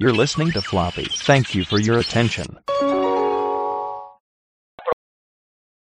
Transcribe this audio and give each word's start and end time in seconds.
You're 0.00 0.12
listening 0.12 0.52
to 0.52 0.62
Floppy. 0.62 1.08
Thank 1.26 1.56
you 1.56 1.64
for 1.64 1.80
your 1.80 1.98
attention. 1.98 2.46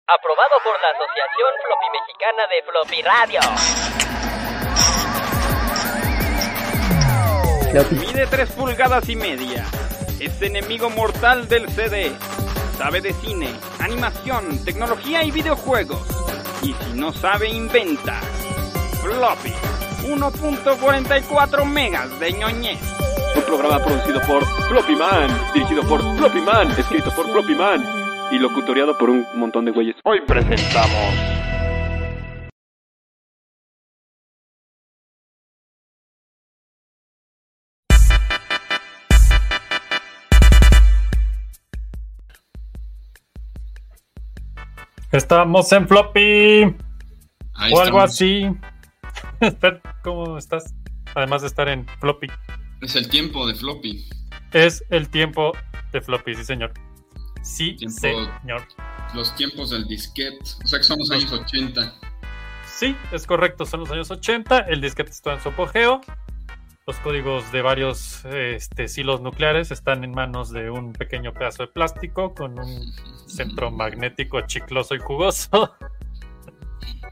Aprobado 0.06 0.60
por 0.62 0.76
la 0.82 0.90
Asociación 0.92 1.52
Floppy 1.64 1.88
Mexicana 1.96 2.44
de 2.52 2.60
Floppy 2.68 3.00
Radio. 3.00 3.40
Mide 7.98 8.26
3 8.26 8.52
pulgadas 8.52 9.08
y 9.08 9.16
media. 9.16 9.64
Es 10.20 10.42
enemigo 10.42 10.90
mortal 10.90 11.48
del 11.48 11.66
CD. 11.70 12.12
Sabe 12.76 13.00
de 13.00 13.14
cine, 13.14 13.48
animación, 13.80 14.62
tecnología 14.66 15.24
y 15.24 15.30
videojuegos. 15.30 16.06
Y 16.62 16.74
si 16.74 16.92
no 16.92 17.10
sabe, 17.10 17.48
inventa. 17.48 18.20
Floppy. 19.00 19.54
1.44 20.02 21.64
megas 21.64 22.20
de 22.20 22.32
ñoñez. 22.34 22.93
Un 23.36 23.42
programa 23.42 23.78
producido 23.84 24.20
por 24.22 24.44
Floppy 24.68 24.96
Man, 24.96 25.28
dirigido 25.52 25.82
por 25.82 26.00
Floppy 26.16 26.40
Man, 26.40 26.70
escrito 26.78 27.10
por 27.14 27.30
Floppy 27.30 27.54
Man 27.54 27.84
y 28.30 28.38
locutoriado 28.38 28.96
por 28.96 29.10
un 29.10 29.26
montón 29.34 29.64
de 29.64 29.72
güeyes. 29.72 29.96
Hoy 30.04 30.20
presentamos. 30.26 31.34
Estamos 45.12 45.70
en 45.72 45.86
floppy 45.86 46.76
Ahí 47.54 47.72
o 47.72 47.80
algo 47.80 48.02
estamos. 48.02 48.04
así. 48.04 48.50
¿Cómo 50.02 50.38
estás? 50.38 50.74
Además 51.14 51.42
de 51.42 51.48
estar 51.48 51.68
en 51.68 51.86
floppy. 52.00 52.26
Es 52.84 52.96
el 52.96 53.08
tiempo 53.08 53.46
de 53.46 53.54
floppy. 53.54 54.06
Es 54.52 54.84
el 54.90 55.08
tiempo 55.08 55.52
de 55.92 56.00
floppy, 56.00 56.34
sí 56.34 56.44
señor. 56.44 56.72
Sí, 57.42 57.76
Tiempo- 57.76 57.98
señor. 58.00 58.62
Los 59.14 59.34
tiempos 59.36 59.70
del 59.70 59.86
disquete. 59.86 60.38
O 60.64 60.66
sea 60.66 60.78
que 60.78 60.84
son 60.84 60.98
los 60.98 61.10
años 61.10 61.30
80. 61.32 61.94
Sí, 62.66 62.96
es 63.12 63.26
correcto, 63.26 63.64
son 63.66 63.80
los 63.80 63.90
años 63.90 64.10
80, 64.10 64.60
el 64.60 64.80
disquete 64.80 65.10
está 65.10 65.34
en 65.34 65.40
su 65.40 65.50
apogeo, 65.50 66.00
los 66.86 66.96
códigos 66.96 67.50
de 67.52 67.62
varios 67.62 68.24
este, 68.24 68.88
silos 68.88 69.20
nucleares 69.20 69.70
están 69.70 70.02
en 70.02 70.10
manos 70.10 70.50
de 70.50 70.70
un 70.70 70.92
pequeño 70.92 71.32
pedazo 71.32 71.62
de 71.64 71.68
plástico 71.72 72.34
con 72.34 72.58
un 72.58 72.92
centro 73.28 73.70
magnético 73.70 74.40
chicloso 74.42 74.94
y 74.94 74.98
jugoso. 74.98 75.74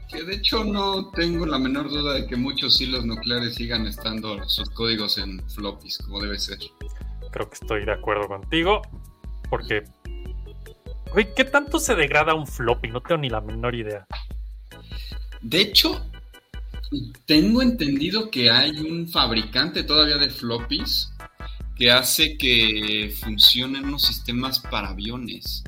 Que 0.09 0.23
de 0.23 0.35
hecho 0.35 0.63
no 0.63 1.09
tengo 1.11 1.45
la 1.45 1.57
menor 1.57 1.89
duda 1.89 2.13
de 2.13 2.27
que 2.27 2.35
muchos 2.35 2.79
hilos 2.79 3.05
nucleares 3.05 3.55
sigan 3.55 3.87
estando 3.87 4.47
sus 4.47 4.69
códigos 4.69 5.17
en 5.17 5.41
floppies, 5.49 5.97
como 5.99 6.21
debe 6.21 6.37
ser. 6.37 6.59
Creo 7.31 7.49
que 7.49 7.55
estoy 7.55 7.85
de 7.85 7.93
acuerdo 7.93 8.27
contigo, 8.27 8.81
porque... 9.49 9.83
Güey, 11.11 11.33
¿qué 11.35 11.45
tanto 11.45 11.79
se 11.79 11.95
degrada 11.95 12.33
un 12.33 12.47
floppy? 12.47 12.89
No 12.89 13.01
tengo 13.01 13.21
ni 13.21 13.29
la 13.29 13.41
menor 13.41 13.75
idea. 13.75 14.05
De 15.41 15.61
hecho, 15.61 16.03
tengo 17.25 17.61
entendido 17.61 18.29
que 18.29 18.49
hay 18.49 18.71
un 18.77 19.07
fabricante 19.07 19.83
todavía 19.83 20.17
de 20.17 20.29
floppies 20.29 21.11
que 21.75 21.91
hace 21.91 22.37
que 22.37 23.13
funcionen 23.19 23.85
unos 23.85 24.03
sistemas 24.03 24.59
para 24.59 24.89
aviones. 24.89 25.63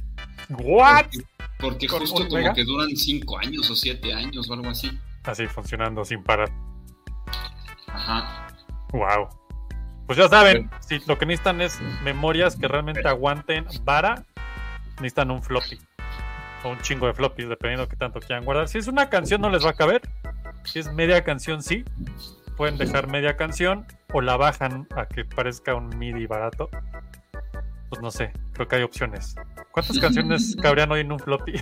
¿What? 0.49 1.05
Porque, 1.05 1.25
porque 1.59 1.87
¿Con 1.87 1.99
justo 1.99 2.27
como 2.27 2.35
mega? 2.35 2.53
que 2.53 2.63
duran 2.63 2.95
5 2.95 3.37
años 3.39 3.69
o 3.69 3.75
7 3.75 4.13
años 4.13 4.49
o 4.49 4.53
algo 4.53 4.69
así. 4.69 4.91
Así 5.23 5.47
funcionando 5.47 6.03
sin 6.05 6.23
parar. 6.23 6.51
Ajá. 7.87 8.47
Wow. 8.91 9.29
Pues 10.05 10.19
ya 10.19 10.27
saben, 10.27 10.69
si 10.81 10.99
lo 11.07 11.17
que 11.17 11.25
necesitan 11.25 11.61
es 11.61 11.79
memorias 12.03 12.55
que 12.55 12.67
realmente 12.67 13.07
aguanten 13.07 13.65
vara, 13.83 14.23
necesitan 14.97 15.31
un 15.31 15.41
floppy. 15.41 15.79
O 16.63 16.69
un 16.69 16.79
chingo 16.81 17.07
de 17.07 17.13
floppies, 17.13 17.49
dependiendo 17.49 17.85
de 17.85 17.89
qué 17.89 17.95
tanto 17.95 18.19
quieran 18.19 18.45
guardar. 18.45 18.67
Si 18.67 18.77
es 18.77 18.87
una 18.87 19.09
canción, 19.09 19.41
no 19.41 19.49
les 19.49 19.65
va 19.65 19.71
a 19.71 19.73
caber. 19.73 20.01
Si 20.63 20.79
es 20.79 20.91
media 20.93 21.23
canción, 21.23 21.63
sí. 21.63 21.83
Pueden 22.55 22.77
dejar 22.77 23.07
media 23.07 23.35
canción 23.35 23.85
o 24.13 24.21
la 24.21 24.37
bajan 24.37 24.87
a 24.95 25.07
que 25.07 25.25
parezca 25.25 25.75
un 25.75 25.89
MIDI 25.97 26.25
barato. 26.27 26.69
Pues 27.89 28.01
no 28.01 28.11
sé, 28.11 28.31
creo 28.53 28.67
que 28.67 28.75
hay 28.77 28.83
opciones. 28.83 29.35
¿Cuántas 29.71 29.99
canciones 29.99 30.55
cabrían 30.61 30.91
hoy 30.91 31.01
en 31.01 31.11
un 31.11 31.19
floppy? 31.19 31.53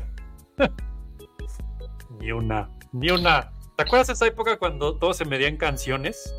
ni 2.19 2.31
una, 2.31 2.69
ni 2.91 3.09
una. 3.11 3.51
¿Te 3.75 3.83
acuerdas 3.83 4.07
de 4.07 4.13
esa 4.13 4.27
época 4.27 4.57
cuando 4.57 4.97
todo 4.97 5.13
se 5.13 5.25
medía 5.25 5.47
en 5.47 5.57
canciones? 5.57 6.33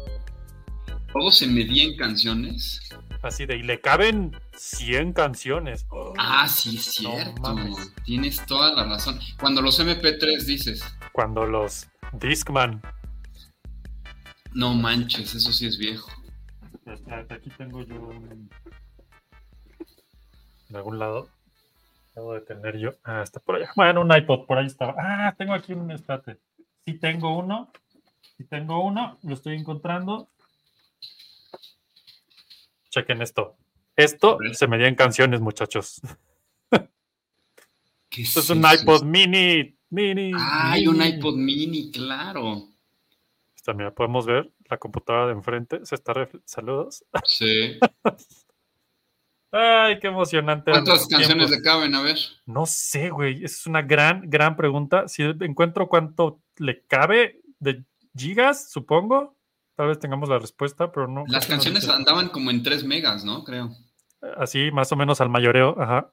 Todo 1.12 1.30
se 1.30 1.46
medía 1.46 1.84
en 1.84 1.96
canciones. 1.96 2.80
Así 3.22 3.46
de, 3.46 3.56
y 3.56 3.62
le 3.62 3.80
caben 3.80 4.36
100 4.54 5.12
canciones. 5.14 5.86
Ah, 6.18 6.46
sí, 6.46 6.76
es 6.76 6.84
cierto. 6.84 7.56
Tienes 8.04 8.44
toda 8.46 8.74
la 8.74 8.84
razón. 8.84 9.18
Cuando 9.40 9.62
los 9.62 9.80
MP3 9.80 10.44
dices, 10.44 10.84
Cuando 11.12 11.46
los 11.46 11.86
Discman. 12.12 12.82
no 14.52 14.74
manches, 14.74 15.34
eso 15.34 15.52
sí 15.52 15.66
es 15.66 15.78
viejo. 15.78 16.10
Aquí 17.30 17.50
tengo 17.56 17.82
yo 17.82 17.94
un- 17.96 18.50
En 20.74 20.78
algún 20.78 20.98
lado. 20.98 21.28
Debo 22.16 22.34
de 22.34 22.40
tener 22.40 22.76
yo. 22.78 22.94
Ah, 23.04 23.22
está 23.22 23.38
por 23.38 23.54
allá. 23.54 23.70
Bueno, 23.76 24.00
un 24.00 24.12
iPod, 24.12 24.44
por 24.44 24.58
ahí 24.58 24.66
estaba. 24.66 24.96
Ah, 24.98 25.32
tengo 25.38 25.54
aquí 25.54 25.72
un. 25.72 25.88
Espérate. 25.92 26.40
Sí 26.84 26.94
tengo 26.94 27.38
uno. 27.38 27.70
Sí 28.36 28.42
tengo 28.42 28.84
uno. 28.84 29.16
Lo 29.22 29.34
estoy 29.34 29.54
encontrando. 29.54 30.28
Chequen 32.90 33.22
esto. 33.22 33.56
Esto 33.94 34.38
se 34.52 34.66
medía 34.66 34.88
en 34.88 34.96
canciones, 34.96 35.40
muchachos. 35.40 36.00
¿Qué 38.10 38.22
Esto 38.22 38.40
es 38.40 38.50
un 38.50 38.64
iPod 38.68 39.04
mini. 39.04 39.78
Mini. 39.90 40.32
Ah, 40.36 40.72
hay 40.72 40.88
un 40.88 41.00
iPod 41.00 41.36
mini, 41.36 41.92
claro. 41.92 42.64
Está, 43.54 43.74
mira, 43.74 43.94
podemos 43.94 44.26
ver 44.26 44.50
la 44.68 44.78
computadora 44.78 45.26
de 45.26 45.34
enfrente. 45.34 45.86
Se 45.86 45.94
está 45.94 46.28
Saludos. 46.44 47.04
Sí. 47.26 47.78
Ay, 49.56 49.98
qué 50.00 50.08
emocionante. 50.08 50.70
¿Cuántas 50.72 51.06
canciones 51.06 51.46
tiempos. 51.48 51.50
le 51.50 51.62
caben? 51.62 51.94
A 51.94 52.02
ver. 52.02 52.18
No 52.46 52.66
sé, 52.66 53.10
güey. 53.10 53.44
Es 53.44 53.66
una 53.66 53.82
gran, 53.82 54.28
gran 54.28 54.56
pregunta. 54.56 55.06
Si 55.06 55.22
encuentro 55.22 55.88
cuánto 55.88 56.40
le 56.56 56.82
cabe 56.86 57.40
de 57.60 57.84
gigas, 58.16 58.70
supongo. 58.70 59.36
Tal 59.76 59.88
vez 59.88 59.98
tengamos 59.98 60.28
la 60.28 60.38
respuesta, 60.38 60.90
pero 60.90 61.06
no. 61.08 61.24
Las 61.28 61.48
no 61.48 61.54
canciones 61.54 61.88
andaban 61.88 62.28
como 62.30 62.50
en 62.50 62.62
3 62.62 62.84
megas, 62.84 63.24
¿no? 63.24 63.44
Creo. 63.44 63.70
Así, 64.38 64.70
más 64.72 64.90
o 64.92 64.96
menos 64.96 65.20
al 65.20 65.28
mayoreo. 65.28 65.76
Ajá. 65.80 66.12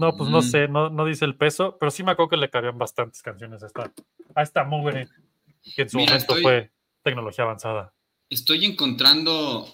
No, 0.00 0.16
pues 0.16 0.28
no 0.28 0.38
Mm. 0.38 0.42
sé, 0.42 0.66
no, 0.68 0.90
no 0.90 1.04
dice 1.04 1.24
el 1.24 1.36
peso, 1.36 1.76
pero 1.78 1.90
sí 1.92 2.02
me 2.02 2.10
acuerdo 2.10 2.30
que 2.30 2.36
le 2.36 2.50
cabían 2.50 2.78
bastantes 2.78 3.22
canciones 3.22 3.62
a 3.62 3.66
esta, 3.66 3.92
a 4.34 4.42
esta 4.42 4.64
que 5.76 5.82
en 5.82 5.88
su 5.88 5.98
Mira, 5.98 6.12
momento 6.14 6.32
estoy- 6.34 6.42
fue 6.42 6.72
tecnología 7.02 7.44
avanzada. 7.44 7.94
Estoy 8.28 8.64
encontrando. 8.64 9.66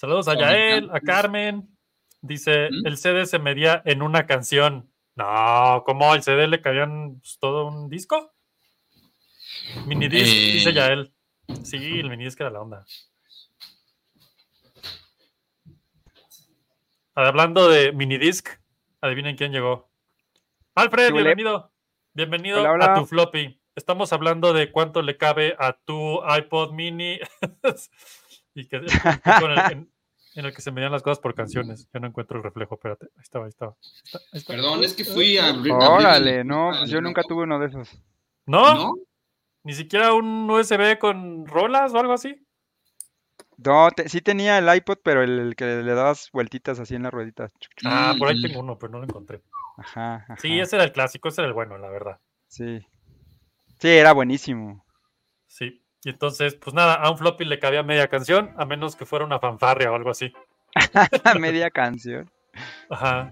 Saludos 0.00 0.28
a. 0.28 0.34
Yael, 0.34 0.88
a 0.94 1.00
Carmen. 1.00 1.76
Dice, 2.22 2.70
¿Mm? 2.70 2.86
el 2.86 2.96
CD 2.96 3.26
se 3.26 3.38
medía 3.38 3.82
en 3.84 4.00
una 4.00 4.24
canción. 4.26 4.90
No, 5.14 5.82
¿cómo? 5.84 6.14
¿El 6.14 6.22
CD 6.22 6.48
le 6.48 6.62
cabían 6.62 7.18
pues, 7.20 7.36
todo 7.38 7.66
un 7.66 7.90
disco? 7.90 8.32
Minidisc, 9.86 10.26
Eh. 10.26 10.52
dice 10.54 10.72
Yael. 10.72 11.12
Sí, 11.64 12.00
el 12.00 12.08
minidisc 12.08 12.40
era 12.40 12.48
la 12.48 12.62
onda. 12.62 12.86
Hablando 17.14 17.68
de 17.68 17.92
minidisc, 17.92 18.48
adivinen 19.02 19.36
quién 19.36 19.52
llegó. 19.52 19.90
Alfred, 20.76 21.12
bienvenido. 21.12 21.74
Bienvenido 22.14 22.60
Hola, 22.60 22.72
hola. 22.72 22.84
a 22.86 22.94
tu 22.94 23.04
floppy. 23.04 23.60
Estamos 23.76 24.14
hablando 24.14 24.54
de 24.54 24.72
cuánto 24.72 25.02
le 25.02 25.18
cabe 25.18 25.56
a 25.58 25.74
tu 25.74 26.20
iPod 26.38 26.72
mini 26.72 27.20
y 28.54 28.66
que 28.66 28.80
con 29.40 29.50
el- 29.50 29.89
en, 30.34 30.44
el 30.44 30.54
que 30.54 30.60
se 30.62 30.70
medían 30.72 30.92
las 30.92 31.02
cosas 31.02 31.18
por 31.20 31.34
canciones. 31.34 31.88
Yo 31.92 32.00
no 32.00 32.06
encuentro 32.08 32.36
el 32.38 32.42
reflejo, 32.44 32.74
espérate. 32.76 33.06
Ahí 33.16 33.22
estaba, 33.22 33.44
ahí 33.46 33.50
estaba. 33.50 33.72
Ahí 33.72 33.90
está, 34.04 34.18
ahí 34.18 34.38
está. 34.38 34.52
Perdón, 34.54 34.84
es 34.84 34.94
que 34.94 35.04
fui 35.04 35.38
a 35.38 35.52
Órale, 35.52 36.44
no, 36.44 36.70
pues 36.78 36.90
yo 36.90 37.00
nunca 37.00 37.22
tuve 37.22 37.42
uno 37.44 37.58
de 37.58 37.66
esos. 37.68 38.02
¿No? 38.46 38.74
¿No? 38.74 38.94
¿Ni 39.64 39.74
siquiera 39.74 40.14
un 40.14 40.48
USB 40.50 40.98
con 40.98 41.46
rolas 41.46 41.92
o 41.92 41.98
algo 41.98 42.12
así? 42.14 42.34
No, 43.58 43.90
te- 43.90 44.08
sí 44.08 44.20
tenía 44.22 44.56
el 44.58 44.74
iPod, 44.74 44.98
pero 45.04 45.22
el, 45.22 45.38
el 45.38 45.54
que 45.56 45.64
le 45.82 45.94
dabas 45.94 46.30
vueltitas 46.32 46.80
así 46.80 46.94
en 46.94 47.02
las 47.02 47.12
rueditas. 47.12 47.52
Ah, 47.84 48.14
por 48.18 48.28
ahí 48.28 48.38
Mm. 48.38 48.42
tengo 48.42 48.60
uno, 48.60 48.78
pero 48.78 48.92
no 48.92 48.98
lo 48.98 49.04
encontré. 49.04 49.42
Ajá, 49.76 50.14
ajá. 50.16 50.36
Sí, 50.38 50.58
ese 50.58 50.76
era 50.76 50.84
el 50.84 50.92
clásico, 50.92 51.28
ese 51.28 51.42
era 51.42 51.48
el 51.48 51.54
bueno, 51.54 51.76
la 51.76 51.90
verdad. 51.90 52.18
Sí. 52.48 52.80
Sí, 53.78 53.88
era 53.88 54.12
buenísimo. 54.12 54.84
Sí. 55.46 55.82
Y 56.04 56.10
entonces, 56.10 56.54
pues 56.54 56.72
nada, 56.74 56.94
a 56.94 57.10
un 57.10 57.18
floppy 57.18 57.44
le 57.44 57.58
cabía 57.58 57.82
media 57.82 58.08
canción, 58.08 58.50
a 58.56 58.64
menos 58.64 58.96
que 58.96 59.04
fuera 59.06 59.24
una 59.24 59.38
fanfarria 59.38 59.92
o 59.92 59.94
algo 59.94 60.10
así. 60.10 60.32
Media 61.38 61.70
canción. 61.70 62.30
Ajá. 62.88 63.30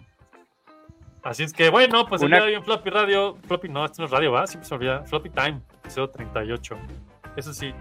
Así 1.22 1.42
es 1.44 1.52
que, 1.52 1.70
bueno, 1.70 2.06
pues 2.06 2.20
el 2.22 2.28
Una- 2.28 2.36
día 2.38 2.44
de 2.46 2.50
hoy 2.52 2.58
en 2.58 2.64
Floppy 2.64 2.90
Radio, 2.90 3.36
Floppy 3.46 3.68
no, 3.68 3.84
esto 3.84 4.02
no 4.02 4.06
es 4.06 4.10
radio, 4.10 4.32
¿va? 4.32 4.46
Siempre 4.46 4.68
se 4.68 4.74
olvida. 4.74 5.02
Floppy 5.04 5.30
Time, 5.30 5.60
episodio 5.82 6.10
38. 6.10 6.76
Eso 7.36 7.52
sí. 7.54 7.72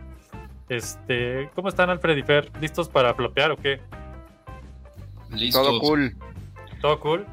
Este, 0.69 1.49
¿cómo 1.55 1.69
están 1.69 1.89
Alfred 1.89 2.17
y 2.17 2.23
Fer? 2.23 2.51
¿Listos 2.59 2.89
para 2.89 3.13
flopear 3.13 3.51
o 3.51 3.57
qué? 3.57 3.79
Listo. 5.29 5.61
Todo 5.61 5.79
cool. 5.79 6.15
¿Todo 6.81 6.99
cool? 6.99 7.25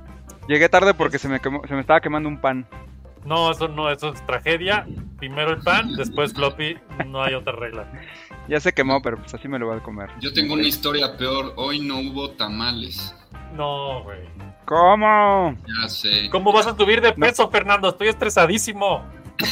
Llegué 0.49 0.69
tarde 0.69 0.95
porque 0.95 1.19
se 1.19 1.29
me, 1.29 1.41
quemó- 1.41 1.67
se 1.67 1.75
me 1.75 1.81
estaba 1.81 2.01
quemando 2.01 2.29
un 2.29 2.41
pan. 2.41 2.67
No, 3.25 3.51
eso 3.51 3.69
no, 3.69 3.91
eso 3.91 4.13
es 4.13 4.25
tragedia. 4.27 4.87
Primero 5.19 5.53
el 5.53 5.61
pan, 5.63 5.95
después 5.97 6.35
floppy, 6.35 6.77
no 7.07 7.23
hay 7.23 7.35
otra 7.35 7.53
regla. 7.55 7.91
Ya 8.49 8.61
se 8.61 8.73
quemó, 8.73 9.01
pero 9.01 9.17
pues 9.17 9.33
así 9.35 9.49
me 9.49 9.59
lo 9.59 9.67
voy 9.69 9.79
a 9.79 9.83
comer. 9.83 10.11
Yo 10.21 10.33
tengo 10.35 10.53
una 10.55 10.65
historia 10.65 11.17
peor. 11.17 11.55
Hoy 11.57 11.81
no 11.81 11.99
hubo 12.01 12.31
tamales. 12.33 13.15
No, 13.55 14.03
güey. 14.03 14.19
¿Cómo? 14.67 15.57
Ya 15.83 15.89
sé. 15.89 16.29
¿Cómo 16.31 16.53
vas 16.53 16.67
a 16.67 16.77
subir 16.77 17.01
de 17.01 17.13
peso, 17.13 17.49
Fernando? 17.51 17.89
Estoy 17.89 18.09
estresadísimo. 18.09 19.03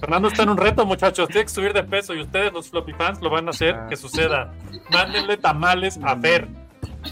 Fernando 0.00 0.28
está 0.28 0.42
en 0.42 0.48
un 0.50 0.56
reto, 0.56 0.84
muchachos. 0.84 1.28
Tiene 1.28 1.42
que 1.44 1.48
subir 1.50 1.72
de 1.72 1.84
peso 1.84 2.14
y 2.14 2.20
ustedes, 2.22 2.52
los 2.52 2.68
floppy 2.70 2.92
fans, 2.92 3.20
lo 3.20 3.30
van 3.30 3.46
a 3.46 3.50
hacer 3.50 3.74
Ah. 3.74 3.86
que 3.88 3.96
suceda. 3.96 4.52
Mándenle 4.90 5.36
tamales 5.36 5.98
a 6.02 6.16
Fer. 6.16 6.48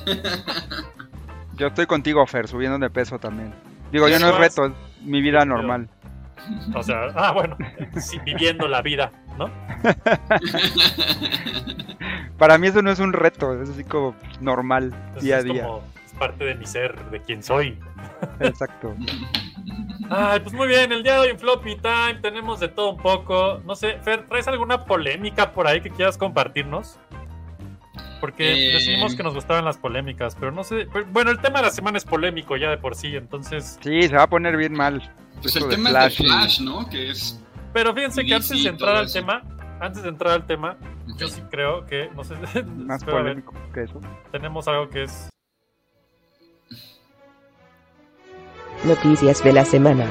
Yo 1.56 1.66
estoy 1.68 1.86
contigo, 1.86 2.26
Fer, 2.26 2.48
subiendo 2.48 2.78
de 2.78 2.90
peso 2.90 3.18
también. 3.18 3.52
Digo, 3.92 4.08
yo 4.08 4.18
no 4.18 4.28
es 4.30 4.36
reto, 4.36 4.66
es 4.66 4.72
mi 5.02 5.20
vida 5.20 5.40
pedo. 5.40 5.56
normal. 5.56 5.88
O 6.74 6.82
sea, 6.82 7.08
ah, 7.14 7.32
bueno, 7.32 7.56
sí, 8.00 8.18
viviendo 8.24 8.66
la 8.68 8.82
vida, 8.82 9.12
¿no? 9.38 9.50
Para 12.38 12.58
mí 12.58 12.68
eso 12.68 12.82
no 12.82 12.90
es 12.90 12.98
un 12.98 13.12
reto, 13.12 13.60
es 13.62 13.70
así 13.70 13.84
como 13.84 14.14
normal, 14.40 14.92
Entonces 15.14 15.20
día 15.20 15.36
a 15.36 15.38
es 15.40 15.44
día. 15.44 15.64
como 15.64 15.82
es 16.04 16.12
parte 16.14 16.44
de 16.44 16.54
mi 16.54 16.66
ser, 16.66 16.96
de 17.10 17.20
quien 17.20 17.42
soy. 17.42 17.78
Exacto. 18.40 18.94
Ay, 20.10 20.40
pues 20.40 20.52
muy 20.54 20.66
bien, 20.66 20.90
el 20.90 21.04
día 21.04 21.14
de 21.14 21.18
hoy 21.20 21.28
en 21.28 21.38
Floppy 21.38 21.76
Time 21.76 22.18
tenemos 22.20 22.58
de 22.58 22.66
todo 22.68 22.90
un 22.90 22.96
poco. 22.96 23.60
No 23.64 23.76
sé, 23.76 23.98
Fer, 24.02 24.26
¿traes 24.26 24.48
alguna 24.48 24.84
polémica 24.84 25.52
por 25.52 25.68
ahí 25.68 25.80
que 25.80 25.90
quieras 25.90 26.18
compartirnos? 26.18 26.98
Porque 28.20 28.52
Eh. 28.70 28.72
decidimos 28.74 29.14
que 29.16 29.22
nos 29.22 29.34
gustaban 29.34 29.64
las 29.64 29.78
polémicas, 29.78 30.36
pero 30.38 30.52
no 30.52 30.62
sé. 30.62 30.86
pero, 30.92 31.06
Bueno, 31.06 31.30
el 31.30 31.40
tema 31.40 31.60
de 31.60 31.66
la 31.66 31.70
semana 31.70 31.96
es 31.98 32.04
polémico 32.04 32.56
ya 32.56 32.68
de 32.70 32.76
por 32.78 32.94
sí, 32.94 33.16
entonces. 33.16 33.78
Sí, 33.82 34.02
se 34.02 34.14
va 34.14 34.24
a 34.24 34.28
poner 34.28 34.56
bien 34.56 34.74
mal. 34.74 35.14
Pues 35.40 35.56
el 35.56 35.64
de 35.64 35.68
tema 35.70 35.90
Flash 35.90 36.12
es 36.12 36.18
de 36.18 36.24
y- 36.24 36.26
Flash, 36.28 36.60
¿no? 36.60 36.88
Que 36.90 37.10
es. 37.10 37.40
Pero 37.72 37.94
fíjense 37.94 38.24
que 38.24 38.34
antes 38.34 38.62
de 38.62 38.68
entrar 38.68 38.96
al 38.96 39.04
eso. 39.06 39.14
tema, 39.20 39.42
antes 39.80 40.02
de 40.02 40.08
entrar 40.10 40.34
al 40.34 40.46
tema, 40.46 40.76
yo 41.16 41.28
sí 41.28 41.40
creo 41.50 41.86
que, 41.86 42.10
no 42.14 42.24
sé, 42.24 42.34
Más 42.66 43.04
ver, 43.06 43.14
polémico 43.14 43.54
que 43.72 43.84
eso. 43.84 44.00
tenemos 44.30 44.68
algo 44.68 44.88
que 44.90 45.04
es 45.04 45.30
Noticias 48.84 49.42
de 49.44 49.52
la 49.52 49.64
semana. 49.64 50.06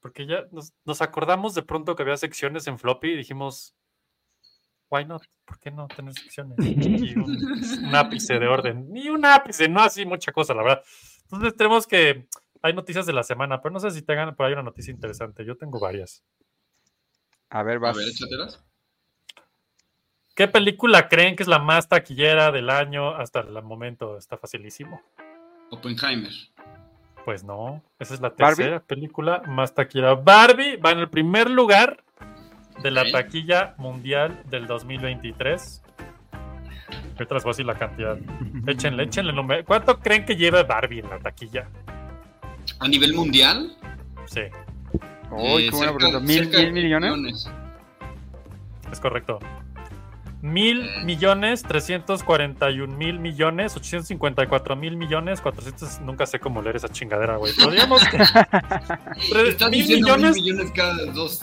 Porque 0.00 0.26
ya 0.26 0.44
nos, 0.52 0.72
nos 0.84 1.02
acordamos 1.02 1.54
de 1.54 1.62
pronto 1.62 1.94
que 1.96 2.02
había 2.02 2.16
secciones 2.16 2.66
en 2.68 2.78
floppy 2.78 3.08
y 3.12 3.16
dijimos, 3.16 3.74
why 4.90 5.04
not? 5.04 5.22
¿Por 5.44 5.58
qué 5.58 5.70
no 5.70 5.86
tener 5.88 6.12
secciones? 6.14 6.56
Y 6.60 7.14
un, 7.18 7.84
un 7.86 7.94
ápice 7.94 8.38
de 8.38 8.46
orden. 8.46 8.86
Ni 8.92 9.08
un 9.08 9.24
ápice, 9.24 9.68
no 9.68 9.80
así 9.80 10.04
mucha 10.06 10.32
cosa, 10.32 10.54
la 10.54 10.62
verdad. 10.62 10.82
Entonces 11.24 11.56
tenemos 11.56 11.86
que... 11.86 12.26
Hay 12.62 12.72
noticias 12.72 13.06
de 13.06 13.12
la 13.12 13.22
semana, 13.22 13.60
pero 13.62 13.72
no 13.72 13.78
sé 13.80 13.90
si 13.92 14.02
tengan 14.02 14.34
por 14.34 14.46
ahí 14.46 14.52
una 14.52 14.62
noticia 14.64 14.90
interesante. 14.92 15.44
Yo 15.44 15.56
tengo 15.56 15.78
varias. 15.78 16.24
A 17.50 17.62
ver, 17.62 17.76
A 17.76 17.80
vas. 17.80 17.96
ver, 17.96 18.08
échatelas. 18.08 18.64
¿Qué 20.34 20.48
película 20.48 21.08
creen 21.08 21.34
que 21.36 21.42
es 21.42 21.48
la 21.48 21.58
más 21.58 21.88
taquillera 21.88 22.52
del 22.52 22.70
año 22.70 23.14
hasta 23.14 23.40
el 23.40 23.62
momento? 23.62 24.16
Está 24.18 24.36
facilísimo. 24.36 25.00
Oppenheimer. 25.70 26.32
Pues 27.24 27.44
no, 27.44 27.82
esa 27.98 28.14
es 28.14 28.20
la 28.20 28.30
¿Barbie? 28.30 28.56
tercera 28.56 28.80
película 28.80 29.42
más 29.46 29.74
taquillera. 29.74 30.14
Barbie 30.14 30.76
va 30.76 30.92
en 30.92 30.98
el 30.98 31.10
primer 31.10 31.50
lugar 31.50 32.02
de 32.82 32.90
la 32.90 33.10
taquilla 33.10 33.74
mundial 33.78 34.42
del 34.50 34.66
2023. 34.66 35.82
Ahorita 37.16 37.34
les 37.34 37.42
voy 37.44 37.50
a 37.50 37.52
decir 37.52 37.66
la 37.66 37.78
cantidad. 37.78 38.16
Échenle, 38.66 39.02
échenle 39.04 39.30
el 39.30 39.36
número. 39.36 39.64
¿Cuánto 39.64 39.98
creen 39.98 40.24
que 40.24 40.36
lleva 40.36 40.62
Barbie 40.62 41.00
en 41.00 41.10
la 41.10 41.18
taquilla? 41.18 41.68
A 42.80 42.86
nivel 42.88 43.14
mundial. 43.14 43.76
Sí, 44.26 44.42
Uy, 45.30 45.64
eh, 45.64 45.70
qué 45.70 45.76
buena 45.76 45.92
cerca- 45.92 45.96
pregunta. 45.98 46.20
¿Mil, 46.20 46.48
mil 46.72 46.84
millones? 46.84 47.50
es 48.92 49.00
correcto. 49.00 49.38
Mil 50.40 50.88
millones, 51.04 51.64
341 51.64 52.96
mil 52.96 53.18
millones, 53.18 53.74
854 53.76 54.76
mil 54.76 54.96
millones, 54.96 55.40
400. 55.40 56.00
Nunca 56.02 56.26
sé 56.26 56.38
cómo 56.38 56.62
leer 56.62 56.76
esa 56.76 56.88
chingadera, 56.88 57.36
güey. 57.36 57.52
Pero 57.58 57.72
digamos 57.72 58.04
que. 58.08 58.18
tres- 59.32 59.48
Estás 59.48 59.70
mil 59.70 59.80
diciendo 59.80 60.06
millones. 60.16 60.36
mil 60.36 60.44
millones 60.44 60.72
cada 60.72 61.04
dos. 61.06 61.42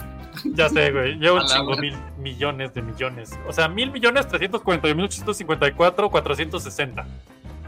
Ya 0.54 0.70
sé, 0.70 0.92
güey. 0.92 1.16
Llevo 1.16 1.38
un 1.38 1.46
chingo 1.46 1.76
mil 1.78 1.96
millones 2.18 2.74
de 2.74 2.82
millones. 2.82 3.40
O 3.48 3.54
sea, 3.54 3.68
mil 3.68 3.92
millones, 3.92 4.28
341 4.28 4.96
mil, 4.96 5.06
854, 5.06 6.10
460. 6.10 7.06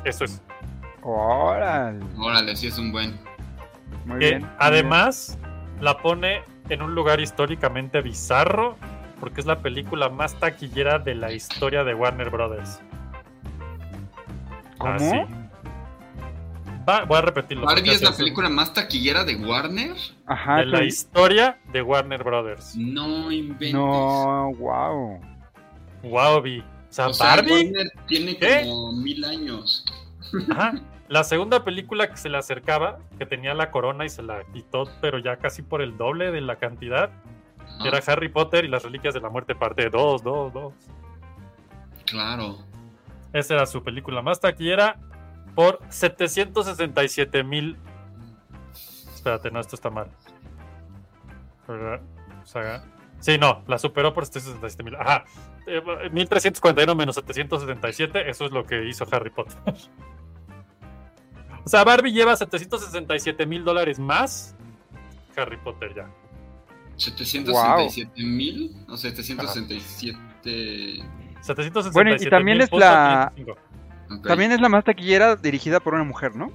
Eso 0.04 0.26
es. 0.26 0.42
Órale. 1.02 2.00
Órale, 2.18 2.56
sí 2.56 2.68
es 2.68 2.78
un 2.78 2.92
buen. 2.92 3.20
Muy 4.06 4.20
Que 4.20 4.30
bien. 4.30 4.42
muy 4.42 4.50
además 4.60 5.38
la 5.80 5.98
pone 5.98 6.42
en 6.70 6.82
un 6.82 6.96
lugar 6.96 7.20
históricamente 7.20 8.02
bizarro. 8.02 8.78
Porque 9.20 9.42
es 9.42 9.48
la 9.48 9.60
película 9.60 10.10
más 10.10 10.36
taquillera 10.36 11.00
de 11.00 11.16
la 11.16 11.32
historia 11.32 11.84
de 11.84 11.96
Warner 11.96 12.30
Brothers. 12.30 12.80
¿Cómo? 14.78 14.94
Así. 14.94 15.20
Va- 16.88 17.04
voy 17.06 17.18
a 17.18 17.22
repetirlo. 17.22 17.66
Barbie 17.66 17.92
es 17.92 18.02
la 18.02 18.10
así 18.10 18.20
película 18.24 18.50
más 18.50 18.74
taquillera 18.74 19.24
de 19.26 19.36
Warner. 19.36 19.96
Ajá. 20.26 20.58
De 20.58 20.66
la 20.68 20.84
historia 20.84 21.60
de 21.72 21.82
Warner 21.82 22.24
Brothers. 22.24 22.76
No 22.78 23.32
inventes. 23.32 23.74
No, 23.74 24.52
wow. 24.58 25.20
Wow, 26.04 26.42
vi. 26.42 26.60
O 26.60 26.64
sea, 26.90 27.08
O 27.08 27.14
sea, 27.14 27.28
Barbie. 27.36 27.52
Warner 27.66 27.92
tiene 28.08 28.38
¿Qué? 28.38 28.62
como 28.66 28.94
mil 28.94 29.24
años. 29.26 29.84
Ajá. 30.52 30.74
La 31.10 31.24
segunda 31.24 31.64
película 31.64 32.10
que 32.10 32.18
se 32.18 32.28
le 32.28 32.38
acercaba, 32.38 33.00
que 33.18 33.26
tenía 33.26 33.54
la 33.54 33.72
corona 33.72 34.04
y 34.04 34.10
se 34.10 34.22
la 34.22 34.44
quitó, 34.52 34.84
pero 35.00 35.20
ya 35.20 35.38
casi 35.38 35.62
por 35.62 35.82
el 35.82 35.96
doble 35.98 36.32
de 36.32 36.42
la 36.42 36.58
cantidad, 36.58 37.12
Ajá, 37.66 37.78
que 37.82 37.88
era 37.88 38.02
Harry 38.08 38.28
Potter 38.28 38.66
y 38.66 38.68
las 38.68 38.84
Reliquias 38.84 39.14
de 39.14 39.22
la 39.22 39.30
Muerte, 39.30 39.56
parte 39.56 39.90
2, 39.90 40.22
2, 40.22 40.52
2. 40.54 40.74
Claro. 42.06 42.58
Esa 43.32 43.54
era 43.54 43.66
su 43.66 43.82
película 43.84 44.22
más 44.22 44.42
taquillera 44.42 44.98
por 45.58 45.80
767 45.90 47.44
mil. 47.44 47.78
Espérate, 49.16 49.50
no, 49.50 49.60
esto 49.60 49.76
está 49.76 49.90
mal. 49.90 50.08
Sí, 53.20 53.40
no, 53.40 53.64
la 53.68 53.80
superó 53.80 54.14
por 54.14 54.28
767 54.28 54.84
mil. 54.84 54.96
Ajá. 54.96 55.26
Eh, 55.66 55.82
1341 56.12 56.94
menos 56.94 57.16
777, 57.16 58.30
eso 58.30 58.46
es 58.46 58.52
lo 58.52 58.68
que 58.68 58.88
hizo 58.88 59.08
Harry 59.12 59.32
Potter. 59.32 59.58
O 61.66 61.70
sea, 61.70 61.84
Barbie 61.84 62.12
lleva 62.14 62.36
767 62.38 63.48
mil 63.48 63.64
dólares 63.66 63.98
más. 63.98 64.56
Harry 65.36 65.58
Potter 65.58 65.96
ya. 65.96 66.08
767 66.98 68.12
mil 68.24 68.76
o 68.88 68.96
767. 68.96 71.04
767 71.42 71.90
Bueno, 71.94 72.16
y 72.16 72.30
también 72.30 72.62
es 72.62 72.72
la- 72.72 73.34
También 74.24 74.52
es 74.52 74.62
la 74.62 74.70
más 74.70 74.84
taquillera 74.84 75.36
dirigida 75.36 75.80
por 75.80 75.94
una 75.94 76.04
mujer, 76.04 76.36
¿no? 76.36 76.52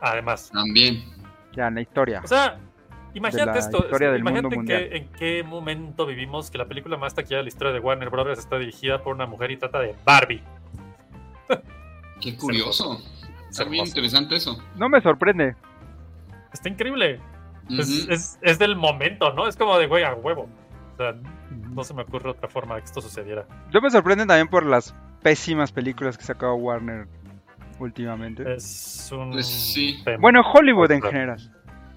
Además. 0.00 0.50
También. 0.52 1.02
Ya, 1.52 1.68
en 1.68 1.74
la 1.76 1.80
historia. 1.82 2.20
O 2.24 2.26
sea, 2.26 2.58
imagínate 3.14 3.52
la 3.52 3.58
esto. 3.58 3.78
historia 3.78 4.10
del 4.10 4.20
imagínate 4.20 4.56
mundo 4.56 4.72
que- 4.72 4.96
en 4.96 5.08
qué 5.12 5.42
momento 5.42 6.06
vivimos 6.06 6.50
que 6.50 6.58
la 6.58 6.66
película 6.66 6.96
más 6.96 7.14
taquillera 7.14 7.38
de 7.38 7.44
la 7.44 7.48
historia 7.48 7.72
de 7.72 7.80
Warner 7.80 8.10
Brothers 8.10 8.38
está 8.38 8.58
dirigida 8.58 9.02
por 9.02 9.14
una 9.14 9.26
mujer 9.26 9.50
y 9.50 9.56
trata 9.58 9.78
de 9.80 9.94
Barbie. 10.04 10.42
Qué 12.20 12.36
curioso. 12.36 13.00
Está 13.48 13.64
bien 13.64 13.76
hermoso. 13.76 13.88
interesante 13.88 14.36
eso. 14.36 14.62
No 14.76 14.88
me 14.88 15.00
sorprende. 15.00 15.56
Está 16.52 16.68
increíble. 16.68 17.20
Es, 17.70 17.88
Ujú. 18.04 18.12
es- 18.12 18.38
es 18.42 18.58
del 18.58 18.76
momento, 18.76 19.32
¿no? 19.32 19.48
Es 19.48 19.56
como 19.56 19.78
de 19.78 19.86
güey 19.86 20.04
a 20.04 20.14
huevo. 20.14 20.48
O 20.94 20.96
sea, 20.96 21.14
no 21.50 21.82
se 21.82 21.94
me 21.94 22.02
ocurre 22.02 22.30
otra 22.30 22.48
forma 22.48 22.74
de 22.76 22.82
que 22.82 22.86
esto 22.86 23.00
sucediera. 23.00 23.46
Yo 23.70 23.80
me 23.80 23.90
sorprende 23.90 24.26
también 24.26 24.48
por 24.48 24.66
las 24.66 24.94
pésimas 25.22 25.72
películas 25.72 26.16
que 26.18 26.24
sacaba 26.24 26.54
Warner 26.54 27.06
últimamente. 27.78 28.54
Es 28.54 29.10
un 29.12 29.32
Pues 29.32 29.46
sí. 29.46 30.00
tema. 30.04 30.18
Bueno, 30.20 30.42
Hollywood 30.42 30.90
en 30.92 31.02
general. 31.02 31.38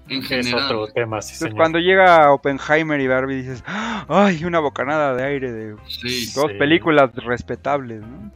En 0.08 0.18
es 0.20 0.28
general. 0.28 0.64
otro 0.64 0.86
tema, 0.88 1.22
sí, 1.22 1.34
señor. 1.34 1.56
cuando 1.56 1.78
llega 1.78 2.30
Oppenheimer 2.32 3.00
y 3.00 3.06
Barbie 3.06 3.36
dices, 3.36 3.64
¡ay, 3.66 4.44
una 4.44 4.60
bocanada 4.60 5.14
de 5.14 5.24
aire 5.24 5.50
de 5.52 5.76
Sí. 5.86 6.30
dos 6.34 6.50
Sí. 6.52 6.58
películas 6.58 7.14
respetables, 7.14 8.02
¿no? 8.02 8.30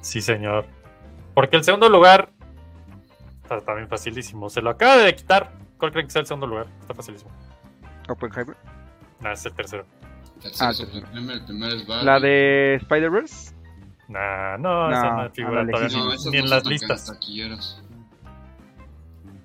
Sí, 0.00 0.20
señor. 0.20 0.66
Porque 1.34 1.56
el 1.56 1.64
segundo 1.64 1.88
lugar 1.88 2.30
está 3.42 3.60
también 3.60 3.88
facilísimo. 3.88 4.48
Se 4.48 4.62
lo 4.62 4.70
acaba 4.70 4.96
de 4.98 5.14
quitar. 5.14 5.50
¿Cuál 5.76 5.90
creen 5.92 6.06
que 6.06 6.12
sea 6.12 6.20
el 6.20 6.26
segundo 6.26 6.46
lugar? 6.46 6.66
Está 6.80 6.94
facilísimo. 6.94 7.30
Oppenheimer. 8.08 8.56
Nah, 9.20 9.32
es 9.32 9.44
el 9.46 9.52
tercero. 9.54 9.84
Tercero 10.40 10.68
Ah, 10.68 10.70
es 10.70 10.78
tercero. 10.78 11.06
Oppenheimer, 11.06 11.36
el 11.36 11.44
primero 11.44 11.74
es 11.74 11.86
Barbie. 11.86 12.04
La 12.06 12.20
de 12.20 12.74
Spider-Verse. 12.76 13.54
Nah, 14.08 14.56
no, 14.56 14.88
No, 14.88 14.92
esa 14.92 15.10
no 15.10 15.30
figura 15.30 15.66
todavía. 15.66 15.98
No, 15.98 16.30
ni, 16.30 16.38
en 16.38 16.50
las 16.50 16.64
listas. 16.64 17.18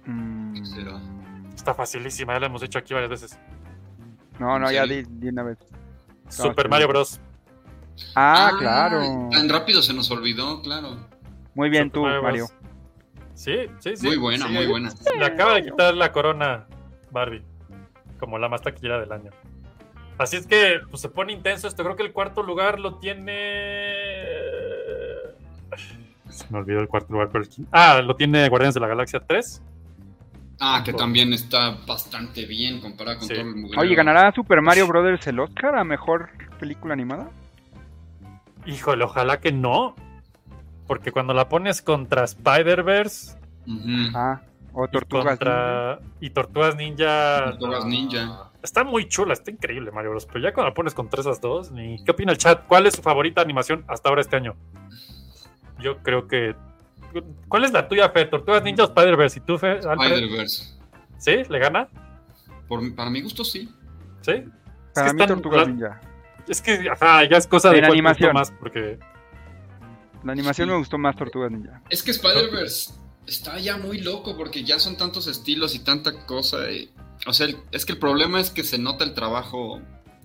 Mm. 0.05 0.55
Está 1.53 1.73
facilísima, 1.73 2.33
ya 2.33 2.39
la 2.39 2.45
hemos 2.47 2.63
hecho 2.63 2.79
aquí 2.79 2.93
varias 2.93 3.09
veces. 3.09 3.39
No, 4.39 4.55
¿En 4.55 4.61
no, 4.61 4.71
ya 4.71 4.85
di, 4.85 5.03
di 5.03 5.27
una 5.29 5.43
vez. 5.43 5.57
Super 6.29 6.65
sí. 6.65 6.69
Mario 6.69 6.87
Bros. 6.87 7.19
Ah, 8.15 8.51
claro. 8.57 9.29
Tan 9.31 9.49
rápido 9.49 9.81
se 9.81 9.93
nos 9.93 10.09
olvidó, 10.11 10.61
claro. 10.61 11.07
Muy 11.53 11.69
bien 11.69 11.91
Super 11.91 12.17
tú, 12.17 12.23
Mario. 12.23 12.47
Sí, 13.35 13.67
sí, 13.79 13.97
sí. 13.97 14.07
Muy 14.07 14.17
buena, 14.17 14.47
Sí, 14.47 14.53
muy 14.53 14.65
buena. 14.65 14.91
Le 15.17 15.25
acaba 15.25 15.55
de 15.55 15.63
quitar 15.63 15.93
la 15.93 16.11
corona 16.11 16.67
Barbie. 17.11 17.43
Como 18.19 18.39
la 18.39 18.47
más 18.47 18.61
taquillera 18.61 18.99
del 18.99 19.11
año. 19.11 19.31
Así 20.23 20.37
es 20.37 20.47
que 20.47 20.79
pues, 20.89 21.01
se 21.01 21.09
pone 21.09 21.33
intenso 21.33 21.67
esto. 21.67 21.83
Creo 21.83 21.95
que 21.95 22.03
el 22.03 22.13
cuarto 22.13 22.43
lugar 22.43 22.79
lo 22.79 22.95
tiene. 22.99 23.33
Se 26.29 26.45
me 26.49 26.59
olvidó 26.59 26.79
el 26.79 26.87
cuarto 26.87 27.13
lugar. 27.13 27.29
Pero... 27.31 27.45
Ah, 27.71 28.01
lo 28.01 28.15
tiene 28.15 28.47
Guardianes 28.49 28.73
de 28.73 28.79
la 28.81 28.87
Galaxia 28.87 29.19
3. 29.19 29.61
Ah, 30.59 30.81
que 30.85 30.93
también 30.93 31.33
está 31.33 31.77
bastante 31.85 32.45
bien 32.45 32.79
comparado 32.79 33.19
con 33.19 33.27
Sí. 33.27 33.33
todo 33.33 33.43
el 33.43 33.55
mugrero. 33.55 33.81
Oye, 33.81 33.95
¿ganará 33.95 34.31
Super 34.33 34.61
Mario 34.61 34.87
Brothers 34.87 35.27
el 35.27 35.39
Oscar 35.39 35.75
a 35.75 35.83
mejor 35.83 36.29
película 36.59 36.93
animada? 36.93 37.29
Híjole, 38.65 39.03
ojalá 39.03 39.39
que 39.39 39.51
no. 39.51 39.95
Porque 40.87 41.11
cuando 41.11 41.33
la 41.33 41.49
pones 41.49 41.81
contra 41.81 42.23
Spider-Verse. 42.23 43.37
Ah, 44.13 44.41
o 44.73 44.85
y, 44.85 44.87
Tortugas. 44.89 45.25
contra... 45.37 45.99
y 46.19 46.29
Tortugas 46.29 46.75
Ninja. 46.75 47.45
Tortugas 47.51 47.83
no. 47.83 47.89
Ninja. 47.89 48.49
Está 48.63 48.83
muy 48.85 49.07
chula, 49.09 49.33
está 49.33 49.51
increíble 49.51 49.91
Mario 49.91 50.11
Bros. 50.11 50.25
Pero 50.25 50.39
ya 50.39 50.53
cuando 50.53 50.69
la 50.69 50.73
pones 50.73 50.93
contra 50.93 51.19
esas 51.21 51.41
dos, 51.41 51.69
ni... 51.71 52.01
¿qué 52.05 52.11
opina 52.11 52.31
el 52.31 52.37
chat? 52.37 52.65
¿Cuál 52.65 52.87
es 52.87 52.95
su 52.95 53.01
favorita 53.01 53.41
animación 53.41 53.83
hasta 53.89 54.09
ahora 54.09 54.21
este 54.21 54.37
año? 54.37 54.55
Yo 55.79 55.97
creo 56.01 56.27
que. 56.27 56.55
¿Cuál 57.49 57.65
es 57.65 57.73
la 57.73 57.87
tuya, 57.87 58.09
Fe? 58.09 58.25
¿Tortugas 58.25 58.63
Ninja 58.63 58.83
o 58.83 58.87
Spider-Verse? 58.87 59.39
¿Y 59.39 59.41
tú, 59.43 59.57
Fe? 59.57 59.67
Alfred? 59.71 60.11
Spider-Verse. 60.13 60.73
¿Sí? 61.17 61.31
¿Le 61.49 61.59
gana? 61.59 61.87
Por- 62.67 62.95
para 62.95 63.09
mi 63.09 63.21
gusto, 63.21 63.43
sí. 63.43 63.69
¿Sí? 64.21 64.31
Es 64.31 64.43
Para 64.95 65.07
que 65.07 65.13
mí 65.13 65.21
están- 65.21 65.41
Tortugas 65.41 65.67
la- 65.67 65.73
Ninja. 65.73 66.01
Es 66.47 66.61
que, 66.61 66.89
ajá, 66.89 67.23
ya 67.29 67.37
es 67.37 67.47
cosa 67.47 67.69
de 67.69 67.75
En 67.77 67.81
gustó 67.81 67.93
animación. 67.93 68.33
más, 68.33 68.51
porque 68.51 68.97
La 70.23 70.31
animación 70.31 70.69
me 70.69 70.77
gustó 70.77 70.97
más 70.97 71.15
Tortugas 71.17 71.51
Ninja. 71.51 71.81
Es 71.89 72.01
que 72.01 72.11
Spider-Verse 72.11 72.93
está 73.27 73.59
ya 73.59 73.77
muy 73.77 73.99
loco 74.01 74.35
porque 74.37 74.63
ya 74.63 74.79
son 74.79 74.95
tantos 74.97 75.27
estilos 75.27 75.75
y 75.75 75.79
tanta 75.83 76.25
cosa. 76.25 76.71
y- 76.71 76.89
o 77.27 77.33
sea, 77.33 77.47
el- 77.47 77.57
es 77.71 77.85
que 77.85 77.93
el 77.93 77.99
problema 77.99 78.39
es 78.39 78.49
que 78.51 78.63
se 78.63 78.77
nota 78.77 79.03
el 79.03 79.13
trabajo 79.13 79.81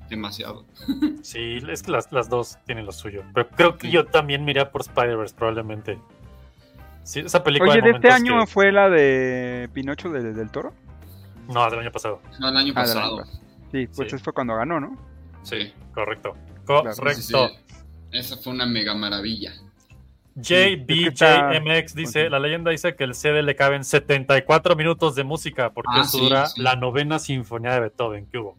demasiado. 0.09 0.65
sí, 1.23 1.59
es 1.69 1.83
que 1.83 1.91
las, 1.93 2.11
las 2.13 2.29
dos 2.29 2.59
tienen 2.67 2.87
lo 2.87 2.93
suyo. 2.93 3.23
Pero 3.35 3.49
creo 3.51 3.77
que 3.79 3.91
yo 3.91 4.07
también 4.07 4.45
miré 4.45 4.65
por 4.67 4.81
Spider-Verse, 4.83 5.35
probablemente. 5.35 5.99
Sí, 7.05 7.21
esa 7.21 7.43
película. 7.43 7.73
Oye, 7.73 7.83
de 7.83 7.91
este 7.93 8.11
año 8.11 8.41
que- 8.41 8.47
fue 8.47 8.73
la 8.73 8.89
de 8.91 9.69
Pinocho 9.73 10.11
de- 10.11 10.33
del 10.33 10.51
Toro. 10.51 10.75
No, 11.49 11.69
del 11.71 11.81
año 11.81 11.91
pasado. 11.93 12.21
No, 12.39 12.49
el 12.51 12.57
año 12.57 12.73
Ah, 12.77 12.83
del 12.85 12.93
pasado. 12.95 13.07
año 13.17 13.25
pasado. 13.25 13.41
Sí, 13.73 13.87
pues 13.87 13.97
Sí. 14.11 14.17
eso 14.17 14.19
fue 14.25 14.33
cuando 14.35 14.55
ganó, 14.57 14.81
¿no? 14.81 14.97
Sí. 15.43 15.73
Correcto. 15.95 16.35
Correcto. 16.67 17.03
Sí, 17.15 17.23
sí, 17.23 17.33
sí. 17.35 17.79
Esa 18.13 18.37
fue 18.37 18.53
una 18.53 18.67
mega 18.67 18.95
maravilla. 18.95 19.53
JBJMX 20.41 21.95
dice, 21.95 22.31
la 22.31 22.39
leyenda 22.39 22.71
dice 22.71 22.95
que 22.95 23.05
el 23.05 23.15
CD 23.15 23.43
le 23.43 23.57
caben 23.57 23.85
74 23.85 24.77
minutos 24.77 25.15
de 25.15 25.25
música, 25.25 25.71
porque 25.73 25.91
Ah, 25.95 26.03
eso 26.03 26.19
sí, 26.19 26.25
dura 26.25 26.47
sí. 26.47 26.61
la 26.63 26.77
novena 26.77 27.19
sinfonía 27.19 27.73
de 27.75 27.81
Beethoven 27.81 28.27
que 28.27 28.39
hubo. 28.39 28.57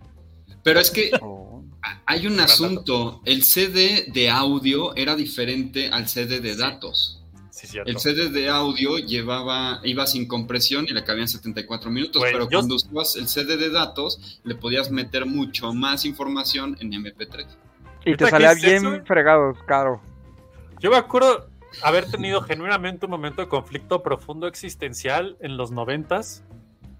Pero 0.63 0.79
es 0.79 0.91
que 0.91 1.11
Oh. 1.21 1.63
hay 2.05 2.27
un 2.27 2.39
asunto. 2.39 3.21
El 3.25 3.43
CD 3.43 4.05
de 4.13 4.29
audio 4.29 4.95
era 4.95 5.15
diferente 5.15 5.89
al 5.89 6.07
CD 6.07 6.39
de 6.41 6.53
Sí. 6.53 6.59
datos. 6.59 7.15
Sí, 7.51 7.67
cierto. 7.67 7.89
El 7.89 7.99
CD 7.99 8.29
de 8.29 8.49
audio 8.49 8.97
llevaba, 8.99 9.81
iba 9.83 10.07
sin 10.07 10.27
compresión 10.27 10.85
y 10.87 10.93
le 10.93 11.03
cabían 11.03 11.27
74 11.27 11.89
minutos, 11.91 12.21
pero 12.23 12.45
yo- 12.49 12.59
cuando 12.59 12.75
usabas 12.75 13.15
el 13.17 13.27
CD 13.27 13.57
de 13.57 13.69
datos, 13.69 14.39
le 14.43 14.55
podías 14.55 14.91
meter 14.91 15.25
mucho 15.25 15.73
más 15.73 16.05
información 16.05 16.77
en 16.79 16.93
MP3. 16.93 17.47
Y 18.01 18.15
te 18.15 18.23
¿Neta 18.25 18.29
salía 18.29 18.53
bien 18.53 18.85
eso? 18.85 19.05
fregado, 19.05 19.53
caro. 19.65 20.01
Yo 20.79 20.89
me 20.89 20.95
acuerdo 20.97 21.49
haber 21.83 22.09
tenido 22.09 22.41
genuinamente 22.41 23.05
un 23.05 23.11
momento 23.11 23.41
de 23.41 23.47
conflicto 23.47 24.01
profundo 24.03 24.47
existencial 24.47 25.37
en 25.39 25.57
los 25.57 25.71
noventas, 25.71 26.43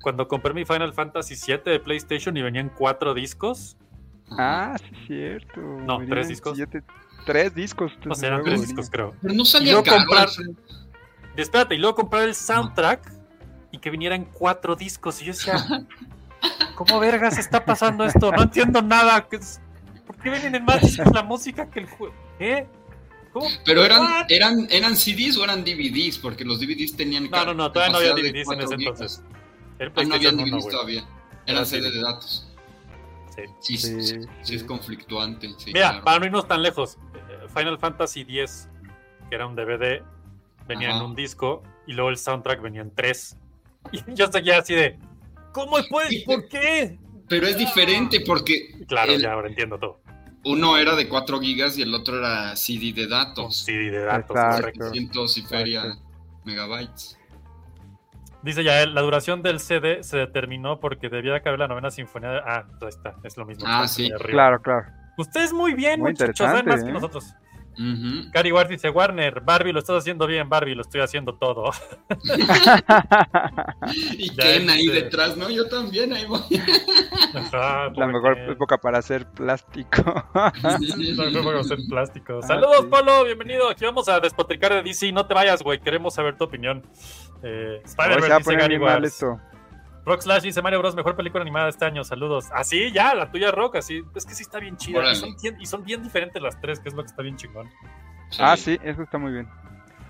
cuando 0.01 0.27
compré 0.27 0.53
mi 0.53 0.65
Final 0.65 0.93
Fantasy 0.93 1.35
VII 1.35 1.71
de 1.73 1.79
PlayStation 1.79 2.35
y 2.37 2.41
venían 2.41 2.69
cuatro 2.69 3.13
discos. 3.13 3.75
Ah, 4.31 4.75
sí, 4.79 4.85
es 4.93 5.07
cierto. 5.07 5.59
No, 5.61 5.97
Venían 5.99 6.09
tres 6.09 6.27
discos. 6.29 6.55
siete- 6.55 6.83
tres 7.25 7.53
discos. 7.53 7.91
O 8.09 8.15
sea, 8.15 8.29
eran 8.29 8.43
tres 8.43 8.53
venía. 8.61 8.67
discos, 8.67 8.89
creo. 8.89 9.13
Pero 9.21 9.33
no 9.33 9.43
Y 9.43 9.45
salía 9.45 9.71
luego 9.73 9.85
caro. 9.85 9.97
comprar- 10.05 10.27
Alfred. 10.29 10.49
Y 11.37 11.41
espérate, 11.41 11.75
y 11.75 11.77
luego 11.79 11.95
comprar 11.95 12.23
el 12.23 12.35
soundtrack 12.35 13.11
y 13.71 13.77
que 13.79 13.89
vinieran 13.89 14.25
cuatro 14.25 14.75
discos. 14.75 15.21
Y 15.21 15.25
yo 15.25 15.33
decía, 15.33 15.53
¿cómo 16.75 16.99
vergas 16.99 17.37
está 17.37 17.65
pasando 17.65 18.03
esto? 18.05 18.31
No 18.31 18.43
entiendo 18.43 18.81
nada. 18.81 19.27
¿Qué 19.27 19.37
es- 19.37 19.59
¿Por 20.07 20.15
qué 20.17 20.29
vienen 20.29 20.55
en 20.55 20.65
más 20.65 20.81
discos 20.81 21.11
la 21.13 21.23
música 21.23 21.69
que 21.69 21.79
el 21.79 21.87
juego? 21.87 22.13
¿Eh? 22.39 22.67
¿Cómo? 23.31 23.47
Pero 23.65 23.83
eran, 23.85 24.25
eran, 24.29 24.67
eran 24.69 24.95
CDs 24.95 25.37
o 25.37 25.43
eran 25.43 25.63
DVDs, 25.63 26.17
porque 26.17 26.43
los 26.43 26.59
DVDs 26.59 26.95
tenían 26.95 27.29
No, 27.29 27.45
no, 27.45 27.53
no, 27.53 27.71
todavía 27.71 27.91
no 27.93 27.97
había 27.99 28.13
DVDs 28.13 28.49
en 28.51 28.59
ese 28.61 28.77
gigas. 28.77 29.01
entonces. 29.01 29.23
El 29.79 29.87
Ah, 29.95 30.03
no 30.03 30.15
había 30.15 30.29
PlayStation 30.31 30.35
1, 30.39 30.45
DVDs 30.45 30.63
güey. 30.63 30.73
todavía. 30.75 31.01
Era 31.01 31.51
Eran 31.53 31.65
CD 31.65 31.91
de 31.91 32.01
datos. 32.01 32.45
Sí. 33.35 33.41
Sí, 33.59 33.77
sí, 33.77 34.01
Sí, 34.01 34.19
sí, 34.21 34.27
sí. 34.43 34.55
es 34.55 34.63
conflictuante. 34.63 35.47
sí, 35.57 35.71
Mira, 35.73 35.89
claro. 35.89 36.03
para 36.03 36.19
no 36.19 36.25
irnos 36.25 36.47
tan 36.47 36.61
lejos, 36.63 36.97
eh, 37.15 37.47
Final 37.55 37.79
Fantasy 37.79 38.21
X, 38.21 38.67
que 39.29 39.35
era 39.35 39.45
un 39.47 39.55
DVD, 39.55 40.03
venía 40.67 40.95
en 40.95 41.01
un 41.01 41.15
disco 41.15 41.63
y 41.87 41.93
luego 41.93 42.09
el 42.09 42.17
soundtrack 42.17 42.61
venía 42.61 42.81
en 42.81 42.93
tres. 42.93 43.37
Y 43.93 44.13
yo 44.13 44.29
seguía 44.31 44.57
así 44.59 44.75
de, 44.75 44.99
¿cómo 45.53 45.77
puedes? 45.89 46.23
¿Por 46.25 46.47
qué? 46.49 46.99
Pero 47.29 47.47
es 47.47 47.57
diferente 47.57 48.19
porque 48.21 48.71
Y 48.79 48.85
claro, 48.85 49.13
El- 49.13 49.21
ya 49.21 49.31
ahora 49.33 49.47
entiendo 49.47 49.79
todo. 49.79 50.01
Uno 50.45 50.77
era 50.77 50.95
de 50.95 51.07
4 51.09 51.39
gigas 51.39 51.77
y 51.77 51.81
el 51.81 51.93
otro 51.93 52.17
era 52.19 52.55
CD 52.55 52.93
de 52.93 53.03
Un 53.03 53.09
datos. 53.09 53.57
CD 53.63 53.91
de 53.91 54.03
datos, 54.05 54.35
correcto. 54.37 54.79
300 54.91 55.37
y 55.37 55.41
feria 55.43 55.81
Exacto. 55.85 56.03
megabytes. 56.45 57.17
Dice 58.41 58.63
ya 58.63 58.81
él, 58.81 58.93
la 58.95 59.01
duración 59.01 59.41
del 59.41 59.59
CD 59.59 60.01
se 60.01 60.17
determinó 60.17 60.79
porque 60.79 61.09
debía 61.09 61.41
caber 61.41 61.59
la 61.59 61.67
novena 61.67 61.91
sinfonía. 61.91 62.29
de- 62.31 62.39
Ah, 62.45 62.65
ahí 62.81 62.87
está, 62.87 63.15
es 63.23 63.35
lo 63.35 63.45
mismo. 63.45 63.65
Ah, 63.67 63.85
sí. 63.87 64.09
Claro, 64.29 64.61
claro. 64.61 64.87
Ustedes 65.17 65.51
muy 65.51 65.73
bien, 65.73 65.99
Muy 65.99 66.11
muchachos, 66.11 66.37
saben 66.37 66.65
más 66.65 66.81
que 66.83 66.89
¿eh? 66.89 66.93
Ujú. 67.73 68.29
Cari 68.33 68.51
Ward 68.51 68.67
dice, 68.69 68.89
Warner, 68.89 69.39
Barbie, 69.41 69.71
lo 69.71 69.79
estás 69.79 69.97
haciendo 69.99 70.27
bien, 70.27 70.49
Barbie, 70.49 70.75
lo 70.75 70.81
estoy 70.81 71.01
haciendo 71.01 71.35
todo. 71.35 71.71
Y 74.17 74.29
Ya 74.35 74.43
Ken 74.43 74.69
ahí 74.69 74.85
este- 74.87 75.03
detrás, 75.03 75.37
¿no? 75.37 75.49
Yo 75.49 75.67
también 75.69 76.11
ahí 76.13 76.25
voy. 76.25 76.41
Ajá, 77.33 77.89
La 77.95 78.07
mejor 78.07 78.35
Ken. 78.35 78.49
época 78.51 78.77
para 78.77 78.99
hacer 78.99 79.25
plástico. 79.31 80.03
No, 81.15 81.29
no 81.31 81.43
vamos 81.43 81.55
a 81.55 81.59
hacer 81.73 81.79
plástico. 81.87 82.39
Ah, 82.43 82.47
Saludos, 82.47 82.81
sí. 82.81 82.87
Polo, 82.89 83.23
bienvenido. 83.25 83.69
Aquí 83.69 83.85
vamos 83.85 84.07
a 84.09 84.19
despotricar 84.19 84.73
de 84.73 84.83
DC. 84.83 85.11
No 85.11 85.25
te 85.25 85.33
vayas, 85.33 85.61
güey. 85.63 85.79
Queremos 85.79 86.13
saber 86.13 86.37
tu 86.37 86.43
opinión. 86.45 86.83
Eh, 87.43 87.81
Spider-Man 87.85 88.37
dice 88.39 88.55
Gary 88.55 88.77
Wars. 88.77 89.05
esto. 89.07 89.39
Rock 90.05 90.21
Slash 90.21 90.43
dice 90.43 90.61
Mario 90.61 90.79
Bros. 90.79 90.95
Mejor 90.95 91.15
película 91.15 91.41
animada 91.41 91.65
de 91.65 91.71
este 91.71 91.85
año. 91.85 92.03
Saludos. 92.03 92.47
Así, 92.53 92.91
ya, 92.91 93.13
la 93.15 93.31
tuya, 93.31 93.51
Rock. 93.51 93.75
Así. 93.77 94.01
Es 94.15 94.25
que 94.25 94.33
sí 94.33 94.43
está 94.43 94.59
bien 94.59 94.77
chida. 94.77 95.11
Y 95.11 95.15
son, 95.15 95.35
bien, 95.41 95.57
y 95.59 95.65
son 95.65 95.83
bien 95.83 96.01
diferentes 96.03 96.41
las 96.41 96.59
tres, 96.61 96.79
que 96.79 96.89
es 96.89 96.95
lo 96.95 97.03
que 97.03 97.07
está 97.09 97.21
bien 97.21 97.35
chingón. 97.35 97.69
Ah, 98.39 98.55
sí, 98.57 98.77
eso 98.83 99.01
está 99.03 99.17
muy 99.17 99.31
bien. 99.31 99.47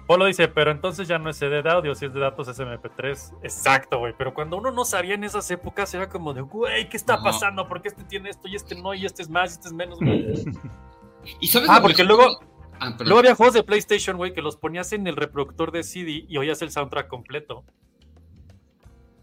Polo 0.07 0.25
dice, 0.25 0.47
pero 0.47 0.71
entonces 0.71 1.07
ya 1.07 1.19
no 1.19 1.29
es 1.29 1.37
CD 1.37 1.61
de 1.61 1.69
audio, 1.69 1.93
si 1.93 2.05
es 2.05 2.13
de 2.13 2.19
datos 2.19 2.47
es 2.47 2.59
MP3. 2.59 3.35
Exacto, 3.43 3.99
güey. 3.99 4.13
Pero 4.17 4.33
cuando 4.33 4.57
uno 4.57 4.71
no 4.71 4.83
sabía 4.83 5.13
en 5.13 5.23
esas 5.23 5.49
épocas, 5.51 5.93
era 5.93 6.09
como 6.09 6.33
de, 6.33 6.41
güey, 6.41 6.89
¿qué 6.89 6.97
está 6.97 7.13
Ajá. 7.15 7.25
pasando? 7.25 7.67
¿Por 7.67 7.81
qué 7.83 7.89
este 7.89 8.03
tiene 8.05 8.29
esto 8.29 8.47
y 8.47 8.55
este 8.55 8.73
no? 8.75 8.93
Y 8.95 9.05
este 9.05 9.21
es 9.21 9.29
más 9.29 9.51
y 9.51 9.53
este 9.53 9.67
es 9.67 9.73
menos, 9.73 9.99
güey. 9.99 10.25
¿Y 11.39 11.47
sabes 11.47 11.69
Ah, 11.69 11.79
porque 11.81 12.03
luego- 12.03 12.39
Ah. 12.81 12.95
Luego 13.01 13.19
había 13.19 13.35
juegos 13.35 13.53
de 13.53 13.61
PlayStation, 13.63 14.15
güey, 14.15 14.33
que 14.33 14.41
los 14.41 14.55
ponías 14.55 14.93
en 14.93 15.05
el 15.05 15.17
reproductor 15.17 15.71
de 15.73 15.83
CD 15.83 16.23
y 16.29 16.37
oías 16.37 16.61
el 16.61 16.71
soundtrack 16.71 17.09
completo. 17.09 17.65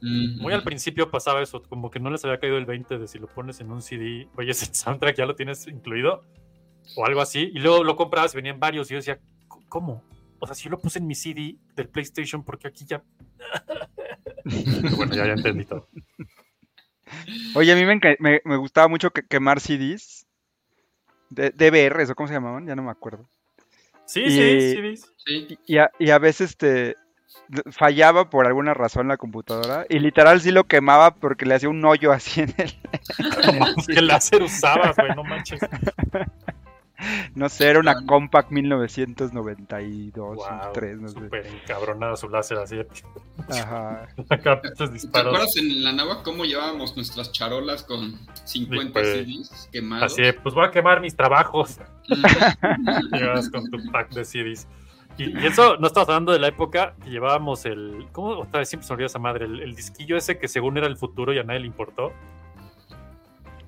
Muy 0.03 0.53
al 0.53 0.63
principio 0.63 1.11
pasaba 1.11 1.43
eso, 1.43 1.63
como 1.63 1.91
que 1.91 1.99
no 2.01 2.11
les 2.11 2.25
había 2.25 2.39
caído 2.39 2.59
el 2.59 2.67
20 2.67 2.99
de 2.99 3.09
si 3.09 3.19
lo 3.19 3.27
pones 3.27 3.61
en 3.61 3.71
un 3.73 3.81
CD, 3.83 4.29
oyes 4.37 4.63
el 4.63 4.75
soundtrack, 4.75 5.17
ya 5.17 5.27
lo 5.27 5.35
tienes 5.35 5.67
incluido, 5.67 6.23
o 6.97 7.07
algo 7.07 7.21
así, 7.21 7.51
y 7.55 7.59
luego 7.59 7.83
lo 7.83 7.97
comprabas 7.97 8.35
y 8.35 8.37
venían 8.37 8.61
varios, 8.61 8.89
y 8.91 8.95
yo 8.95 8.97
decía, 8.99 9.17
"C- 9.17 9.21
¿cómo? 9.69 10.05
O 10.39 10.47
sea, 10.47 10.55
si 10.55 10.65
yo 10.65 10.71
lo 10.71 10.79
puse 10.79 10.99
en 10.99 11.07
mi 11.07 11.15
CD 11.15 11.57
del 11.75 11.89
PlayStation, 11.89 12.45
porque 12.45 12.69
aquí 12.69 12.85
ya. 12.85 13.03
Bueno, 14.97 15.15
ya, 15.15 15.27
ya 15.27 15.33
entendí 15.33 15.65
todo. 15.65 15.89
Oye, 17.55 17.73
a 17.73 17.77
mí 17.77 17.85
me, 17.85 17.99
me, 18.19 18.41
me 18.45 18.57
gustaba 18.57 18.89
mucho 18.89 19.11
que- 19.11 19.23
quemar 19.27 19.61
CDs. 19.61 20.27
De, 21.31 21.51
DVRs, 21.51 22.11
¿o 22.11 22.15
cómo 22.15 22.29
se 22.29 22.35
llamaban? 22.35 22.67
Ya 22.67 22.77
no 22.77 22.83
me 22.83 22.91
acuerdo. 22.91 23.29
Sí, 24.05 24.21
Y- 24.23 24.31
sí, 24.31 24.75
CDs. 24.77 25.13
Sí. 25.25 25.59
Y 25.67 25.79
a, 25.79 25.91
y 25.99 26.11
a 26.11 26.19
veces 26.19 26.57
te 26.57 26.95
fallaba 27.71 28.31
por 28.31 28.47
alguna 28.47 28.75
razón 28.75 29.09
la 29.09 29.17
computadora. 29.17 29.87
Y 29.89 29.99
literal 29.99 30.41
sí 30.41 30.51
lo 30.51 30.65
quemaba 30.65 31.15
porque 31.15 31.47
le 31.47 31.55
hacía 31.55 31.69
un 31.69 31.85
hoyo 31.85 32.13
así 32.13 32.43
en 32.43 32.55
el. 32.59 32.75
¿Qué 33.87 34.03
láser 34.03 34.43
usabas, 34.43 34.97
güey? 34.97 35.15
No 35.15 35.25
manches. 35.25 35.61
No 37.35 37.49
sé, 37.49 37.69
era 37.69 37.81
una. 37.81 38.07
Compact 38.07 38.51
1992, 38.51 40.37
Wow, 40.37 40.47
3, 40.73 41.01
no 41.01 41.09
sé. 41.09 41.15
súper 41.15 41.47
encabronada 41.47 42.17
su 42.17 42.29
láser 42.29 42.59
así. 42.59 42.77
Ajá. 43.49 44.07
¿Te 44.29 44.35
acuerdas 44.35 45.57
en 45.57 45.85
la 45.85 45.93
nagua 45.93 46.23
cómo 46.23 46.45
llevábamos 46.45 46.97
nuestras 46.97 47.33
charolas 47.33 47.83
con 47.83 48.19
50 48.45 48.93
pues, 48.93 49.07
CDs 49.07 49.69
quemados? 49.71 50.13
Así 50.13 50.23
de, 50.23 50.33
pues 50.33 50.55
voy 50.55 50.67
a 50.67 50.71
quemar 50.71 51.01
mis 51.01 51.15
trabajos. 51.15 51.79
Mm. 52.09 53.15
Llevas 53.15 53.51
con 53.51 53.71
tu 53.71 53.79
pack 53.91 54.13
de 54.13 54.25
CDs. 54.25 54.67
Y, 55.19 55.39
y 55.39 55.47
eso, 55.47 55.77
no 55.79 55.87
estamos 55.87 56.09
hablando 56.09 56.33
de 56.33 56.39
la 56.39 56.49
época 56.49 56.95
que 57.03 57.11
llevábamos 57.11 57.65
el. 57.65 58.07
¿Cómo? 58.13 58.31
Otra 58.41 58.61
vez 58.61 58.69
siempre 58.69 58.87
se 58.87 58.93
me 58.93 58.95
olvida 58.95 59.07
esa 59.07 59.19
madre. 59.19 59.47
El, 59.47 59.61
el 59.61 59.75
disquillo 59.75 60.17
ese 60.17 60.39
que 60.39 60.49
según 60.49 60.77
era 60.77 60.87
el 60.87 60.97
futuro 60.97 61.33
y 61.33 61.39
a 61.39 61.43
nadie 61.43 61.61
le 61.61 61.67
importó. 61.67 62.13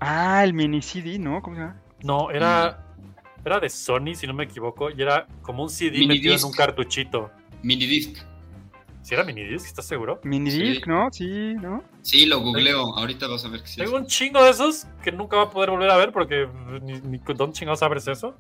Ah, 0.01 0.45
el 0.45 0.55
mini 0.55 0.81
CD, 0.83 1.19
¿no? 1.19 1.43
¿Cómo 1.43 1.57
se 1.57 1.63
llama? 1.63 1.81
No, 2.03 2.31
era. 2.31 2.85
Era 3.45 3.61
de 3.61 3.69
Sony, 3.71 4.15
si 4.15 4.27
no 4.27 4.35
me 4.35 4.45
equivoco. 4.45 4.91
Y 4.91 5.01
era 5.01 5.27
como 5.43 5.63
un 5.63 5.71
CD 5.71 5.93
metido 5.93 6.05
en 6.05 6.09
Minidisc. 6.21 6.47
un 6.47 6.53
cartuchito. 6.53 7.31
Minidisc. 7.63 8.19
¿Si 9.01 9.15
era 9.15 9.25
minidisc? 9.25 9.65
¿Estás 9.65 9.87
seguro? 9.87 10.21
Mini 10.23 10.51
Sí. 10.51 10.61
disc, 10.63 10.87
¿no? 10.87 11.09
Sí, 11.11 11.55
¿no? 11.55 11.83
Sí, 12.03 12.27
lo 12.27 12.41
googleo. 12.41 12.95
Ahorita 12.95 13.27
vas 13.27 13.43
a 13.45 13.49
ver 13.49 13.63
que 13.63 13.69
sí. 13.69 13.81
Tengo 13.81 13.97
un 13.97 14.07
chingo 14.07 14.43
de 14.45 14.51
esos 14.51 14.87
que 15.03 15.11
nunca 15.13 15.37
va 15.39 15.45
a 15.45 15.51
poder 15.51 15.71
volver 15.71 15.91
a 15.91 15.97
ver 15.97 16.13
porque 16.13 16.47
ni, 16.83 17.01
ni 17.01 17.19
con 17.19 17.37
dónde 17.37 17.55
chingados 17.57 17.83
abres 17.83 18.07
eso. 18.07 18.37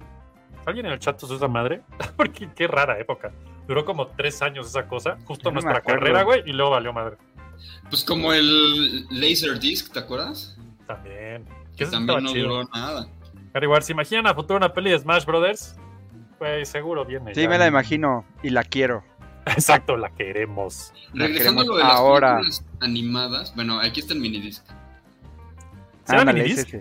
¿Alguien 0.66 0.86
en 0.86 0.92
el 0.92 0.98
chat 0.98 1.22
usó 1.22 1.36
esa 1.36 1.48
madre? 1.48 1.82
Porque 2.16 2.48
qué 2.54 2.66
rara 2.66 2.98
época. 2.98 3.32
Duró 3.66 3.84
como 3.84 4.08
tres 4.08 4.40
años 4.42 4.66
esa 4.66 4.86
cosa, 4.86 5.18
justo 5.24 5.50
no 5.50 5.60
nuestra 5.60 5.80
carrera, 5.80 6.22
güey, 6.22 6.42
y 6.46 6.52
luego 6.52 6.70
valió 6.72 6.92
madre. 6.92 7.16
Pues 7.90 8.04
como 8.04 8.32
el 8.32 9.06
Laserdisc, 9.10 9.92
¿te 9.92 9.98
acuerdas? 9.98 10.56
También. 10.86 11.44
Que 11.76 11.86
también 11.86 12.24
no 12.24 12.32
chido. 12.32 12.48
duró 12.48 12.68
nada. 12.72 13.08
Pero 13.52 13.66
igual, 13.66 13.82
¿se 13.82 13.92
imaginan 13.92 14.26
a 14.26 14.34
futuro 14.34 14.56
una 14.56 14.72
peli 14.72 14.90
de 14.90 14.98
Smash 14.98 15.24
Brothers? 15.24 15.76
Pues 16.38 16.68
seguro 16.68 17.04
viene. 17.04 17.34
Sí, 17.34 17.42
ya. 17.42 17.48
me 17.48 17.58
la 17.58 17.66
imagino 17.66 18.24
y 18.42 18.50
la 18.50 18.62
quiero. 18.62 19.02
Exacto, 19.46 19.96
la 19.96 20.10
queremos. 20.10 20.92
La 21.12 21.26
Regresando 21.26 21.62
a 21.62 21.64
lo 21.64 21.76
de 21.76 21.84
las 21.84 21.92
ahora. 21.92 22.36
películas 22.36 22.64
animadas, 22.80 23.54
bueno, 23.54 23.80
aquí 23.80 24.00
está 24.00 24.14
el 24.14 24.20
minidisc. 24.20 24.64
¿Será 26.04 26.24
minidisc? 26.24 26.74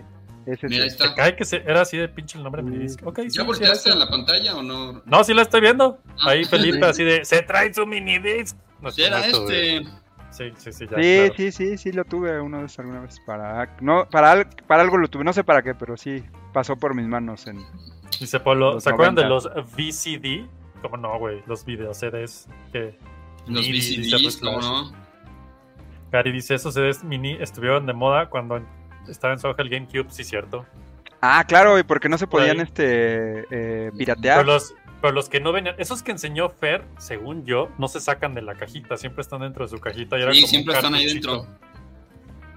Ese. 0.52 0.68
Mira, 0.68 0.84
ahí 0.84 0.90
¿Te 0.90 0.94
está. 1.04 1.14
cae 1.14 1.36
que 1.36 1.44
se- 1.44 1.62
era 1.66 1.82
así 1.82 1.96
de 1.96 2.08
pinche 2.08 2.38
el 2.38 2.44
nombre 2.44 2.62
de 2.62 2.70
minidisc? 2.70 3.06
Ok, 3.06 3.18
sí, 3.20 3.24
¿Ya 3.30 3.42
sí, 3.42 3.46
volteaste 3.46 3.90
a 3.92 3.94
la 3.94 4.08
pantalla 4.08 4.56
o 4.56 4.62
no? 4.62 5.02
No, 5.04 5.24
sí 5.24 5.34
la 5.34 5.42
estoy 5.42 5.60
viendo. 5.60 5.98
Ah. 6.20 6.30
Ahí 6.30 6.44
Felipe 6.44 6.84
así 6.86 7.04
de, 7.04 7.24
se 7.24 7.42
trae 7.42 7.72
su 7.72 7.86
minidisc. 7.86 8.56
No, 8.80 8.90
Sí, 8.90 9.02
era 9.02 9.26
este. 9.26 9.84
Sí, 10.30 10.52
sí, 10.58 10.72
sí, 10.72 10.86
ya, 10.90 10.96
Sí, 10.96 11.16
claro. 11.18 11.34
sí, 11.36 11.52
sí, 11.52 11.78
sí, 11.78 11.92
lo 11.92 12.04
tuve 12.04 12.38
una 12.40 12.60
vez, 12.60 12.78
alguna 12.78 13.00
vez. 13.00 13.18
Para, 13.26 13.76
no, 13.80 14.06
para, 14.10 14.48
para 14.66 14.82
algo 14.82 14.98
lo 14.98 15.08
tuve, 15.08 15.24
no 15.24 15.32
sé 15.32 15.42
para 15.42 15.62
qué, 15.62 15.74
pero 15.74 15.96
sí, 15.96 16.22
pasó 16.52 16.76
por 16.76 16.94
mis 16.94 17.06
manos. 17.06 17.46
En, 17.46 17.64
Dice 18.20 18.38
Polo, 18.38 18.78
¿se 18.80 18.90
acuerdan 18.90 19.14
de 19.14 19.24
90? 19.24 19.54
los 19.58 19.66
VCD? 19.74 20.46
¿Cómo 20.82 20.96
no, 20.98 21.18
güey? 21.18 21.42
Los 21.46 21.64
video 21.64 21.92
CDs. 21.94 22.46
Que 22.72 22.96
Los 23.46 23.62
Mini, 23.62 23.72
dice 23.72 24.00
VCDs, 24.00 24.38
Flash. 24.38 24.54
¿cómo 24.54 24.60
no? 24.60 24.92
Gary 26.12 26.30
dice, 26.32 26.54
esos 26.54 26.74
CDs 26.74 27.04
mini 27.04 27.36
estuvieron 27.40 27.84
de 27.86 27.92
moda 27.92 28.28
cuando 28.30 28.62
estaba 29.08 29.32
en 29.34 29.38
su 29.40 29.46
auge 29.46 29.62
el 29.62 29.70
GameCube, 29.70 30.06
sí, 30.10 30.24
cierto. 30.24 30.64
Ah, 31.20 31.44
claro, 31.46 31.78
y 31.78 31.82
porque 31.82 32.08
no 32.08 32.16
se 32.18 32.26
podían 32.26 32.60
este 32.60 33.40
eh, 33.40 33.44
Pero 33.86 33.96
piratear. 33.96 34.46
los, 34.46 34.74
pero 35.00 35.12
los 35.12 35.28
que 35.28 35.40
no 35.40 35.50
venían, 35.52 35.74
esos 35.78 36.02
que 36.02 36.12
enseñó 36.12 36.48
Fer, 36.50 36.84
según 36.98 37.44
yo, 37.44 37.68
no 37.78 37.88
se 37.88 38.00
sacan 38.00 38.34
de 38.34 38.42
la 38.42 38.54
cajita, 38.54 38.96
siempre 38.96 39.22
están 39.22 39.40
dentro 39.40 39.64
de 39.64 39.70
su 39.70 39.78
cajita. 39.80 40.16
Y 40.18 40.22
era 40.22 40.32
Sí, 40.32 40.40
como 40.42 40.48
siempre 40.50 40.74
están 40.74 40.94
ahí 40.94 41.06
dentro. 41.06 41.46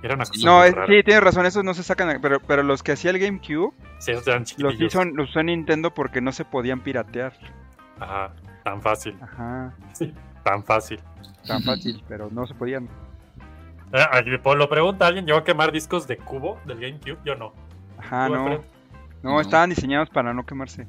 Era 0.03 0.15
una 0.15 0.25
cosa 0.25 0.39
No, 0.45 0.63
es- 0.63 0.73
sí, 0.87 1.03
tienes 1.03 1.23
razón, 1.23 1.45
esos 1.45 1.63
no 1.63 1.73
se 1.75 1.83
sacan, 1.83 2.19
pero, 2.21 2.39
pero 2.39 2.63
los 2.63 2.81
que 2.83 2.91
hacía 2.93 3.11
el 3.11 3.19
GameCube 3.19 3.71
Sí, 3.99 4.11
esos 4.11 4.27
eran 4.27 4.45
los 4.57 4.79
hizo, 4.81 5.03
los 5.05 5.29
usó 5.29 5.43
Nintendo 5.43 5.93
porque 5.93 6.21
no 6.21 6.31
se 6.31 6.43
podían 6.45 6.81
piratear. 6.81 7.33
Ajá, 7.99 8.33
tan 8.63 8.81
fácil, 8.81 9.15
Ajá, 9.21 9.75
tan 10.43 10.63
fácil. 10.63 10.99
tan 11.45 11.61
fácil, 11.61 12.03
pero 12.07 12.29
no 12.31 12.47
se 12.47 12.55
podían. 12.55 12.89
Eh, 13.93 14.05
aquí 14.11 14.37
Polo 14.37 14.69
pregunta, 14.69 15.07
¿alguien 15.07 15.25
llegó 15.25 15.39
a 15.39 15.43
quemar 15.43 15.71
discos 15.71 16.07
de 16.07 16.17
cubo 16.17 16.59
del 16.65 16.79
GameCube? 16.79 17.17
Yo 17.25 17.35
no. 17.35 17.53
Ajá, 17.97 18.27
¿Tú, 18.27 18.35
no, 18.35 18.49
no, 18.49 18.63
No. 19.23 19.41
estaban 19.41 19.69
diseñados 19.69 20.09
para 20.09 20.33
no 20.33 20.45
quemarse. 20.45 20.87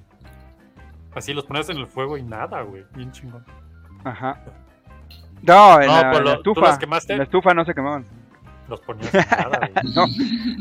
Así 1.15 1.35
los 1.35 1.45
ponías 1.45 1.69
en 1.69 1.77
el 1.79 1.87
fuego 1.87 2.17
y 2.17 2.23
nada, 2.23 2.63
güey. 2.63 2.85
Bien 2.95 3.11
chingón. 3.13 3.45
Ajá. 4.05 4.41
No, 5.43 5.81
en, 5.81 5.89
No, 5.89 5.93
la, 5.95 6.01
en 6.01 6.11
Polo, 6.13 6.25
la 6.25 6.35
¿tú 6.43 6.51
estufa. 6.53 6.67
los 6.69 6.79
quemaste? 6.79 7.13
En 7.13 7.19
la 7.19 7.25
estufa 7.25 7.53
no 7.55 7.65
se 7.65 7.75
quemaban. 7.75 8.05
Los 8.69 8.81
ponías 8.81 9.13
en 9.15 9.21
nada, 9.29 9.59
güey. 9.75 9.95
No, 9.95 10.07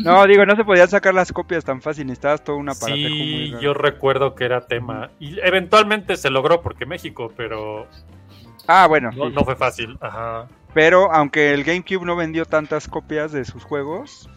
no, 0.03 0.25
digo, 0.27 0.45
no 0.45 0.55
se 0.55 0.65
podían 0.65 0.87
sacar 0.89 1.13
las 1.13 1.31
copias 1.31 1.63
tan 1.63 1.81
fácil, 1.81 2.07
necesitabas 2.07 2.43
todo 2.43 2.57
un 2.57 2.67
aparato 2.67 2.95
Sí, 2.95 3.53
yo 3.61 3.73
recuerdo 3.73 4.33
que 4.35 4.43
era 4.43 4.65
tema. 4.65 5.11
Y 5.19 5.39
eventualmente 5.39 6.17
se 6.17 6.29
logró 6.31 6.61
porque 6.61 6.85
México, 6.85 7.31
pero 7.37 7.87
Ah, 8.67 8.87
bueno, 8.87 9.11
no, 9.11 9.27
sí. 9.29 9.33
no 9.35 9.43
fue 9.45 9.55
fácil. 9.55 9.97
Ajá. 10.01 10.47
Pero 10.73 11.11
aunque 11.13 11.53
el 11.53 11.63
GameCube 11.63 12.05
no 12.05 12.15
vendió 12.15 12.45
tantas 12.45 12.87
copias 12.87 13.31
de 13.31 13.43
sus 13.45 13.63
juegos, 13.63 14.29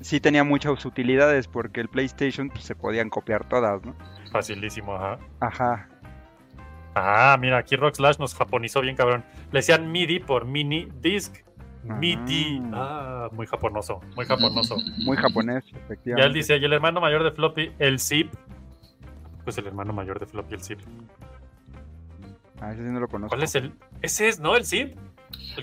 sí 0.00 0.20
tenía 0.20 0.44
muchas 0.44 0.84
utilidades 0.84 1.48
porque 1.48 1.80
el 1.80 1.88
PlayStation 1.88 2.50
pues, 2.50 2.64
se 2.64 2.74
podían 2.74 3.08
copiar 3.08 3.48
todas, 3.48 3.82
¿no? 3.84 3.94
Facilísimo, 4.30 4.94
ajá. 4.94 5.18
Ajá. 5.40 5.88
Ah, 6.94 7.36
mira, 7.40 7.58
aquí 7.58 7.76
Rock 7.76 7.94
Slash 7.96 8.18
nos 8.18 8.34
japonizó 8.34 8.80
bien 8.80 8.94
cabrón. 8.94 9.24
Le 9.52 9.58
decían 9.60 9.90
MIDI 9.90 10.20
por 10.20 10.44
mini 10.44 10.88
disc. 11.00 11.34
MIDI. 11.82 12.62
Ah, 12.72 13.28
muy 13.32 13.46
japonoso, 13.46 14.00
muy 14.16 14.24
japonoso. 14.26 14.76
Muy 15.04 15.16
japonés, 15.16 15.64
Ya 15.66 15.76
él 15.76 15.82
efectivamente. 15.84 16.38
dice, 16.38 16.56
y 16.56 16.64
el 16.64 16.72
hermano 16.72 17.00
mayor 17.00 17.24
de 17.24 17.32
Floppy, 17.32 17.72
el 17.78 17.98
Zip. 18.00 18.32
Pues 19.44 19.58
el 19.58 19.66
hermano 19.66 19.92
mayor 19.92 20.18
de 20.20 20.26
Floppy, 20.26 20.54
el 20.54 20.62
Zip. 20.62 20.80
Ah, 22.60 22.72
ese 22.72 22.82
sí 22.82 22.88
no 22.88 23.00
lo 23.00 23.08
conozco. 23.08 23.30
¿Cuál 23.30 23.42
es 23.42 23.54
el? 23.56 23.74
Ese 24.00 24.28
es, 24.28 24.40
¿no? 24.40 24.56
El 24.56 24.64
Zip. 24.64 24.96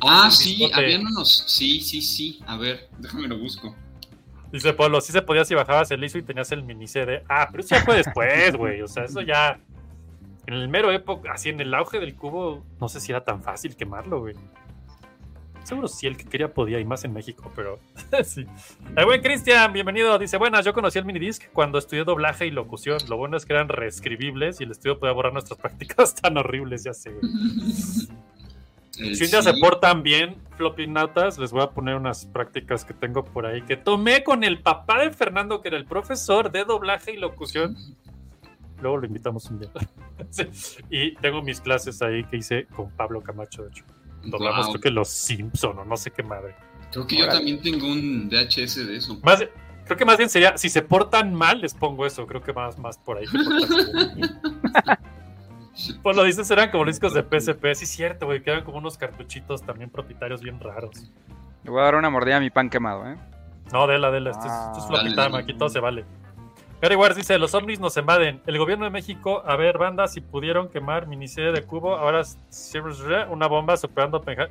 Ah, 0.02 0.30
sí, 0.32 0.70
habían 0.74 1.06
unos. 1.06 1.44
Sí, 1.48 1.82
sí, 1.82 2.02
sí. 2.02 2.40
A 2.48 2.58
ver, 2.58 2.90
déjame 3.00 3.28
lo 3.28 3.38
busco. 3.38 3.76
Dice 4.52 4.74
Polo, 4.74 5.00
sí 5.00 5.14
se 5.14 5.22
podía 5.22 5.46
si 5.46 5.56
bajabas 5.56 5.92
el 5.92 6.04
ISO 6.04 6.18
y 6.18 6.24
tenías 6.24 6.52
el 6.52 6.64
mini 6.64 6.88
CD. 6.88 7.24
Ah, 7.30 7.48
pero 7.50 7.64
eso 7.64 7.76
ya 7.76 7.84
fue 7.84 7.98
después, 7.98 8.56
güey. 8.56 8.82
O 8.82 8.88
sea, 8.88 9.06
eso 9.06 9.22
ya. 9.22 9.60
En 10.48 10.56
el 10.56 10.68
mero 10.68 10.92
época, 10.92 11.32
así 11.32 11.50
en 11.50 11.62
el 11.62 11.74
auge 11.74 12.00
del 12.00 12.16
cubo, 12.16 12.66
no 12.80 12.90
sé 12.90 13.00
si 13.00 13.12
era 13.12 13.24
tan 13.24 13.44
fácil 13.44 13.76
quemarlo, 13.76 14.20
güey. 14.20 14.36
Seguro 15.64 15.88
sí, 15.88 16.08
el 16.08 16.18
que 16.18 16.26
quería 16.26 16.52
podía, 16.52 16.80
y 16.80 16.86
más 16.86 17.04
en 17.06 17.14
México, 17.14 17.52
pero 17.56 17.80
sí. 18.26 18.46
El 18.96 19.06
buen 19.06 19.22
Cristian, 19.22 19.72
bienvenido. 19.72 20.18
Dice, 20.18 20.38
buenas, 20.38 20.66
yo 20.66 20.74
conocí 20.74 20.98
el 20.98 21.06
minidisc 21.06 21.44
cuando 21.54 21.78
estudié 21.78 22.04
doblaje 22.04 22.48
y 22.48 22.52
locución. 22.52 22.98
Lo 23.08 23.18
bueno 23.18 23.38
es 23.38 23.46
que 23.46 23.54
eran 23.54 23.70
reescribibles 23.70 24.60
y 24.60 24.64
el 24.64 24.72
estudio 24.72 25.00
podía 25.00 25.14
borrar 25.14 25.34
nuestras 25.34 25.60
prácticas 25.62 26.16
tan 26.16 26.38
horribles, 26.38 26.84
ya 26.84 26.94
sé. 26.94 27.12
güey. 27.12 27.32
El 29.00 29.16
Si 29.16 29.24
un 29.24 29.32
día 29.32 29.42
se 29.42 29.54
portan 29.54 30.04
bien, 30.04 30.36
floppy 30.58 30.88
natas, 30.88 31.38
les 31.38 31.52
voy 31.52 31.62
a 31.62 31.72
poner 31.72 31.96
unas 31.96 32.26
prácticas 32.26 32.84
que 32.86 32.94
tengo 32.94 33.24
por 33.24 33.46
ahí 33.46 33.62
que 33.62 33.78
tomé 33.78 34.24
con 34.24 34.44
el 34.44 34.62
papá 34.62 35.02
de 35.02 35.12
Fernando, 35.12 35.62
que 35.62 35.70
era 35.70 35.78
el 35.78 35.86
profesor 35.86 36.52
de 36.52 36.66
doblaje 36.66 37.14
y 37.14 37.18
locución. 37.18 37.78
Luego 38.82 38.98
lo 38.98 39.06
invitamos 39.06 39.46
un 39.46 39.60
día. 39.60 39.70
Y 40.90 41.16
tengo 41.16 41.42
mis 41.42 41.60
clases 41.60 42.02
ahí 42.02 42.24
que 42.26 42.38
hice 42.38 42.68
con 42.68 42.92
Pablo 42.92 43.22
Camacho, 43.22 43.64
de 43.64 43.70
hecho. 43.70 43.84
Doblamos, 44.24 44.68
creo 44.70 44.82
que 44.82 44.92
los 44.92 45.10
Simpson 45.10 45.80
o 45.80 45.86
no 45.86 45.98
sé 45.98 46.12
qué 46.12 46.22
madre. 46.22 46.56
Creo 46.92 47.08
que 47.08 47.18
yo 47.18 47.28
también 47.28 47.62
tengo 47.62 47.88
un 47.88 48.30
VHS 48.30 48.88
de 48.88 48.98
eso. 48.98 49.20
Más, 49.24 49.44
creo 49.86 49.98
que 49.98 50.06
más 50.06 50.18
bien 50.18 50.30
sería, 50.30 50.58
si 50.58 50.70
se 50.70 50.82
portan 50.82 51.34
mal, 51.34 51.62
les 51.62 51.74
pongo 51.74 52.06
eso. 52.06 52.28
Creo 52.28 52.44
que 52.44 52.54
más, 52.54 52.78
más 52.78 52.98
por 53.00 53.18
ahí. 53.18 53.26
Pues 56.04 56.16
lo 56.18 56.24
dices, 56.24 56.50
eran 56.52 56.70
como 56.72 56.86
discos 56.86 57.14
de 57.14 57.22
PSP. 57.24 57.76
Sí, 57.76 57.86
cierto, 57.86 58.26
güey. 58.26 58.42
Que 58.44 58.52
eran 58.52 58.64
como 58.64 58.78
unos 58.78 58.98
cartuchitos 58.98 59.62
también 59.64 59.90
propietarios 59.90 60.42
bien 60.42 60.60
raros. 60.60 61.12
Le 61.64 61.70
voy 61.72 61.82
a 61.82 61.84
dar 61.86 61.96
una 61.96 62.10
mordida 62.10 62.38
a 62.38 62.40
mi 62.40 62.50
pan 62.50 62.70
quemado, 62.70 63.08
¿eh? 63.08 63.16
No, 63.72 63.88
dela, 63.88 64.12
dela. 64.12 64.32
Esto 64.32 64.46
es, 64.46 64.52
Ah. 64.52 64.72
esto 64.72 64.80
es 64.80 64.88
floppy 64.88 65.16
Dale, 65.16 65.38
aquí 65.38 65.54
todo 65.54 65.70
se 65.70 65.80
vale. 65.80 66.06
Gary 66.82 66.96
Wars 66.96 67.16
dice: 67.16 67.38
Los 67.38 67.54
ovnis 67.54 67.80
nos 67.80 67.96
invaden. 67.98 68.42
El 68.48 68.58
gobierno 68.58 68.86
de 68.86 68.92
México, 68.92 69.44
a 69.46 69.56
ver, 69.56 69.78
banda, 69.78 70.08
si 70.08 70.20
pudieron 70.22 70.68
quemar 70.70 71.08
miniserie 71.08 71.52
de 71.52 71.64
cubo, 71.64 71.96
ahora 71.96 72.24
una 73.30 73.48
bomba 73.48 73.78
superando 73.78 74.22
Penja- 74.22 74.50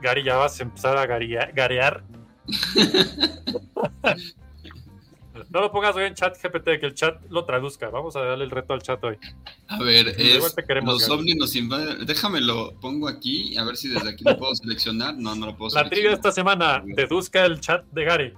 Gary, 0.00 0.22
ya 0.22 0.36
vas 0.36 0.60
a 0.60 0.62
empezar 0.64 0.98
a 0.98 1.06
garear. 1.06 2.02
no 5.54 5.60
lo 5.60 5.70
pongas 5.70 5.94
hoy 5.94 6.04
en 6.04 6.14
chat 6.14 6.36
GPT, 6.42 6.80
que 6.80 6.86
el 6.86 6.94
chat 6.94 7.22
lo 7.30 7.44
traduzca. 7.44 7.88
Vamos 7.88 8.16
a 8.16 8.20
darle 8.22 8.44
el 8.44 8.50
reto 8.50 8.74
al 8.74 8.82
chat 8.82 9.02
hoy. 9.04 9.16
A 9.68 9.78
ver, 9.82 10.08
es, 10.08 10.54
te 10.54 10.64
queremos, 10.64 10.94
los 10.94 11.08
ovnis 11.08 11.36
nos 11.36 11.54
invaden. 11.54 12.04
Déjame 12.04 12.40
lo 12.40 12.74
pongo 12.80 13.06
aquí, 13.08 13.56
a 13.56 13.64
ver 13.64 13.76
si 13.76 13.88
desde 13.88 14.10
aquí 14.10 14.24
lo 14.24 14.36
puedo 14.36 14.54
seleccionar. 14.56 15.14
No, 15.16 15.34
no 15.36 15.46
lo 15.46 15.56
puedo 15.56 15.68
La 15.74 15.84
seleccionar. 15.84 15.90
trivia 15.90 16.08
de 16.10 16.14
esta 16.16 16.32
semana: 16.32 16.82
deduzca 16.84 17.44
el 17.46 17.60
chat 17.60 17.84
de 17.92 18.04
Gary. 18.04 18.34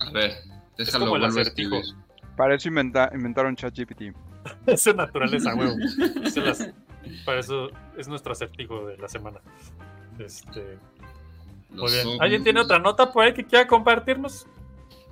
A 0.00 0.10
ver, 0.10 0.32
déjalo 0.76 1.04
como 1.06 1.16
el 1.16 1.24
acertijo. 1.24 1.80
Para 2.36 2.56
eso 2.56 2.68
inventa- 2.68 3.10
inventaron 3.14 3.54
ChatGPT. 3.56 4.02
Es 4.66 4.82
su 4.82 4.94
naturaleza, 4.94 5.54
huevo. 5.54 5.76
Las- 6.36 6.68
para 7.24 7.40
eso 7.40 7.70
es 7.96 8.08
nuestro 8.08 8.32
acertijo 8.32 8.86
de 8.86 8.96
la 8.98 9.08
semana. 9.08 9.38
Este, 10.18 10.78
muy 11.70 11.90
bien. 11.92 12.08
¿Alguien 12.20 12.42
tiene 12.44 12.60
otra 12.60 12.78
nota 12.80 13.12
por 13.12 13.24
ahí 13.24 13.32
que 13.32 13.44
quiera 13.44 13.66
compartirnos? 13.68 14.46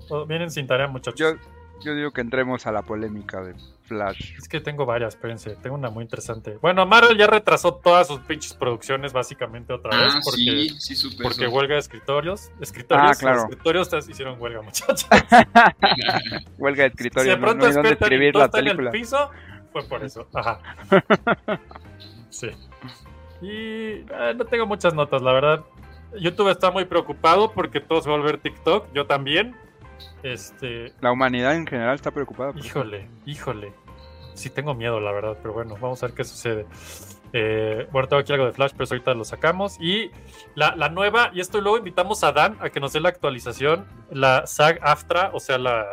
¿O 0.09 0.27
vienen 0.27 0.51
sin 0.51 0.67
tarea, 0.67 0.87
muchachos? 0.89 1.19
Yo, 1.19 1.37
Yo 1.83 1.95
digo 1.95 2.11
que 2.13 2.21
entremos 2.23 2.67
a 2.67 2.73
la 2.73 2.83
polémica 2.83 3.43
de 3.43 3.55
Flash. 3.83 4.35
Es 4.39 4.49
que 4.49 4.61
tengo 4.61 4.87
varias, 4.87 5.15
espérense. 5.15 5.57
Tengo 5.57 5.77
una 5.77 5.91
muy 5.91 6.03
interesante. 6.05 6.59
Bueno, 6.63 6.87
Marvel 6.87 7.17
ya 7.19 7.27
retrasó 7.27 7.75
todas 7.75 8.07
sus 8.09 8.21
pinches 8.21 8.55
producciones 8.55 9.13
básicamente 9.13 9.73
otra 9.73 9.97
vez. 9.97 10.15
Ah, 10.15 10.21
porque, 10.25 10.37
sí, 10.41 10.69
sí 10.81 10.97
supe 10.97 11.23
porque 11.23 11.45
eso. 11.45 11.55
huelga 11.55 11.75
de 11.75 11.81
escritorios. 11.81 12.51
Escritorios, 12.61 13.11
Ah, 13.11 13.15
claro. 13.19 13.37
los 13.37 13.45
escritorios 13.45 13.89
te- 13.91 13.99
hicieron 13.99 14.41
huelga, 14.41 14.63
muchachos. 14.63 15.07
Huelga 16.59 16.83
de 16.85 16.89
si 16.91 16.95
escritorio, 16.95 17.31
de 17.33 17.37
no, 17.37 17.43
pronto 17.43 17.67
no 17.67 17.73
todo 17.73 17.83
la 18.39 18.45
está 18.47 18.59
en 18.61 18.67
el 18.69 18.91
piso, 18.91 19.31
fue 19.73 19.83
por 19.85 20.03
eso. 20.05 20.27
Ajá. 20.35 20.61
Sí. 22.31 22.49
Y 23.41 23.49
eh, 24.11 24.35
no 24.37 24.45
tengo 24.45 24.67
muchas 24.67 24.93
notas, 24.95 25.23
la 25.23 25.33
verdad. 25.33 25.65
YouTube 26.19 26.51
está 26.51 26.71
muy 26.71 26.85
preocupado 26.85 27.53
porque 27.53 27.81
todo 27.81 28.03
se 28.03 28.09
va 28.11 28.17
a 28.17 28.19
volver 28.19 28.39
TikTok. 28.39 28.93
Yo 28.93 29.07
también. 29.07 29.55
Este, 30.23 30.93
La 31.01 31.13
humanidad 31.13 31.55
en 31.55 31.67
general 31.67 31.95
está 31.95 32.11
preocupada. 32.11 32.53
por 32.53 32.61
eso. 32.61 32.69
Híjole, 32.69 33.09
híjole. 33.27 33.73
Sí 34.35 34.51
tengo 34.51 34.75
miedo, 34.75 35.01
la 35.01 35.13
verdad, 35.13 35.39
pero 35.41 35.55
bueno, 35.55 35.77
vamos 35.81 36.03
a 36.03 36.07
ver 36.07 36.15
qué 36.15 36.25
sucede. 36.25 36.67
Eh, 37.33 37.89
bueno, 37.91 38.07
tengo 38.09 38.21
aquí 38.21 38.33
algo 38.33 38.47
de 38.47 38.53
Flash, 38.53 38.73
pero 38.73 38.85
eso 38.85 38.95
ahorita 38.95 39.15
lo 39.15 39.25
sacamos. 39.25 39.77
Y 39.81 40.11
la, 40.55 40.77
la 40.77 40.89
nueva, 40.91 41.31
y 41.33 41.41
esto 41.41 41.61
luego 41.61 41.79
invitamos 41.79 42.23
a 42.23 42.33
Dan 42.33 42.57
a 42.61 42.69
que 42.71 42.79
nos 42.81 42.93
dé 42.93 43.01
la 43.01 43.09
actualización, 43.09 43.87
la 44.11 44.45
SAG-AFTRA, 44.47 45.31
o 45.33 45.41
sea, 45.41 45.59
la... 45.59 45.87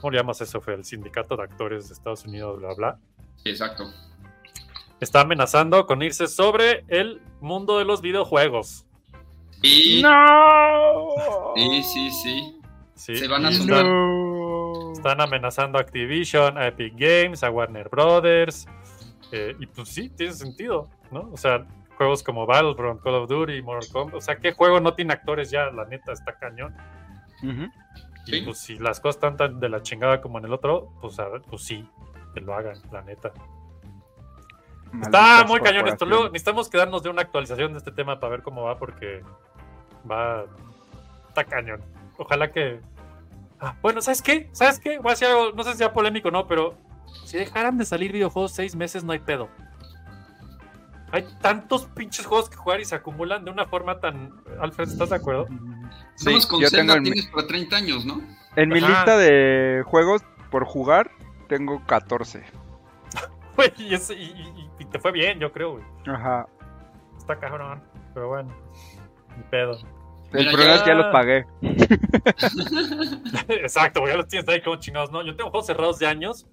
¿Cómo 0.00 0.12
le 0.12 0.18
llamas 0.18 0.40
eso, 0.40 0.60
Fer? 0.60 0.74
El 0.74 0.84
Sindicato 0.84 1.36
de 1.36 1.42
Actores 1.44 1.88
de 1.88 1.94
Estados 1.94 2.24
Unidos, 2.24 2.58
bla, 2.60 2.74
bla. 2.74 2.98
Exacto. 3.44 3.84
Está 5.00 5.20
amenazando 5.22 5.86
con 5.86 6.02
irse 6.02 6.26
sobre 6.28 6.84
el 6.88 7.20
mundo 7.40 7.78
de 7.78 7.84
los 7.84 8.00
videojuegos. 8.00 8.86
Y 9.62 10.02
¡No! 10.02 11.52
sí, 11.56 11.82
sí, 11.82 12.10
sí. 12.10 12.61
Sí, 13.04 13.16
Se 13.16 13.26
van 13.28 13.44
a 13.46 13.52
sumar. 13.52 13.78
están- 13.78 13.86
No. 13.88 14.92
Están 14.92 15.20
amenazando 15.20 15.78
a 15.78 15.80
Activision, 15.80 16.56
a 16.56 16.68
Epic 16.68 16.94
Games, 16.96 17.42
a 17.42 17.50
Warner 17.50 17.88
Brothers. 17.88 18.66
eh, 19.32 19.56
y 19.58 19.66
pues 19.66 19.88
sí, 19.88 20.10
tiene 20.10 20.34
sentido, 20.34 20.88
¿no? 21.10 21.30
O 21.32 21.36
sea, 21.38 21.66
juegos 21.96 22.22
como 22.22 22.44
Battlefront, 22.46 23.02
Call 23.02 23.14
of 23.14 23.28
Duty, 23.30 23.62
Mortal 23.62 23.88
Kombat. 23.90 24.14
O 24.16 24.20
sea, 24.20 24.36
¿qué 24.36 24.52
juego 24.52 24.78
no 24.78 24.92
tiene 24.94 25.14
actores 25.14 25.50
ya? 25.50 25.70
La 25.70 25.84
neta 25.86 26.12
está 26.12 26.34
cañón. 26.38 26.76
Y 28.26 28.30
Sí. 28.30 28.42
pues 28.42 28.58
si 28.58 28.78
las 28.78 29.00
cosas 29.00 29.16
están 29.16 29.36
tan 29.38 29.58
de 29.58 29.68
la 29.70 29.80
chingada 29.82 30.20
como 30.20 30.38
en 30.38 30.44
el 30.44 30.52
otro, 30.52 30.92
pues, 31.00 31.18
a 31.18 31.28
ver, 31.28 31.40
pues 31.48 31.64
sí, 31.64 31.88
que 32.34 32.40
lo 32.42 32.54
hagan, 32.54 32.76
la 32.92 33.00
neta. 33.02 33.32
Está 35.00 35.44
muy 35.44 35.60
cañón 35.60 35.88
esto. 35.88 36.04
Luego 36.04 36.24
necesitamos 36.24 36.68
quedarnos 36.68 37.02
de 37.02 37.08
una 37.08 37.22
actualización 37.22 37.72
de 37.72 37.78
este 37.78 37.90
tema 37.92 38.20
para 38.20 38.32
ver 38.32 38.42
cómo 38.42 38.62
va, 38.64 38.76
porque 38.78 39.22
va. 40.08 40.44
Está 41.28 41.44
cañón. 41.44 41.80
Ojalá 42.18 42.50
que. 42.52 42.80
Ah, 43.64 43.76
bueno, 43.80 44.02
¿sabes 44.02 44.20
qué? 44.22 44.48
¿Sabes 44.52 44.78
qué? 44.80 44.98
Voy 44.98 45.08
a 45.08 45.10
decir 45.12 45.28
algo, 45.28 45.52
no 45.52 45.62
sé 45.62 45.72
si 45.72 45.78
sea 45.78 45.92
polémico 45.92 46.28
o 46.28 46.30
no, 46.32 46.46
pero 46.48 46.76
si 47.24 47.38
dejaran 47.38 47.78
de 47.78 47.84
salir 47.84 48.10
videojuegos 48.12 48.52
seis 48.52 48.74
meses, 48.74 49.04
no 49.04 49.12
hay 49.12 49.20
pedo. 49.20 49.48
Hay 51.12 51.26
tantos 51.40 51.86
pinches 51.86 52.24
juegos 52.26 52.48
que 52.48 52.56
jugar 52.56 52.80
y 52.80 52.84
se 52.86 52.94
acumulan 52.94 53.44
de 53.44 53.50
una 53.50 53.66
forma 53.66 54.00
tan. 54.00 54.32
Alfred, 54.60 54.88
¿estás 54.88 55.10
de 55.10 55.16
acuerdo? 55.16 55.46
Sí, 56.16 56.32
con 56.48 56.60
yo 56.60 56.70
tengo 56.70 56.92
Zelda, 56.92 56.94
en 56.96 57.02
mi, 57.02 57.10
tienes 57.12 57.30
para 57.30 57.46
30 57.46 57.76
años, 57.76 58.04
¿no? 58.06 58.20
en 58.56 58.68
mi 58.68 58.80
lista 58.80 59.16
de 59.16 59.82
juegos 59.86 60.22
por 60.50 60.64
jugar, 60.64 61.10
tengo 61.48 61.82
14. 61.86 62.42
Güey, 63.56 63.70
y, 63.76 63.94
ese- 63.94 64.14
y- 64.14 64.24
y- 64.32 64.70
y 64.78 64.84
te 64.86 64.98
fue 64.98 65.12
bien, 65.12 65.38
yo 65.38 65.52
creo, 65.52 65.72
güey. 65.72 65.84
Ajá. 66.06 66.48
Está 67.18 67.38
cabrón. 67.38 67.82
Pero 68.14 68.28
bueno, 68.28 68.50
ni 69.36 69.42
pedo. 69.50 69.78
El 70.32 70.46
problema 70.50 70.72
ya- 70.72 70.74
es 70.76 70.82
que 70.82 70.88
ya 70.88 70.94
los 70.94 71.06
pagué. 71.12 71.46
Exacto, 73.48 74.06
ya 74.06 74.16
los 74.16 74.28
tienes 74.28 74.48
ahí 74.48 74.60
como 74.62 74.76
chingados. 74.76 75.10
No, 75.10 75.24
yo 75.24 75.34
tengo 75.36 75.50
juegos 75.50 75.66
cerrados 75.66 75.98
de 75.98 76.06
años. 76.06 76.46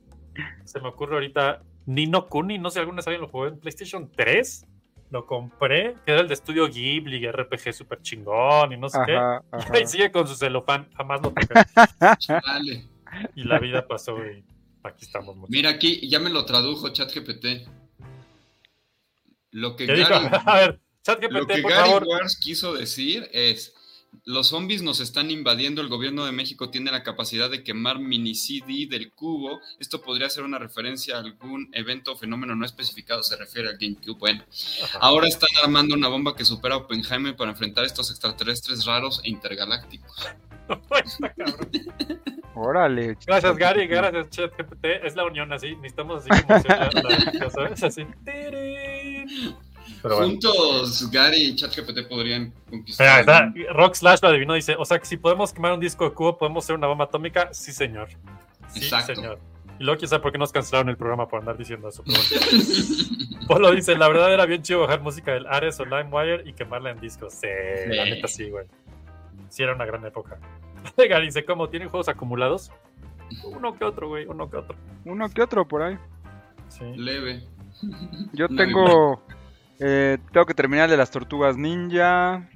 Se 0.65 0.79
me 0.79 0.87
ocurre 0.89 1.15
ahorita 1.15 1.61
Nino 1.85 2.27
Kuni, 2.27 2.57
no 2.57 2.69
sé, 2.69 2.79
alguna 2.79 2.97
vez 2.97 3.07
alguien 3.07 3.21
lo 3.21 3.27
jugó 3.27 3.47
en 3.47 3.59
PlayStation 3.59 4.09
3. 4.15 4.65
Lo 5.11 5.25
compré, 5.25 5.95
que 6.05 6.11
era 6.11 6.21
el 6.21 6.27
de 6.27 6.35
estudio 6.35 6.67
Ghibli, 6.67 7.25
RPG 7.31 7.73
super 7.73 7.99
chingón 8.01 8.71
y 8.73 8.77
no 8.77 8.89
sé 8.89 8.97
Ajá, 8.99 9.05
qué. 9.07 9.57
ajá. 9.57 9.79
Y 9.79 9.87
sigue 9.87 10.11
con 10.11 10.27
su 10.27 10.35
celofán, 10.35 10.87
jamás 10.95 11.19
lo 11.23 11.29
toqué. 11.31 11.47
Dale. 12.45 12.87
y 13.35 13.43
la 13.43 13.57
vida 13.59 13.87
pasó 13.87 14.17
y 14.23 14.43
aquí 14.83 15.05
estamos. 15.05 15.35
Mira 15.49 15.71
aquí, 15.71 16.07
ya 16.07 16.19
me 16.19 16.29
lo 16.29 16.45
tradujo 16.45 16.89
ChatGPT. 16.89 17.67
Lo 19.51 19.75
que 19.75 19.87
¿Qué 19.87 19.93
dijo? 19.95 20.09
Gary, 20.11 20.27
A 20.45 20.55
ver, 20.57 20.79
lo 21.07 21.47
que 21.47 21.61
por 21.61 21.71
Gary 21.71 21.89
favor. 21.89 22.03
Wars 22.07 22.37
quiso 22.37 22.73
decir 22.73 23.29
es: 23.33 23.73
los 24.25 24.47
zombies 24.49 24.81
nos 24.81 24.99
están 24.99 25.31
invadiendo. 25.31 25.81
El 25.81 25.87
gobierno 25.87 26.25
de 26.25 26.31
México 26.31 26.69
tiene 26.69 26.91
la 26.91 27.03
capacidad 27.03 27.49
de 27.49 27.63
quemar 27.63 27.99
mini 27.99 28.35
CD 28.35 28.87
del 28.89 29.11
cubo. 29.11 29.59
Esto 29.79 30.01
podría 30.01 30.29
ser 30.29 30.43
una 30.43 30.59
referencia 30.59 31.15
a 31.15 31.19
algún 31.19 31.69
evento 31.73 32.13
o 32.13 32.17
fenómeno 32.17 32.55
no 32.55 32.65
especificado. 32.65 33.23
Se 33.23 33.37
refiere 33.37 33.69
al 33.69 33.77
GameCube. 33.77 34.17
Bueno, 34.19 34.43
Ajá. 34.83 34.99
ahora 34.99 35.27
están 35.27 35.49
armando 35.63 35.95
una 35.95 36.07
bomba 36.07 36.35
que 36.35 36.45
supera 36.45 36.75
a 36.75 36.77
Oppenheimer 36.79 37.35
para 37.35 37.51
enfrentar 37.51 37.83
a 37.83 37.87
estos 37.87 38.09
extraterrestres 38.09 38.85
raros 38.85 39.21
e 39.23 39.29
intergalácticos. 39.29 40.27
Órale. 42.55 43.17
Gracias, 43.25 43.57
Gary. 43.57 43.87
Gracias, 43.87 44.29
ChatGPT. 44.29 44.85
Es 45.03 45.15
la 45.15 45.25
unión 45.25 45.51
así. 45.53 45.75
Necesitamos 45.77 46.25
así 46.25 46.43
como 46.43 46.59
¿sabes? 47.51 47.83
Así. 47.83 48.05
Bueno. 50.01 50.17
Juntos, 50.17 51.09
Gary 51.11 51.37
y 51.49 51.55
ChatGPT 51.55 52.07
podrían 52.07 52.53
conquistar. 52.69 53.25
el. 53.55 53.67
Rock 53.73 53.95
Slash 53.95 54.19
lo 54.21 54.29
adivinó, 54.29 54.53
dice, 54.53 54.75
o 54.77 54.85
sea 54.85 54.99
que 54.99 55.05
si 55.05 55.17
podemos 55.17 55.51
quemar 55.53 55.73
un 55.73 55.79
disco 55.79 56.05
de 56.05 56.11
cubo, 56.15 56.37
podemos 56.37 56.63
hacer 56.63 56.75
una 56.75 56.87
bomba 56.87 57.05
atómica, 57.05 57.49
sí 57.53 57.71
señor. 57.71 58.09
Sí, 58.69 58.79
Exacto. 58.83 59.15
señor. 59.15 59.39
Y 59.79 59.83
luego 59.83 59.97
quién 59.97 60.09
sabe 60.09 60.21
por 60.21 60.31
qué 60.31 60.37
nos 60.37 60.51
cancelaron 60.51 60.89
el 60.89 60.97
programa 60.97 61.27
por 61.27 61.39
andar 61.39 61.57
diciendo 61.57 61.87
eso. 61.89 62.03
Pero 62.05 62.17
bueno. 62.19 63.47
Polo 63.47 63.71
dice, 63.71 63.95
la 63.97 64.07
verdad 64.09 64.33
era 64.33 64.45
bien 64.45 64.61
chido 64.61 64.81
bajar 64.81 65.01
música 65.01 65.31
del 65.33 65.47
Ares 65.47 65.79
o 65.79 65.85
LimeWire 65.85 66.43
y 66.47 66.53
quemarla 66.53 66.91
en 66.91 66.99
discos. 66.99 67.33
Sí, 67.33 67.47
la 67.87 68.05
neta 68.05 68.27
sí, 68.27 68.49
güey. 68.49 68.65
Sí, 69.49 69.63
era 69.63 69.73
una 69.73 69.85
gran 69.85 70.05
época. 70.05 70.37
Gary 70.97 71.25
dice, 71.27 71.43
¿cómo? 71.45 71.69
¿Tienen 71.69 71.89
juegos 71.89 72.09
acumulados? 72.09 72.71
Uno 73.43 73.77
que 73.77 73.85
otro, 73.85 74.07
güey, 74.09 74.25
uno 74.25 74.49
que 74.49 74.57
otro. 74.57 74.75
Uno 75.05 75.29
que 75.29 75.41
otro 75.41 75.67
por 75.67 75.81
ahí. 75.81 75.97
Sí. 76.67 76.83
Leve. 76.95 77.43
Yo 78.33 78.47
No, 78.49 78.55
tengo. 78.55 79.23
Eh, 79.79 80.17
tengo 80.31 80.45
que 80.45 80.53
terminar 80.53 80.85
el 80.85 80.91
de 80.91 80.97
las 80.97 81.11
tortugas 81.11 81.57
ninja. 81.57 82.47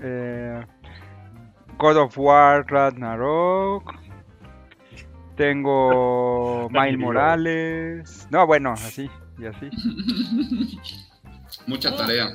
eh, 0.00 0.64
God 1.78 1.96
of 1.98 2.18
War 2.18 2.64
Ragnarok. 2.66 3.94
Tengo 5.36 6.68
Miles. 6.70 6.98
Morales. 6.98 8.28
No, 8.30 8.46
bueno, 8.46 8.72
así 8.72 9.10
y 9.38 9.46
así. 9.46 9.70
Mucha 11.66 11.96
tarea. 11.96 12.30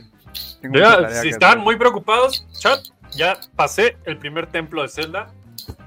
Tengo 0.62 0.80
Ya, 0.80 0.90
mucha 0.90 1.02
tarea 1.02 1.22
si 1.22 1.30
están 1.30 1.50
hacer. 1.52 1.64
muy 1.64 1.76
preocupados, 1.78 2.46
chat, 2.58 2.80
ya 3.12 3.38
pasé 3.56 3.98
el 4.06 4.18
primer 4.18 4.48
templo 4.48 4.82
de 4.82 4.90
Zelda. 4.90 5.32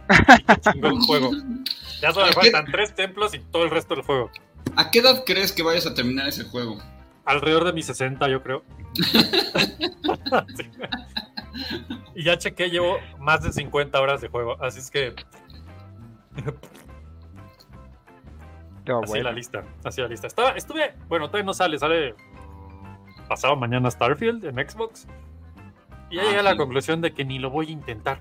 Y 0.38 0.42
que 0.44 0.60
chingó 0.60 0.88
el 0.88 0.98
juego. 1.00 1.30
Ya 2.00 2.12
solo 2.12 2.26
me 2.26 2.32
faltan 2.32 2.66
tres 2.66 2.94
templos 2.94 3.34
y 3.34 3.38
todo 3.40 3.64
el 3.64 3.70
resto 3.70 3.94
del 3.94 4.04
juego. 4.04 4.30
¿A 4.76 4.90
qué 4.90 5.00
edad 5.00 5.22
crees 5.26 5.52
que 5.52 5.62
vayas 5.62 5.86
a 5.86 5.94
terminar 5.94 6.28
ese 6.28 6.44
juego? 6.44 6.78
Alrededor 7.30 7.64
de 7.64 7.72
mis 7.72 7.86
60, 7.86 8.28
yo 8.28 8.42
creo. 8.42 8.64
Sí. 8.94 10.70
Y 12.14 12.24
ya 12.24 12.36
chequé, 12.38 12.70
llevo 12.70 12.98
más 13.18 13.42
de 13.42 13.52
50 13.52 14.00
horas 14.00 14.20
de 14.20 14.28
juego. 14.28 14.56
Así 14.62 14.78
es 14.78 14.90
que, 14.90 15.14
No, 18.86 19.00
así 19.02 19.08
bueno. 19.10 19.24
la 19.24 19.32
lista. 19.32 19.64
Así 19.84 20.00
la 20.00 20.08
lista. 20.08 20.26
Estaba, 20.26 20.50
estuve, 20.50 20.94
bueno, 21.08 21.26
todavía 21.28 21.46
no 21.46 21.54
sale, 21.54 21.78
sale 21.78 22.14
pasado 23.28 23.56
mañana 23.56 23.90
Starfield 23.90 24.44
en 24.44 24.56
Xbox. 24.68 25.06
Y 26.10 26.16
ya 26.16 26.22
Ah, 26.22 26.24
llegué 26.26 26.38
a 26.40 26.42
la 26.42 26.56
conclusión 26.56 27.00
de 27.00 27.12
que 27.12 27.24
ni 27.24 27.38
lo 27.38 27.50
voy 27.50 27.68
a 27.68 27.70
intentar. 27.70 28.20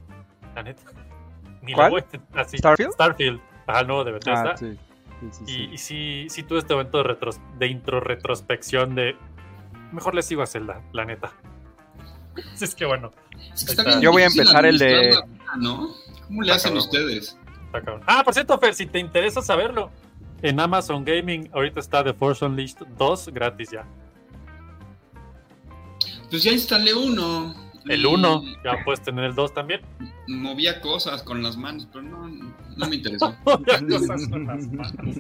La 0.56 0.64
neta. 0.64 0.84
Ni 1.62 1.74
¿Cuál? 1.74 1.88
lo 1.88 1.92
voy 1.94 2.02
a 2.02 2.04
intentar. 2.06 2.42
Así, 2.42 2.58
¿Starfield? 2.58 2.92
Starfield. 2.94 3.42
Ajá, 3.68 3.80
el 3.82 3.88
nuevo 3.88 4.04
de 4.04 4.12
Bethesda. 4.14 4.52
Ah, 4.52 4.58
sí. 4.58 4.78
Sí, 5.20 5.28
sí, 5.32 5.44
sí. 5.46 5.52
Y, 5.70 5.74
y 5.74 5.78
sí, 5.78 6.28
sí 6.30 6.44
tuve 6.44 6.60
este 6.60 6.74
momento 6.74 6.98
de, 7.00 7.04
retros- 7.04 7.40
de 7.58 7.68
intro 7.68 8.00
retrospección 8.00 8.96
de 8.96 9.16
mejor 9.92 10.16
le 10.16 10.22
sigo 10.22 10.42
a 10.42 10.48
Zelda, 10.48 10.82
la 10.94 11.06
neta. 11.06 11.34
Así 12.54 12.64
es 12.66 12.76
que 12.76 12.86
bueno, 12.86 13.12
Es 13.32 13.40
que 13.40 13.44
Ahí 13.44 13.52
está 13.54 13.72
está. 13.72 13.84
bien 13.86 14.02
Yo 14.02 14.12
voy 14.12 14.22
a 14.24 14.28
empezar 14.28 14.66
el 14.66 14.78
de- 14.78 15.18
¿no? 15.58 15.90
¿Cómo 16.28 16.42
le 16.44 16.52
hacen 16.52 16.72
cabrón. 16.74 16.78
ustedes? 16.86 17.38
Ah, 18.08 18.24
por 18.24 18.34
cierto, 18.34 18.58
Fer, 18.60 18.74
si 18.74 18.86
te 18.86 18.98
interesa 19.00 19.42
saberlo, 19.42 19.92
en 20.42 20.60
Amazon 20.60 21.04
Gaming 21.04 21.50
ahorita 21.54 21.80
está 21.80 22.04
The 22.04 22.14
Force 22.14 22.44
Unleashed 22.46 22.78
2 22.98 23.30
gratis 23.30 23.72
ya. 23.72 23.86
Pues 26.30 26.44
ya 26.44 26.52
instalé 26.52 26.94
uno. 26.94 27.54
El 27.90 28.02
y 28.02 28.06
1, 28.06 28.44
ya 28.64 28.84
puedes 28.86 29.02
tener 29.02 29.26
el 29.26 29.36
2 29.36 29.54
también. 29.54 29.82
Movía 30.28 30.80
cosas 30.80 31.24
con 31.24 31.42
las 31.42 31.58
manos, 31.58 31.88
pero 31.92 32.04
no, 32.04 32.28
no 32.28 32.88
me 32.88 32.96
interesó. 32.96 33.36
Ya 33.68 33.86
cosas 33.88 34.28
con 34.30 34.46
las 34.48 34.68
manos. 34.68 35.16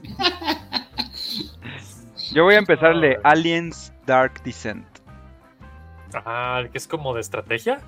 Yo 2.31 2.43
voy 2.43 2.55
a 2.55 2.59
empezar 2.59 2.91
el 2.91 3.01
de 3.01 3.19
Aliens 3.23 3.91
Dark 4.05 4.41
Descent. 4.43 4.85
Ah, 6.13 6.63
que 6.71 6.77
es 6.77 6.87
como 6.87 7.13
de 7.13 7.21
estrategia. 7.21 7.81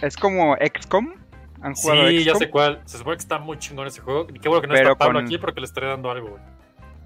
Es 0.00 0.16
como 0.16 0.56
XCOM, 0.56 1.12
¿Han 1.62 1.74
jugado 1.74 2.08
Sí, 2.08 2.24
ya 2.24 2.34
sé 2.36 2.48
cuál. 2.48 2.80
Se 2.84 2.98
supone 2.98 3.16
que 3.16 3.22
está 3.22 3.38
muy 3.38 3.58
chingón 3.58 3.86
ese 3.86 4.00
juego. 4.00 4.26
Y 4.32 4.38
qué 4.38 4.48
bueno 4.48 4.62
que 4.62 4.68
no 4.68 4.74
Pero 4.74 4.92
está 4.92 4.98
Pablo 4.98 5.18
con- 5.18 5.26
aquí 5.26 5.38
porque 5.38 5.60
le 5.60 5.66
estaré 5.66 5.88
dando 5.88 6.10
algo, 6.10 6.30
güey. 6.30 6.42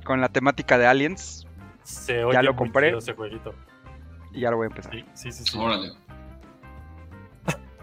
Con 0.05 0.21
la 0.21 0.29
temática 0.29 0.79
de 0.79 0.87
Aliens. 0.87 1.47
Se 1.83 2.23
oye 2.25 2.43
lo 2.43 2.53
muy 2.53 2.59
compré. 2.59 2.97
ese 2.97 3.15
jueguito. 3.15 3.55
Y 4.33 4.41
ya 4.41 4.51
lo 4.51 4.57
voy 4.59 4.67
a 4.67 4.69
empezar. 4.69 4.93
Sí, 4.93 5.05
sí, 5.15 5.33
sí. 5.33 5.45
sí. 5.45 5.59
Órale. 5.59 5.93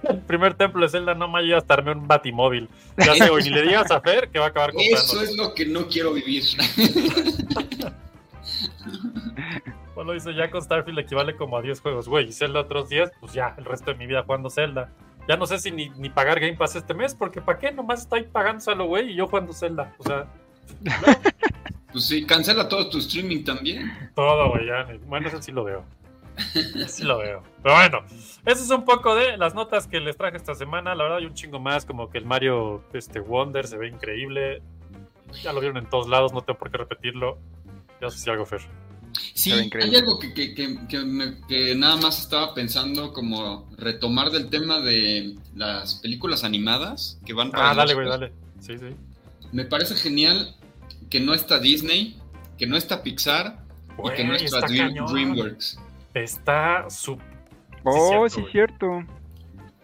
El 0.04 0.18
primer 0.28 0.54
templo 0.56 0.82
de 0.82 0.90
Zelda 0.90 1.14
no 1.14 1.28
me 1.28 1.40
ayuda 1.40 1.58
a 1.58 1.60
estarme 1.60 1.92
un 1.92 2.08
batimóvil. 2.08 2.70
Ya 2.98 3.16
sé, 3.16 3.30
güey, 3.30 3.44
ni 3.44 3.50
le 3.52 3.62
digas 3.64 3.92
a 3.92 4.02
Fer 4.02 4.30
que 4.30 4.40
va 4.40 4.46
a 4.46 4.50
acabar 4.50 4.72
comprando. 4.72 4.98
Eso 4.98 5.22
es 5.22 5.36
lo 5.36 5.54
que 5.54 5.66
no 5.66 5.88
quiero 5.88 6.14
vivir. 6.14 6.44
Lo 10.04 10.16
hizo 10.16 10.32
ya 10.32 10.50
con 10.50 10.62
Starfield 10.62 11.00
equivale 11.00 11.36
como 11.36 11.58
a 11.58 11.62
10 11.62 11.80
juegos, 11.82 12.10
güey. 12.10 12.30
Y 12.30 12.32
Zelda 12.32 12.62
otros 12.62 12.90
10, 12.90 13.12
pues 13.20 13.34
ya, 13.34 13.54
el 13.58 13.66
resto 13.66 13.92
de 13.92 13.98
mi 13.98 14.08
vida 14.08 14.24
jugando 14.24 14.50
Zelda. 14.50 14.90
Ya 15.28 15.38
no 15.38 15.46
sé 15.46 15.60
si 15.60 15.70
ni, 15.72 15.90
ni 15.90 16.10
pagar 16.10 16.40
Game 16.40 16.56
Pass 16.56 16.76
este 16.76 16.94
mes, 16.94 17.14
porque 17.14 17.42
¿para 17.42 17.60
qué? 17.60 17.72
Nomás 17.72 18.02
estoy 18.02 18.24
pagándoselo, 18.24 18.86
güey, 18.86 19.12
y 19.12 19.16
yo 19.16 19.28
jugando 19.28 19.54
Zelda. 19.54 19.94
O 20.00 20.04
sea, 20.04 20.26
Pues 21.92 22.08
sí, 22.08 22.26
cancela 22.26 22.68
todo 22.68 22.90
tu 22.90 22.98
streaming 22.98 23.44
también. 23.44 23.92
todo, 24.16 24.50
güey, 24.50 24.66
ya. 24.66 24.88
Bueno, 25.06 25.28
eso 25.28 25.42
sí 25.42 25.52
lo 25.52 25.64
veo. 25.64 25.84
Sí 26.88 27.04
lo 27.04 27.17
veo. 27.20 27.44
Pero 27.62 27.76
bueno, 27.76 28.00
eso 28.46 28.63
es 28.63 28.70
un 28.70 28.86
poco 28.86 29.15
de 29.15 29.38
las 29.38 29.54
notas 29.54 29.88
que 29.88 30.00
les 30.00 30.17
traje 30.17 30.38
esta 30.38 30.56
semana. 30.56 30.96
La 30.96 31.04
verdad, 31.04 31.20
hay 31.20 31.26
un 31.26 31.34
chingo 31.34 31.60
más, 31.60 31.86
como 31.86 32.10
que 32.10 32.17
el 32.17 32.26
Mario 32.26 32.84
este, 32.94 33.20
Wonder 33.20 33.67
se 33.67 33.78
ve 33.78 33.88
increíble. 33.89 34.62
Ya 35.44 35.54
lo 35.54 35.60
vieron 35.60 35.78
en 35.78 35.89
todos 35.89 36.08
lados, 36.10 36.34
no 36.34 36.41
tengo 36.41 36.60
por 36.60 36.72
qué 36.72 36.78
repetirlo. 36.78 37.38
Ya 38.02 38.10
sé 38.10 38.17
si 38.17 38.30
algo, 38.30 38.46
Fer. 38.46 38.62
Sí, 39.34 39.52
hay 39.52 39.96
algo 39.98 40.20
que, 40.20 40.34
que, 40.34 40.54
que, 40.56 40.88
que 40.88 41.00
me- 41.00 41.41
que 41.48 41.76
nada 41.76 41.98
más 41.98 42.20
estaba 42.20 42.54
pensando 42.54 43.12
como 43.12 43.70
retomar 43.78 44.30
del 44.32 44.50
tema 44.50 44.80
de 44.80 45.36
las 45.54 45.96
películas 45.96 46.44
animadas 46.46 47.20
que 47.26 47.34
van 47.34 47.52
para 47.52 47.72
Ah, 47.72 47.76
dale, 47.76 47.94
güey, 47.94 48.08
dale. 48.08 48.32
Sí, 48.60 48.78
sí. 48.78 48.96
Me 49.52 49.65
parece 49.65 49.96
genial 49.96 50.56
que 51.10 51.20
no 51.20 51.34
está 51.34 51.60
Disney, 51.60 52.17
que 52.58 52.65
no 52.67 52.78
está 52.78 53.04
Pixar 53.04 53.60
y 54.02 54.15
que 54.15 54.24
no 54.24 54.34
está 54.34 54.46
está 54.60 54.67
Dream- 54.67 54.88
cañón. 54.88 55.13
DreamWorks. 55.13 55.80
Está 56.13 56.89
súper. 56.89 57.26
Oh, 57.84 58.28
cierto, 58.30 58.30
sí, 58.30 58.45
cierto. 58.52 58.86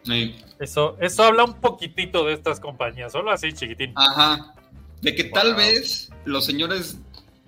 Eh, 0.10 0.36
Eso, 0.60 0.96
eso 1.00 1.24
habla 1.24 1.44
un 1.44 1.56
poquitito 1.56 2.26
de 2.26 2.34
estas 2.34 2.60
compañías, 2.60 3.12
solo 3.12 3.32
así 3.32 3.52
chiquitín. 3.54 3.94
ajá. 3.96 4.54
De 5.02 5.14
que 5.14 5.26
tal 5.26 5.54
vez 5.56 6.12
los 6.26 6.44
señores 6.46 7.00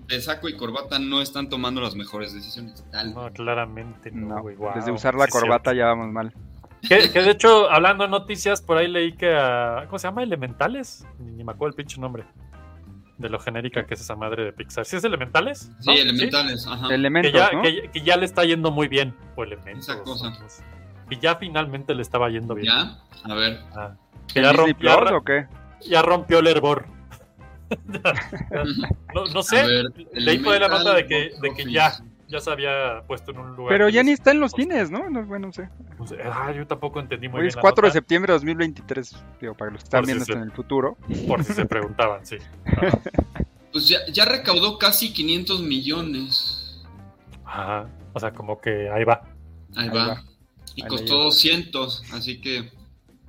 de 0.06 0.20
saco 0.20 0.48
y 0.48 0.56
corbata 0.56 0.98
no 1.00 1.20
están 1.20 1.48
tomando 1.48 1.80
las 1.80 1.94
mejores 1.96 2.32
decisiones. 2.32 2.84
Tal. 2.92 3.12
No, 3.14 3.32
claramente 3.32 4.10
no, 4.12 4.36
No, 4.36 4.42
güey, 4.42 4.54
wow. 4.56 4.70
desde 4.74 4.92
usar 4.92 5.14
la 5.14 5.26
Sí, 5.26 5.32
corbata 5.32 5.72
ya 5.74 5.86
vamos 5.86 6.12
mal. 6.12 6.32
cierto. 6.82 7.06
Que, 7.08 7.12
que 7.12 7.22
de 7.22 7.30
hecho, 7.32 7.68
hablando 7.70 8.04
de 8.04 8.10
noticias, 8.10 8.62
por 8.62 8.76
ahí 8.78 8.86
leí 8.88 9.12
que 9.16 9.34
a. 9.36 9.84
¿Cómo 9.86 9.98
se 9.98 10.06
llama? 10.08 10.22
Elementales. 10.22 11.04
Ni, 11.18 11.32
ni 11.32 11.44
me 11.44 11.52
acuerdo 11.52 11.70
el 11.70 11.74
pinche 11.76 12.00
nombre. 12.00 12.24
De 13.20 13.28
lo 13.28 13.38
genérica 13.38 13.86
que 13.86 13.92
es 13.94 14.00
esa 14.00 14.16
madre 14.16 14.44
de 14.44 14.52
Pixar. 14.52 14.86
¿Sí 14.86 14.96
es 14.96 15.04
Elementales? 15.04 15.70
Sí, 15.80 15.90
elementales, 15.90 16.66
ajá. 16.66 16.88
Que 16.88 16.94
Elementos, 16.94 17.32
ya, 17.32 17.50
¿no? 17.52 17.60
que, 17.62 17.90
que 17.92 18.00
ya 18.00 18.16
le 18.16 18.24
está 18.24 18.44
yendo 18.44 18.70
muy 18.70 18.88
bien. 18.88 19.14
O 19.36 19.44
Elementos. 19.44 19.88
Esa 19.88 20.02
cosa. 20.02 20.32
Y 21.10 21.18
ya 21.18 21.36
finalmente 21.36 21.94
le 21.94 22.00
estaba 22.00 22.30
yendo 22.30 22.54
bien. 22.54 22.72
¿Ya? 22.72 22.98
A 23.24 23.34
ver. 23.34 23.60
Ah. 23.76 23.94
Que 24.32 24.38
¿En 24.38 24.46
ya, 24.46 24.52
rompió, 24.52 24.98
Plus 24.98 25.12
o 25.12 25.22
qué? 25.22 25.46
ya 25.82 26.00
rompió 26.00 26.38
el 26.38 26.46
hervor. 26.46 26.86
no, 29.14 29.24
no 29.26 29.42
sé, 29.42 29.64
leí 30.12 30.38
por 30.38 30.58
la 30.58 30.68
nota 30.68 30.94
de 30.94 31.06
que, 31.06 31.32
de 31.40 31.54
que 31.54 31.70
ya, 31.70 31.88
Office. 31.88 32.02
Ya 32.30 32.40
se 32.40 32.50
había 32.50 33.02
puesto 33.06 33.32
en 33.32 33.38
un 33.38 33.56
lugar. 33.56 33.72
Pero 33.74 33.88
ya 33.88 34.02
ni 34.02 34.12
está 34.12 34.30
en 34.30 34.40
los 34.40 34.52
cines, 34.52 34.90
¿no? 34.90 35.10
No, 35.10 35.24
Bueno, 35.24 35.48
no 35.48 35.52
sé. 35.52 35.68
pues, 35.98 36.14
ah, 36.24 36.52
yo 36.52 36.66
tampoco 36.66 37.00
entendí 37.00 37.28
muy 37.28 37.38
Hoy 37.38 37.42
bien. 37.42 37.48
es 37.50 37.56
la 37.56 37.60
4 37.62 37.88
de 37.88 37.92
septiembre 37.92 38.32
de 38.32 38.36
2023. 38.38 39.16
Digo, 39.40 39.54
para 39.54 39.70
los 39.72 39.80
que 39.82 39.84
están 39.84 40.00
Por 40.00 40.06
si 40.06 40.12
viendo 40.12 40.24
se- 40.24 40.32
esto 40.32 40.42
en 40.42 40.48
el 40.48 40.52
futuro. 40.54 40.96
Por 41.26 41.44
si 41.44 41.52
se 41.52 41.66
preguntaban, 41.66 42.24
sí. 42.24 42.36
Pues 43.72 43.88
ya, 43.88 43.98
ya 44.12 44.24
recaudó 44.24 44.78
casi 44.78 45.12
500 45.12 45.62
millones. 45.62 46.82
Ajá. 47.44 47.88
O 48.12 48.18
sea, 48.18 48.32
como 48.32 48.60
que 48.60 48.90
ahí 48.90 49.04
va. 49.04 49.22
Ahí, 49.76 49.88
Ahí 49.88 49.96
va. 49.96 50.06
va. 50.08 50.24
Y 50.74 50.82
Ahí 50.82 50.88
costó 50.88 51.18
la 51.18 51.24
200, 51.24 52.12
así 52.12 52.40
que, 52.40 52.68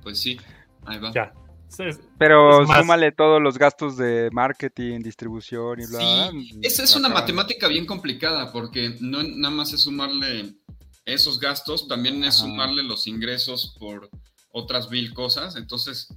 pues 0.02 0.20
sí, 0.20 0.40
ahí 0.84 0.98
va. 0.98 1.12
Ya. 1.12 1.32
Es- 1.78 2.00
Pero 2.18 2.66
súmale 2.66 3.12
todos 3.12 3.40
los 3.40 3.58
gastos 3.58 3.96
de 3.96 4.28
marketing, 4.32 5.00
distribución 5.00 5.80
y 5.80 5.86
bla, 5.86 5.98
Sí, 5.98 6.04
bla. 6.04 6.30
bla, 6.30 6.42
Esa 6.62 6.82
es 6.84 6.94
una 6.96 7.08
matemática 7.08 7.68
bien 7.68 7.86
complicada 7.86 8.52
porque 8.52 8.96
no 9.00 9.22
nada 9.22 9.54
más 9.54 9.72
es 9.72 9.82
sumarle 9.82 10.54
esos 11.04 11.40
gastos, 11.40 11.88
también 11.88 12.22
es 12.24 12.36
Ajá. 12.38 12.46
sumarle 12.46 12.82
los 12.82 13.06
ingresos 13.06 13.76
por 13.80 14.08
otras 14.52 14.90
mil 14.90 15.12
cosas. 15.14 15.56
Entonces, 15.56 16.08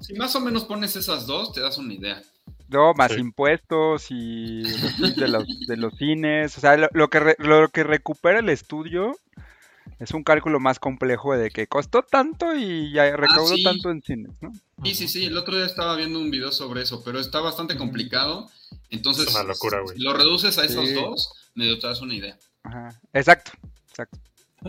si 0.00 0.14
más 0.14 0.34
o 0.36 0.40
menos 0.40 0.64
pones 0.64 0.96
esas 0.96 1.26
dos, 1.26 1.52
te 1.52 1.60
das 1.60 1.78
una 1.78 1.94
idea. 1.94 2.22
No, 2.68 2.94
más 2.94 3.12
Sí. 3.12 3.20
impuestos 3.20 4.06
y 4.10 4.62
los 4.98 5.16
de 5.16 5.28
los, 5.28 5.44
de 5.66 5.76
los 5.76 5.94
cines. 5.96 6.56
O 6.56 6.60
sea, 6.60 6.76
lo, 6.76 6.88
lo 6.92 7.08
que 7.08 7.20
re- 7.20 7.36
lo 7.38 7.68
que 7.68 7.84
recupera 7.84 8.38
el 8.40 8.48
estudio 8.48 9.16
es 9.98 10.10
un 10.12 10.22
cálculo 10.24 10.60
más 10.60 10.78
complejo 10.78 11.36
de 11.36 11.50
que 11.50 11.66
costó 11.66 12.02
tanto 12.02 12.54
y 12.54 12.92
ya 12.92 13.16
recaudó 13.16 13.52
Ah, 13.54 13.56
sí. 13.56 13.62
tanto 13.62 13.90
en 13.90 14.02
cines, 14.02 14.32
¿no? 14.40 14.52
Sí, 14.84 14.94
sí, 14.94 15.08
sí, 15.08 15.24
el 15.24 15.36
otro 15.36 15.56
día 15.56 15.66
estaba 15.66 15.96
viendo 15.96 16.18
un 16.18 16.30
video 16.30 16.52
sobre 16.52 16.82
eso, 16.82 17.02
pero 17.04 17.18
está 17.20 17.40
bastante 17.40 17.76
complicado. 17.76 18.50
Entonces, 18.90 19.28
Es 19.28 19.34
una 19.34 19.44
locura, 19.44 19.80
güey. 19.80 19.96
si 19.96 20.02
lo 20.02 20.12
reduces 20.12 20.58
a 20.58 20.64
esos 20.64 20.88
Sí. 20.88 20.94
dos, 20.94 21.32
medio 21.54 21.78
te 21.78 21.86
das 21.86 22.00
una 22.00 22.14
idea. 22.14 22.38
Ajá. 22.64 23.00
Exacto, 23.12 23.52
exacto. 23.88 24.18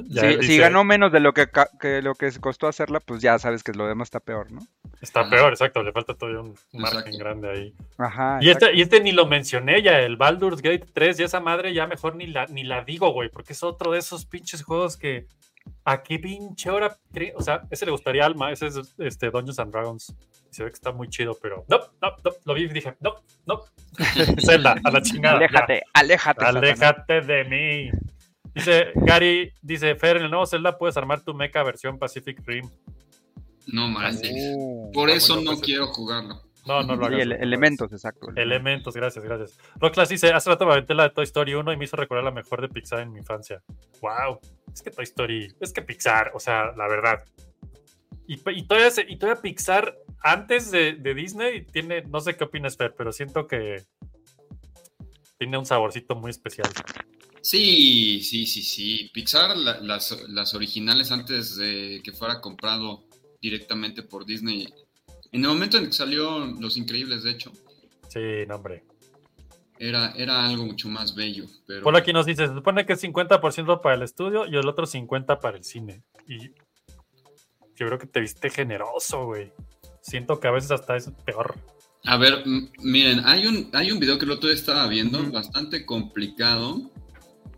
Ya 0.07 0.21
si, 0.21 0.27
dice, 0.27 0.43
si 0.43 0.57
ganó 0.57 0.83
menos 0.83 1.11
de 1.11 1.19
lo 1.19 1.33
que, 1.33 1.47
lo 2.01 2.15
que 2.15 2.31
costó 2.39 2.67
hacerla, 2.67 2.99
pues 2.99 3.21
ya 3.21 3.39
sabes 3.39 3.63
que 3.63 3.71
lo 3.71 3.87
demás 3.87 4.07
está 4.07 4.19
peor, 4.19 4.51
¿no? 4.51 4.61
Está 5.01 5.21
Ajá. 5.21 5.29
peor, 5.29 5.53
exacto. 5.53 5.83
Le 5.83 5.91
falta 5.91 6.13
todavía 6.15 6.41
un 6.41 6.55
margen 6.73 6.99
Exacto. 6.99 7.17
grande 7.17 7.49
ahí. 7.49 7.73
Ajá. 7.97 8.39
Y 8.41 8.49
este, 8.49 8.73
y 8.75 8.81
este 8.81 8.99
ni 9.01 9.11
lo 9.11 9.25
mencioné 9.25 9.81
ya, 9.81 9.99
el 9.99 10.17
Baldur's 10.17 10.61
Gate 10.61 10.85
3, 10.93 11.19
y 11.19 11.23
esa 11.23 11.39
madre 11.39 11.73
ya 11.73 11.87
mejor 11.87 12.15
ni 12.15 12.27
la, 12.27 12.45
ni 12.47 12.63
la 12.63 12.83
digo, 12.83 13.11
güey, 13.11 13.29
porque 13.29 13.53
es 13.53 13.63
otro 13.63 13.91
de 13.91 13.99
esos 13.99 14.25
pinches 14.25 14.63
juegos 14.63 14.97
que. 14.97 15.27
¿A 15.83 16.03
qué 16.03 16.19
pinche 16.19 16.69
hora? 16.69 16.95
O 17.35 17.41
sea, 17.41 17.63
ese 17.71 17.85
le 17.85 17.91
gustaría 17.91 18.21
a 18.21 18.27
Alma, 18.27 18.51
ese 18.51 18.67
es 18.67 18.93
este 18.99 19.31
Dungeons 19.31 19.57
and 19.57 19.71
Dragons. 19.71 20.15
Se 20.51 20.63
ve 20.63 20.69
que 20.69 20.75
está 20.75 20.91
muy 20.91 21.09
chido, 21.09 21.35
pero. 21.41 21.65
No, 21.67 21.79
no, 22.01 22.15
no, 22.23 22.31
lo 22.45 22.53
vi 22.53 22.65
y 22.65 22.67
dije, 22.67 22.93
no, 22.99 23.15
no. 23.47 23.61
Zelda, 24.45 24.75
a 24.83 24.91
la 24.91 25.01
chingada. 25.01 25.39
ya. 25.39 25.45
Aléjate, 25.47 25.81
aléjate. 25.93 26.39
Satanás. 26.45 26.63
Aléjate 26.63 27.21
de 27.21 27.43
mí. 27.45 27.91
Dice 28.55 28.87
Gary, 28.95 29.51
dice 29.61 29.95
Fer, 29.95 30.17
en 30.17 30.23
el 30.23 30.29
nuevo 30.31 30.45
Zelda 30.45 30.77
puedes 30.77 30.95
armar 30.97 31.21
tu 31.21 31.33
mecha 31.33 31.61
versión 31.61 31.99
Pacific 31.99 32.39
Rim. 32.47 32.69
No 33.67 33.87
manches. 33.89 34.55
Oh. 34.57 34.89
Por 34.93 35.09
eso 35.09 35.41
no 35.41 35.51
ese. 35.53 35.61
quiero 35.61 35.87
jugarlo. 35.87 36.41
No, 36.65 36.81
no 36.81 36.95
lo 36.95 37.07
Sí, 37.07 37.13
hagas. 37.15 37.27
lo 37.27 37.35
elementos, 37.35 37.91
exacto. 37.93 38.27
Elementos, 38.35 38.95
gracias, 38.95 39.23
gracias. 39.23 39.59
Rocklas 39.75 40.09
dice, 40.09 40.31
hace 40.31 40.49
rato 40.49 40.65
me 40.65 40.71
aventé 40.71 40.95
la 40.95 41.03
de 41.03 41.09
Toy 41.11 41.23
Story 41.25 41.53
1 41.53 41.73
y 41.73 41.77
me 41.77 41.85
hizo 41.85 41.95
recordar 41.95 42.23
la 42.23 42.31
mejor 42.31 42.61
de 42.61 42.69
Pixar 42.69 43.01
en 43.01 43.11
mi 43.11 43.19
infancia. 43.19 43.61
Wow, 44.01 44.39
es 44.73 44.81
que 44.81 44.89
Toy 44.89 45.03
Story, 45.03 45.53
es 45.59 45.71
que 45.73 45.81
Pixar, 45.83 46.31
o 46.33 46.39
sea, 46.39 46.71
la 46.75 46.87
verdad. 46.87 47.23
Y, 48.27 48.39
y, 48.49 48.63
todavía, 48.67 48.89
se- 48.89 49.05
y 49.07 49.17
todavía 49.17 49.41
Pixar, 49.43 49.95
antes 50.23 50.71
de, 50.71 50.93
de 50.93 51.13
Disney, 51.13 51.65
tiene, 51.65 52.01
no 52.03 52.19
sé 52.19 52.35
qué 52.35 52.45
opinas, 52.45 52.77
Fer, 52.77 52.95
pero 52.97 53.11
siento 53.11 53.45
que 53.45 53.83
tiene 55.37 55.57
un 55.59 55.65
saborcito 55.67 56.15
muy 56.15 56.31
especial. 56.31 56.69
Sí, 57.45 58.21
sí, 58.23 58.47
sí, 58.47 58.63
sí. 58.63 59.11
Pixar, 59.13 59.55
la- 59.55 59.79
las, 59.79 60.17
las 60.29 60.55
originales 60.55 61.11
antes 61.11 61.55
de 61.57 62.01
que 62.03 62.11
fuera 62.11 62.41
comprado 62.41 63.03
directamente 63.39 64.01
por 64.01 64.25
Disney. 64.25 64.67
En 65.31 65.41
el 65.43 65.49
momento 65.49 65.77
en 65.77 65.85
que 65.85 65.91
salió 65.91 66.39
Los 66.59 66.75
Increíbles, 66.75 67.21
de 67.21 67.29
hecho, 67.31 67.51
Sí, 68.09 68.19
no, 68.47 68.55
hombre. 68.55 68.83
era, 69.77 70.11
era 70.17 70.43
algo 70.47 70.65
mucho 70.65 70.89
más 70.89 71.13
bello. 71.13 71.45
Pero 71.67 71.83
Por 71.83 71.95
aquí 71.95 72.11
nos 72.13 72.25
dice, 72.25 72.47
se 72.47 72.53
supone 72.55 72.83
que 72.87 72.93
es 72.93 73.03
50% 73.03 73.79
para 73.79 73.93
el 73.93 74.01
estudio 74.01 74.47
y 74.47 74.55
el 74.55 74.67
otro 74.67 74.87
50% 74.87 75.39
para 75.39 75.57
el 75.57 75.63
cine. 75.63 76.01
Y 76.27 76.49
yo 77.75 77.85
creo 77.85 77.99
que 77.99 78.07
te 78.07 78.21
viste 78.21 78.49
generoso, 78.49 79.25
güey. 79.25 79.51
Siento 80.01 80.39
que 80.39 80.47
a 80.47 80.51
veces 80.51 80.71
hasta 80.71 80.95
es 80.95 81.11
peor. 81.23 81.53
A 82.05 82.17
ver, 82.17 82.43
miren, 82.79 83.21
hay 83.23 83.45
un, 83.45 83.69
hay 83.73 83.91
un 83.91 83.99
video 83.99 84.17
que 84.17 84.25
el 84.25 84.31
otro 84.31 84.49
día 84.49 84.57
estaba 84.57 84.87
viendo, 84.87 85.23
bastante 85.31 85.85
complicado. 85.85 86.89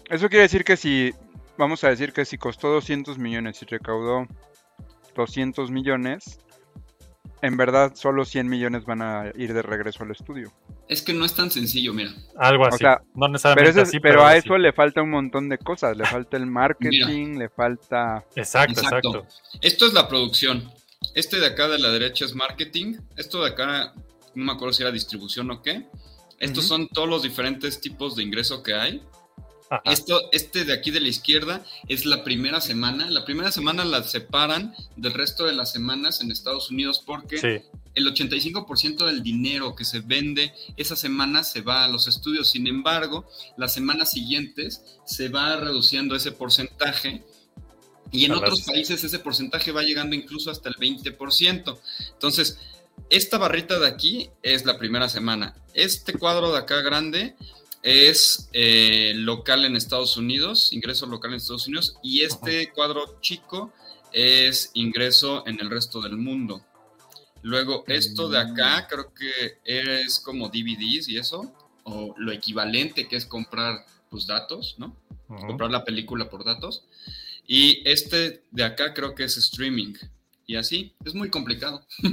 Eso 0.09 0.29
quiere 0.29 0.43
decir 0.43 0.63
que 0.63 0.77
si, 0.77 1.11
vamos 1.57 1.83
a 1.83 1.89
decir 1.89 2.13
que 2.13 2.25
si 2.25 2.37
costó 2.37 2.69
200 2.69 3.17
millones 3.17 3.61
y 3.61 3.65
recaudó 3.65 4.25
200 5.15 5.71
millones, 5.71 6.39
en 7.41 7.57
verdad 7.57 7.93
solo 7.95 8.25
100 8.25 8.47
millones 8.47 8.85
van 8.85 9.01
a 9.01 9.31
ir 9.35 9.53
de 9.53 9.61
regreso 9.61 10.03
al 10.03 10.11
estudio. 10.11 10.51
Es 10.87 11.01
que 11.01 11.13
no 11.13 11.25
es 11.25 11.33
tan 11.35 11.51
sencillo, 11.51 11.93
mira. 11.93 12.11
Algo 12.37 12.65
así. 12.65 12.77
sea, 12.79 13.01
no 13.13 13.21
Pero, 13.21 13.27
necesariamente 13.33 13.69
eso 13.71 13.81
es- 13.81 13.89
así, 13.89 13.99
pero 13.99 14.21
a 14.23 14.29
algo 14.29 14.39
eso 14.39 14.53
así. 14.53 14.61
le 14.63 14.73
falta 14.73 15.01
un 15.01 15.09
montón 15.11 15.49
de 15.49 15.57
cosas. 15.57 15.97
Le 15.97 16.05
falta 16.05 16.37
el 16.37 16.45
marketing, 16.45 17.37
le 17.37 17.49
falta... 17.49 18.23
Exacto, 18.35 18.79
Exacto. 18.81 19.09
exacto. 19.19 19.27
Esto 19.61 19.85
es 19.87 19.93
la 19.93 20.07
producción. 20.07 20.71
Este 21.13 21.39
de 21.39 21.47
acá 21.47 21.67
de 21.67 21.77
la 21.79 21.89
derecha 21.89 22.25
es 22.25 22.33
marketing. 22.33 22.95
Esto 23.17 23.43
de 23.43 23.49
acá, 23.49 23.93
no 24.33 24.45
me 24.45 24.51
acuerdo 24.53 24.73
si 24.73 24.83
era 24.83 24.91
distribución 24.91 25.51
o 25.51 25.61
qué. 25.61 25.85
Estos 26.39 26.65
son 26.65 26.87
todos 26.87 27.09
los 27.09 27.23
diferentes 27.23 27.81
tipos 27.81 28.15
de 28.15 28.23
ingreso 28.23 28.63
que 28.63 28.73
hay. 28.73 29.03
Ajá. 29.69 29.81
Esto, 29.91 30.29
este 30.31 30.65
de 30.65 30.73
aquí 30.73 30.91
de 30.91 31.01
la 31.01 31.09
izquierda 31.09 31.65
es 31.87 32.05
la 32.05 32.23
primera 32.23 32.61
semana. 32.61 33.09
La 33.09 33.25
primera 33.25 33.51
semana 33.51 33.83
la 33.85 34.03
separan 34.03 34.73
del 34.95 35.13
resto 35.13 35.45
de 35.45 35.53
las 35.53 35.71
semanas 35.71 36.21
en 36.21 36.31
Estados 36.31 36.71
Unidos 36.71 37.03
porque 37.05 37.37
Sí, 37.37 37.77
el 37.97 38.13
85% 38.13 39.05
del 39.07 39.23
dinero 39.23 39.75
que 39.75 39.83
se 39.83 40.01
vende 40.01 40.53
esa 40.77 40.95
semana 40.95 41.43
se 41.43 41.61
va 41.61 41.83
a 41.83 41.87
los 41.87 42.07
estudios. 42.07 42.49
Sin 42.49 42.67
embargo, 42.67 43.27
las 43.57 43.73
semanas 43.73 44.11
siguientes 44.11 44.83
se 45.03 45.29
va 45.29 45.57
reduciendo 45.57 46.15
ese 46.15 46.31
porcentaje 46.31 47.23
y 48.11 48.25
en 48.25 48.33
A 48.33 48.37
otros 48.37 48.61
países 48.61 49.03
ese 49.03 49.19
porcentaje 49.19 49.71
va 49.71 49.81
llegando 49.81 50.15
incluso 50.15 50.51
hasta 50.51 50.69
el 50.69 50.75
20%. 50.75 51.79
Entonces, 52.13 52.59
esta 53.09 53.39
barrita 53.39 53.79
de 53.79 53.87
aquí 53.87 54.29
es 54.43 54.63
la 54.65 54.77
primera 54.77 55.09
semana. 55.09 55.55
Este 55.73 56.13
cuadro 56.13 56.51
de 56.51 56.59
acá 56.59 56.81
grande 56.81 57.35
es 57.87 58.49
eh, 58.51 59.13
local 59.15 59.63
en 59.63 59.77
Estados 59.77 60.17
Unidos, 60.17 60.73
ingreso 60.73 61.05
local 61.05 61.31
en 61.31 61.37
Estados 61.37 61.67
Unidos, 61.67 61.95
y 62.03 62.23
este 62.23 62.73
cuadro 62.73 63.21
chico 63.21 63.71
es 64.11 64.71
ingreso 64.73 65.47
en 65.47 65.61
el 65.61 65.69
resto 65.69 66.01
del 66.01 66.17
mundo. 66.17 66.65
Luego, 67.43 67.85
esto 67.87 68.27
de 68.27 68.39
acá 68.39 68.87
creo 68.89 69.13
que 69.13 69.59
es 69.63 70.19
como 70.19 70.49
DVDs 70.49 71.07
y 71.07 71.17
eso, 71.17 71.53
o 71.83 72.13
lo 72.17 72.33
equivalente 72.33 73.07
que 73.07 73.15
es 73.15 73.25
comprar 73.25 73.85
pues 74.09 74.27
datos, 74.27 74.75
¿no? 74.77 74.93
Comprar 75.27 75.71
la 75.71 75.85
película 75.85 76.29
por 76.29 76.43
datos. 76.43 76.83
Y 77.45 77.87
este 77.89 78.43
de 78.51 78.63
acá 78.65 78.93
creo 78.93 79.15
que 79.15 79.23
es 79.23 79.37
streaming. 79.37 79.93
Y 80.45 80.57
así, 80.57 80.93
es 81.05 81.13
muy 81.13 81.29
complicado. 81.29 81.85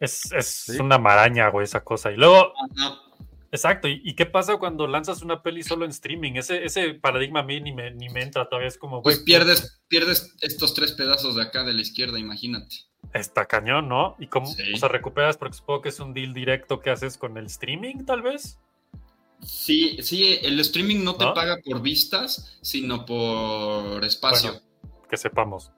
es, 0.00 0.30
es 0.32 0.46
Sí. 0.46 0.78
una 0.78 0.98
maraña, 0.98 1.48
güey, 1.48 1.64
esa 1.64 1.82
cosa. 1.82 2.12
Y 2.12 2.16
luego, 2.16 2.52
Ajá. 2.76 3.00
Exacto, 3.52 3.88
¿y, 3.88 4.00
y 4.04 4.14
qué 4.14 4.26
pasa 4.26 4.56
cuando 4.58 4.86
lanzas 4.86 5.22
una 5.22 5.42
peli 5.42 5.62
solo 5.62 5.84
en 5.84 5.90
streaming? 5.90 6.32
Ese, 6.34 6.64
ese 6.64 6.94
paradigma 6.94 7.40
a 7.40 7.42
mí 7.44 7.60
ni 7.60 7.72
me, 7.72 7.90
ni 7.92 8.08
me 8.08 8.22
entra 8.22 8.48
todavía, 8.48 8.68
es 8.68 8.78
como, 8.78 9.02
Pues 9.02 9.18
pierdes, 9.20 9.80
pierdes 9.88 10.34
estos 10.40 10.74
tres 10.74 10.92
pedazos 10.92 11.36
de 11.36 11.42
acá 11.42 11.64
de 11.64 11.72
la 11.72 11.80
izquierda, 11.80 12.18
imagínate. 12.18 12.76
Está 13.14 13.46
cañón, 13.46 13.88
¿no? 13.88 14.16
¿Y 14.18 14.26
cómo 14.26 14.46
Sí. 14.46 14.72
o 14.74 14.76
sea, 14.76 14.88
recuperas? 14.88 15.36
Porque 15.36 15.56
supongo 15.56 15.82
que 15.82 15.88
es 15.90 16.00
un 16.00 16.12
deal 16.14 16.34
directo 16.34 16.80
que 16.80 16.90
haces 16.90 17.16
con 17.16 17.36
el 17.38 17.46
streaming, 17.46 18.04
tal 18.04 18.22
vez. 18.22 18.58
Sí, 19.40 19.98
sí, 20.02 20.38
el 20.42 20.58
streaming 20.60 21.04
no 21.04 21.14
te 21.14 21.24
paga 21.26 21.58
por 21.64 21.80
vistas, 21.80 22.58
sino 22.60 23.06
por 23.06 24.04
espacio. 24.04 24.60
Bueno. 24.82 25.06
Que 25.08 25.16
sepamos. 25.16 25.70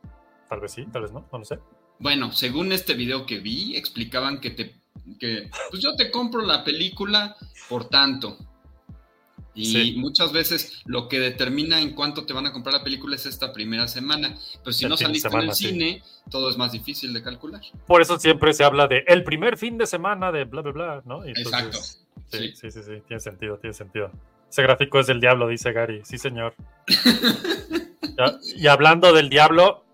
Tal 0.48 0.61
vez 0.61 0.72
sí, 0.72 0.87
tal 0.90 1.02
vez 1.02 1.12
no, 1.12 1.28
no 1.30 1.38
lo 1.38 1.44
sé. 1.44 1.59
Bueno, 1.98 2.33
según 2.33 2.72
este 2.72 2.94
video 2.94 3.26
que 3.26 3.38
vi, 3.38 3.76
explicaban 3.76 4.40
que 4.40 4.50
te 4.50 4.79
que 5.18 5.51
pues 5.70 5.83
yo 5.83 5.94
te 5.96 6.11
compro 6.11 6.42
la 6.42 6.62
película 6.64 7.37
por 7.68 7.88
tanto. 7.88 8.38
Y 9.53 9.64
Sí. 9.66 9.94
muchas 9.99 10.33
veces 10.33 10.81
lo 10.87 11.09
que 11.09 11.18
determina 11.18 11.81
en 11.81 11.94
cuánto 11.94 12.25
te 12.25 12.33
van 12.33 12.46
a 12.46 12.53
comprar 12.53 12.73
la 12.75 12.85
película 12.85 13.16
es 13.16 13.27
esta 13.27 13.53
primera 13.53 13.88
semana. 13.88 14.37
Pero 14.62 14.73
si 14.73 14.85
El 14.85 14.90
no 14.90 14.96
saliste 14.96 15.27
en 15.29 15.33
semana, 15.33 15.51
el 15.51 15.57
sí. 15.57 15.68
cine, 15.70 16.03
todo 16.31 16.49
es 16.51 16.57
más 16.57 16.70
difícil 16.73 17.12
de 17.12 17.23
calcular. 17.23 17.61
Por 17.87 18.01
eso 18.01 18.18
siempre 18.18 18.53
se 18.55 18.62
habla 18.64 18.87
de 18.87 19.05
el 19.09 19.25
primer 19.25 19.59
fin 19.59 19.77
de 19.77 19.87
semana 19.87 20.31
de 20.31 20.44
bla, 20.44 20.62
bla, 20.62 20.73
bla, 20.73 21.03
¿no? 21.05 21.27
Y 21.27 21.31
Exacto. 21.31 21.79
Sí, 21.79 22.53
Sí. 22.55 22.70
sí, 22.70 22.83
sí, 22.83 23.03
tiene 23.09 23.20
sentido, 23.20 23.59
tiene 23.59 23.75
sentido. 23.75 24.12
Ese 24.49 24.62
gráfico 24.62 25.01
es 25.01 25.09
del 25.09 25.20
diablo, 25.20 25.49
dice 25.49 25.73
Gary. 25.73 26.01
Sí, 26.05 26.16
señor. 26.18 26.55
Y 28.57 28.66
hablando 28.66 29.12
del 29.14 29.31
diablo, 29.31 29.85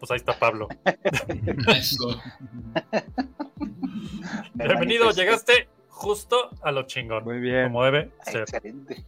pues 0.00 0.10
ahí 0.10 0.16
está 0.16 0.36
Pablo. 0.38 0.66
Bienvenido, 4.54 5.10
llegaste 5.10 5.68
justo 5.88 6.48
a 6.62 6.72
lo 6.72 6.84
chingón. 6.84 7.24
Muy 7.24 7.38
bien. 7.38 7.64
Como 7.64 7.84
debe 7.84 8.10
ser, 8.24 8.40
Excelente. 8.42 9.04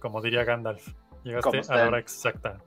como 0.00 0.20
diría 0.20 0.42
Gandalf. 0.44 0.84
¿Cómo 0.86 1.22
Llegaste 1.24 1.60
a 1.72 1.76
la 1.76 1.86
hora 1.86 1.98
exacta. 2.00 2.58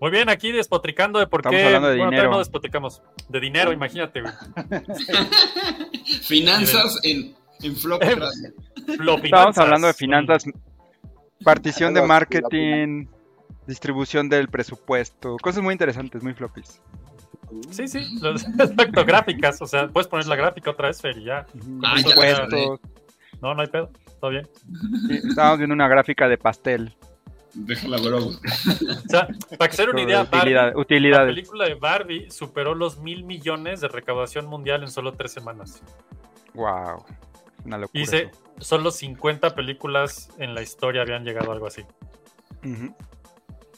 Muy 0.00 0.10
bien, 0.10 0.28
aquí 0.28 0.50
despotricando 0.50 1.20
de 1.20 1.28
por 1.28 1.40
Estamos 1.42 1.60
qué. 1.60 1.66
hablando 1.66 1.86
de 1.88 1.94
bueno, 1.94 2.10
dinero. 2.10 2.22
todavía 2.22 2.34
no 2.34 2.38
despotricamos. 2.40 3.02
De 3.28 3.38
dinero, 3.38 3.72
imagínate, 3.72 4.20
güey. 4.20 4.32
Finanzas 6.22 6.98
en, 7.04 7.36
en 7.62 7.76
floppy 7.76 8.06
Eh, 8.08 8.16
finanzas, 9.22 9.58
hablando 9.58 9.86
de 9.86 9.94
finanzas, 9.94 10.44
partición 11.44 11.94
de 11.94 12.02
marketing, 12.02 13.06
distribución 13.66 14.28
del 14.28 14.48
presupuesto, 14.48 15.36
cosas 15.42 15.62
muy 15.62 15.72
interesantes, 15.72 16.22
muy 16.22 16.34
floppies. 16.34 16.80
Sí, 17.70 17.86
sí, 17.88 17.98
exacto, 18.58 19.04
gráficas. 19.04 19.60
O 19.62 19.66
sea, 19.66 19.88
puedes 19.88 20.08
poner 20.08 20.26
la 20.26 20.36
gráfica 20.36 20.70
otra 20.70 20.88
vez, 20.88 21.00
Fer, 21.00 21.18
y 21.18 21.24
ya. 21.24 21.46
Ah, 21.84 21.96
ya. 22.00 22.46
No, 23.40 23.54
no 23.54 23.60
hay 23.60 23.68
pedo. 23.68 23.90
Todo 24.20 24.30
bien. 24.30 24.48
Sí, 25.08 25.20
estábamos 25.28 25.58
viendo 25.58 25.74
una 25.74 25.88
gráfica 25.88 26.28
de 26.28 26.38
pastel. 26.38 26.94
Déjala, 27.54 27.98
bro. 27.98 28.28
O 28.28 28.32
sea, 29.08 29.28
para 29.58 29.68
que 29.68 29.76
se 29.76 29.84
una 29.84 30.00
idea, 30.00 30.22
Barbie, 30.24 30.38
Utilidad- 30.54 30.72
la 30.74 30.80
utilidades. 30.80 31.26
película 31.34 31.64
de 31.66 31.74
Barbie 31.74 32.30
superó 32.30 32.74
los 32.74 32.98
mil 33.00 33.24
millones 33.24 33.80
de 33.82 33.88
recaudación 33.88 34.46
mundial 34.46 34.82
en 34.82 34.90
solo 34.90 35.12
tres 35.12 35.32
semanas. 35.32 35.82
Wow. 36.54 37.04
Una 37.64 37.78
locura. 37.78 37.90
Y 37.92 37.98
dice, 38.00 38.30
solo 38.58 38.90
50 38.90 39.54
películas 39.54 40.30
en 40.38 40.54
la 40.54 40.62
historia 40.62 41.02
habían 41.02 41.24
llegado 41.24 41.50
a 41.50 41.54
algo 41.54 41.66
así. 41.66 41.82
Ujú. 42.64 42.94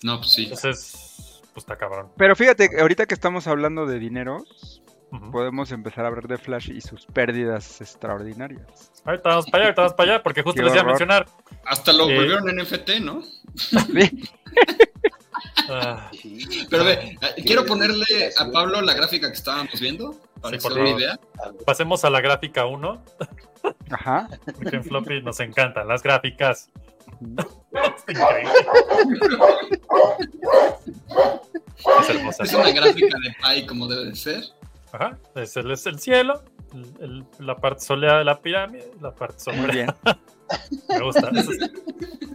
No, 0.05 0.19
pues 0.19 0.33
sí. 0.33 0.43
Entonces, 0.45 1.40
pues 1.55 1.64
está 1.64 1.77
cabrón. 1.79 2.11
Pero 2.19 2.37
fíjate, 2.37 2.69
ahorita 2.79 3.07
que 3.07 3.14
estamos 3.14 3.47
hablando 3.47 3.87
de 3.87 3.99
dineros, 3.99 4.83
Ujú. 5.11 5.31
podemos 5.31 5.73
empezar 5.73 6.05
a 6.05 6.09
hablar 6.09 6.29
de 6.29 6.37
Flash 6.37 6.71
y 6.71 6.81
sus 6.83 7.07
pérdidas 7.07 7.81
extraordinarias. 7.81 8.93
Ahorita 9.07 9.31
vamos 9.31 9.47
para 9.47 9.59
allá, 9.64 9.69
ahorita 9.69 9.83
vamos 9.83 9.95
para 9.97 10.12
allá, 10.12 10.23
porque 10.23 10.43
justo 10.43 10.59
Qué 10.61 10.64
les 10.64 10.75
iba 10.75 10.83
a 10.83 10.87
mencionar. 10.87 11.27
Hasta 11.64 11.93
lo 11.95 12.09
Eh, 12.11 12.17
volvieron 12.17 12.55
NFT, 12.55 13.01
¿no? 13.01 13.23
Sí, 13.55 14.29
ah. 15.71 16.11
Pero 16.69 16.85
ve, 16.85 16.93
eh, 16.93 17.19
Qué 17.37 17.43
quiero 17.45 17.64
ponerle 17.64 18.05
a. 18.38 18.51
Pablo 18.51 18.83
la 18.83 18.93
gráfica 18.93 19.29
que 19.29 19.35
estábamos 19.38 19.81
viendo 19.81 20.21
para 20.43 20.59
Sí, 20.61 20.62
por 20.69 20.79
una 20.79 20.90
idea. 20.90 21.19
pasemos 21.64 22.05
a 22.05 22.11
la 22.11 22.21
gráfica 22.21 22.67
1, 22.67 23.03
Ajá. 23.90 24.29
porque 24.57 24.77
en 24.77 24.85
Floppy 24.85 25.23
nos 25.23 25.40
encantan 25.40 25.88
las 25.88 26.03
gráficas. 26.03 26.69
Es 28.07 28.19
increíble. 28.21 28.53
Es 32.01 32.09
hermosa. 32.11 32.45
Es 32.45 32.55
una 32.55 32.71
gráfica 32.73 33.17
de 33.23 33.61
Pi 33.61 33.67
como 33.67 33.87
debe 33.88 34.07
de 34.07 34.17
ser. 34.17 34.43
Ajá, 34.93 35.19
es 35.35 35.57
el, 35.57 35.71
es 35.73 35.87
el 35.87 35.99
cielo, 35.99 36.43
el- 36.73 36.95
el- 37.05 37.25
la 37.47 37.57
parte 37.57 37.85
soleada 37.85 38.19
de 38.19 38.25
la 38.25 38.40
pirámide, 38.40 38.90
la 39.01 39.12
parte 39.14 39.35
bien. 39.73 39.88
Me 40.88 41.01
gusta. 41.01 41.31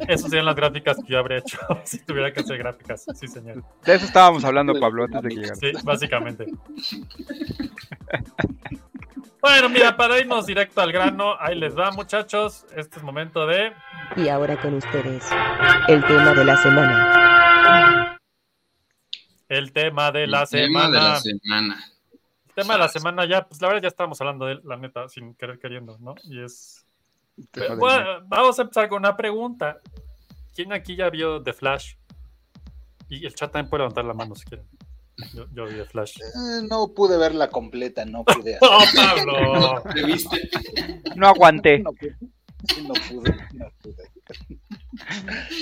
Esos 0.08 0.30
serían 0.30 0.46
las 0.46 0.56
gráficas 0.56 0.98
que 0.98 1.14
yo 1.14 1.20
habría 1.20 1.38
hecho 1.40 1.58
si 1.86 2.00
tuviera 2.04 2.34
que 2.34 2.40
hacer 2.42 2.58
gráficas. 2.58 3.06
Sí, 3.16 3.28
señor. 3.28 3.64
De 3.86 3.96
eso 3.96 4.06
estábamos 4.06 4.44
hablando, 4.44 4.74
Pablo, 4.80 5.04
antes 5.06 5.22
de 5.22 5.30
que 5.30 5.36
llegara. 5.36 5.56
Sí, 5.56 5.72
básicamente. 5.84 6.48
Bueno, 9.42 9.70
mira, 9.70 9.96
para 9.96 10.20
irnos 10.20 10.46
directo 10.46 10.82
al 10.82 10.92
grano, 10.92 11.36
ahí 11.40 11.56
les 11.56 11.78
va, 11.78 11.92
muchachos. 11.92 12.66
Este 12.76 12.98
es 12.98 13.04
momento 13.04 13.48
de. 13.48 13.72
Y 14.18 14.28
ahora 14.28 14.60
con 14.60 14.74
ustedes, 14.74 15.26
el 15.88 16.06
tema 16.06 16.34
de 16.34 16.44
la 16.46 16.58
semana. 16.58 18.20
El 19.48 19.72
tema 19.72 20.12
de 20.12 20.28
la 20.28 20.42
El 20.44 20.50
tema 20.50 20.82
semana. 20.82 20.90
de 20.90 21.00
la 21.00 21.20
semana. 21.20 21.86
El 22.48 22.54
tema 22.54 22.74
de 22.74 22.80
la 22.80 22.90
semana 22.90 23.26
ya, 23.26 23.48
pues 23.48 23.62
la 23.62 23.68
verdad 23.70 23.84
ya 23.84 23.88
estábamos 23.88 24.20
hablando 24.20 24.46
de 24.46 24.54
él, 24.54 24.62
la 24.66 24.76
neta, 24.76 25.08
sin 25.08 25.34
querer 25.36 25.58
queriendo, 25.58 25.98
¿no? 26.00 26.16
Y 26.24 26.44
es. 26.44 26.86
Tema 27.52 27.76
Bueno, 27.76 28.20
vamos 28.26 28.60
a 28.60 28.64
empezar 28.64 28.90
con 28.90 29.00
una 29.00 29.16
pregunta. 29.16 29.80
¿Quién 30.54 30.74
aquí 30.74 30.98
ya 30.98 31.10
vio 31.10 31.42
The 31.42 31.54
Flash? 31.54 31.94
Y 33.08 33.26
el 33.26 33.34
chat 33.34 33.52
también 33.54 33.70
puede 33.70 33.84
levantar 33.84 34.04
la 34.04 34.14
mano 34.14 34.36
si 34.36 34.44
quieren. 34.44 34.68
Yo, 35.34 35.46
yo 35.54 35.66
vi 35.68 35.82
Flash. 35.90 36.18
Eh, 36.22 36.68
no 36.70 36.94
pude 36.94 37.18
verla 37.18 37.50
completa, 37.50 38.06
no 38.06 38.24
pude. 38.24 38.58
¡Oh, 38.62 38.84
Pablo! 38.96 39.84
¿Te 39.94 40.04
viste? 40.06 40.50
No 41.16 41.28
aguanté. 41.28 41.80
No 41.80 41.92
pude, 41.94 42.16
no 42.84 42.94
pude, 42.94 43.38
no 43.54 43.72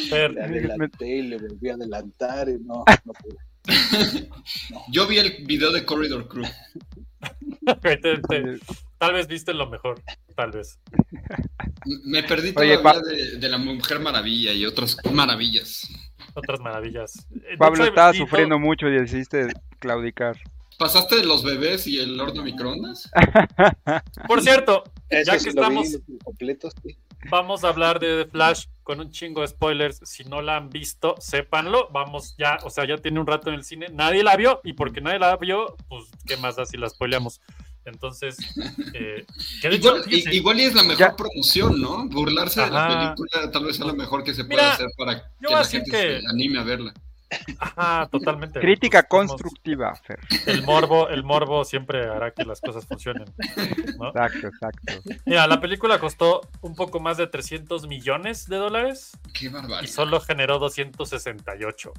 Le 0.10 0.24
adelanté 0.26 1.08
y 1.18 1.22
le 1.24 1.38
volví 1.38 1.70
a 1.70 1.74
adelantar 1.76 2.50
y 2.50 2.58
no, 2.60 2.84
no 3.06 3.14
pude. 3.14 3.38
Yo 4.90 5.08
vi 5.08 5.18
el 5.20 5.46
video 5.46 5.72
de 5.72 5.86
Corridor 5.86 6.28
Crew. 6.28 6.46
güey, 7.84 8.02
te- 8.02 8.18
te- 8.22 8.60
tal 8.98 9.14
vez 9.14 9.28
viste 9.28 9.54
lo 9.54 9.70
mejor, 9.70 10.02
tal 10.36 10.52
vez. 10.52 10.80
Me 12.06 12.24
perdí 12.24 12.48
Oye, 12.48 12.54
todavía 12.54 12.82
Pa- 12.84 13.00
de, 13.02 13.38
de 13.38 13.50
la 13.50 13.58
Mujer 13.58 14.00
Maravilla 14.00 14.54
y 14.54 14.66
otras 14.66 14.98
maravillas. 15.12 15.88
Otras 16.38 16.60
maravillas. 16.60 17.28
Eh, 17.50 17.58
Pablo 17.58 17.84
hecho, 17.84 17.90
estaba 17.90 18.14
sufriendo 18.14 18.56
todo- 18.56 18.66
mucho 18.66 18.88
y 18.88 18.92
decidiste 18.92 19.48
claudicar. 19.80 20.38
¿Pasaste 20.78 21.16
de 21.16 21.26
los 21.26 21.44
bebés 21.44 21.88
y 21.88 22.00
el 22.00 22.20
horno 22.22 22.44
microondas? 22.44 23.10
Por 24.28 24.42
cierto, 24.42 24.84
Eso 25.10 25.32
Ya 25.32 25.38
que 25.40 25.50
estamos- 25.50 25.88
vi 26.08 26.18
completo, 26.20 26.70
sí. 26.84 26.98
vamos 27.32 27.64
a 27.64 27.70
hablar 27.70 28.00
de 28.00 28.24
The 28.26 28.30
Flash 28.30 28.66
con 28.84 29.00
un 29.00 29.10
chingo 29.10 29.42
de 29.42 29.48
spoilers. 29.48 30.00
Si 30.04 30.24
no 30.26 30.42
la 30.42 30.58
han 30.58 30.70
visto, 30.70 31.16
sépanlo. 31.20 31.90
Vamos 31.92 32.36
ya, 32.38 32.60
o 32.64 32.70
sea, 32.70 32.86
ya 32.86 32.98
tiene 32.98 33.20
un 33.20 33.26
rato 33.26 33.50
en 33.50 33.56
el 33.56 33.64
cine. 33.64 33.88
Nadie 33.92 34.24
la 34.24 34.36
vio 34.36 34.62
y 34.64 34.74
porque 34.74 35.02
nadie 35.02 35.18
la 35.20 35.36
vio, 35.38 35.76
pues, 35.90 36.06
¿qué 36.28 36.38
más 36.38 36.58
da 36.58 36.66
si 36.66 36.78
la 36.78 36.88
spoileamos? 36.90 37.42
Entonces, 37.88 38.38
eh, 38.94 39.26
que 39.62 39.70
de 39.70 39.76
hecho, 39.78 39.88
Igual, 39.90 40.04
fíjense, 40.04 40.36
igual 40.36 40.60
y 40.60 40.64
es 40.64 40.76
la 40.76 40.84
mejor 40.84 40.98
Ya. 41.00 41.16
promoción, 41.16 41.82
¿no? 41.82 42.08
Burlarse 42.10 42.62
de 42.62 42.70
la 42.70 43.16
película 43.16 43.52
tal 43.52 43.66
vez 43.66 43.78
sea 43.78 43.86
lo 43.88 43.96
mejor 43.96 44.24
que 44.24 44.34
se 44.34 44.44
Mira, 44.44 44.56
pueda 44.56 44.72
hacer 44.74 44.88
para 44.98 45.16
que 45.24 45.54
la 45.54 45.64
gente 45.64 45.92
que- 45.92 46.22
se 46.22 46.28
anime 46.30 46.60
a 46.60 46.64
verla. 46.64 46.94
ajá, 47.60 48.08
totalmente. 48.10 48.60
Crítica 48.62 49.04
Pues, 49.04 49.28
somos- 49.28 49.32
constructiva, 49.42 49.96
Fer. 49.96 50.20
El 50.46 50.64
morbo, 50.64 51.10
el 51.10 51.24
morbo 51.24 51.66
siempre 51.66 52.06
hará 52.08 52.32
que 52.32 52.46
las 52.46 52.62
cosas 52.62 52.86
funcionen. 52.86 53.26
¿no? 53.98 54.08
Exacto, 54.10 54.48
exacto. 54.48 54.94
Mira, 55.26 55.46
la 55.48 55.60
película 55.60 56.00
costó 56.00 56.42
un 56.62 56.76
poco 56.76 57.00
más 57.00 57.18
de 57.18 57.28
300 57.28 57.88
millones 57.88 58.48
de 58.48 58.56
dólares 58.58 59.12
Qué 59.34 59.46
y 59.46 59.50
barbaridad. 59.50 59.92
solo 59.94 60.20
generó 60.22 60.58
268. 60.60 61.92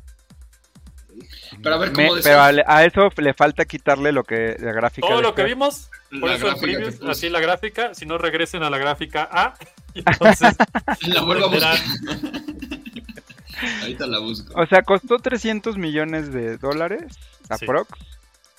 Pero 1.62 1.74
a 1.74 1.78
ver, 1.78 1.88
Me- 1.90 1.94
¿cómo 1.94 2.08
pero 2.22 2.44
decías? 2.44 2.66
a, 2.68 2.76
a 2.76 2.84
eso 2.84 3.08
le 3.16 3.34
falta 3.34 3.64
quitarle 3.64 4.12
lo 4.12 4.24
que 4.24 4.56
la 4.58 4.72
gráfica. 4.72 5.06
Todo 5.08 5.22
lo 5.22 5.34
que 5.34 5.44
vimos, 5.44 5.88
por 6.20 6.30
La 6.30 6.36
eso 6.36 6.52
puse. 6.54 6.98
así 7.10 7.28
la 7.28 7.40
gráfica, 7.40 7.94
si 7.94 8.06
no 8.06 8.18
regresen 8.18 8.62
a 8.62 8.70
la 8.70 8.78
gráfica 8.78 9.28
A, 9.30 9.54
y 9.94 10.00
entonces 10.00 10.56
La 11.08 11.22
vuelvo 11.22 11.46
a 11.46 11.48
buscar. 11.48 11.78
Ahorita 13.82 14.06
la 14.06 14.18
busco. 14.20 14.52
O 14.60 14.66
sea, 14.66 14.82
costó 14.82 15.18
300 15.18 15.76
millones 15.76 16.32
de 16.32 16.58
dólares, 16.58 17.04
Sí. 17.42 17.48
aprox, 17.64 17.88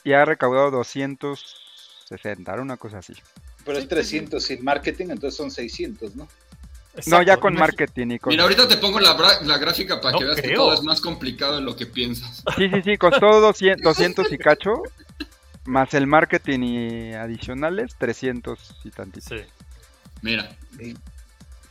y 0.04 0.14
ha 0.14 0.26
recaudado 0.26 0.72
260, 0.72 2.52
era 2.52 2.62
una 2.62 2.78
cosa 2.78 2.98
así. 2.98 3.14
Pero 3.66 3.78
es 3.78 3.88
300 3.88 4.44
sin 4.44 4.64
marketing, 4.64 5.08
entonces 5.12 5.38
son 5.38 5.52
600, 5.52 6.16
¿no? 6.16 6.28
No, 7.06 7.22
ya 7.22 7.38
con 7.38 7.54
marketing 7.54 8.12
y 8.12 8.20
con... 8.20 8.32
Mira, 8.32 8.44
ahorita 8.44 8.68
te 8.68 8.78
pongo 8.78 9.00
la, 9.00 9.16
la 9.44 9.58
gráfica 9.58 10.02
para 10.02 10.14
No 10.14 10.20
que 10.20 10.26
veas 10.26 10.42
que 10.42 10.50
todo 10.54 10.74
es 10.74 10.82
más 10.82 11.02
complicado 11.02 11.56
de 11.56 11.62
lo 11.62 11.76
que 11.76 11.86
piensas. 11.86 12.44
Sí, 12.58 12.70
sí, 12.70 12.82
sí, 12.84 12.98
costó 12.98 13.40
200, 13.40 13.84
200 13.84 14.32
y 14.32 14.38
cacho, 14.38 14.82
más 15.66 15.94
el 15.94 16.08
marketing 16.08 16.60
y 16.62 17.14
adicionales, 17.14 17.96
300 17.98 18.60
y 18.84 18.90
tantito. 18.90 19.36
Sí. 19.36 19.44
Mira, 20.22 20.50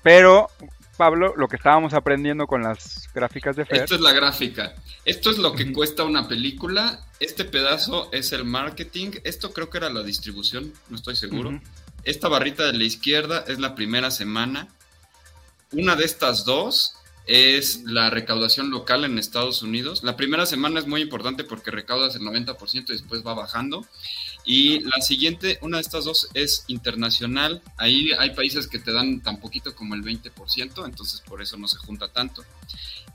Pero, 0.02 0.48
Pablo, 0.96 1.34
lo 1.36 1.48
que 1.48 1.56
estábamos 1.56 1.92
aprendiendo 1.92 2.46
con 2.46 2.62
las 2.62 3.10
gráficas 3.12 3.56
de 3.56 3.66
Fer, 3.66 3.82
esto 3.82 3.96
es 3.96 4.00
la 4.00 4.12
gráfica. 4.12 4.74
Esto 5.04 5.30
es 5.30 5.38
lo 5.38 5.52
que 5.52 5.72
cuesta 5.72 6.04
una 6.04 6.28
película. 6.28 7.00
Este 7.20 7.44
pedazo 7.44 8.08
es 8.12 8.32
el 8.32 8.44
marketing. 8.44 9.12
Esto 9.24 9.52
creo 9.52 9.68
que 9.68 9.78
era 9.78 9.90
la 9.90 10.02
distribución, 10.02 10.72
no 10.88 10.96
estoy 10.96 11.16
seguro. 11.16 11.60
Esta 12.04 12.28
barrita 12.28 12.64
de 12.64 12.72
la 12.72 12.84
izquierda 12.84 13.44
es 13.48 13.58
la 13.58 13.74
primera 13.74 14.10
semana. 14.10 14.68
Una 15.72 15.96
de 15.96 16.04
estas 16.04 16.46
dos 16.46 16.94
es 17.26 17.82
la 17.84 18.08
recaudación 18.08 18.70
local 18.70 19.04
en 19.04 19.18
Estados 19.18 19.62
Unidos. 19.62 20.02
La 20.02 20.16
primera 20.16 20.46
semana 20.46 20.80
es 20.80 20.86
muy 20.86 21.02
importante 21.02 21.44
porque 21.44 21.70
recaudas 21.70 22.16
el 22.16 22.22
90% 22.22 22.88
y 22.88 22.92
después 22.92 23.24
va 23.24 23.34
bajando. 23.34 23.86
Y 24.46 24.80
la 24.80 25.02
siguiente, 25.02 25.58
una 25.60 25.76
de 25.76 25.82
estas 25.82 26.06
dos 26.06 26.28
es 26.32 26.64
internacional. 26.68 27.60
Ahí 27.76 28.12
hay 28.18 28.34
países 28.34 28.66
que 28.66 28.78
te 28.78 28.92
dan 28.92 29.20
tan 29.20 29.40
poquito 29.40 29.74
como 29.74 29.94
el 29.94 30.02
20%, 30.02 30.86
entonces 30.86 31.20
por 31.20 31.42
eso 31.42 31.58
no 31.58 31.68
se 31.68 31.76
junta 31.76 32.08
tanto. 32.08 32.42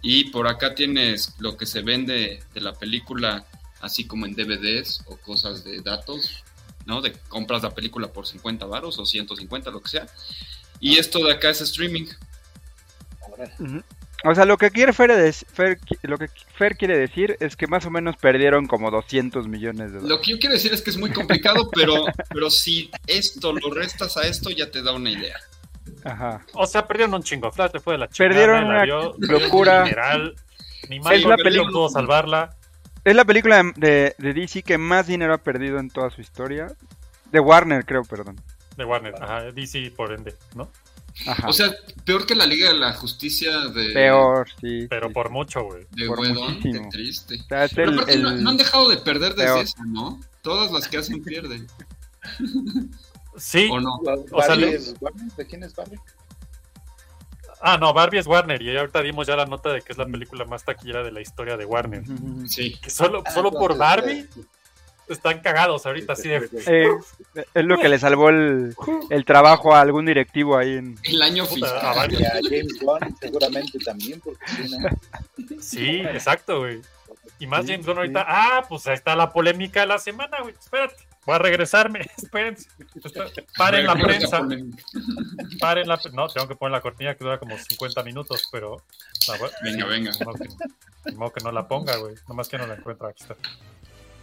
Y 0.03 0.25
por 0.25 0.47
acá 0.47 0.75
tienes 0.75 1.33
lo 1.39 1.57
que 1.57 1.65
se 1.65 1.81
vende 1.81 2.43
de 2.53 2.61
la 2.61 2.73
película, 2.73 3.47
así 3.81 4.05
como 4.05 4.27
en 4.27 4.35
DVDs 4.35 5.01
o 5.07 5.17
cosas 5.17 5.63
de 5.63 5.81
datos, 5.81 6.43
¿no? 6.85 7.01
De 7.01 7.13
compras 7.29 7.63
la 7.63 7.73
película 7.73 8.13
por 8.13 8.27
50 8.27 8.67
varos 8.67 8.99
o 8.99 9.07
150, 9.07 9.71
lo 9.71 9.81
que 9.81 9.89
sea. 9.89 10.05
Y 10.79 10.97
esto 10.99 11.25
de 11.25 11.33
acá 11.33 11.49
es 11.49 11.61
streaming. 11.61 12.05
O 14.25 14.33
sea, 14.35 14.45
lo 14.45 14.57
que 14.57 14.71
quiere 14.71 14.93
Fer, 14.93 15.11
es- 15.11 15.45
Fer 15.51 15.77
qui- 15.79 15.97
lo 16.03 16.17
que 16.17 16.27
Fer 16.57 16.77
quiere 16.77 16.97
decir 16.97 17.35
es 17.41 17.55
que 17.57 17.67
más 17.67 17.85
o 17.85 17.91
menos 17.91 18.15
perdieron 18.17 18.67
como 18.67 18.89
200 18.89 19.47
millones 19.49 19.91
de 19.91 19.99
dólares. 19.99 20.09
Lo 20.09 20.21
que 20.21 20.31
yo 20.31 20.39
quiero 20.39 20.53
decir 20.55 20.71
es 20.73 20.81
que 20.81 20.91
es 20.91 20.97
muy 20.97 21.11
complicado, 21.11 21.69
pero, 21.73 22.05
pero 22.29 22.49
si 22.49 22.89
esto 23.07 23.51
lo 23.51 23.69
restas 23.73 24.15
a 24.17 24.21
esto, 24.21 24.49
ya 24.49 24.71
te 24.71 24.81
da 24.81 24.93
una 24.93 25.09
idea. 25.11 25.35
Ajá. 26.05 26.45
O 26.53 26.65
sea, 26.65 26.87
perdieron 26.87 27.13
un 27.15 27.23
chingo. 27.23 27.51
Flash 27.51 27.71
le 27.73 27.79
fue 27.81 27.93
de 27.95 27.97
la 27.99 28.07
chingada. 28.07 28.29
Perdieron 28.29 28.63
una 28.65 28.85
locura. 28.85 29.83
general. 29.85 30.35
Ni 30.89 30.97
Es 30.97 31.23
la 31.25 31.35
película- 31.37 31.71
pudo 31.71 31.89
salvarla. 31.89 32.55
Es 33.03 33.15
la 33.15 33.25
película 33.25 33.61
de, 33.75 34.15
de 34.17 34.33
DC 34.33 34.63
que 34.63 34.77
más 34.77 35.07
dinero 35.07 35.33
ha 35.33 35.37
perdido 35.37 35.79
en 35.79 35.89
toda 35.89 36.09
su 36.09 36.21
historia. 36.21 36.67
De 37.31 37.39
Warner, 37.41 37.83
creo, 37.85 38.03
perdón. 38.03 38.39
De 38.77 38.85
Warner, 38.85 39.13
ajá, 39.21 39.51
DC 39.51 39.91
por 39.95 40.13
ende, 40.13 40.33
¿no? 40.55 40.69
Ajá. 41.27 41.47
O 41.47 41.53
sea, 41.53 41.71
peor 42.05 42.25
que 42.25 42.33
la 42.35 42.45
Liga 42.45 42.69
de 42.69 42.79
la 42.79 42.93
Justicia 42.93 43.67
de, 43.69 43.89
Peor, 43.93 44.47
sí. 44.59 44.87
Pero 44.89 45.07
sí. 45.09 45.13
por 45.13 45.29
mucho, 45.29 45.63
güey. 45.63 45.85
de 45.91 46.07
por 46.07 46.19
Whedon, 46.19 46.59
qué 46.59 46.87
triste. 46.91 47.35
O 47.39 47.43
sea, 47.47 47.65
es 47.65 47.73
Pero 47.73 47.91
el- 47.91 47.99
aparte 47.99 48.17
no, 48.17 48.29
el- 48.31 48.43
no 48.43 48.49
han 48.49 48.57
dejado 48.57 48.89
de 48.89 48.97
perder 48.97 49.35
desde 49.35 49.45
peor. 49.53 49.59
esa, 49.63 49.83
¿no? 49.85 50.19
Todas 50.41 50.71
las 50.71 50.87
que 50.87 50.97
hacen 50.97 51.23
pierden. 51.23 51.67
Sí. 53.35 53.67
¿O 53.71 53.79
no? 53.79 53.95
O 54.31 54.41
sea, 54.43 54.53
es 54.53 54.93
¿De 55.35 55.47
quién 55.47 55.63
es 55.63 55.75
Barbie? 55.75 55.97
Ah, 57.63 57.77
no, 57.79 57.91
Barbie 57.91 58.19
es 58.19 58.27
Warner. 58.27 58.61
Y 58.61 58.77
ahorita 58.77 59.01
dimos 59.01 59.25
ya 59.25 59.35
la 59.35 59.45
nota 59.47 59.73
de 59.73 59.81
que 59.81 59.91
es 59.91 59.97
la 59.97 60.05
película 60.05 60.45
más 60.45 60.63
taquillera 60.63 61.01
de 61.01 61.11
la 61.11 61.19
historia 61.19 61.57
de 61.57 61.65
Warner. 61.65 62.03
Sí. 62.47 62.75
Que 62.79 62.91
solo, 62.91 63.23
Ah, 63.25 63.31
solo 63.31 63.51
por 63.51 63.75
Barbie 63.75 64.27
están 65.09 65.39
cagados 65.41 65.85
ahorita, 65.85 66.13
así 66.13 66.29
de. 66.29 66.49
Eh, 66.67 66.87
es 67.53 67.65
lo 67.65 67.77
que 67.77 67.89
le 67.89 67.99
salvó 67.99 68.29
el, 68.29 68.75
el 69.09 69.25
trabajo 69.25 69.73
a 69.75 69.81
algún 69.81 70.05
directivo 70.05 70.57
ahí 70.57 70.77
en... 70.77 70.97
El 71.03 71.21
año 71.21 71.45
Puta, 71.45 71.67
fiscal. 71.67 71.85
a 71.85 71.93
varios. 71.93 72.21
Y 72.21 72.25
a 72.25 72.31
James 72.41 72.79
Bond 72.81 73.15
seguramente 73.19 73.79
también, 73.79 74.19
porque 74.21 74.39
no, 74.69 75.59
Sí, 75.61 75.99
exacto, 76.01 76.59
güey. 76.59 76.81
Y 77.39 77.47
más 77.47 77.65
James 77.65 77.85
Gunn 77.85 77.97
ahorita. 77.97 78.23
Ah, 78.27 78.63
pues 78.69 78.87
ahí 78.87 78.93
está 78.93 79.15
la 79.15 79.31
polémica 79.33 79.81
de 79.81 79.87
la 79.87 79.97
semana, 79.99 80.37
güey. 80.41 80.53
Espérate. 80.53 80.95
Voy 81.25 81.35
a 81.35 81.39
regresarme. 81.39 82.01
Espérense. 82.17 82.69
Paren 83.57 83.85
la 83.85 83.95
prensa. 83.95 84.41
Paren 85.59 85.87
la. 85.87 85.99
No, 86.13 86.27
tengo 86.27 86.47
que 86.47 86.55
poner 86.55 86.71
la 86.73 86.81
cortina 86.81 87.15
que 87.15 87.23
dura 87.23 87.39
como 87.39 87.57
50 87.57 88.03
minutos, 88.03 88.47
pero. 88.51 88.81
la 89.27 89.37
voy- 89.37 89.49
Venga, 89.63 89.85
venga. 89.85 90.11
Modo 91.15 91.31
que, 91.33 91.39
que 91.39 91.43
no 91.45 91.51
la 91.51 91.67
ponga, 91.67 91.97
güey. 91.97 92.15
Nomás 92.27 92.47
que 92.49 92.57
no 92.57 92.67
la 92.67 92.75
encuentro. 92.75 93.07
Aquí 93.07 93.23
está. 93.23 93.35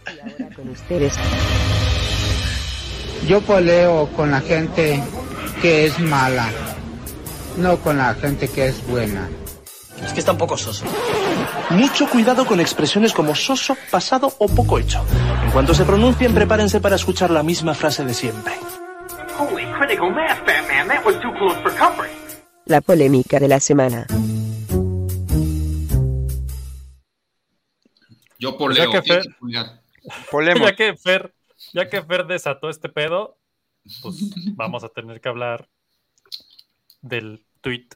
Y 0.07 0.19
ahora 0.19 0.55
con 0.55 0.69
ustedes, 0.69 1.13
Yo 3.27 3.41
peleo 3.41 4.07
con 4.15 4.31
la 4.31 4.41
gente 4.41 5.01
que 5.61 5.85
es 5.85 5.99
mala, 5.99 6.49
no 7.57 7.77
con 7.77 7.97
la 7.97 8.13
gente 8.15 8.47
que 8.47 8.67
es 8.67 8.85
buena. 8.87 9.29
Es 10.03 10.13
que 10.13 10.19
está 10.19 10.31
un 10.31 10.39
poco 10.39 10.57
soso. 10.57 10.85
Mucho 11.69 12.09
cuidado 12.09 12.45
con 12.45 12.59
expresiones 12.59 13.13
como 13.13 13.35
soso, 13.35 13.77
pasado 13.91 14.33
o 14.39 14.47
poco 14.47 14.79
hecho. 14.79 15.05
En 15.45 15.51
cuanto 15.51 15.73
se 15.75 15.85
pronuncien, 15.85 16.33
prepárense 16.33 16.79
para 16.81 16.95
escuchar 16.95 17.29
la 17.29 17.43
misma 17.43 17.75
frase 17.75 18.03
de 18.03 18.13
siempre. 18.15 18.53
La 22.65 22.81
polémica 22.81 23.39
de 23.39 23.47
la 23.47 23.59
semana. 23.59 24.07
Yo 28.39 28.57
poleo. 28.57 28.91
que 28.91 29.01
tienes 29.01 29.25
Fer- 29.25 29.29
que 29.29 29.39
polear. 29.39 29.80
Polemos. 30.29 30.61
Ya 30.69 30.75
que 30.75 30.95
Fer, 30.95 31.33
ya 31.73 31.89
que 31.89 32.01
Fer 32.01 32.25
desató 32.25 32.69
este 32.69 32.89
pedo, 32.89 33.37
pues 34.01 34.15
vamos 34.55 34.83
a 34.83 34.89
tener 34.89 35.21
que 35.21 35.29
hablar 35.29 35.69
del 37.01 37.45
tweet. 37.61 37.87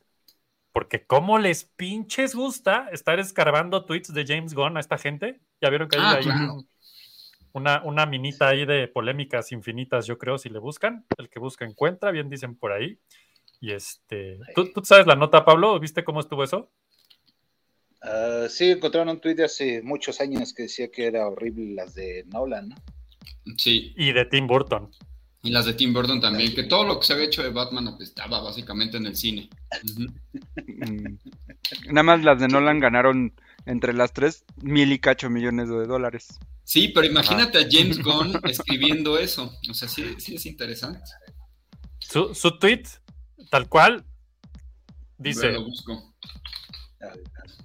Porque 0.72 1.06
cómo 1.06 1.38
les 1.39 1.64
pinches 1.64 2.36
gusta 2.36 2.89
estar 2.91 3.20
escarbando 3.20 3.86
tweets 3.86 4.14
de 4.14 4.26
James 4.26 4.53
Gunn 4.53 4.78
a 4.78 4.82
esta 4.82 4.97
gente. 4.97 5.39
Ya 5.62 5.70
vieron 5.70 5.88
que 5.88 5.97
hay, 5.97 6.03
Ah, 6.03 6.16
ahí 6.18 6.24
claro. 6.24 6.64
una, 7.53 7.82
una 7.84 8.06
minita 8.06 8.49
ahí 8.49 8.66
de 8.66 8.88
polémicas 8.89 9.51
infinitas, 9.53 10.06
yo 10.06 10.18
creo, 10.18 10.38
si 10.38 10.49
le 10.49 10.60
buscan. 10.60 11.06
El 11.18 11.30
que 11.30 11.39
busca 11.39 11.64
encuentra, 11.66 12.12
bien 12.12 12.30
dicen 12.30 12.58
por 12.58 12.74
ahí. 12.74 12.99
Y 13.62 13.72
este, 13.72 14.38
¿tú, 14.53 14.72
tú 14.74 14.84
sabes 14.84 15.08
la 15.08 15.16
nota, 15.16 15.45
Pablo? 15.45 15.80
¿Viste 15.80 16.03
cómo 16.03 16.20
estuvo 16.20 16.43
eso? 16.43 16.70
Ah, 18.06 18.45
sí, 18.49 18.72
encontraron 18.72 19.10
un 19.10 19.20
tweet 19.20 19.36
de 19.36 19.45
hace 19.45 19.82
muchos 19.82 20.22
años 20.22 20.53
que 20.53 20.64
decía 20.64 20.91
que 20.91 21.08
era 21.08 21.28
horrible 21.28 21.74
las 21.74 21.95
de 21.95 22.24
Nolan, 22.28 22.70
¿no? 22.70 22.76
Sí. 23.58 23.93
Y 23.97 24.14
de 24.14 24.26
Tim 24.26 24.45
Burton. 24.45 24.91
Y 25.41 25.49
las 25.49 25.66
de 25.66 25.74
Tim 25.74 25.93
Burton 25.93 26.22
también. 26.22 26.53
Que 26.53 26.64
todo 26.64 26.84
lo 26.86 26.99
que 26.99 27.06
se 27.06 27.14
había 27.14 27.26
hecho 27.26 27.41
de 27.41 27.49
Batman 27.49 27.88
apestaba 27.88 28.41
básicamente 28.41 28.97
en 28.97 29.08
el 29.08 29.16
cine. 29.16 29.49
Nada 31.88 32.03
más 32.03 32.24
las 32.24 32.39
de 32.39 32.47
Nolan 32.47 32.80
ganaron 32.80 33.34
entre 33.66 33.93
las 33.93 34.14
tres 34.14 34.45
mil 34.62 34.91
y 34.91 34.99
cacho 34.99 35.30
millones 35.30 35.70
de 35.70 35.86
dólares. 35.86 36.39
Sí, 36.64 36.89
pero 36.89 37.08
imagínate 37.08 37.60
a 37.60 37.68
James 37.70 38.01
Gunn 38.01 38.39
escribiendo 38.43 39.18
eso. 39.18 39.51
O 39.70 39.74
sea, 39.74 39.88
sí, 39.88 40.16
sí 40.20 40.36
es 40.36 40.45
interesante. 40.45 41.01
Su, 41.99 42.36
su 42.36 42.58
tweet, 42.60 42.84
tal 43.49 43.68
cual, 43.68 44.03
dice... 45.18 45.51
Lo 45.51 45.66
busco. 45.66 46.16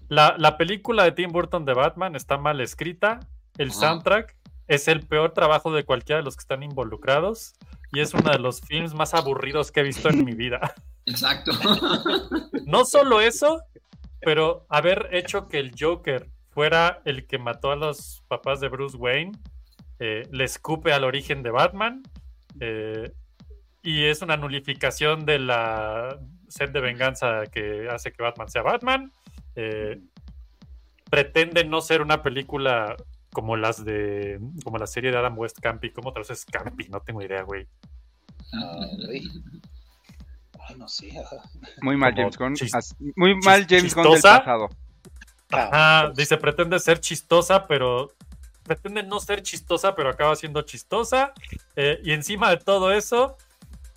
La, 0.09 0.35
la 0.39 0.57
película 0.57 1.05
de 1.05 1.13
Tim 1.13 1.31
Burton 1.31 1.65
de 1.65 1.75
Batman 1.75 2.17
está 2.17 2.39
mal 2.39 2.61
escrita. 2.61 3.21
El 3.59 3.71
Ajá. 3.71 3.81
soundtrack 3.81 4.37
es 4.69 4.89
el 4.89 5.01
peor 5.07 5.33
trabajo 5.33 5.73
de 5.73 5.85
cualquiera 5.85 6.19
de 6.19 6.25
los 6.25 6.37
que 6.37 6.43
están 6.43 6.63
involucrados. 6.63 7.55
Y 7.93 8.01
es 8.01 8.15
uno 8.15 8.31
de 8.31 8.39
los 8.39 8.61
films 8.61 8.95
más 8.95 9.15
aburridos 9.15 9.73
que 9.73 9.81
he 9.81 9.85
visto 9.85 10.09
en 10.09 10.25
mi 10.25 10.33
vida. 10.33 10.75
Exacto. 11.07 11.53
No 12.67 12.85
solo 12.85 13.21
eso, 13.21 13.63
pero 14.21 14.67
haber 14.69 15.09
hecho 15.13 15.49
que 15.49 15.59
el 15.59 15.73
Joker 15.79 16.31
fuera 16.51 17.01
el 17.05 17.27
que 17.27 17.39
mató 17.39 17.73
a 17.73 17.77
los 17.77 18.23
papás 18.29 18.61
de 18.61 18.69
Bruce 18.69 18.97
Wayne, 18.97 19.33
eh, 19.99 20.29
le 20.31 20.45
escupe 20.45 20.93
al 20.93 21.05
origen 21.05 21.43
de 21.43 21.51
Batman 21.51 22.03
eh, 22.61 23.13
y 23.83 24.05
es 24.05 24.23
una 24.23 24.37
nulificación 24.37 25.25
de 25.25 25.39
la 25.39 26.19
set 26.51 26.73
de 26.73 26.81
venganza 26.81 27.47
que 27.47 27.89
hace 27.91 28.13
que 28.13 28.23
Batman 28.23 28.49
sea 28.51 28.63
Batman. 28.63 29.13
Eh, 29.57 30.01
pretende 31.09 31.65
no 31.65 31.81
ser 31.81 32.03
una 32.03 32.23
película 32.23 32.97
como 33.33 33.57
las 33.57 33.85
de 33.85 34.41
como 34.65 34.79
la 34.79 34.87
serie 34.87 35.11
de 35.11 35.19
Adam 35.19 35.39
West 35.39 35.61
Campy. 35.61 35.91
¿Cómo 35.91 36.13
traduces 36.13 36.45
Campy? 36.45 36.89
No 36.89 37.01
tengo 37.01 37.23
idea, 37.23 37.43
güey. 37.43 37.67
Ay, 38.53 39.23
Ay, 40.69 40.77
no 40.77 40.89
sé. 40.89 41.13
Muy 41.83 41.97
mal 41.97 42.15
Como 42.15 42.31
James 42.31 42.39
Gunn. 42.39 43.13
Muy 43.17 43.35
mal 43.37 43.67
James 43.69 43.95
Gunn 43.95 44.05
del 44.05 44.13
chistosa. 44.15 44.39
pasado. 44.39 44.69
Ajá, 45.51 46.13
dice, 46.15 46.37
pretende 46.37 46.79
ser 46.79 47.01
chistosa, 47.01 47.67
pero 47.67 48.13
pretende 48.63 49.03
no 49.03 49.19
ser 49.19 49.43
chistosa, 49.43 49.95
pero 49.95 50.11
acaba 50.11 50.37
siendo 50.37 50.63
chistosa. 50.63 51.33
Eh, 51.75 52.01
y 52.05 52.13
encima 52.13 52.51
de 52.51 52.59
todo 52.59 52.93
eso, 52.93 53.37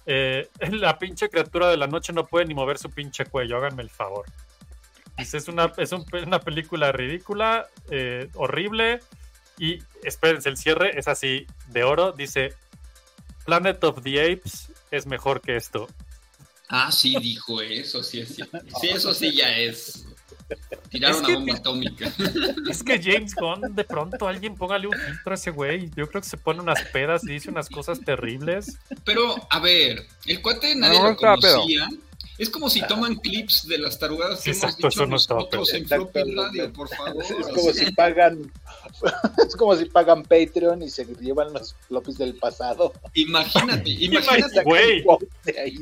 eh, 0.06 0.49
la 0.72 0.97
pinche 0.99 1.30
criatura 1.30 1.70
de 1.70 1.78
la 1.78 1.88
noche 1.88 2.14
no 2.14 2.26
puede 2.26 2.45
ni 2.45 2.54
mover 2.54 2.78
su 2.78 2.89
pinche 2.89 3.26
cuello, 3.26 3.58
háganme 3.58 3.84
el 3.84 3.89
favor. 3.89 4.26
Es 5.18 5.47
una, 5.47 5.72
es 5.78 5.91
un- 5.91 6.06
una 6.26 6.39
película 6.39 6.91
ridícula, 6.91 7.68
eh, 7.91 8.30
horrible. 8.34 8.99
Y 9.60 9.78
espérense, 10.04 10.49
el 10.49 10.58
cierre 10.58 10.97
es 10.97 11.08
así, 11.08 11.45
de 11.68 11.84
oro. 11.84 12.12
Dice, 12.12 12.54
Planet 13.45 13.84
of 13.84 14.01
the 14.01 14.20
Apes 14.34 14.72
es 14.89 15.06
mejor 15.06 15.41
que 15.41 15.56
esto. 15.56 15.88
Ah, 16.70 16.91
sí, 16.91 17.16
dijo 17.22 17.62
eso, 17.62 18.01
sí, 18.01 18.26
cierto. 18.26 18.58
Sí, 18.82 18.89
eso 18.89 19.14
sí 19.14 19.36
ya 19.36 19.56
es. 19.56 20.06
Tirar 20.89 21.12
Es 21.12 21.18
una 21.18 21.28
que- 21.28 21.34
bomba 21.36 21.54
atómica. 21.56 22.12
Es 22.70 22.84
que 22.84 23.01
James 23.01 23.34
Gunn, 23.36 23.76
de 23.76 23.84
pronto 23.84 24.28
alguien 24.28 24.56
póngale 24.56 24.88
un 24.88 24.93
filtro 24.93 25.32
a 25.32 25.36
ese 25.36 25.51
güey. 25.51 25.89
Yo 25.95 26.08
creo 26.08 26.22
que 26.22 26.28
se 26.30 26.38
pone 26.38 26.60
unas 26.62 26.82
pedas 26.91 27.24
y 27.26 27.34
dice 27.34 27.49
unas 27.49 27.70
cosas 27.70 27.99
terribles. 28.01 28.78
Pero, 29.06 29.36
a 29.49 29.60
ver, 29.60 30.06
el 30.26 30.41
cuate 30.41 30.76
nadie 30.76 30.99
No, 30.99 31.10
lo 31.10 31.18
pedo. 31.39 31.66
Es 32.38 32.49
como 32.49 32.69
si 32.69 32.81
toman 32.88 33.15
clips 33.15 33.67
de 33.67 33.77
las 33.77 33.99
tarugadas 33.99 34.41
que 34.41 34.51
hemos 34.51 34.63
Exacto, 34.63 34.88
dicho 34.88 35.01
eso 35.01 35.05
no 35.05 35.15
estaba 35.17 35.39
nosotros 35.41 35.73
en 35.73 35.88
Floppy. 35.88 36.34
Radio, 36.36 36.73
por 36.73 36.89
favor. 36.89 37.23
Es 37.39 37.47
como 37.47 37.71
si 37.73 37.91
pagan, 37.91 38.51
es 39.47 39.55
como 39.55 39.75
si 39.75 39.86
pagan 39.86 40.23
Patreon 40.23 40.81
y 40.81 40.89
se 40.89 41.05
llevan 41.21 41.53
los 41.53 41.75
floppies 41.88 42.17
del 42.17 42.36
pasado. 42.36 42.93
Imagínate, 43.13 43.89
imagínate, 43.99 44.63
Güey. 44.63 45.03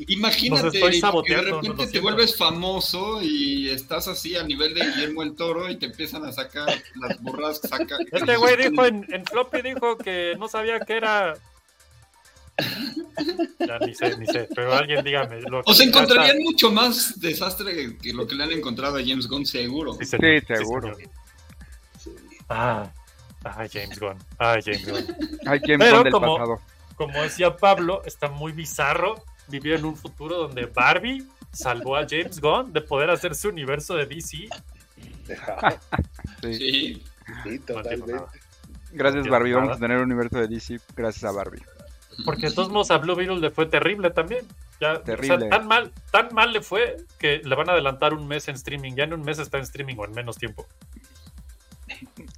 imagínate 0.08 0.62
Nos 0.64 0.74
estoy 0.74 0.98
Eric, 0.98 1.24
que 1.26 1.36
de 1.36 1.42
repente 1.42 1.86
te 1.86 2.00
vuelves 2.00 2.36
famoso 2.36 3.22
y 3.22 3.70
estás 3.70 4.08
así 4.08 4.36
a 4.36 4.42
nivel 4.42 4.74
de 4.74 4.84
Guillermo 4.84 5.22
el 5.22 5.34
Toro 5.34 5.70
y 5.70 5.76
te 5.76 5.86
empiezan 5.86 6.24
a 6.24 6.32
sacar 6.32 6.68
las 7.00 7.20
borradas 7.22 7.60
que 7.60 7.68
saca. 7.68 7.96
Este 8.10 8.36
güey 8.36 8.56
dijo 8.56 8.84
en, 8.84 9.06
en 9.12 9.24
Floppy 9.24 9.62
dijo 9.62 9.96
que 9.96 10.34
no 10.38 10.48
sabía 10.48 10.80
que 10.80 10.96
era. 10.96 11.34
Ya 13.60 13.78
ni 13.78 13.94
sé, 13.94 14.16
ni 14.18 14.26
sé, 14.26 14.48
pero 14.54 14.74
alguien 14.74 15.04
dígame. 15.04 15.40
Lo 15.42 15.62
O 15.64 15.72
se 15.74 15.84
ya 15.84 15.88
encontrarían 15.90 16.36
está. 16.38 16.42
mucho 16.42 16.72
más 16.72 17.18
desastre 17.20 17.96
que 17.98 18.12
lo 18.12 18.26
que 18.26 18.34
le 18.34 18.44
han 18.44 18.50
encontrado 18.52 18.96
a 18.96 19.00
James 19.00 19.28
Gunn, 19.28 19.46
seguro. 19.46 19.94
Sí, 19.94 20.04
señor, 20.06 20.40
Sí, 20.40 20.54
seguro. 20.56 20.94
señor. 20.96 21.10
Ah, 22.48 22.90
ah, 23.44 23.66
James 23.72 23.98
Gunn. 23.98 24.18
Ah, 24.38 24.56
James 24.64 24.84
Gunn. 24.86 25.16
Ay, 25.46 25.60
James 25.64 25.78
Pero 25.78 25.94
Gunn 25.96 26.04
del 26.04 26.12
como- 26.12 26.36
pasado. 26.36 26.60
Como 26.96 27.22
decía 27.22 27.56
Pablo, 27.56 28.02
está 28.04 28.28
muy 28.28 28.52
bizarro 28.52 29.22
vivir 29.48 29.74
en 29.74 29.84
un 29.84 29.96
futuro 29.96 30.36
donde 30.36 30.66
Barbie 30.66 31.26
salvó 31.52 31.96
a 31.96 32.06
James 32.08 32.40
Gunn 32.40 32.72
de 32.72 32.80
poder 32.80 33.10
hacer 33.10 33.34
su 33.34 33.48
universo 33.48 33.94
de 33.94 34.06
DC. 34.06 34.48
Sí. 36.42 36.54
Sí. 36.54 37.02
sí, 37.44 37.58
totalmente. 37.60 38.14
Gracias, 38.92 39.24
No 39.24 39.32
Barbie. 39.32 39.52
Vamos 39.52 39.76
a 39.76 39.80
tener 39.80 39.96
un 39.98 40.04
universo 40.04 40.38
de 40.38 40.48
DC 40.48 40.78
gracias 40.94 41.24
a 41.24 41.32
Barbie. 41.32 41.62
Porque 42.24 42.48
de 42.48 42.54
todos 42.54 42.68
modos 42.70 42.90
a 42.90 42.98
Blue 42.98 43.14
Beetle 43.14 43.38
le 43.40 43.50
fue 43.50 43.66
terrible 43.66 44.10
también. 44.10 44.46
Ya, 44.80 44.92
o 44.92 44.94
sea, 44.96 45.04
Terrible. 45.04 45.48
tan 45.48 45.66
mal, 45.66 45.92
tan 46.10 46.34
mal 46.34 46.52
le 46.52 46.60
fue 46.60 46.96
que 47.18 47.40
le 47.44 47.54
van 47.54 47.68
a 47.68 47.72
adelantar 47.72 48.14
un 48.14 48.26
mes 48.28 48.48
en 48.48 48.54
streaming. 48.56 48.94
Ya 48.94 49.04
en 49.04 49.12
un 49.14 49.22
mes 49.22 49.38
está 49.38 49.58
en 49.58 49.64
streaming 49.64 49.96
o 49.98 50.04
en 50.04 50.12
menos 50.12 50.36
tiempo. 50.36 50.66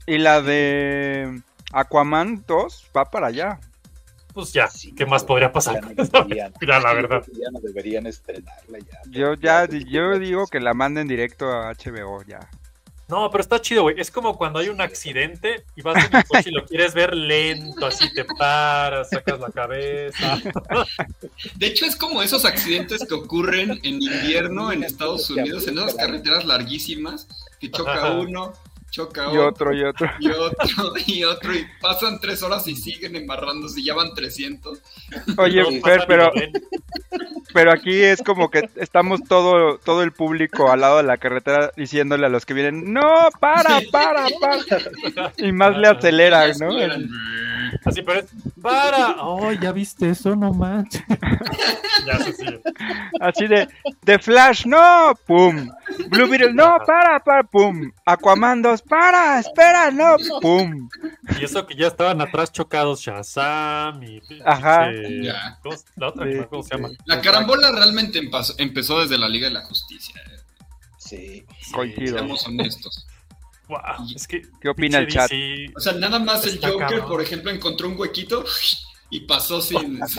Y 0.07 0.19
la 0.19 0.43
de 0.43 1.41
Aquaman 1.73 2.45
2 2.47 2.91
va 2.97 3.11
para 3.11 3.29
allá. 3.29 3.61
Pues 4.33 4.53
ya, 4.53 4.67
Sí, 4.69 4.93
¿qué 4.95 5.07
más 5.07 5.23
podría 5.25 5.53
pasar? 5.53 5.75
Ya 5.75 5.81
no 5.81 6.05
deberían, 6.05 6.53
Ya, 6.61 6.81
la 6.81 6.93
verdad. 6.95 7.25
ya 7.33 7.51
no 7.53 7.61
deberían 7.61 8.07
estrenarla 8.07 8.79
ya. 8.81 8.99
Yo 9.11 9.35
ya, 9.35 9.67
yo 9.69 10.19
digo 10.19 10.47
que 10.49 10.61
la 10.61 10.75
manden 10.75 11.07
directo 11.09 11.51
a 11.53 11.73
HBO 11.73 12.23
ya. 12.25 12.41
No, 13.07 13.31
pero 13.31 13.43
está 13.43 13.61
chido, 13.61 13.83
güey. 13.83 14.01
Es 14.01 14.11
como 14.11 14.37
cuando 14.37 14.59
hay 14.59 14.69
un 14.69 14.81
accidente 14.81 15.65
y 15.77 15.83
vas 15.83 16.05
en 16.05 16.17
el 16.17 16.25
coche 16.25 16.51
y 16.51 16.53
lo 16.53 16.65
quieres 16.65 16.95
ver 16.95 17.15
lento, 17.15 17.87
así 17.87 18.13
te 18.15 18.25
paras, 18.25 19.11
sacas 19.11 19.41
la 19.41 19.51
cabeza. 19.51 20.41
De 21.57 21.67
hecho, 21.67 21.85
es 21.85 21.97
como 21.97 22.23
esos 22.23 22.45
accidentes 22.45 23.07
que 23.07 23.15
ocurren 23.15 23.79
en 23.83 24.03
invierno 24.03 24.73
en 24.73 24.85
Estados 24.85 25.29
Unidos, 25.29 25.69
en 25.69 25.79
esas 25.79 25.95
carreteras 25.95 26.45
larguísimas, 26.47 27.29
que 27.61 27.71
choca 27.71 28.13
uno, 28.13 28.55
choca 28.95 29.29
Y 29.33 29.39
otro, 29.39 29.75
y 29.75 29.83
otro. 29.83 30.09
y 30.21 30.29
otro, 30.29 30.93
y 31.05 31.25
otro, 31.25 31.53
y 31.53 31.67
pasan 31.81 32.21
tres 32.21 32.43
horas 32.45 32.67
y 32.69 32.77
siguen 32.77 33.17
embarrándose, 33.17 33.81
y 33.81 33.85
ya 33.87 33.95
van 33.95 34.15
300. 34.15 34.79
Oye, 35.37 35.63
No, 35.63 35.83
Fer, 35.83 36.05
pero, 36.07 36.31
pero 37.53 37.73
aquí 37.73 38.03
es 38.03 38.23
como 38.23 38.51
que 38.51 38.69
estamos 38.77 39.25
todo, 39.25 39.79
todo 39.79 40.05
el 40.05 40.13
público 40.13 40.71
al 40.71 40.83
lado 40.83 40.99
de 40.99 41.03
la 41.03 41.17
carretera 41.17 41.73
diciéndole 41.77 42.27
a 42.27 42.29
los 42.29 42.47
que 42.47 42.55
vienen, 42.55 42.93
no, 42.93 43.29
para, 43.41 43.81
para, 43.91 44.27
para. 44.41 45.33
Y 45.39 45.51
más 45.51 45.77
le 45.77 45.89
aceleran, 45.89 46.53
¿no? 46.61 46.69
Así, 47.85 48.03
pero 48.03 48.21
es, 48.21 48.27
para. 48.63 49.17
Oh, 49.23 49.53
ya 49.53 49.73
viste 49.73 50.11
eso, 50.11 50.35
no 50.37 50.53
manches. 50.53 51.03
ya 52.07 52.19
se 52.19 52.33
sigue. 52.33 52.61
Así 53.21 53.47
de, 53.47 53.69
de 54.03 54.19
Flash, 54.19 54.67
no, 54.67 55.15
pum. 55.27 55.71
Blue 56.09 56.29
Beetle, 56.29 56.53
no, 56.55 56.77
para, 56.87 57.21
para, 57.23 57.43
pum. 57.45 57.91
Aquaman 58.05 58.63
2, 58.63 58.83
para, 58.83 59.39
espera, 59.41 59.91
no, 59.91 60.17
pum. 60.41 60.89
Y 61.41 61.45
eso 61.45 61.67
que 61.67 61.75
ya 61.75 61.89
estaban 61.89 62.21
atrás 62.21 62.53
chocados 62.53 63.01
Shazam 63.01 64.03
y. 64.03 64.21
Ajá. 64.45 64.89
pinche- 64.91 65.25
Ya. 65.25 65.59
¿cómo 65.63 65.77
se- 65.77 65.85
La 65.97 66.09
otra, 66.09 66.27
Sí, 66.31 66.39
¿cómo 66.51 66.63
se 66.63 66.77
llama? 66.77 66.89
La 67.07 67.21
carambola 67.21 67.71
realmente 67.73 68.21
empezó, 68.59 69.01
desde 69.01 69.19
la 69.19 69.29
Liga 69.29 69.49
de 69.49 69.55
la 69.55 69.63
Justicia, 69.63 70.21
eh, 70.27 70.41
Sí. 70.99 71.45
Coincido. 71.73 72.19
seamos 72.19 72.47
honestos. 72.47 73.07
Wow, 73.69 73.81
es 74.15 74.27
que. 74.27 74.43
¿Qué 74.61 74.69
opina 74.69 74.99
el 74.99 75.07
chat? 75.07 75.31
O 75.75 75.81
sea, 75.81 75.95
nada 75.95 76.19
más 76.19 76.47
el 76.47 76.59
Joker, 76.61 76.79
cabrón. 76.79 77.09
por 77.09 77.23
ejemplo, 77.23 77.51
encontró 77.51 77.89
un 77.89 77.99
huequito 77.99 78.45
y 79.11 79.21
pasó 79.21 79.61
sin, 79.61 80.01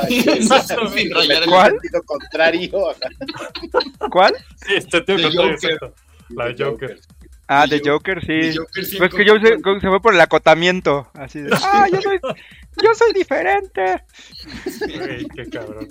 rayar 1.13 1.43
el 1.43 1.49
¿Cuál? 1.49 1.71
Sentido 1.71 2.03
contrario. 2.03 2.71
¿Cuál? 4.11 4.35
Sí, 4.65 4.73
este 4.75 5.01
tío 5.01 5.15
contrario, 5.15 5.41
Joker. 5.41 5.71
exacto. 5.71 5.93
La 6.29 6.45
de 6.47 6.63
Joker. 6.63 7.01
Ah, 7.47 7.65
The 7.69 7.79
de 7.79 7.89
Joker, 7.89 8.25
sí. 8.25 8.31
El 8.31 8.57
Joker 8.57 8.85
sí 8.85 8.97
Pues 8.97 9.13
que 9.13 9.25
yo 9.25 9.35
se, 9.39 9.57
se 9.57 9.87
fue 9.87 10.01
por 10.01 10.13
el 10.13 10.21
acotamiento. 10.21 11.09
Así 11.13 11.41
de, 11.41 11.55
ah, 11.63 11.87
yo 11.91 12.01
soy, 12.01 12.19
yo 12.81 12.95
soy 12.95 13.13
diferente. 13.13 14.03
Güey, 14.79 15.25
qué 15.27 15.49
cabrón. 15.49 15.87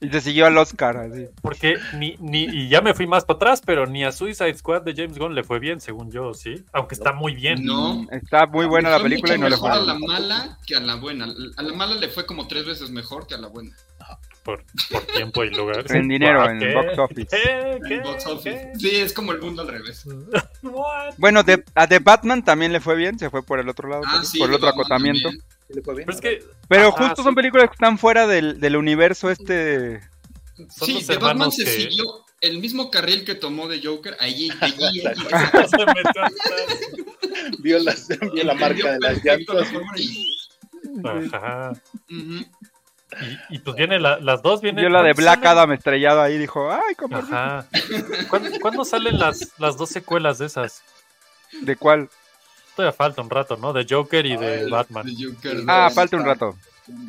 Y 0.00 0.08
se 0.08 0.20
siguió 0.20 0.46
al 0.46 0.58
Oscar, 0.58 0.96
así. 0.96 1.26
Porque 1.42 1.76
ni, 1.96 2.16
ni, 2.18 2.44
y 2.44 2.68
ya 2.68 2.80
me 2.80 2.94
fui 2.94 3.06
más 3.06 3.24
para 3.24 3.36
atrás, 3.36 3.62
pero 3.64 3.86
ni 3.86 4.04
a 4.04 4.12
Suicide 4.12 4.54
Squad 4.54 4.82
de 4.82 4.94
James 4.94 5.18
Gunn 5.18 5.34
le 5.34 5.44
fue 5.44 5.60
bien, 5.60 5.80
según 5.80 6.10
yo, 6.10 6.34
¿sí? 6.34 6.64
Aunque 6.72 6.94
está 6.94 7.12
muy 7.12 7.34
bien. 7.34 7.64
No. 7.64 8.06
Está 8.10 8.46
muy 8.46 8.66
buena 8.66 8.90
la 8.90 9.00
película 9.00 9.34
y 9.34 9.38
no 9.38 9.48
le 9.48 9.56
mejor 9.56 9.70
fue 9.70 9.78
a 9.78 9.82
la 9.82 9.94
mala 9.94 10.58
que 10.66 10.74
a 10.74 10.80
la 10.80 10.96
buena. 10.96 11.32
A 11.56 11.62
la 11.62 11.72
mala 11.72 11.94
le 11.94 12.08
fue 12.08 12.26
como 12.26 12.48
tres 12.48 12.64
veces 12.64 12.90
mejor 12.90 13.26
que 13.26 13.34
a 13.34 13.38
la 13.38 13.48
buena. 13.48 13.70
Por, 14.42 14.64
por 14.90 15.02
tiempo 15.02 15.44
y 15.44 15.50
lugar. 15.50 15.84
En 15.90 16.08
dinero, 16.08 16.48
en 16.50 16.72
box 16.72 16.98
office. 16.98 17.28
¿Qué? 17.86 18.00
Box 18.00 18.26
office. 18.26 18.70
¿Qué? 18.72 18.78
Sí, 18.78 18.96
es 18.96 19.12
como 19.12 19.32
el 19.32 19.40
mundo 19.40 19.62
al 19.62 19.68
revés. 19.68 20.04
Bueno, 21.16 21.42
de, 21.42 21.64
a 21.74 21.86
The 21.86 21.98
Batman 22.00 22.44
también 22.44 22.72
le 22.72 22.80
fue 22.80 22.94
bien, 22.94 23.18
se 23.18 23.30
fue 23.30 23.42
por 23.42 23.60
el 23.60 23.68
otro 23.68 23.88
lado, 23.88 24.02
Ah, 24.06 24.22
sí, 24.24 24.38
por 24.38 24.48
el 24.50 24.54
otro 24.56 24.66
Batman 24.68 24.80
acotamiento. 24.84 25.28
también. 25.28 25.44
¿Sí 25.68 25.74
le 25.74 25.82
fue 25.82 25.94
bien? 25.94 26.06
Pero 26.06 26.14
es 26.16 26.20
que 26.20 26.44
Pero 26.68 26.88
Ajá, 26.88 26.98
justo 26.98 27.16
sí. 27.16 27.22
son 27.22 27.34
películas 27.34 27.66
que 27.68 27.72
están 27.74 27.96
fuera 27.98 28.26
del, 28.26 28.60
del 28.60 28.76
universo 28.76 29.30
este. 29.30 30.00
son 30.68 30.86
Sí, 30.86 31.02
de 31.02 31.16
Batman 31.16 31.50
se 31.50 31.64
que 31.64 31.70
siguió 31.70 32.24
el 32.42 32.58
mismo 32.58 32.90
carril 32.90 33.24
que 33.24 33.34
tomó 33.34 33.68
de 33.68 33.80
Joker. 33.82 34.16
Allí, 34.20 34.50
allí, 34.60 34.84
allí. 34.84 35.00
se 35.02 35.76
metió 35.86 36.00
atrás. 36.10 36.32
Vio, 37.60 37.78
las, 37.78 38.08
vio 38.08 38.44
la 38.44 38.54
marca 38.54 38.92
de 38.92 38.98
las 39.00 39.24
llantas. 39.24 39.68
fórmula 39.68 39.92
y- 39.96 40.36
Ajá. 41.04 41.72
Y, 43.50 43.56
y 43.56 43.58
pues 43.58 43.76
viene 43.76 43.98
la- 43.98 44.18
las 44.20 44.42
dos 44.42 44.60
vienen. 44.60 44.82
Vio 44.82 44.88
la 44.90 45.02
de 45.02 45.10
¿cuándo 45.14 45.22
Black 45.22 45.38
salen? 45.42 45.58
Adam 45.58 45.72
estrellado 45.72 46.20
ahí, 46.22 46.38
dijo, 46.38 46.70
ay, 46.72 46.94
¿cómo? 46.96 47.16
Ajá. 47.16 47.66
¿Cuándo, 48.28 48.50
cuándo 48.60 48.84
salen 48.84 49.18
las, 49.18 49.52
las 49.58 49.76
dos 49.76 49.90
secuelas 49.90 50.38
de 50.38 50.46
esas? 50.46 50.82
¿De 51.62 51.76
cuál? 51.76 52.08
Todavía 52.76 52.96
falta 52.96 53.20
un 53.22 53.30
rato, 53.30 53.56
¿no? 53.56 53.72
De 53.72 53.84
Joker 53.88 54.24
y 54.26 54.36
de 54.36 54.60
Ay, 54.64 54.70
Batman. 54.70 55.06
de 55.06 55.14
Joker. 55.24 55.58
Ah, 55.66 55.90
falta 55.92 56.16
un 56.16 56.24
rato. 56.24 56.56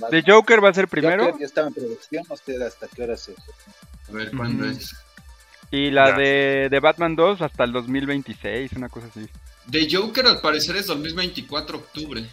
¿De 0.10 0.24
Joker 0.26 0.64
va 0.64 0.70
a 0.70 0.74
ser 0.74 0.88
primero? 0.88 1.24
Joker 1.26 1.40
ya 1.40 1.46
estaba 1.46 1.68
en 1.68 1.74
producción, 1.74 2.24
no 2.30 2.36
sé 2.38 2.64
hasta 2.64 2.88
qué 2.88 3.04
hora 3.04 3.16
se. 3.18 3.34
A 3.34 4.12
ver, 4.12 4.32
¿cuándo 4.36 4.66
Ujú. 4.66 4.74
es? 4.76 4.96
Y 5.70 5.90
la 5.92 6.10
Ya. 6.10 6.18
de, 6.18 6.68
de 6.70 6.80
Batman 6.82 7.16
2 7.16 7.42
hasta 7.42 7.64
el 7.64 7.72
2026, 7.72 8.74
una 8.74 8.90
cosa 8.90 9.08
así. 9.08 9.28
De 9.68 9.88
Joker 9.90 10.26
al 10.28 10.42
parecer 10.42 10.76
es 10.76 10.88
2024 10.88 11.78
octubre. 11.78 12.26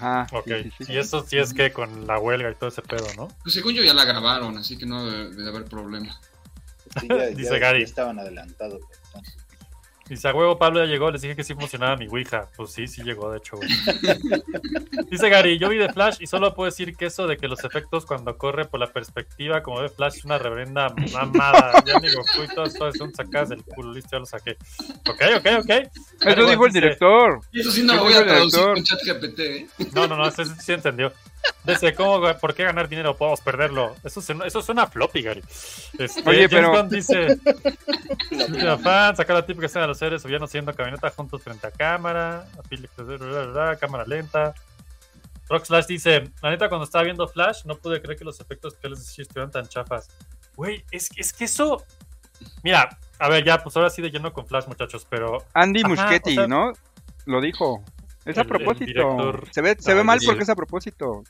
Ajá. 0.00 0.26
Ok, 0.32 0.46
sí, 0.46 0.72
sí, 0.78 0.84
sí. 0.86 0.92
y 0.92 0.98
eso 0.98 1.24
sí 1.26 1.38
es 1.38 1.52
que 1.52 1.72
con 1.72 2.06
la 2.06 2.18
huelga 2.18 2.50
y 2.50 2.54
todo 2.54 2.68
ese 2.70 2.82
pedo, 2.82 3.06
¿no? 3.16 3.28
Pues 3.42 3.54
según 3.54 3.74
yo 3.74 3.82
ya 3.82 3.92
la 3.94 4.04
grabaron, 4.04 4.56
así 4.58 4.78
que 4.78 4.86
no 4.86 5.04
debe, 5.04 5.30
debe 5.34 5.48
haber 5.50 5.64
problema. 5.66 6.18
Sí, 7.00 7.06
ya, 7.08 7.26
Dice 7.36 7.50
ya- 7.52 7.58
Gary. 7.58 7.80
ya 7.80 7.84
estaban 7.84 8.18
adelantados. 8.18 8.80
entonces. 9.06 9.36
Dice, 10.10 10.26
a 10.26 10.34
huevo, 10.34 10.58
Pablo 10.58 10.84
ya 10.84 10.90
llegó, 10.90 11.08
les 11.12 11.22
dije 11.22 11.36
que 11.36 11.44
sí 11.44 11.54
funcionaba 11.54 11.94
mi 11.94 12.08
Ouija. 12.08 12.48
Pues 12.56 12.72
sí, 12.72 12.88
sí 12.88 13.04
llegó, 13.04 13.30
de 13.30 13.38
hecho, 13.38 13.56
güey. 13.56 13.68
Dice 15.08 15.28
Gary, 15.28 15.56
yo 15.56 15.68
vi 15.68 15.78
de 15.78 15.88
Flash 15.88 16.16
y 16.18 16.26
solo 16.26 16.52
puedo 16.52 16.68
decir 16.68 16.96
que 16.96 17.06
eso 17.06 17.28
de 17.28 17.36
que 17.36 17.46
los 17.46 17.62
efectos 17.62 18.06
cuando 18.06 18.36
corre 18.36 18.64
por 18.64 18.80
la 18.80 18.88
perspectiva 18.88 19.62
como 19.62 19.80
de 19.80 19.88
Flash 19.88 20.16
es 20.16 20.24
una 20.24 20.36
reverenda 20.38 20.92
mamada. 21.12 21.80
Ya 21.86 22.00
ni 22.00 22.12
Goku 22.12 22.42
y 22.42 22.52
todas 22.52 22.74
todas 22.74 22.96
son 22.98 23.14
sacadas 23.14 23.50
del 23.50 23.62
culo, 23.62 23.92
listo, 23.92 24.08
ya 24.10 24.18
lo 24.18 24.26
saqué. 24.26 24.56
Ok, 25.08 25.22
ok, 25.36 25.46
ok. 25.60 25.70
Eso 26.26 26.50
dijo 26.50 26.66
el 26.66 26.72
director. 26.72 27.40
Y 27.52 27.60
eso 27.60 27.70
sí 27.70 27.84
no 27.84 27.94
lo 27.94 28.02
voy 28.02 28.14
a 28.14 28.24
traducir 28.24 28.64
con 28.64 28.82
ChatGPT, 28.82 29.38
¿eh? 29.38 29.68
No, 29.92 30.08
no, 30.08 30.16
no, 30.16 30.26
eso 30.26 30.44
sí, 30.44 30.50
sí 30.58 30.72
entendió. 30.72 31.12
Dice, 31.64 31.94
¿cómo, 31.94 32.20
¿por 32.38 32.54
qué 32.54 32.64
ganar 32.64 32.88
dinero? 32.88 33.16
Podemos 33.16 33.40
perderlo. 33.40 33.94
Eso, 34.02 34.20
suena- 34.22 34.46
eso 34.46 34.62
suena 34.62 34.86
floppy, 34.86 35.22
Gary. 35.22 35.42
Este, 35.98 36.20
Oye, 36.28 36.48
James 36.48 36.50
pero- 36.50 36.70
Gunn 36.72 36.88
dice, 36.88 37.26
"Última 38.30 38.78
fan, 38.78 39.14
sacar 39.16 39.36
la 39.36 39.44
típica 39.46 39.66
escena 39.66 39.82
de 39.82 39.88
los 39.88 39.98
seres 39.98 40.22
subiendo 40.22 40.46
haciendo 40.46 40.74
camioneta 40.74 41.10
juntos 41.10 41.42
frente 41.42 41.66
a 41.66 41.70
cámara, 41.70 42.46
a 42.58 42.62
Philip, 42.62 42.90
bla, 42.96 43.16
bla, 43.16 43.46
bla, 43.46 43.76
cámara 43.76 44.04
lenta. 44.06 44.54
Rock 45.48 45.64
Slash 45.66 45.86
dice, 45.86 46.30
la 46.42 46.50
neta 46.50 46.68
cuando 46.68 46.84
estaba 46.84 47.04
viendo 47.04 47.26
Flash 47.26 47.64
no 47.64 47.74
pude 47.76 48.00
creer 48.00 48.18
que 48.18 48.24
los 48.24 48.40
efectos 48.40 48.72
especiales 48.74 49.16
de 49.16 49.22
estuvieran 49.22 49.50
tan 49.50 49.66
chafas. 49.68 50.08
Güey, 50.56 50.84
es, 50.90 51.10
es 51.16 51.32
que 51.32 51.44
eso... 51.44 51.84
Mira, 52.62 52.88
a 53.18 53.28
ver, 53.28 53.44
ya, 53.44 53.62
pues 53.62 53.76
ahora 53.76 53.90
sí 53.90 54.00
de 54.00 54.10
lleno 54.10 54.32
con 54.32 54.46
Flash, 54.46 54.66
muchachos, 54.66 55.06
pero... 55.10 55.44
Andy 55.52 55.82
o 55.82 55.96
sea, 55.96 56.46
¿no? 56.46 56.72
Lo 57.26 57.40
dijo. 57.40 57.84
Es 58.24 58.36
a 58.36 58.40
El- 58.42 58.46
el 58.46 58.46
propósito. 58.46 58.84
director- 58.86 59.48
Se 59.52 59.62
ve, 59.62 59.76
se 59.78 59.90
Ah, 59.90 59.94
ve 59.94 60.00
el 60.00 60.06
mal 60.06 60.18
porque 60.24 60.42
es 60.42 60.48
a 60.50 60.54
propósito. 60.56 61.22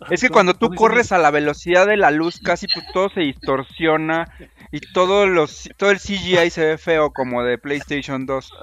Ay, 0.00 0.08
Es 0.10 0.20
que 0.20 0.28
¿cómo- 0.28 0.34
cuando 0.34 0.54
tú 0.54 0.74
corres 0.74 1.10
a 1.12 1.18
la 1.18 1.30
velocidad 1.30 1.86
de 1.86 1.96
la 1.96 2.10
luz, 2.10 2.38
casi 2.38 2.66
pues, 2.66 2.84
todo 2.92 3.08
se 3.08 3.20
distorsiona 3.20 4.30
y 4.70 4.80
todo, 4.92 5.26
los, 5.26 5.70
todo 5.78 5.90
el 5.90 5.98
CGI 5.98 6.50
se 6.50 6.66
ve 6.66 6.78
feo 6.78 7.10
como 7.12 7.42
de 7.42 7.56
PlayStation 7.58 8.26
2. 8.26 8.52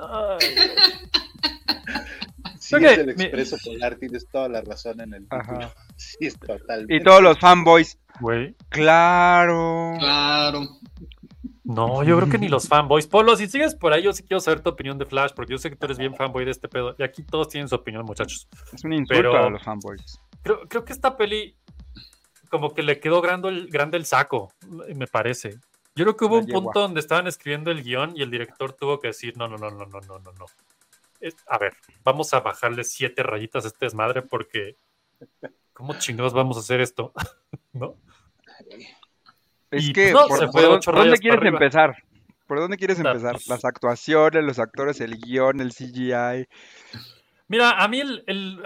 Sí, 2.59 2.75
es 2.77 2.97
el 2.97 3.05
mi- 3.07 3.11
expreso 3.25 3.57
polar, 3.63 3.95
tienes 3.95 4.25
toda 4.31 4.47
la 4.49 4.61
razón 4.61 4.99
en 5.01 5.13
el 5.13 5.27
Ajá. 5.29 5.73
Sí, 5.97 6.17
es 6.27 6.39
totalmente. 6.39 6.95
Y 6.95 7.03
todos 7.03 7.21
los 7.21 7.37
fanboys. 7.39 7.97
Güey. 8.19 8.55
Claro. 8.69 9.93
Claro. 9.99 10.61
No, 11.63 12.03
yo 12.03 12.17
creo 12.17 12.29
que 12.29 12.37
ni 12.37 12.49
los 12.49 12.67
fanboys. 12.67 13.07
Polo, 13.07 13.35
si 13.37 13.47
sigues 13.47 13.73
por 13.75 13.93
ahí, 13.93 14.03
yo 14.03 14.11
sí 14.11 14.23
quiero 14.23 14.41
saber 14.41 14.59
tu 14.61 14.69
opinión 14.69 14.97
de 14.97 15.05
Flash, 15.05 15.31
porque 15.33 15.53
yo 15.53 15.57
sé 15.57 15.69
que 15.69 15.75
tú 15.77 15.85
eres 15.85 15.97
bien 15.97 16.13
fanboy 16.13 16.43
de 16.43 16.51
este 16.51 16.67
pedo. 16.67 16.93
Y 16.99 17.03
aquí 17.03 17.23
todos 17.23 17.47
tienen 17.49 17.69
su 17.69 17.75
opinión, 17.75 18.03
muchachos. 18.05 18.47
Es 18.73 18.83
un 18.83 18.91
insulto 18.93 19.13
Pero- 19.21 19.37
a 19.45 19.49
los 19.49 19.63
fanboys. 19.63 20.19
Creo, 20.41 20.67
creo 20.67 20.83
que 20.83 20.91
esta 20.91 21.15
peli, 21.15 21.55
como 22.49 22.73
que 22.73 22.83
le 22.83 22.99
quedó 22.99 23.21
grande 23.21 23.47
el, 23.47 23.67
grande 23.69 23.95
el 23.97 24.05
saco, 24.05 24.51
me 24.93 25.07
parece. 25.07 25.51
Yo 25.95 26.03
creo 26.03 26.17
que 26.17 26.25
hubo 26.25 26.35
La 26.35 26.41
un 26.41 26.47
yegua. 26.47 26.61
punto 26.63 26.79
donde 26.81 26.99
estaban 26.99 27.27
escribiendo 27.27 27.71
el 27.71 27.81
guion 27.81 28.11
y 28.17 28.23
el 28.23 28.29
director 28.31 28.73
tuvo 28.73 28.99
que 28.99 29.07
decir: 29.09 29.37
no, 29.37 29.47
no, 29.47 29.55
no, 29.57 29.69
no, 29.69 29.85
no, 29.85 29.99
no, 30.01 30.19
no, 30.19 30.31
no. 30.33 30.45
A 31.47 31.57
ver, 31.57 31.73
vamos 32.03 32.33
a 32.33 32.41
bajarle 32.41 32.83
siete 32.83 33.23
rayitas 33.23 33.63
a 33.63 33.67
este 33.69 33.85
desmadre 33.85 34.21
porque. 34.21 34.75
¿Cómo 35.71 35.97
chingados 35.97 36.33
vamos 36.33 36.57
a 36.57 36.59
hacer 36.59 36.81
esto? 36.81 37.13
¿No? 37.73 37.95
Es 39.73 39.85
Y, 39.89 39.93
que, 39.93 40.11
pues, 40.11 40.13
no, 40.13 40.27
¿por, 40.27 40.37
se 40.39 40.45
por 40.45 40.51
fue 40.53 40.61
dónde- 40.63 40.81
quieres 41.19 41.37
arriba. 41.39 41.57
empezar? 41.57 41.95
¿Por 42.47 42.59
dónde 42.59 42.77
quieres 42.77 42.97
empezar? 42.99 43.33
pues- 43.33 43.47
Las 43.47 43.65
actuaciones, 43.65 44.43
los 44.43 44.59
actores, 44.59 45.01
el 45.01 45.17
guion, 45.17 45.59
el 45.61 45.71
CGI. 45.73 46.47
Mira, 47.47 47.71
a 47.71 47.87
mí 47.87 47.99
el. 48.01 48.23
el- 48.27 48.61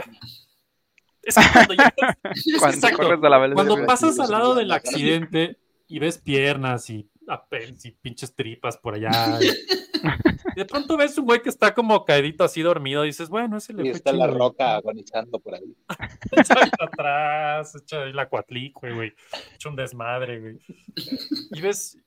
Es 1.24 1.36
que 1.36 1.42
cuando 1.54 1.74
ya- 1.74 1.94
Cuando 2.60 2.68
exacto, 2.88 3.30
la 3.30 3.54
cuando 3.54 3.86
pasas 3.86 4.20
al 4.20 4.32
lado 4.32 4.56
del 4.56 4.72
accidente 4.72 5.58
y 5.88 6.00
ves 6.00 6.18
piernas 6.18 6.90
y, 6.90 7.10
apels 7.32 7.86
y 7.86 7.92
pinches 7.92 8.34
tripas 8.36 8.78
por 8.78 8.96
allá. 8.96 9.40
y- 9.42 9.48
y 10.56 10.60
de 10.60 10.66
pronto 10.66 10.96
ves 10.98 11.18
un 11.18 11.26
güey 11.26 11.42
que 11.42 11.50
está 11.50 11.74
como 11.74 12.06
caedito 12.06 12.44
así 12.44 12.62
dormido 12.62 13.04
y 13.04 13.08
dices, 13.08 13.30
bueno, 13.30 13.58
ese 13.58 13.74
le 13.74 13.84
Y 13.84 13.90
fue 13.90 13.98
está 13.98 14.12
la 14.14 14.26
chido, 14.28 14.38
roca 14.38 14.76
agonizando 14.78 15.40
por 15.40 15.56
ahí. 15.56 15.76
Ahí 15.90 16.70
atrás, 16.80 17.76
echa 17.76 18.04
ahí 18.04 18.14
la 18.14 18.30
cuatlicue, 18.30 18.94
güey. 18.94 19.14
Echa 19.56 19.70
un 19.70 19.76
desmadre, 19.76 20.40
güey. 20.40 20.60
Y 21.52 21.62
ves, 21.62 21.98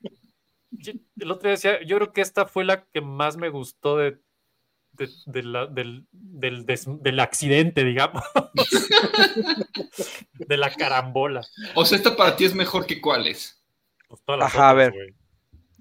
el 1.19 1.31
otro 1.31 1.43
día 1.49 1.51
decía, 1.51 1.83
yo 1.83 1.97
creo 1.97 2.13
que 2.13 2.21
esta 2.21 2.45
fue 2.45 2.63
la 2.63 2.85
que 2.85 3.01
más 3.01 3.35
me 3.37 3.49
gustó 3.49 3.97
de, 3.97 4.19
de- 4.93 5.09
de 5.25 5.43
la- 5.43 5.67
del, 5.67 6.07
del, 6.11 6.65
des- 6.65 6.87
del 7.01 7.19
accidente, 7.19 7.83
digamos. 7.83 8.23
de 10.33 10.57
la 10.57 10.71
carambola. 10.73 11.41
O 11.75 11.85
sea, 11.85 11.97
esta 11.97 12.15
para 12.15 12.35
ti 12.35 12.45
es 12.45 12.55
mejor 12.55 12.85
que 12.85 13.01
cuáles. 13.01 13.60
Pues 14.11 14.21
todas 14.25 14.39
las 14.39 14.53
Ajá, 14.53 14.69
a 14.71 14.73
ver. 14.73 14.91
güey. 14.91 15.15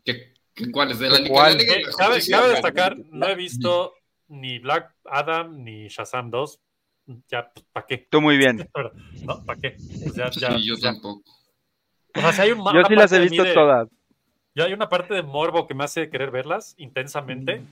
¿Que, 0.05 0.33
que 0.55 0.71
cuáles? 0.71 1.01
De 1.01 1.09
la 1.11 1.17
¿Que 1.17 1.23
Liga 1.25 1.35
cuál? 1.35 1.59
de 1.59 1.59
la 1.59 1.63
Liga 1.65 1.75
de 1.75 1.81
Eh, 1.81 1.85
la 2.31 2.39
Cabe, 2.39 2.49
destacar, 2.53 2.97
no 3.11 3.27
he 3.29 3.35
visto 3.35 3.95
ni 4.29 4.61
Black 4.61 4.95
Adam 5.05 5.65
ni 5.65 5.89
Shazam 5.89 6.31
2. 6.31 6.61
Ya, 7.29 7.51
¿para 7.73 7.87
qué? 7.87 8.07
Tú 8.09 8.21
muy 8.21 8.37
bien. 8.37 8.71
¿No? 9.25 9.45
¿Para 9.45 9.61
qué? 9.61 9.71
Pues 9.73 10.15
ya, 10.15 10.31
ya, 10.31 10.57
Sí, 10.57 10.65
yo 10.65 10.77
ya. 10.77 10.93
tampoco. 10.93 11.25
O 12.15 12.21
sea, 12.21 12.33
si 12.33 12.43
hay 12.43 12.53
un, 12.53 12.59
Yo 12.73 12.85
sí 12.87 12.95
las 12.95 13.11
he 13.11 13.19
visto 13.19 13.43
de- 13.43 13.53
todas. 13.53 13.89
Yo 14.55 14.65
hay 14.65 14.73
una 14.73 14.89
parte 14.89 15.13
de 15.15 15.23
morbo 15.25 15.67
que 15.67 15.75
me 15.75 15.83
hace 15.83 16.09
querer 16.09 16.31
verlas 16.31 16.75
intensamente. 16.79 17.63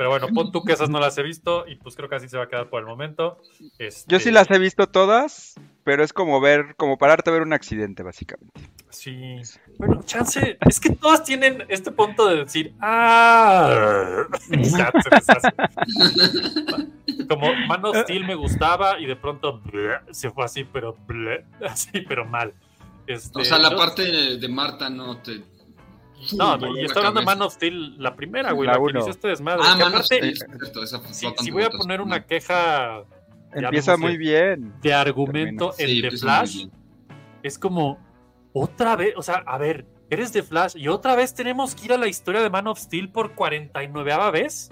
Pero 0.00 0.08
bueno, 0.08 0.28
pon 0.28 0.50
tú 0.50 0.64
que 0.64 0.72
esas 0.72 0.88
no 0.88 0.98
las 0.98 1.18
he 1.18 1.22
visto 1.22 1.66
y 1.68 1.74
pues 1.74 1.94
creo 1.94 2.08
que 2.08 2.14
así 2.14 2.26
se 2.26 2.38
va 2.38 2.44
a 2.44 2.48
quedar 2.48 2.70
por 2.70 2.80
el 2.80 2.86
momento. 2.86 3.36
Este, 3.78 4.10
Yo 4.10 4.18
sí 4.18 4.30
las 4.30 4.50
he 4.50 4.58
visto 4.58 4.86
todas, 4.86 5.56
pero 5.84 6.02
es 6.02 6.14
como 6.14 6.40
ver, 6.40 6.74
como 6.78 6.96
pararte 6.96 7.28
a 7.28 7.34
ver 7.34 7.42
un 7.42 7.52
accidente, 7.52 8.02
básicamente. 8.02 8.62
Sí. 8.88 9.42
Bueno, 9.76 10.00
chance, 10.06 10.56
es 10.66 10.80
que 10.80 10.88
todas 10.88 11.22
tienen 11.22 11.66
este 11.68 11.90
punto 11.92 12.26
de 12.28 12.44
decir, 12.44 12.72
ah. 12.80 14.24
Como 17.28 17.52
Man 17.66 17.84
of 17.84 17.94
Steel 17.98 18.24
me 18.24 18.36
gustaba 18.36 18.98
y 18.98 19.04
de 19.04 19.16
pronto 19.16 19.60
bleh, 19.60 19.98
se 20.12 20.30
fue 20.30 20.46
así, 20.46 20.64
pero 20.64 20.96
bleh, 21.06 21.44
así, 21.68 22.00
pero 22.08 22.24
mal. 22.24 22.54
Este, 23.06 23.38
O 23.38 23.44
sea, 23.44 23.58
la 23.58 23.68
yo- 23.70 23.76
parte 23.76 24.00
de, 24.02 24.38
de 24.38 24.48
Marta 24.48 24.88
no 24.88 25.18
te. 25.18 25.42
No, 26.36 26.58
voló 26.58 26.76
y 26.76 26.80
la 26.82 26.86
estoy 26.86 26.98
hablando 27.00 27.20
de. 27.20 27.26
Man 27.26 27.42
of 27.42 27.54
Steel, 27.54 27.98
la 28.02 28.14
primera, 28.16 28.52
güey, 28.52 28.66
La 28.66 28.74
la, 28.74 28.78
que 29.04 29.10
este 29.10 29.28
desmadre. 29.28 29.62
Ah, 29.64 29.74
of 29.76 29.82
aparte, 29.88 30.34
Steel, 30.34 31.34
si, 31.38 31.50
voy 31.50 31.62
a 31.64 31.70
poner 31.70 32.00
una 32.00 32.24
queja 32.26 33.04
Empieza 33.52 33.96
muy 33.96 34.16
bien. 34.16 34.74
de 34.82 34.94
argumento 34.94 35.72
Sí, 35.72 35.82
en 36.02 36.10
The 36.10 36.16
Flash, 36.18 36.66
es 37.42 37.58
como 37.58 37.98
otra 38.52 38.96
vez, 38.96 39.14
o 39.16 39.22
sea, 39.22 39.42
a 39.46 39.58
ver, 39.58 39.86
eres 40.10 40.32
de 40.32 40.42
Flash 40.42 40.76
y 40.76 40.88
otra 40.88 41.14
vez 41.16 41.34
tenemos 41.34 41.74
que 41.74 41.86
ir 41.86 41.92
a 41.92 41.96
la 41.98 42.06
historia 42.08 42.42
de 42.42 42.50
Man 42.50 42.66
of 42.66 42.78
Steel 42.78 43.10
por 43.10 43.34
49 43.34 44.12
vez. 44.30 44.70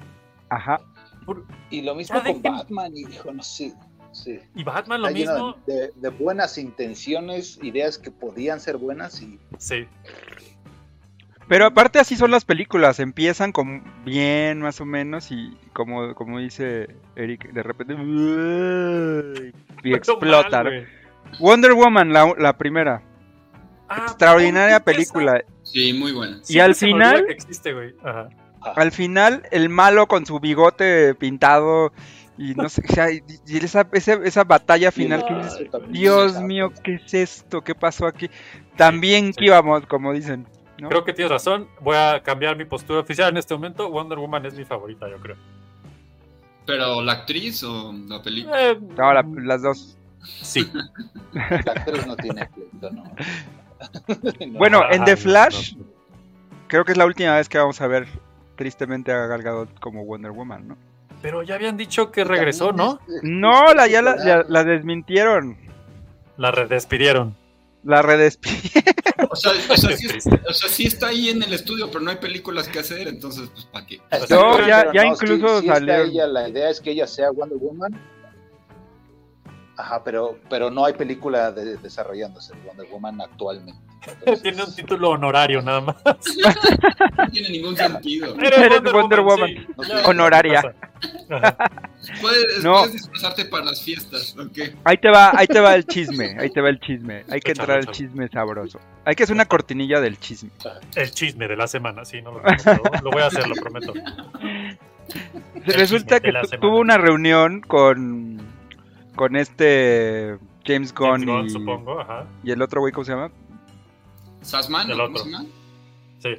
Ajá. 0.51 0.81
Por- 1.25 1.45
Y 1.71 1.83
lo 1.83 1.95
mismo 1.95 2.23
con 2.23 2.27
dejen- 2.43 2.43
Batman, 2.57 2.97
y 2.97 3.05
dijo, 3.05 3.33
no 3.33 3.43
sé. 3.43 3.75
Sí. 4.11 4.41
y 4.55 4.65
Batman 4.65 5.03
lo 5.03 5.11
mismo. 5.11 5.55
De, 5.67 5.93
de 5.95 6.09
buenas 6.09 6.57
intenciones, 6.59 7.59
ideas 7.63 7.99
que 7.99 8.11
podían 8.11 8.59
ser 8.59 8.77
buenas 8.79 9.21
y 9.23 9.39
Sí. 9.59 9.87
Pero 11.49 11.65
aparte 11.67 11.99
así 11.99 12.15
son 12.17 12.31
las 12.31 12.45
películas, 12.45 13.01
empiezan 13.01 13.53
con 13.53 13.83
bien 14.05 14.61
más 14.61 14.81
o 14.81 14.85
menos 14.85 15.31
y 15.33 15.57
como, 15.73 16.15
como 16.15 16.39
dice 16.39 16.89
Eric, 17.17 17.51
de 17.53 17.63
repente 17.63 17.95
y 19.83 19.95
explotan. 19.95 20.65
mal. 20.65 20.89
Wonder 21.41 21.73
Woman, 21.73 22.13
la, 22.13 22.33
la 22.39 22.57
primera, 22.57 23.03
Ah, 23.91 24.05
extraordinaria 24.09 24.81
película. 24.81 25.43
Sí, 25.63 25.95
muy 25.95 26.13
buena. 26.13 26.41
Y 26.47 26.59
al 26.59 26.75
final- 26.75 27.25
que 27.27 27.33
existe, 27.33 27.73
güey. 27.73 27.95
Ajá. 28.05 28.29
Al 28.77 28.93
final, 28.93 29.43
el 29.51 29.71
malo 29.71 30.07
con 30.09 30.27
su 30.27 30.41
bigote 30.41 31.15
pintado 31.15 31.93
y 32.37 32.55
no 32.55 32.69
sé, 32.69 32.83
o 32.87 32.93
sea, 32.93 33.11
y 33.11 33.23
esa, 33.47 33.89
esa, 33.93 34.15
esa 34.25 34.45
batalla 34.45 34.93
final 34.93 35.25
que 35.27 35.35
dices, 35.35 35.69
Dios 35.89 36.41
mío, 36.43 36.71
¿qué 36.85 36.97
es 36.97 37.15
esto? 37.15 37.63
¿Qué 37.63 37.75
pasó 37.75 38.07
aquí? 38.07 38.29
También 38.77 39.27
sí. 39.29 39.39
que 39.39 39.45
íbamos, 39.47 39.87
como 39.87 40.13
dicen. 40.13 40.47
¿No? 40.79 40.89
Creo 40.89 41.05
que 41.05 41.13
tienes 41.13 41.31
razón. 41.33 41.69
Voy 41.81 41.97
a 41.97 42.23
cambiar 42.23 42.57
mi 42.57 42.65
postura 42.65 43.01
oficial 43.01 43.31
en 43.31 43.37
este 43.39 43.55
momento. 43.55 43.91
Wonder 43.91 44.19
Woman 44.19 44.47
es 44.47 44.55
mi 44.55 44.65
favorita, 44.65 45.09
yo 45.09 45.19
creo. 45.19 45.37
Pero 46.67 47.01
la 47.03 47.13
actriz 47.13 47.63
o 47.65 47.93
la 48.09 48.23
película. 48.23 48.71
Eh, 48.71 48.79
No, 48.97 49.13
la- 49.13 49.25
las 49.43 49.63
dos. 49.63 49.97
sí. 50.23 50.71
La 51.33 51.43
actriz 51.73 52.07
no 52.07 52.17
tiene 52.17 52.47
pleito, 52.47 52.91
¿no? 52.91 53.05
No. 54.47 54.59
Bueno, 54.59 54.83
en 54.91 55.05
The 55.05 55.17
Flash, 55.17 55.75
creo 56.67 56.85
que 56.85 56.93
es 56.93 56.99
la 56.99 57.07
última 57.07 57.37
vez 57.37 57.49
que 57.49 57.59
vamos 57.59 57.81
a 57.81 57.87
ver 57.87 58.07
tristemente 58.57 59.13
a 59.13 59.27
Gal 59.27 59.43
Gadot 59.43 59.79
como 59.79 60.05
Wonder 60.05 60.33
Woman, 60.33 60.67
¿no? 60.69 60.77
Pero 61.23 61.43
ya 61.45 61.55
habían 61.55 61.77
dicho 61.77 62.11
que 62.11 62.25
regresó, 62.25 62.73
¿no? 62.73 62.99
No, 63.23 63.73
la, 63.75 63.87
ya 63.87 64.03
la, 64.03 64.17
ya 64.25 64.45
la 64.49 64.65
desmintieron. 64.65 65.57
La 66.37 66.51
redespidieron. 66.51 67.37
La 67.89 68.03
redespidieron. 68.03 68.95
O 69.31 69.35
sea, 69.35 69.53
o 69.71 69.77
sea, 69.77 69.97
sí, 69.97 70.07
triste. 70.09 70.41
o 70.47 70.53
sea, 70.53 70.69
sí 70.69 70.87
está 70.87 71.09
ahí 71.09 71.31
en 71.31 71.43
el 71.43 71.55
estudio, 71.55 71.89
pero 71.91 72.01
no 72.01 72.11
hay 72.11 72.17
películas 72.19 72.69
que 72.69 72.81
hacer, 72.81 73.09
entonces, 73.09 73.49
pues, 73.53 73.65
¿para 73.65 73.87
qué? 73.87 73.99
No, 74.29 74.67
ya- 74.67 74.93
ya 74.93 75.07
incluso 75.07 75.61
sí 75.63 75.69
ella, 75.69 76.27
la 76.27 76.49
idea 76.51 76.69
es 76.69 76.81
que 76.81 76.91
ella 76.91 77.07
sea 77.07 77.31
Wonder 77.31 77.57
Woman. 77.57 77.99
Ajá, 79.79 80.03
pero, 80.03 80.37
pero 80.51 80.71
no 80.73 80.85
hay 80.85 80.93
película 80.95 81.53
de- 81.53 81.77
desarrollándose 81.77 82.53
de 82.53 82.61
Wonder 82.67 82.87
Woman 82.91 83.21
actualmente. 83.21 83.81
Tiene 84.43 84.65
un 84.65 84.75
título 84.75 85.11
honorario 85.11 85.63
nada 85.63 85.81
más. 85.81 85.97
No 87.17 87.29
tiene 87.31 87.51
ningún 87.51 87.77
sentido. 87.77 88.35
Eres 88.41 88.81
Wonder 88.93 89.21
Woman. 89.21 89.51
sí. 89.51 89.67
Honoraria. 90.05 90.75
Puedes, 92.21 92.63
No. 92.65 92.75
puedes 92.79 92.93
disfrazarte 92.93 93.45
para 93.45 93.65
las 93.67 93.83
fiestas, 93.83 94.35
¿ok? 94.39 94.59
Ahí 94.85 94.97
te 94.99 95.11
va, 95.11 95.33
ahí 95.37 95.47
te 95.47 95.61
va 95.61 95.75
el 95.75 95.85
chisme, 95.85 96.37
ahí 96.41 96.51
te 96.51 96.61
va 96.61 96.69
el 96.71 96.81
chisme. 96.81 97.25
Hay 97.31 97.41
que 97.41 97.51
entrar 97.53 97.73
al 97.79 97.87
chisme 97.89 98.29
sabroso. 98.29 98.81
Hay 99.05 99.15
que 99.15 99.25
hacer 99.25 99.35
una 99.35 99.45
cortinilla 99.47 100.01
del 100.01 100.19
chisme. 100.19 100.51
El 100.95 101.11
chisme 101.11 101.47
de 101.49 101.57
la 101.57 101.67
semana, 101.67 102.05
sí, 102.05 102.23
no 102.23 102.33
lo 102.33 103.11
voy 103.11 103.23
a 103.23 103.27
hacer, 103.27 103.47
lo 103.49 103.55
prometo. 103.57 103.93
Resulta 105.67 106.21
que 106.21 106.33
tuvo 106.61 106.79
una 106.79 106.99
reunión 106.99 107.61
con 107.61 108.41
con 109.19 109.35
este 109.35 110.39
James 110.65 110.95
Gunn, 110.95 111.09
James 111.09 111.27
Gunn, 111.27 111.47
y, 111.47 111.51
supongo, 111.51 112.01
ajá. 112.01 112.25
y 112.45 112.53
el 112.53 112.63
otro 112.63 112.81
güey, 112.81 112.93
¿cómo 112.93 113.05
se 113.05 113.11
llama? 113.11 113.33
¿Sasman? 114.43 114.89
El 114.89 114.97
¿no? 114.97 115.05
¿Cómo 115.07 115.17
otro. 115.17 115.25
se 115.25 115.31
llama? 115.33 115.49
Sí. 116.21 116.35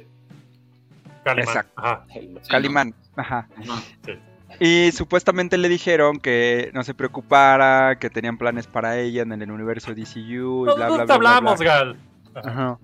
Calimán. 1.22 1.48
Exacto. 1.48 1.72
Ajá. 1.76 2.06
Sí, 2.10 2.34
Calimán. 2.48 2.94
Ajá. 3.16 3.48
¿no? 3.66 3.74
Ajá. 3.74 3.82
Sí. 4.06 4.12
Y 4.60 4.92
supuestamente 4.92 5.58
le 5.58 5.68
dijeron 5.68 6.20
que 6.20 6.70
no 6.72 6.82
se 6.82 6.94
preocupara, 6.94 7.98
que 7.98 8.08
tenían 8.08 8.38
planes 8.38 8.66
para 8.66 8.98
ella 8.98 9.22
en 9.22 9.32
el 9.32 9.50
universo 9.50 9.94
DCU 9.94 10.62
y 10.62 10.74
bla, 10.74 10.74
bla, 10.74 10.88
No 10.88 10.94
bla, 10.94 11.06
te 11.06 11.18
bla, 11.18 11.36
hablamos, 11.36 11.58
bla. 11.58 11.74
Gal. 11.74 11.96
Ajá. 12.34 12.78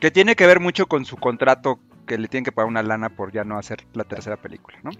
Que 0.00 0.10
tiene 0.10 0.36
que 0.36 0.46
ver 0.46 0.60
mucho 0.60 0.84
con 0.86 1.06
su 1.06 1.16
contrato, 1.16 1.80
que 2.06 2.18
le 2.18 2.28
tienen 2.28 2.44
que 2.44 2.52
pagar 2.52 2.68
una 2.68 2.82
lana 2.82 3.08
por 3.08 3.32
ya 3.32 3.44
no 3.44 3.58
hacer 3.58 3.86
la 3.94 4.04
tercera 4.04 4.36
película, 4.36 4.78
¿no? 4.82 4.90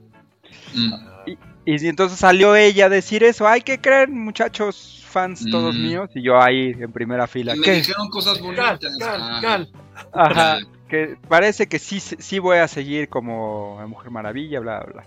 Mm. 0.74 0.94
Y 1.26 1.38
si 1.78 1.88
entonces 1.88 2.18
salió 2.18 2.54
ella 2.54 2.86
a 2.86 2.88
decir 2.88 3.24
eso, 3.24 3.48
ay, 3.48 3.62
¿qué 3.62 3.80
creen, 3.80 4.16
muchachos, 4.16 5.04
fans 5.08 5.44
todos 5.50 5.74
Mm. 5.76 5.82
míos? 5.82 6.10
Y 6.14 6.22
yo 6.22 6.40
ahí 6.40 6.70
en 6.78 6.92
primera 6.92 7.26
fila, 7.26 7.54
Me 7.56 7.62
¿qué? 7.62 7.72
dijeron 7.72 8.08
cosas 8.10 8.40
bonitas. 8.40 8.78
Gal, 8.98 9.20
ah. 9.22 9.40
Gal. 9.42 9.72
Ajá, 10.12 10.58
que 10.88 11.16
parece 11.28 11.66
que 11.66 11.78
sí, 11.78 11.98
sí 12.00 12.38
voy 12.38 12.58
a 12.58 12.68
seguir 12.68 13.08
como 13.08 13.76
la 13.80 13.86
Mujer 13.86 14.10
Maravilla, 14.10 14.60
bla, 14.60 14.80
bla. 14.80 15.04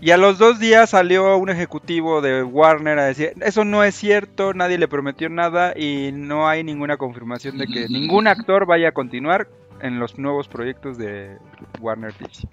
Y 0.00 0.10
a 0.12 0.16
los 0.16 0.38
dos 0.38 0.58
días 0.60 0.90
salió 0.90 1.36
un 1.38 1.48
ejecutivo 1.50 2.20
de 2.20 2.42
Warner 2.44 2.98
a 3.00 3.04
decir, 3.06 3.32
eso 3.40 3.64
no 3.64 3.82
es 3.82 3.94
cierto, 3.96 4.54
nadie 4.54 4.78
le 4.78 4.86
prometió 4.86 5.28
nada 5.28 5.72
y 5.76 6.10
no 6.12 6.46
hay 6.48 6.62
ninguna 6.62 6.96
confirmación 6.96 7.58
de 7.58 7.66
que 7.66 7.88
ningún 7.88 8.28
actor 8.28 8.64
vaya 8.66 8.90
a 8.90 8.92
continuar 8.92 9.48
en 9.80 9.98
los 9.98 10.18
nuevos 10.18 10.46
proyectos 10.48 10.98
de 10.98 11.36
Warner 11.80 12.12
DC. 12.14 12.46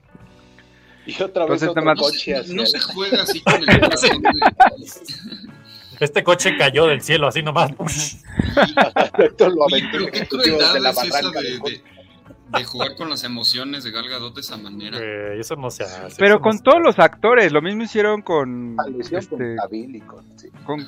Y 1.17 1.21
otra 1.21 1.45
vez 1.45 1.61
Entonces, 1.61 1.69
otro 1.69 1.83
más- 1.83 1.97
No, 1.97 2.03
coche 2.03 2.17
se- 2.19 2.35
hacia 2.35 2.53
no 2.55 2.61
el- 2.61 2.67
se 2.67 2.79
juega 2.79 3.21
así 3.23 3.41
con 3.41 3.53
el 3.69 3.79
corazón 3.79 4.21
de- 4.21 4.29
Este 5.99 6.23
coche 6.23 6.57
cayó 6.57 6.87
del 6.87 7.01
cielo, 7.01 7.27
así 7.27 7.41
nomás. 7.41 7.71
Esto 9.17 9.49
lo 9.49 9.63
Oye, 9.65 9.77
aventó 9.77 9.97
pero 9.97 10.11
qué 10.11 10.27
crueldad 10.27 10.73
de 10.73 10.79
la 10.81 10.89
es 10.89 11.03
esa 11.03 11.29
de, 11.31 11.41
de- 11.59 11.81
de 12.47 12.63
jugar 12.63 12.95
con 12.95 13.09
las 13.09 13.23
emociones 13.23 13.83
de 13.83 13.91
Gal 13.91 14.07
Gadot 14.09 14.35
de 14.35 14.41
esa 14.41 14.57
manera. 14.57 14.97
Güey, 14.97 15.39
eso 15.39 15.55
no 15.55 15.71
se 15.71 15.83
hace. 15.83 16.15
Pero 16.19 16.41
con 16.41 16.57
no 16.57 16.61
todos 16.63 16.81
los 16.83 16.99
actores, 16.99 17.51
lo 17.51 17.61
mismo 17.61 17.83
hicieron 17.83 18.21
con... 18.21 18.75
Ah, 18.79 18.83
lo 18.87 18.99
hicieron 18.99 19.25
con 19.27 19.41
este, 19.41 19.55
Cavill 19.55 19.95
y 19.95 20.01
con, 20.01 20.25
sí, 20.37 20.49
con- 20.65 20.87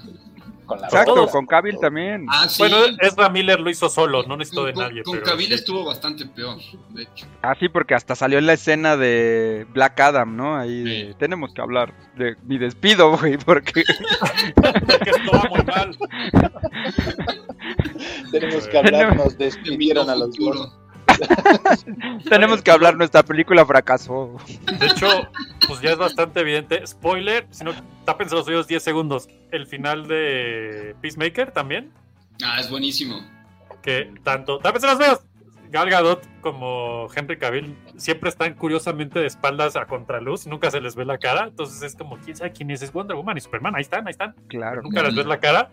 con 0.68 0.80
la 0.80 0.88
exacto, 0.88 1.28
con 1.28 1.48
Cavill 1.48 1.80
también. 1.80 2.28
Ah, 2.30 2.48
sí. 2.48 2.58
Bueno, 2.60 2.78
Ezra 3.00 3.30
Miller 3.30 3.60
lo 3.60 3.70
hizo 3.70 3.90
solo, 3.90 4.24
no 4.24 4.38
necesitó 4.38 4.66
de 4.66 4.74
con, 4.74 4.84
nadie. 4.84 5.04
con 5.04 5.16
pero 5.16 5.26
Cavill 5.26 5.48
sí. 5.48 5.54
estuvo 5.56 5.84
bastante 5.84 6.26
peor, 6.28 6.58
de 6.90 7.04
hecho. 7.04 7.26
Ah, 7.42 7.56
sí, 7.60 7.70
porque 7.70 7.96
hasta 7.96 8.16
salió 8.16 8.38
en 8.38 8.46
la 8.46 8.54
escena 8.54 8.98
de 8.98 9.66
Black 9.74 10.00
Adam, 10.00 10.36
¿no? 10.36 10.56
Ahí 10.56 10.84
de, 10.84 11.16
tenemos 11.16 11.54
que 11.54 11.62
hablar 11.62 11.94
de 12.16 12.36
mi 12.44 12.60
despido, 12.60 13.12
güey, 13.18 13.38
porque 13.38 13.84
que 13.84 15.10
estuvo 15.10 15.50
muy 15.50 15.64
mal. 15.64 15.98
Tenemos 18.32 18.68
que 18.68 18.78
hablar, 18.78 19.16
nos 19.16 19.38
despidieron 19.38 20.10
a 20.10 20.16
los 20.16 20.36
dos. 20.36 20.78
tenemos 22.30 22.62
que 22.62 22.72
hablar, 22.72 22.96
nuestra 22.96 23.24
película 23.24 23.66
fracasó. 23.66 24.38
De 24.80 24.86
hecho, 24.86 25.08
pues 25.68 25.82
ya 25.82 25.92
es 25.92 25.98
bastante 25.98 26.42
evidente. 26.42 26.86
Spoiler, 26.86 27.48
si 27.52 27.64
no, 27.64 27.72
tápense 28.06 28.36
los 28.36 28.48
oídos 28.48 28.68
10 28.68 28.82
segundos. 28.82 29.28
El 29.52 29.68
final 29.68 30.08
de 30.08 30.96
Peacemaker 31.02 31.52
también. 31.52 31.92
Ah, 32.44 32.60
es 32.60 32.70
buenísimo. 32.70 33.22
Que 33.82 34.14
tanto. 34.24 34.60
Tápense 34.60 34.88
los 34.88 35.00
oídos. 35.00 35.22
Gal 35.70 35.90
Gadot 35.90 36.26
como 36.42 37.08
Henry 37.14 37.38
Cavill 37.38 37.76
siempre 37.98 38.30
están 38.30 38.54
curiosamente 38.54 39.20
de 39.20 39.28
espaldas 39.28 39.76
a 39.76 39.86
contraluz, 39.86 40.48
nunca 40.48 40.72
se 40.72 40.80
les 40.80 40.96
ve 40.96 41.04
la 41.04 41.18
cara, 41.18 41.48
entonces 41.48 41.82
es 41.82 41.96
como, 41.96 42.18
¿quién 42.18 42.38
sabe 42.38 42.54
quién 42.54 42.72
es? 42.72 42.82
Es 42.82 42.94
Wonder 42.94 43.18
Woman 43.18 43.38
y 43.38 43.42
Superman, 43.42 43.76
ahí 43.76 43.82
están, 43.82 44.08
ahí 44.08 44.12
están. 44.12 44.34
Claro. 44.48 44.82
Nunca 44.82 45.04
les 45.04 45.16
ves 45.16 45.26
la 45.26 45.40
cara. 45.40 45.70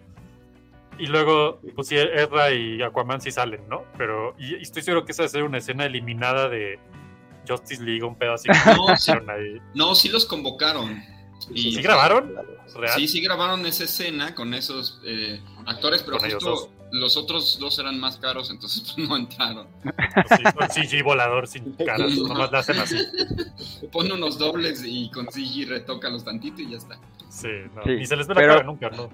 Y 0.99 1.07
luego, 1.07 1.61
pues 1.75 1.89
sí, 1.89 1.97
Ezra 1.97 2.53
y 2.53 2.83
Aquaman 2.83 3.21
sí 3.21 3.31
salen, 3.31 3.69
¿no? 3.69 3.85
Pero, 3.99 4.35
y, 4.39 4.57
y 4.57 4.63
estoy 4.63 4.83
seguro 4.83 5.05
que 5.05 5.13
esa 5.13 5.23
va 5.23 5.27
a 5.27 5.31
ser 5.31 5.43
una 5.43 5.59
escena 5.59 5.85
eliminada 5.87 6.49
de 6.49 6.79
Justice 7.49 7.83
League, 7.83 8.03
un 8.03 8.15
que 8.19 8.27
No, 8.27 8.97
sí. 8.97 9.13
ahí. 9.29 9.61
No, 9.75 9.95
sí 9.95 10.09
los 10.09 10.25
convocaron. 10.25 11.03
Y 11.53 11.75
¿Sí 11.75 11.83
grabaron? 11.83 12.33
¿Real? 12.77 12.95
Sí, 12.97 13.09
sí 13.09 13.21
grabaron 13.21 13.67
esa 13.67 13.85
escena 13.85 14.35
con 14.35 14.55
esos 14.55 15.01
eh, 15.05 15.41
actores, 15.67 16.03
pero 16.03 16.19
Con 16.19 16.31
justo 16.31 16.71
los 16.93 17.17
otros 17.17 17.59
dos 17.59 17.77
eran 17.81 17.99
más 17.99 18.17
caros, 18.19 18.51
entonces 18.51 18.95
pues, 18.95 19.09
no 19.09 19.17
entraron. 19.17 19.67
Pues 19.83 20.41
sí, 20.41 20.43
con 20.57 20.69
CG 20.71 21.03
volador 21.03 21.47
sin 21.49 21.73
cara, 21.85 22.07
nomás 22.07 22.53
la 22.53 22.61
hacen 22.61 22.79
así. 22.79 22.97
Pon 23.93 24.11
unos 24.13 24.39
dobles 24.39 24.83
y 24.87 25.11
con 25.11 25.27
CG 25.27 25.67
retócalos 25.69 26.25
tantito 26.25 26.63
y 26.63 26.71
ya 26.71 26.77
está. 26.79 26.99
Sí, 27.29 27.49
no, 27.75 27.83
Sí, 27.83 27.91
ni 27.91 28.07
se 28.07 28.17
les 28.17 28.27
ve 28.29 28.35
la 28.35 28.41
pero- 28.41 28.53
cara 28.55 28.65
nunca, 28.65 28.91
¿no? 28.91 29.11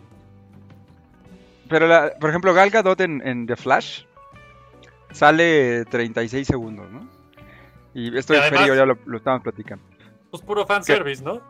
Pero, 1.70 1.86
la- 1.86 2.12
por 2.20 2.28
ejemplo, 2.28 2.52
Gal 2.52 2.68
Gadot 2.70 3.00
en, 3.00 3.26
en 3.26 3.46
The 3.46 3.56
Flash 3.56 4.02
sale 5.12 5.84
36 5.86 6.46
segundos, 6.46 6.90
¿no? 6.90 7.08
Y 7.94 8.16
esto 8.16 8.32
Y 8.34 8.36
de 8.36 8.42
además- 8.42 8.60
Ferio 8.60 8.74
ya 8.76 8.84
lo, 8.86 8.98
lo 9.06 9.16
estábamos 9.18 9.42
platicando. 9.42 9.84
Pues 10.30 10.42
puro 10.42 10.66
fanservice, 10.66 11.22
¿no? 11.24 11.40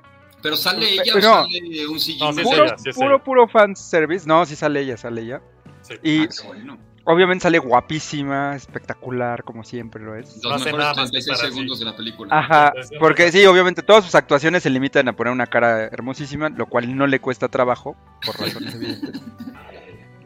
Pero 0.43 0.57
sale 0.57 0.81
Pe- 0.87 0.93
ella 0.95 1.13
no. 1.15 1.19
o 1.19 1.43
sale 1.45 1.87
un 1.89 2.01
CG. 2.01 2.19
No, 2.21 2.33
sí 2.33 2.41
es 2.41 2.47
Puro, 2.49 2.65
ella, 2.65 2.79
sí 2.79 2.91
puro, 2.93 3.23
puro 3.25 3.49
fan 3.49 3.77
service. 3.77 4.27
No, 4.27 4.47
sí 4.47 4.57
sale 4.57 4.81
ella, 4.81 4.97
sale 4.97 5.21
ella. 5.21 5.43
Sí. 5.83 5.95
Y 6.03 6.23
Ah, 6.25 6.29
bueno. 6.47 6.79
obviamente 7.05 7.43
sale 7.43 7.59
guapísima, 7.59 8.57
espectacular, 8.57 9.45
como 9.45 9.65
siempre 9.65 10.03
lo 10.03 10.15
es. 10.17 10.37
Los 10.37 10.45
No 10.45 10.51
hace 10.55 10.65
mejores 10.67 10.79
nada 10.87 10.95
más 10.95 11.11
que 11.11 11.19
36 11.19 11.27
estar 11.27 11.47
así. 11.47 11.53
segundos 11.55 11.79
de 11.81 11.85
la 11.85 11.97
película. 11.97 12.39
Ajá, 12.39 12.73
porque 12.99 13.31
sí, 13.31 13.45
obviamente 13.45 13.83
todas 13.83 14.03
sus 14.07 14.15
actuaciones 14.15 14.63
se 14.63 14.71
limitan 14.71 15.07
a 15.09 15.13
poner 15.13 15.31
una 15.35 15.47
cara 15.47 15.85
hermosísima, 15.85 16.49
lo 16.49 16.65
cual 16.67 16.97
no 16.97 17.07
le 17.07 17.21
cuesta 17.21 17.49
trabajo, 17.49 17.95
por 18.25 18.41
razones 18.41 18.75
evidentes. 18.77 19.21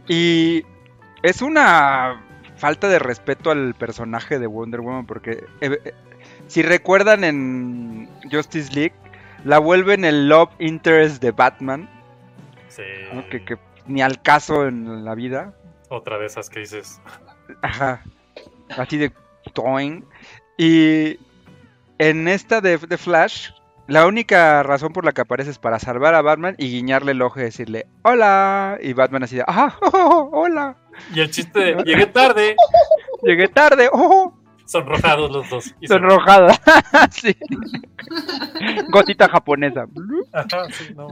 Y 0.09 0.64
es 1.22 1.42
una 1.42 2.22
falta 2.57 2.88
de 2.88 2.98
respeto 2.98 3.50
al 3.50 3.74
personaje 3.74 4.38
de 4.38 4.46
Wonder 4.46 4.80
Woman, 4.80 5.07
porque 5.07 5.44
eh, 5.61 5.78
eh, 5.84 5.94
si 6.46 6.62
recuerdan 6.62 7.24
en 7.24 8.09
Justice 8.30 8.72
League, 8.72 8.94
la 9.44 9.59
vuelven 9.59 10.05
el 10.05 10.28
love 10.28 10.50
interest 10.59 11.22
de 11.22 11.30
Batman, 11.30 11.88
Sí. 12.68 12.82
¿no? 13.12 13.28
que, 13.28 13.44
que 13.44 13.57
ni 13.86 14.02
al 14.02 14.20
caso 14.20 14.66
en 14.66 15.05
la 15.05 15.14
vida. 15.14 15.55
Otra 15.90 16.18
de 16.18 16.26
esas 16.26 16.50
que 16.50 16.61
dices. 16.61 17.00
Ajá. 17.62 18.02
Así 18.76 18.96
de 18.96 19.12
toing. 19.52 20.05
Y 20.57 21.18
en 21.98 22.26
esta 22.26 22.61
de, 22.61 22.78
de 22.78 22.98
Flash, 22.98 23.50
la 23.87 24.07
única 24.07 24.62
razón 24.62 24.93
por 24.93 25.05
la 25.05 25.12
que 25.12 25.20
aparece 25.20 25.51
es 25.51 25.59
para 25.59 25.78
salvar 25.78 26.14
a 26.14 26.22
Batman 26.22 26.55
y 26.59 26.70
guiñarle 26.70 27.12
el 27.12 27.22
ojo 27.22 27.41
y 27.41 27.45
decirle 27.45 27.87
hola. 28.03 28.78
Y 28.80 28.93
Batman 28.93 29.24
así 29.24 29.37
de 29.37 29.45
¡Ah! 29.47 29.76
oh, 29.80 29.91
oh, 29.93 30.30
¡Hola! 30.32 30.76
Y 31.14 31.20
el 31.20 31.30
chiste 31.30 31.59
de 31.59 31.82
llegué 31.85 32.07
tarde, 32.07 32.57
Llegué 33.22 33.49
tarde. 33.49 33.89
¡Oh! 33.93 34.35
Sonrojados 34.67 35.31
los 35.31 35.49
dos. 35.51 35.75
Y 35.81 35.87
Sonrojada. 35.87 36.55
sí. 37.11 37.37
Gotita 38.91 39.29
japonesa. 39.29 39.87
Ajá, 40.33 40.67
sí, 40.73 40.95
no. 40.95 41.09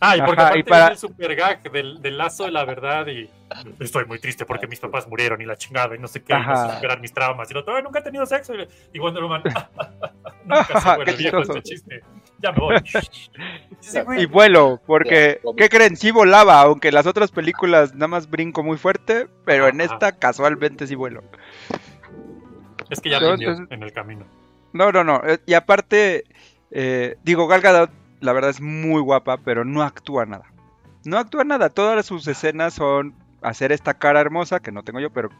Ah, 0.00 0.16
y 0.16 0.20
porque 0.22 0.40
Ajá, 0.40 0.48
aparte 0.48 0.58
y 0.58 0.62
para- 0.62 0.88
el 0.88 0.98
super 0.98 1.34
gag 1.34 1.70
del, 1.70 2.00
del 2.02 2.18
lazo 2.18 2.44
de 2.44 2.50
la 2.52 2.64
verdad 2.64 3.06
y 3.06 3.28
estoy 3.80 4.04
muy 4.06 4.18
triste 4.18 4.44
porque 4.46 4.66
mis 4.66 4.80
papás 4.80 5.06
murieron 5.08 5.40
y 5.40 5.44
la 5.44 5.56
chingada 5.56 5.94
y 5.94 5.98
no 5.98 6.08
sé 6.08 6.22
qué, 6.22 6.32
y 6.32 6.36
no 6.36 6.42
sé 6.44 6.50
Ajá. 6.62 6.74
superar 6.76 7.00
mis 7.00 7.12
traumas. 7.12 7.50
Y 7.50 7.54
lo 7.54 7.60
otro, 7.60 7.76
"Ay, 7.76 7.82
nunca 7.82 7.98
he 7.98 8.02
tenido 8.02 8.24
sexo. 8.26 8.52
Y, 8.92 8.98
Wonder 8.98 9.22
Woman, 9.22 9.42
nunca 10.44 10.80
se 10.80 10.94
vuelve 10.96 11.12
viejo 11.16 11.38
este 11.40 11.62
chiste. 11.62 12.02
Ya 12.38 12.52
me 12.52 12.58
voy. 12.58 12.76
Sí. 13.80 13.98
Y 14.16 14.26
vuelo, 14.26 14.80
porque 14.86 15.40
¿qué 15.56 15.68
creen? 15.68 15.96
Sí 15.96 16.12
volaba, 16.12 16.60
aunque 16.60 16.88
en 16.88 16.94
las 16.94 17.06
otras 17.08 17.32
películas 17.32 17.94
nada 17.94 18.06
más 18.06 18.30
brinco 18.30 18.62
muy 18.62 18.78
fuerte, 18.78 19.26
pero 19.44 19.66
en 19.66 19.80
Ajá. 19.80 19.92
esta 19.94 20.12
casualmente 20.12 20.86
sí 20.86 20.94
vuelo. 20.94 21.24
Es 22.92 23.00
que 23.00 23.10
ya 23.10 23.18
Pero 23.18 23.30
aprendió 23.32 23.50
entonces- 23.50 23.72
en 23.76 23.82
el 23.82 23.92
camino. 23.92 24.24
No, 24.72 24.92
no, 24.92 25.02
no. 25.04 25.22
eh, 25.26 25.38
Y 25.46 25.54
aparte, 25.54 26.24
eh, 26.70 27.16
digo, 27.24 27.46
Gal 27.48 27.60
Gadot, 27.60 27.90
la 28.20 28.32
verdad 28.32 28.50
es 28.50 28.60
muy 28.60 29.00
guapa, 29.00 29.38
pero 29.38 29.64
no 29.64 29.82
actúa 29.82 30.26
nada. 30.26 30.44
No 31.04 31.18
actúa 31.18 31.44
nada. 31.44 31.70
Todas 31.70 32.04
sus 32.06 32.26
escenas 32.28 32.74
son 32.74 33.14
hacer 33.42 33.72
esta 33.72 33.94
cara 33.94 34.20
hermosa, 34.20 34.60
que 34.60 34.70
no 34.70 34.82
tengo 34.84 35.00
yo, 35.00 35.10
pero 35.10 35.30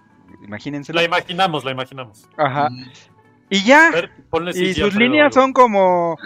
imagínensela. 0.44 1.00
La 1.00 1.06
imaginamos, 1.06 1.64
la 1.64 1.70
imaginamos. 1.70 2.28
Ajá. 2.36 2.68
Mm. 2.70 2.90
Y 3.50 3.64
ya. 3.64 3.90
Ponle 4.30 4.50
Y 4.52 4.72
sus 4.74 4.94
líneas 4.94 5.34
son 5.34 5.52
como. 5.52 6.16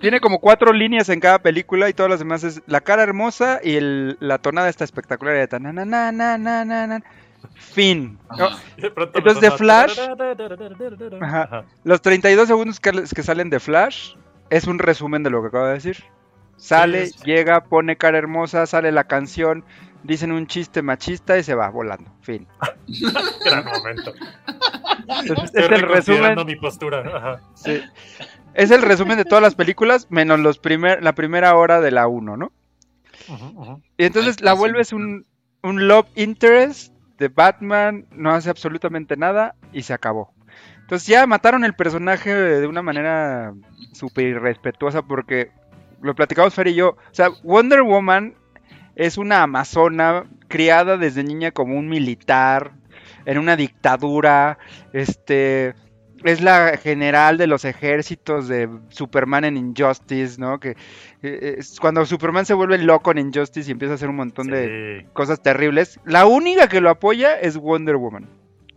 Tiene 0.00 0.20
como 0.20 0.38
cuatro 0.38 0.72
líneas 0.72 1.08
en 1.08 1.18
cada 1.20 1.40
película 1.40 1.88
y 1.88 1.92
todas 1.92 2.08
las 2.10 2.20
demás 2.20 2.44
es 2.44 2.62
la 2.66 2.80
cara 2.80 3.02
hermosa 3.02 3.60
y 3.62 3.74
el- 3.76 4.16
la 4.20 4.38
tonada 4.38 4.68
está 4.68 4.84
espectacular. 4.84 5.42
Y 5.42 5.48
tan, 5.48 5.64
na, 5.64 5.72
na, 5.72 5.84
na, 5.84 6.12
na, 6.12 6.38
na, 6.38 6.64
na, 6.64 6.86
na. 6.86 7.02
Fin. 7.54 8.18
Ajá. 8.28 8.58
Entonces, 8.76 9.40
de 9.40 9.50
Flash- 9.50 9.98
Ajá. 11.20 11.64
Los 11.84 12.02
32 12.02 12.46
segundos 12.48 12.80
que, 12.80 12.90
que 13.14 13.22
salen 13.22 13.50
de 13.50 13.60
Flash 13.60 14.14
es 14.50 14.66
un 14.66 14.78
resumen 14.78 15.22
de 15.22 15.30
lo 15.30 15.42
que 15.42 15.48
acabo 15.48 15.66
de 15.66 15.74
decir. 15.74 16.04
Sale, 16.56 17.06
Sí, 17.06 17.18
llega, 17.24 17.64
pone 17.64 17.96
cara 17.96 18.18
hermosa, 18.18 18.66
sale 18.66 18.92
la 18.92 19.04
canción, 19.04 19.64
dicen 20.04 20.30
un 20.30 20.46
chiste 20.46 20.82
machista 20.82 21.36
y 21.38 21.42
se 21.42 21.54
va 21.54 21.68
volando. 21.70 22.10
Fin. 22.20 22.46
Gran 23.44 23.64
momento. 23.64 24.12
Entonces, 25.22 25.44
Estoy 25.54 25.62
es 25.64 25.70
el 25.70 25.88
resumen. 25.88 26.46
mi 26.46 26.56
postura. 26.56 27.00
Ajá. 27.16 27.40
sí. 27.54 27.80
Es 28.54 28.70
el 28.70 28.82
resumen 28.82 29.16
de 29.16 29.24
todas 29.24 29.40
las 29.42 29.54
películas, 29.54 30.08
menos 30.10 30.38
los 30.38 30.58
primer, 30.58 31.02
la 31.02 31.14
primera 31.14 31.56
hora 31.56 31.80
de 31.80 31.90
la 31.90 32.06
1, 32.06 32.36
¿no? 32.36 32.52
Y 33.96 34.04
entonces 34.04 34.36
Ay, 34.40 34.44
la 34.44 34.52
sí. 34.52 34.58
vuelves 34.58 34.92
un, 34.92 35.24
un 35.62 35.88
love 35.88 36.06
interest 36.16 36.91
de 37.22 37.28
Batman, 37.28 38.04
no 38.10 38.32
hace 38.32 38.50
absolutamente 38.50 39.16
nada 39.16 39.54
y 39.72 39.82
se 39.82 39.94
acabó. 39.94 40.34
Entonces 40.80 41.06
ya 41.06 41.24
mataron 41.26 41.64
el 41.64 41.74
personaje 41.74 42.34
de 42.34 42.66
una 42.66 42.82
manera 42.82 43.54
súper 43.92 44.26
irrespetuosa 44.26 45.02
porque 45.02 45.52
lo 46.02 46.16
platicamos 46.16 46.52
Fer 46.52 46.66
y 46.66 46.74
yo. 46.74 46.88
O 46.88 47.14
sea, 47.14 47.30
Wonder 47.44 47.82
Woman 47.82 48.34
es 48.96 49.18
una 49.18 49.44
amazona 49.44 50.24
criada 50.48 50.96
desde 50.96 51.22
niña 51.22 51.52
como 51.52 51.78
un 51.78 51.88
militar 51.88 52.72
en 53.24 53.38
una 53.38 53.54
dictadura, 53.54 54.58
este 54.92 55.74
es 56.24 56.40
la 56.40 56.76
general 56.76 57.38
de 57.38 57.46
los 57.46 57.64
ejércitos 57.64 58.48
de 58.48 58.68
Superman 58.88 59.44
en 59.44 59.56
Injustice, 59.56 60.40
¿no? 60.40 60.60
Que 60.60 60.76
eh, 61.22 61.56
es 61.58 61.78
cuando 61.80 62.04
Superman 62.06 62.46
se 62.46 62.54
vuelve 62.54 62.78
loco 62.78 63.10
en 63.10 63.18
Injustice 63.18 63.68
y 63.68 63.72
empieza 63.72 63.92
a 63.92 63.94
hacer 63.96 64.08
un 64.08 64.16
montón 64.16 64.48
de 64.48 65.06
cosas 65.12 65.42
terribles, 65.42 66.00
la 66.04 66.26
única 66.26 66.68
que 66.68 66.80
lo 66.80 66.90
apoya 66.90 67.38
es 67.38 67.56
Wonder 67.56 67.96
Woman. 67.96 68.28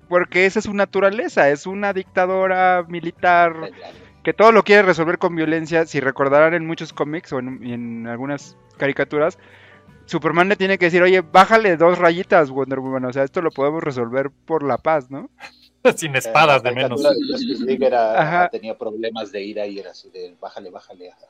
Porque 0.07 0.45
esa 0.45 0.59
es 0.59 0.65
su 0.65 0.73
naturaleza, 0.73 1.49
es 1.49 1.65
una 1.65 1.91
dictadora 1.91 2.85
militar 2.87 3.71
que 4.23 4.33
todo 4.33 4.51
lo 4.51 4.63
quiere 4.63 4.83
resolver 4.83 5.17
con 5.17 5.35
violencia. 5.35 5.85
Si 5.85 5.99
recordarán 5.99 6.53
en 6.53 6.67
muchos 6.67 6.93
cómics 6.93 7.33
o 7.33 7.39
en, 7.39 7.65
en 7.65 8.07
algunas 8.07 8.55
caricaturas, 8.77 9.39
Superman 10.05 10.49
le 10.49 10.55
tiene 10.55 10.77
que 10.77 10.85
decir, 10.85 11.01
oye, 11.01 11.21
bájale 11.21 11.77
dos 11.77 11.97
rayitas, 11.97 12.51
Wonder 12.51 12.79
Woman. 12.79 13.05
O 13.05 13.13
sea, 13.13 13.23
esto 13.23 13.41
lo 13.41 13.49
podemos 13.51 13.83
resolver 13.83 14.29
por 14.29 14.63
la 14.63 14.77
paz, 14.77 15.09
¿no? 15.09 15.29
Sin 15.97 16.15
espadas 16.15 16.63
de 16.63 16.71
La 16.71 16.75
menos. 16.75 17.01
de 17.03 17.77
era- 17.85 18.21
Ajá. 18.21 18.49
tenía 18.49 18.77
problemas 18.77 19.31
de 19.31 19.43
ira 19.43 19.65
y 19.67 19.79
era 19.79 19.91
así 19.91 20.09
de 20.09 20.35
bájale, 20.39 20.69
bájale. 20.69 21.09
ajá, 21.11 21.25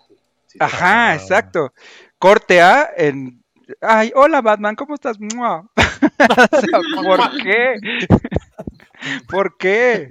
Ajá, 0.59 1.15
exacto. 1.15 1.73
Corte 2.17 2.61
A 2.61 2.89
en... 2.95 3.43
Ay, 3.81 4.11
hola 4.15 4.41
Batman, 4.41 4.75
¿cómo 4.75 4.93
estás? 4.95 5.19
Mua. 5.19 5.59
O 5.59 5.67
sea, 6.59 6.79
¿Por 7.03 7.43
qué? 7.43 7.75
¿Por 9.29 9.57
qué? 9.57 10.07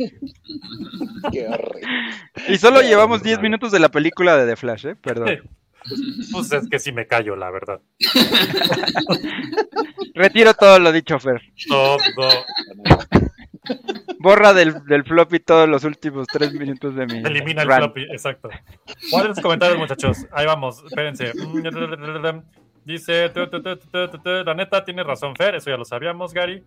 Qué 1.32 1.49
horrible. 1.49 1.88
Y 2.49 2.59
solo 2.59 2.80
llevamos 2.82 3.22
10 3.22 3.40
minutos 3.40 3.72
de 3.72 3.78
la 3.80 3.88
película 3.88 4.36
de 4.36 4.47
The 4.47 4.57
Flash, 4.57 4.86
¿eh? 4.86 4.97
Perdón. 4.97 5.38
Pues 6.32 6.51
es 6.53 6.68
que 6.68 6.78
sí 6.78 6.92
me 6.92 7.07
callo, 7.07 7.36
la 7.36 7.51
verdad. 7.51 7.80
Retiro 10.14 10.55
todo 10.55 10.78
lo 10.78 10.92
dicho, 10.92 11.18
Fer. 11.18 11.42
Todo. 11.68 11.99
Borra 14.18 14.52
del, 14.52 14.84
del 14.86 15.04
floppy 15.04 15.40
todos 15.40 15.68
los 15.68 15.84
últimos 15.84 16.26
3 16.28 16.54
minutos 16.54 16.94
de 16.94 17.06
mi 17.06 17.18
Elimina 17.18 17.62
el 17.62 17.68
rant. 17.68 17.84
floppy, 17.84 18.02
exacto. 18.04 18.48
¿Cuáles 19.10 19.30
los 19.30 19.40
comentarios, 19.40 19.78
muchachos? 19.78 20.26
Ahí 20.32 20.46
vamos, 20.46 20.82
espérense. 20.84 21.32
Dice, 22.84 23.30
tu, 23.30 23.48
tu, 23.48 23.62
tu, 23.62 24.30
la 24.44 24.54
neta 24.54 24.84
tiene 24.84 25.02
razón, 25.02 25.34
Fer, 25.36 25.54
eso 25.54 25.70
ya 25.70 25.76
lo 25.76 25.84
sabíamos, 25.86 26.34
Gary. 26.34 26.62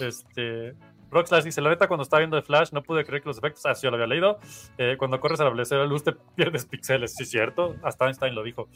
Este, 0.00 0.74
Roxlash 1.10 1.44
dice, 1.44 1.60
la 1.60 1.70
neta 1.70 1.88
cuando 1.88 2.02
estaba 2.02 2.20
viendo 2.20 2.36
de 2.36 2.42
Flash 2.42 2.70
no 2.72 2.82
pude 2.82 3.04
creer 3.04 3.22
que 3.22 3.28
los 3.28 3.38
efectos, 3.38 3.64
así 3.66 3.84
yo 3.84 3.90
lo 3.90 3.96
había 3.96 4.06
leído, 4.06 4.38
eh, 4.76 4.96
cuando 4.98 5.20
corres 5.20 5.40
a 5.40 5.44
la 5.44 5.50
velocidad 5.50 5.78
de 5.78 5.84
la 5.84 5.90
luz 5.90 6.04
te 6.04 6.12
pierdes 6.36 6.66
píxeles, 6.66 7.14
sí 7.14 7.24
cierto, 7.24 7.76
hasta 7.82 8.06
Einstein 8.06 8.34
lo 8.34 8.42
dijo. 8.42 8.68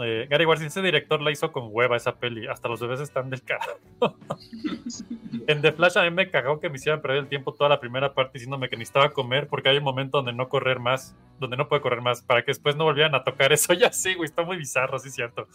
Eh, 0.00 0.26
Gary 0.28 0.44
Warren, 0.44 0.66
ese 0.66 0.82
director 0.82 1.20
la 1.22 1.30
hizo 1.30 1.52
con 1.52 1.68
hueva 1.70 1.96
esa 1.96 2.16
peli, 2.16 2.46
hasta 2.46 2.68
los 2.68 2.80
bebés 2.80 3.00
están 3.00 3.30
del 3.30 3.42
carajo. 3.42 3.78
en 5.46 5.62
The 5.62 5.72
Flash 5.72 5.98
a 5.98 6.02
mí 6.02 6.10
me 6.10 6.30
cagó 6.30 6.60
que 6.60 6.68
me 6.68 6.76
hicieran 6.76 7.00
perder 7.00 7.18
el 7.18 7.28
tiempo 7.28 7.54
toda 7.54 7.70
la 7.70 7.80
primera 7.80 8.14
parte 8.14 8.34
diciéndome 8.34 8.68
que 8.68 8.76
necesitaba 8.76 9.10
comer 9.10 9.48
porque 9.48 9.70
hay 9.70 9.78
un 9.78 9.84
momento 9.84 10.18
donde 10.18 10.32
no 10.32 10.48
correr 10.48 10.78
más, 10.78 11.16
donde 11.38 11.56
no 11.56 11.68
puede 11.68 11.82
correr 11.82 12.00
más, 12.00 12.22
para 12.22 12.42
que 12.42 12.50
después 12.50 12.76
no 12.76 12.84
volvieran 12.84 13.14
a 13.14 13.24
tocar 13.24 13.52
eso. 13.52 13.72
Ya 13.78 13.92
sí, 13.92 14.14
güey, 14.14 14.26
está 14.26 14.42
muy 14.42 14.56
bizarro, 14.56 14.98
sí, 14.98 15.08
cierto. 15.08 15.46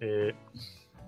Eh, 0.00 0.34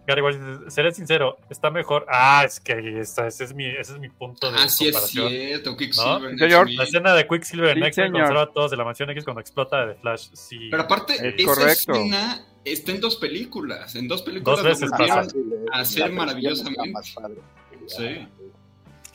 Gary 0.07 0.22
dice, 0.26 0.70
seré 0.70 0.92
sincero, 0.92 1.36
está 1.51 1.70
mejor. 1.70 2.05
Ah, 2.09 2.42
es 2.44 2.59
que 2.61 3.01
esa- 3.01 3.26
ese, 3.26 3.44
es 3.44 3.55
mi, 3.55 3.66
ese 3.66 3.92
es 3.92 3.98
mi 3.98 4.09
punto 4.09 4.51
de 4.51 4.59
Ah, 4.59 4.68
sí 4.68 4.88
es 4.88 4.92
comparación. 4.92 5.28
cierto, 5.28 5.70
¿no? 5.70 5.76
Quicksilver. 5.76 6.32
X-Men. 6.34 6.76
La 6.76 6.84
escena 6.84 7.14
de 7.14 7.26
Quicksilver 7.28 7.68
en 7.76 7.82
Sí, 7.82 7.88
X-Men 7.88 8.26
salva 8.26 8.42
a 8.42 8.46
todos 8.53 8.70
de 8.70 8.76
la 8.76 8.84
mansión 8.84 9.11
X 9.11 9.24
cuando 9.24 9.40
explota 9.40 9.86
de 9.86 9.94
The 9.94 10.01
Flash. 10.01 10.28
Sí. 10.32 10.68
Pero 10.70 10.82
aparte, 10.82 11.14
Es 11.14 11.22
esa 11.36 11.44
correcto. 11.46 11.92
escena 11.92 12.46
está 12.64 12.92
en 12.92 13.01
dos 13.01 13.16
películas. 13.16 13.94
En 13.94 14.09
dos 14.09 14.22
películas 14.22 14.57
Dos 14.59 14.64
veces 14.64 14.90
pasa. 14.90 15.26
Hacer 15.72 16.12
maravillosamente. 16.12 16.80
está 16.82 16.92
más 16.92 17.11
padre. 17.12 17.40
Sí. 17.86 18.28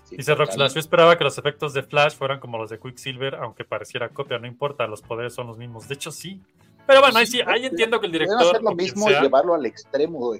Sí, 0.03 0.17
Dice 0.17 0.36
Roxlash, 0.36 0.73
yo 0.75 0.79
esperaba 0.79 1.17
que 1.17 1.23
los 1.23 1.36
efectos 1.39 1.73
de 1.73 1.81
Flash 1.81 2.13
fueran 2.15 2.39
como 2.39 2.59
los 2.59 2.69
de 2.69 2.79
Quicksilver, 2.79 3.36
aunque 3.36 3.65
pareciera 3.65 4.07
copia, 4.09 4.38
no 4.38 4.45
importa, 4.45 4.86
los 4.86 5.01
poderes 5.01 5.33
son 5.33 5.47
los 5.47 5.57
mismos. 5.57 5.88
De 5.88 5.95
hecho, 5.95 6.11
sí. 6.11 6.39
Pero 6.86 7.01
bueno, 7.01 7.17
ahí 7.17 7.25
sí, 7.25 7.41
ahí 7.47 7.65
entiendo 7.65 7.99
que 7.99 8.05
el 8.05 8.11
director. 8.11 8.39
hacer 8.39 8.61
lo 8.61 8.75
mismo 8.75 9.07
sea- 9.07 9.19
y 9.19 9.23
llevarlo 9.23 9.55
al 9.55 9.65
extremo, 9.65 10.36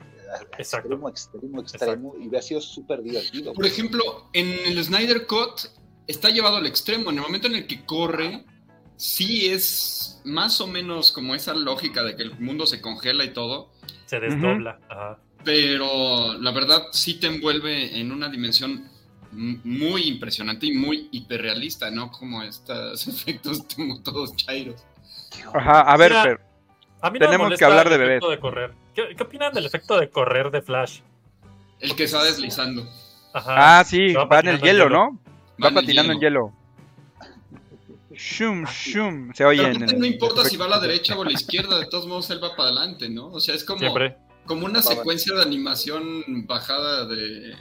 extremo, 0.58 1.10
extremo, 1.10 1.62
extremo, 1.62 2.16
y 2.20 2.28
hubiera 2.28 2.42
sido 2.42 2.62
súper 2.62 3.02
divertido. 3.02 3.54
Por 3.54 3.66
ejemplo, 3.66 4.30
en 4.34 4.48
el 4.66 4.84
Snyder 4.84 5.26
Cut 5.28 5.62
está 6.08 6.30
llevado 6.30 6.58
al 6.58 6.66
extremo. 6.66 7.10
En 7.10 7.18
el 7.18 7.22
momento 7.24 7.48
en 7.48 7.56
el 7.56 7.68
que 7.68 7.86
corre, 7.86 8.46
sí 8.96 9.48
es 9.48 10.22
más 10.26 10.62
o 10.62 10.68
menos 10.68 11.12
como 11.12 11.36
esa 11.36 11.54
lógica 11.54 12.04
de 12.04 12.16
que 12.16 12.24
el 12.24 12.40
mundo 12.40 12.66
se 12.66 12.82
congela 12.82 13.24
y 13.24 13.34
todo. 13.34 13.72
se 14.06 14.20
desdobla. 14.20 14.80
Ajá. 14.90 15.20
Pero 15.44 16.34
la 16.40 16.52
verdad 16.52 16.88
sí 16.92 17.20
te 17.20 17.28
envuelve 17.28 18.00
en 18.00 18.12
una 18.12 18.30
dimensión 18.30 18.90
muy 19.32 20.04
impresionante 20.08 20.66
y 20.66 20.74
muy 20.74 21.10
hiperrealista, 21.12 21.92
¿no? 21.92 22.12
Como 22.12 22.42
estos 22.44 23.08
efectos 23.08 23.66
como 23.76 24.02
todos 24.02 24.36
chairos. 24.36 24.84
Ajá, 25.54 25.82
a 25.82 25.98
ver, 25.98 26.14
Fer. 26.14 26.40
A 27.02 27.12
mí 27.12 27.20
no 27.20 27.26
Tenemos 27.26 27.60
que 27.60 27.66
hablar 27.66 27.90
de 27.90 27.98
bebés. 27.98 28.22
de 28.28 28.40
correr. 28.40 28.74
¿Qué, 28.96 29.16
qué 29.16 29.24
opinan 29.24 29.54
del 29.54 29.66
efecto 29.66 30.00
de 30.00 30.10
correr 30.10 30.50
de 30.52 30.62
Flash? 30.62 31.02
El 31.80 31.96
que 31.96 32.06
está 32.06 32.24
deslizando. 32.24 32.88
Ajá. 33.34 33.80
Ah, 33.80 33.84
sí, 33.84 34.14
va 34.14 34.26
va 34.26 34.40
en 34.40 34.48
el 34.48 34.62
hielo, 34.62 34.86
hielo. 34.86 34.90
¿no? 34.90 35.20
Va 35.64 35.70
Va 35.70 35.76
patinando 35.76 36.14
en 36.14 36.20
hielo. 36.20 36.54
Shum, 38.14 38.64
shum. 38.66 39.34
Se 39.34 39.44
oye 39.44 39.62
en 39.68 39.84
el- 39.84 40.00
no 40.00 40.06
importa 40.06 40.46
si 40.46 40.56
va 40.56 40.66
a 40.66 40.70
la 40.70 40.80
derecha 40.80 41.18
o 41.18 41.24
a 41.24 41.26
la 41.26 41.34
izquierda, 41.34 41.78
de 41.80 41.86
todos 41.88 42.08
modos 42.08 42.30
él 42.30 42.42
va 42.42 42.56
para 42.56 42.70
adelante, 42.70 43.10
¿no? 43.10 43.28
O 43.28 43.40
sea, 43.42 43.56
es 43.56 43.66
como, 43.66 43.80
Siempre. 43.80 44.16
como 44.46 44.66
una 44.66 44.80
Va, 44.80 44.86
va. 44.86 44.96
secuencia 44.96 45.36
de 45.36 45.42
animación 45.42 46.24
bajada 46.48 47.06
de, 47.06 47.54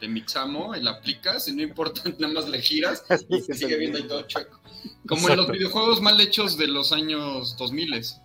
de 0.00 0.08
Mixamo, 0.08 0.74
y 0.74 0.82
la 0.82 0.92
aplicas 0.92 1.46
y 1.46 1.54
no 1.54 1.62
importa, 1.62 2.02
nada 2.18 2.32
más 2.34 2.48
le 2.48 2.60
giras 2.60 3.04
y 3.28 3.40
se 3.40 3.54
sigue 3.54 3.76
viendo 3.76 3.98
ahí 3.98 4.04
todo 4.08 4.22
chueco. 4.22 4.58
Como 5.06 5.28
en 5.28 5.36
los 5.36 5.48
videojuegos 5.48 6.00
mal 6.00 6.20
hechos 6.20 6.58
de 6.58 6.66
los 6.66 6.92
años 6.92 7.56
2000. 7.56 8.02
Sí. 8.04 8.16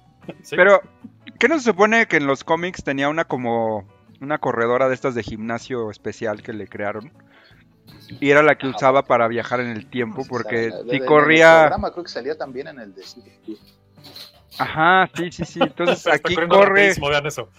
Pero, 0.55 0.81
¿qué 1.39 1.47
no 1.47 1.57
se 1.57 1.65
supone 1.65 2.05
que 2.07 2.17
en 2.17 2.27
los 2.27 2.43
cómics 2.43 2.83
tenía 2.83 3.09
una 3.09 3.25
como 3.25 3.87
una 4.21 4.37
corredora 4.37 4.87
de 4.89 4.95
estas 4.95 5.15
de 5.15 5.23
gimnasio 5.23 5.89
especial 5.89 6.43
que 6.43 6.53
le 6.53 6.67
crearon? 6.67 7.11
Y 8.19 8.29
era 8.29 8.43
la 8.43 8.57
que 8.57 8.67
usaba 8.67 9.03
para 9.03 9.27
viajar 9.27 9.59
en 9.61 9.67
el 9.69 9.89
tiempo, 9.89 10.23
porque 10.27 10.67
O 10.67 10.69
sea, 10.69 10.77
de- 10.79 10.83
si 10.83 10.89
de- 10.89 10.95
en 10.97 11.01
el 11.03 11.07
corría... 11.07 11.59
programa 11.61 11.91
creo 11.91 12.03
que 12.03 12.09
salía 12.11 12.37
también 12.37 12.67
en 12.67 12.79
el 12.79 12.93
de. 12.93 13.03
Ajá, 14.57 15.09
sí, 15.15 15.31
sí, 15.31 15.45
sí. 15.45 15.59
Entonces 15.61 16.05
aquí 16.13 16.35
corre... 16.35 16.65
rapidísimo, 16.65 17.09
vean 17.09 17.25
eso. 17.25 17.49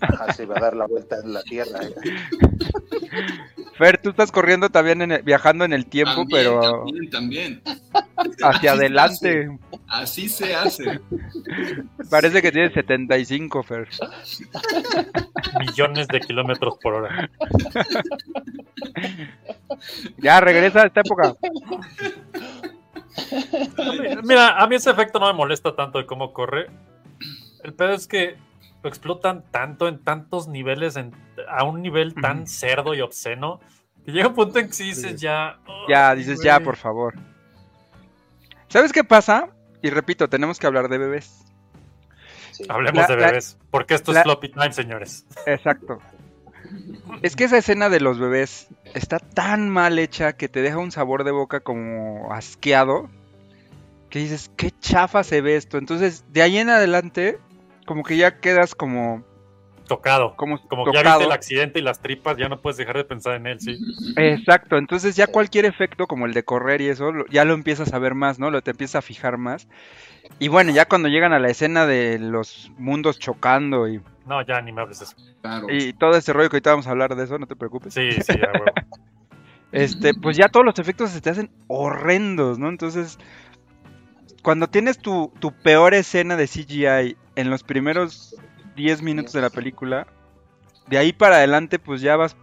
Ajá, 0.00 0.32
se 0.32 0.46
va 0.46 0.56
a 0.56 0.60
dar 0.60 0.76
la 0.76 0.86
vuelta 0.86 1.16
en 1.22 1.32
la 1.32 1.42
tierra. 1.42 1.80
Fer, 3.78 3.98
tú 3.98 4.10
estás 4.10 4.32
corriendo 4.32 4.70
también, 4.70 5.02
en 5.02 5.12
el- 5.12 5.22
viajando 5.22 5.64
en 5.64 5.72
el 5.72 5.86
tiempo, 5.86 6.14
También, 6.26 6.28
pero 6.30 6.60
también, 6.60 7.10
también. 7.10 7.62
hacia 8.42 8.48
Así 8.48 8.60
se 8.62 8.68
adelante. 8.68 9.58
Así 9.88 10.28
se 10.28 10.54
hace. 10.54 11.00
Parece 12.10 12.40
que 12.42 12.50
tienes 12.52 12.72
75, 12.72 13.62
Fer. 13.62 13.88
Millones 15.60 16.08
de 16.08 16.20
kilómetros 16.20 16.78
por 16.82 16.94
hora. 16.94 17.30
Ya, 20.18 20.40
regresa 20.40 20.82
a 20.82 20.86
esta 20.86 21.00
época. 21.00 21.34
Mira, 24.24 24.56
a 24.58 24.66
mí 24.66 24.76
ese 24.76 24.90
efecto 24.90 25.18
no 25.18 25.26
me 25.26 25.32
molesta 25.34 25.74
tanto 25.74 25.98
de 25.98 26.06
cómo 26.06 26.32
corre. 26.32 26.66
El 27.62 27.74
pedo 27.74 27.92
es 27.92 28.06
que 28.06 28.36
lo 28.86 28.88
explotan 28.88 29.42
tanto 29.50 29.88
en 29.88 29.98
tantos 29.98 30.46
niveles, 30.46 30.94
en- 30.94 31.12
a 31.48 31.64
un 31.64 31.82
nivel 31.82 32.14
tan 32.14 32.46
cerdo 32.46 32.94
y 32.94 33.00
obsceno, 33.00 33.58
que 34.04 34.12
llega 34.12 34.28
un 34.28 34.34
punto 34.34 34.60
en 34.60 34.68
que 34.68 34.72
sí 34.74 34.84
dices 34.84 35.20
ya. 35.20 35.58
Ya, 35.88 36.10
"Ay, 36.10 36.18
dices 36.18 36.40
ya, 36.40 36.54
güey". 36.54 36.64
por 36.66 36.76
favor. 36.76 37.14
¿Sabes 38.68 38.92
qué 38.92 39.02
pasa? 39.02 39.48
Y 39.82 39.90
repito, 39.90 40.28
tenemos 40.28 40.60
que 40.60 40.68
hablar 40.68 40.88
de 40.88 40.98
bebés. 40.98 41.44
Hablemos 42.68 43.02
La- 43.08 43.16
de 43.16 43.20
la- 43.20 43.26
bebés. 43.28 43.58
porque 43.72 43.94
esto 43.94 44.12
la- 44.12 44.20
es 44.20 44.24
floppy 44.24 44.50
time, 44.50 44.72
señores. 44.72 45.26
Exacto. 45.46 45.98
Es 47.22 47.34
que 47.34 47.44
esa 47.44 47.58
escena 47.58 47.88
de 47.88 47.98
los 48.00 48.18
bebés 48.20 48.68
está 48.94 49.18
tan 49.18 49.68
mal 49.68 49.98
hecha 49.98 50.34
que 50.34 50.48
te 50.48 50.62
deja 50.62 50.78
un 50.78 50.92
sabor 50.92 51.24
de 51.24 51.32
boca 51.32 51.58
como 51.60 52.32
asqueado. 52.32 53.10
Que 54.10 54.20
dices, 54.20 54.50
qué 54.56 54.70
chafa 54.70 55.24
se 55.24 55.40
ve 55.40 55.56
esto. 55.56 55.78
Entonces, 55.78 56.24
de 56.32 56.42
ahí 56.42 56.58
en 56.58 56.70
adelante, 56.70 57.38
como 57.86 58.02
que 58.02 58.16
ya 58.16 58.40
quedas 58.40 58.74
como. 58.74 59.24
Tocado. 59.88 60.34
Como, 60.34 60.60
Como 60.66 60.84
que 60.84 60.92
ya 60.92 61.02
viste 61.02 61.24
el 61.24 61.32
accidente 61.32 61.78
y 61.78 61.82
las 61.82 62.02
tripas, 62.02 62.36
ya 62.36 62.48
no 62.48 62.60
puedes 62.60 62.76
dejar 62.76 62.96
de 62.96 63.04
pensar 63.04 63.36
en 63.36 63.46
él, 63.46 63.60
sí. 63.60 63.78
Exacto, 64.16 64.78
entonces 64.78 65.14
ya 65.14 65.28
cualquier 65.28 65.64
efecto 65.64 66.08
como 66.08 66.26
el 66.26 66.34
de 66.34 66.44
correr 66.44 66.80
y 66.80 66.88
eso, 66.88 67.12
ya 67.30 67.44
lo 67.44 67.54
empiezas 67.54 67.94
a 67.94 67.98
ver 68.00 68.14
más, 68.14 68.40
¿no? 68.40 68.50
Lo 68.50 68.62
te 68.62 68.72
empiezas 68.72 68.96
a 68.96 69.02
fijar 69.02 69.38
más. 69.38 69.68
Y 70.40 70.48
bueno, 70.48 70.72
ya 70.72 70.86
cuando 70.86 71.08
llegan 71.08 71.32
a 71.32 71.38
la 71.38 71.50
escena 71.50 71.86
de 71.86 72.18
los 72.18 72.72
mundos 72.78 73.20
chocando 73.20 73.88
y, 73.88 74.02
No, 74.26 74.42
ya 74.42 74.60
ni 74.60 74.72
me 74.72 74.82
hables 74.82 74.98
de 74.98 75.04
eso. 75.04 75.16
y 75.68 75.92
todo 75.92 76.16
ese 76.16 76.32
rollo 76.32 76.50
que 76.50 76.56
ahorita 76.56 76.70
vamos 76.70 76.88
a 76.88 76.90
hablar 76.90 77.14
de 77.14 77.22
eso, 77.22 77.38
no 77.38 77.46
te 77.46 77.54
preocupes. 77.54 77.94
Sí, 77.94 78.10
sí, 78.10 78.32
a 78.32 78.58
huevo. 78.58 78.64
Este, 79.72 80.14
pues 80.14 80.36
ya 80.36 80.48
todos 80.48 80.64
los 80.64 80.78
efectos 80.78 81.10
se 81.10 81.20
te 81.20 81.28
hacen 81.28 81.50
horrendos, 81.66 82.58
¿no? 82.58 82.68
Entonces, 82.68 83.18
cuando 84.46 84.68
tienes 84.68 85.00
tu, 85.00 85.32
tu 85.40 85.50
peor 85.50 85.92
escena 85.92 86.36
de 86.36 86.46
CGI 86.46 87.16
en 87.34 87.50
los 87.50 87.64
primeros 87.64 88.36
10 88.76 89.02
minutos 89.02 89.32
de 89.32 89.40
la 89.40 89.50
película, 89.50 90.06
de 90.86 90.98
ahí 90.98 91.12
para 91.12 91.38
adelante, 91.38 91.80
pues 91.80 92.00
ya 92.00 92.14
vas 92.14 92.36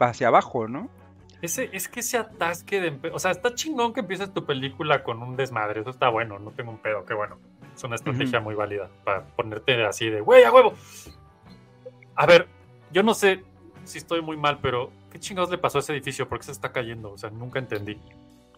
hacia 0.00 0.26
abajo, 0.26 0.66
¿no? 0.66 0.90
Ese, 1.42 1.70
es 1.72 1.86
que 1.86 2.00
ese 2.00 2.18
atasque 2.18 2.80
de... 2.80 3.10
O 3.12 3.20
sea, 3.20 3.30
está 3.30 3.54
chingón 3.54 3.92
que 3.92 4.00
empieces 4.00 4.34
tu 4.34 4.44
película 4.44 5.04
con 5.04 5.22
un 5.22 5.36
desmadre. 5.36 5.82
Eso 5.82 5.90
está 5.90 6.08
bueno, 6.08 6.40
no 6.40 6.50
tengo 6.50 6.72
un 6.72 6.78
pedo, 6.78 7.04
qué 7.04 7.14
bueno. 7.14 7.38
Es 7.72 7.84
una 7.84 7.94
estrategia 7.94 8.40
muy 8.40 8.56
válida 8.56 8.90
para 9.04 9.24
ponerte 9.24 9.84
así 9.84 10.10
de, 10.10 10.22
güey, 10.22 10.42
a 10.42 10.50
huevo. 10.50 10.74
A 12.16 12.26
ver, 12.26 12.48
yo 12.90 13.04
no 13.04 13.14
sé 13.14 13.44
si 13.84 13.98
estoy 13.98 14.22
muy 14.22 14.36
mal, 14.36 14.58
pero 14.60 14.90
¿qué 15.08 15.20
chingados 15.20 15.52
le 15.52 15.58
pasó 15.58 15.78
a 15.78 15.82
ese 15.82 15.92
edificio? 15.92 16.28
¿Por 16.28 16.38
qué 16.38 16.46
se 16.46 16.50
está 16.50 16.72
cayendo? 16.72 17.12
O 17.12 17.16
sea, 17.16 17.30
nunca 17.30 17.60
entendí. 17.60 17.96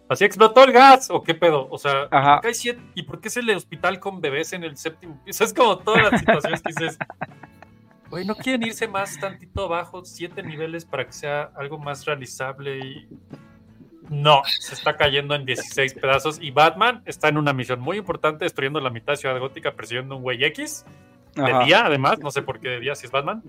¿Así 0.09 0.23
explotó 0.25 0.63
el 0.63 0.71
gas? 0.71 1.09
¿O 1.11 1.21
qué 1.21 1.35
pedo? 1.35 1.67
O 1.69 1.77
sea, 1.77 2.03
¿y 2.03 2.07
Ajá. 2.11 2.35
por 2.35 2.41
qué, 2.41 2.47
hay 2.49 2.53
siete- 2.53 2.81
¿y 2.95 3.03
por 3.03 3.19
qué 3.19 3.27
es 3.27 3.37
el 3.37 3.49
hospital 3.49 3.99
con 3.99 4.21
bebés 4.21 4.53
en 4.53 4.63
el 4.63 4.77
séptimo 4.77 5.21
piso? 5.23 5.43
Es 5.43 5.53
como 5.53 5.77
todas 5.79 6.11
las 6.11 6.19
situaciones 6.21 6.61
que 6.61 6.69
dices, 6.73 6.97
Güey, 8.09 8.23
¿no 8.25 8.35
quieren 8.35 8.63
irse 8.63 8.87
más 8.87 9.19
tantito 9.19 9.65
abajo, 9.65 10.05
siete 10.05 10.41
niveles 10.41 10.85
para 10.85 11.05
que 11.05 11.11
sea 11.11 11.51
algo 11.55 11.77
más 11.77 12.05
realizable 12.05 12.79
y... 12.79 13.07
No, 14.09 14.41
se 14.45 14.73
está 14.75 14.95
cayendo 14.95 15.35
en 15.35 15.43
16 15.45 15.93
pedazos 15.95 16.39
y 16.41 16.51
Batman 16.51 17.01
está 17.05 17.27
en 17.27 17.37
una 17.37 17.51
misión 17.51 17.81
muy 17.81 17.97
importante 17.97 18.45
destruyendo 18.45 18.79
la 18.79 18.89
mitad 18.89 19.11
de 19.11 19.17
Ciudad 19.17 19.37
Gótica 19.37 19.73
persiguiendo 19.73 20.15
un 20.15 20.21
güey 20.21 20.41
X. 20.45 20.85
De 21.35 21.41
Ajá. 21.51 21.65
día, 21.65 21.85
además, 21.85 22.17
no 22.19 22.31
sé 22.31 22.41
por 22.41 22.61
qué 22.61 22.69
de 22.69 22.79
día 22.79 22.95
si 22.95 23.05
es 23.07 23.11
Batman. 23.11 23.43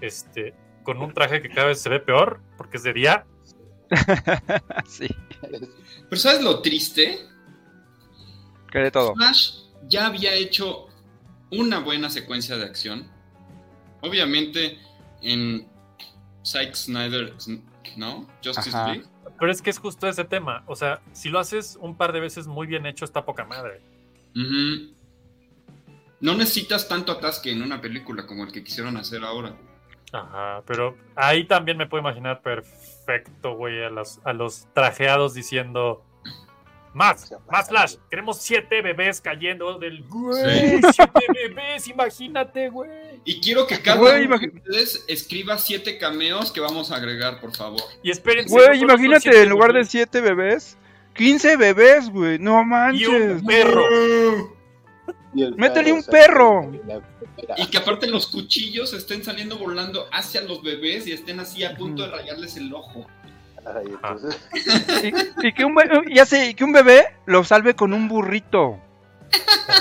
Este, 0.00 0.52
con 0.82 1.00
un 1.00 1.14
traje 1.14 1.40
que 1.40 1.48
cada 1.48 1.68
vez 1.68 1.80
se 1.80 1.88
ve 1.88 2.00
peor 2.00 2.40
porque 2.56 2.78
es 2.78 2.82
de 2.82 2.92
día. 2.92 3.24
sí. 4.86 5.08
Pero 5.40 6.20
¿sabes 6.20 6.42
lo 6.42 6.60
triste? 6.60 7.26
Que 8.70 8.78
de 8.78 8.90
todo. 8.90 9.14
Flash 9.14 9.60
ya 9.88 10.06
había 10.06 10.34
hecho 10.34 10.86
una 11.50 11.80
buena 11.80 12.10
secuencia 12.10 12.56
de 12.56 12.64
acción. 12.64 13.10
Obviamente 14.02 14.78
en 15.22 15.68
Zack 16.44 16.74
Snyder, 16.74 17.34
¿no? 17.96 18.26
Justice 18.44 18.70
Ajá. 18.70 18.92
League. 18.92 19.06
Pero 19.38 19.52
es 19.52 19.62
que 19.62 19.70
es 19.70 19.78
justo 19.78 20.06
ese 20.08 20.24
tema. 20.24 20.62
O 20.66 20.76
sea, 20.76 21.00
si 21.12 21.28
lo 21.28 21.38
haces 21.38 21.78
un 21.80 21.96
par 21.96 22.12
de 22.12 22.20
veces 22.20 22.46
muy 22.46 22.66
bien 22.66 22.86
hecho, 22.86 23.04
está 23.04 23.24
poca 23.24 23.44
madre. 23.44 23.80
Ujú. 24.36 24.94
No 26.20 26.34
necesitas 26.34 26.88
tanto 26.88 27.12
atasque 27.12 27.50
en 27.50 27.62
una 27.62 27.80
película 27.80 28.26
como 28.26 28.44
el 28.44 28.52
que 28.52 28.62
quisieron 28.62 28.96
hacer 28.96 29.24
ahora. 29.24 29.56
Ajá, 30.12 30.62
pero 30.66 30.96
ahí 31.14 31.44
también 31.44 31.76
me 31.78 31.86
puedo 31.86 32.00
imaginar 32.02 32.42
perfecto, 32.42 33.54
güey, 33.54 33.82
a 33.84 33.90
los, 33.90 34.20
a 34.24 34.32
los 34.32 34.66
trajeados 34.74 35.34
diciendo 35.34 36.04
más, 36.92 37.32
más 37.48 37.68
flash, 37.68 37.94
queremos 38.10 38.38
siete 38.42 38.82
bebés 38.82 39.20
cayendo 39.20 39.78
del 39.78 40.02
güey, 40.08 40.42
Sí. 40.42 40.80
siete 40.92 41.26
bebés, 41.32 41.86
imagínate, 41.86 42.68
güey. 42.68 42.90
Y 43.24 43.40
quiero 43.40 43.66
que 43.68 43.80
cada 43.80 43.98
Güey, 43.98 44.26
uno 44.26 44.38
de 44.38 44.48
ustedes 44.48 45.04
escriba 45.06 45.56
siete 45.58 45.98
cameos 45.98 46.50
que 46.50 46.58
vamos 46.60 46.90
a 46.90 46.96
agregar, 46.96 47.40
por 47.40 47.54
favor. 47.54 47.80
Y 48.02 48.10
espérense. 48.10 48.52
Güey, 48.52 48.80
imagínate, 48.82 49.20
siete 49.20 49.42
en 49.44 49.48
lugar 49.50 49.72
de 49.72 49.84
7 49.84 50.20
bebés, 50.20 50.76
15 51.14 51.56
bebés, 51.56 52.10
güey. 52.10 52.40
No 52.40 52.60
Y 52.60 52.64
manches. 52.64 53.08
un 53.08 53.46
perro. 53.46 53.84
Métele 55.32 55.92
un 55.92 56.02
perro. 56.02 56.72
Y 57.56 57.66
que 57.66 57.78
aparte 57.78 58.06
los 58.08 58.26
cuchillos 58.26 58.92
estén 58.92 59.22
saliendo 59.22 59.58
volando 59.58 60.06
hacia 60.12 60.40
los 60.42 60.62
bebés 60.62 61.06
y 61.06 61.12
estén 61.12 61.40
así 61.40 61.64
a 61.64 61.76
punto 61.76 62.02
de 62.02 62.08
rayarles 62.10 62.56
el 62.56 62.72
ojo. 62.74 63.06
Y, 65.42 65.48
y 65.48 65.52
que 65.52 65.64
un, 65.64 65.74
be- 65.74 65.88
ya 66.14 66.24
sé, 66.24 66.48
y 66.48 66.54
que 66.54 66.64
un 66.64 66.72
bebé 66.72 67.04
lo 67.26 67.44
salve 67.44 67.74
con 67.74 67.92
un 67.92 68.08
burrito. 68.08 68.80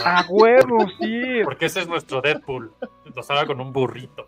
A 0.06 0.26
huevo, 0.30 0.86
sí. 1.00 1.22
Porque 1.44 1.66
ese 1.66 1.82
es 1.82 1.88
nuestro 1.88 2.22
Deadpool. 2.22 2.72
Lo 3.16 3.24
salga 3.24 3.48
con 3.48 3.60
un 3.60 3.74
burrito. 3.74 4.28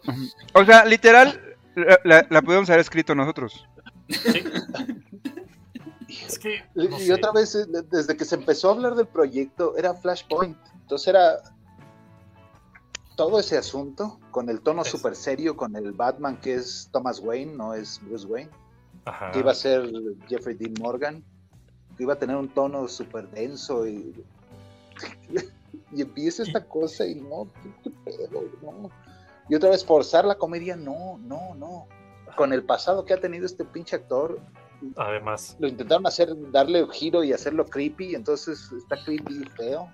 O 0.54 0.66
sea, 0.66 0.86
literal, 0.86 1.40
la, 1.76 2.00
la, 2.04 2.26
la 2.30 2.42
pudimos 2.42 2.70
haber 2.70 2.80
escrito 2.82 3.14
nosotros. 3.14 3.68
Es 6.10 6.40
que. 6.40 6.64
Y, 6.76 6.88
no 6.88 6.98
y 7.00 7.06
sé. 7.06 7.14
otra 7.14 7.32
vez, 7.32 7.54
eh, 7.56 7.66
desde 7.92 8.18
que 8.18 8.26
se 8.26 8.36
empezó 8.36 8.70
a 8.70 8.74
hablar 8.74 8.96
del 8.96 9.08
proyecto, 9.08 9.78
era 9.78 9.94
Flashpoint. 9.94 10.58
Entonces 10.92 11.08
era 11.08 11.42
todo 13.16 13.40
ese 13.40 13.58
asunto 13.58 14.20
con 14.30 14.50
el 14.50 14.60
tono 14.60 14.84
súper 14.84 15.16
serio, 15.16 15.56
con 15.56 15.74
el 15.78 15.94
Batman 15.94 16.36
que 16.42 16.56
es 16.56 16.90
Thomas 16.92 17.22
Wayne, 17.22 17.56
no 17.56 17.74
es 17.74 18.02
Bruce 18.04 18.28
Wayne, 18.28 18.52
Ajá. 19.06 19.32
que 19.32 19.40
iba 19.40 19.52
a 19.52 19.56
ser 19.56 19.90
Jeffrey 20.28 20.54
Dean 20.54 20.74
Morgan, 20.82 21.24
que 21.96 22.04
iba 22.04 22.12
a 22.12 22.20
tener 22.20 22.36
un 22.36 22.50
tono 22.50 22.90
súper 22.90 23.30
denso 23.30 23.88
y, 23.88 24.22
y 25.94 26.02
empieza 26.02 26.44
esta 26.44 26.68
cosa 26.68 27.08
y 27.08 27.16
no, 27.16 27.48
qué, 27.86 27.90
pedo, 28.04 28.44
no. 28.62 28.90
Y 29.48 29.56
otra 29.56 29.70
vez 29.70 29.86
forzar 29.86 30.26
la 30.26 30.36
comedia, 30.36 30.76
no, 30.76 31.18
no, 31.20 31.56
no. 31.56 31.88
Con 32.36 32.52
el 32.52 32.66
pasado 32.66 33.06
que 33.06 33.14
ha 33.14 33.22
tenido 33.22 33.46
este 33.46 33.64
pinche 33.64 33.96
actor, 33.96 34.42
Además. 34.98 35.56
lo 35.58 35.70
intentaron 35.70 36.06
hacer, 36.06 36.36
darle 36.52 36.86
giro 36.92 37.24
y 37.24 37.32
hacerlo 37.32 37.66
creepy, 37.66 38.14
entonces 38.14 38.70
está 38.74 39.02
creepy 39.06 39.44
y 39.44 39.46
feo. 39.52 39.90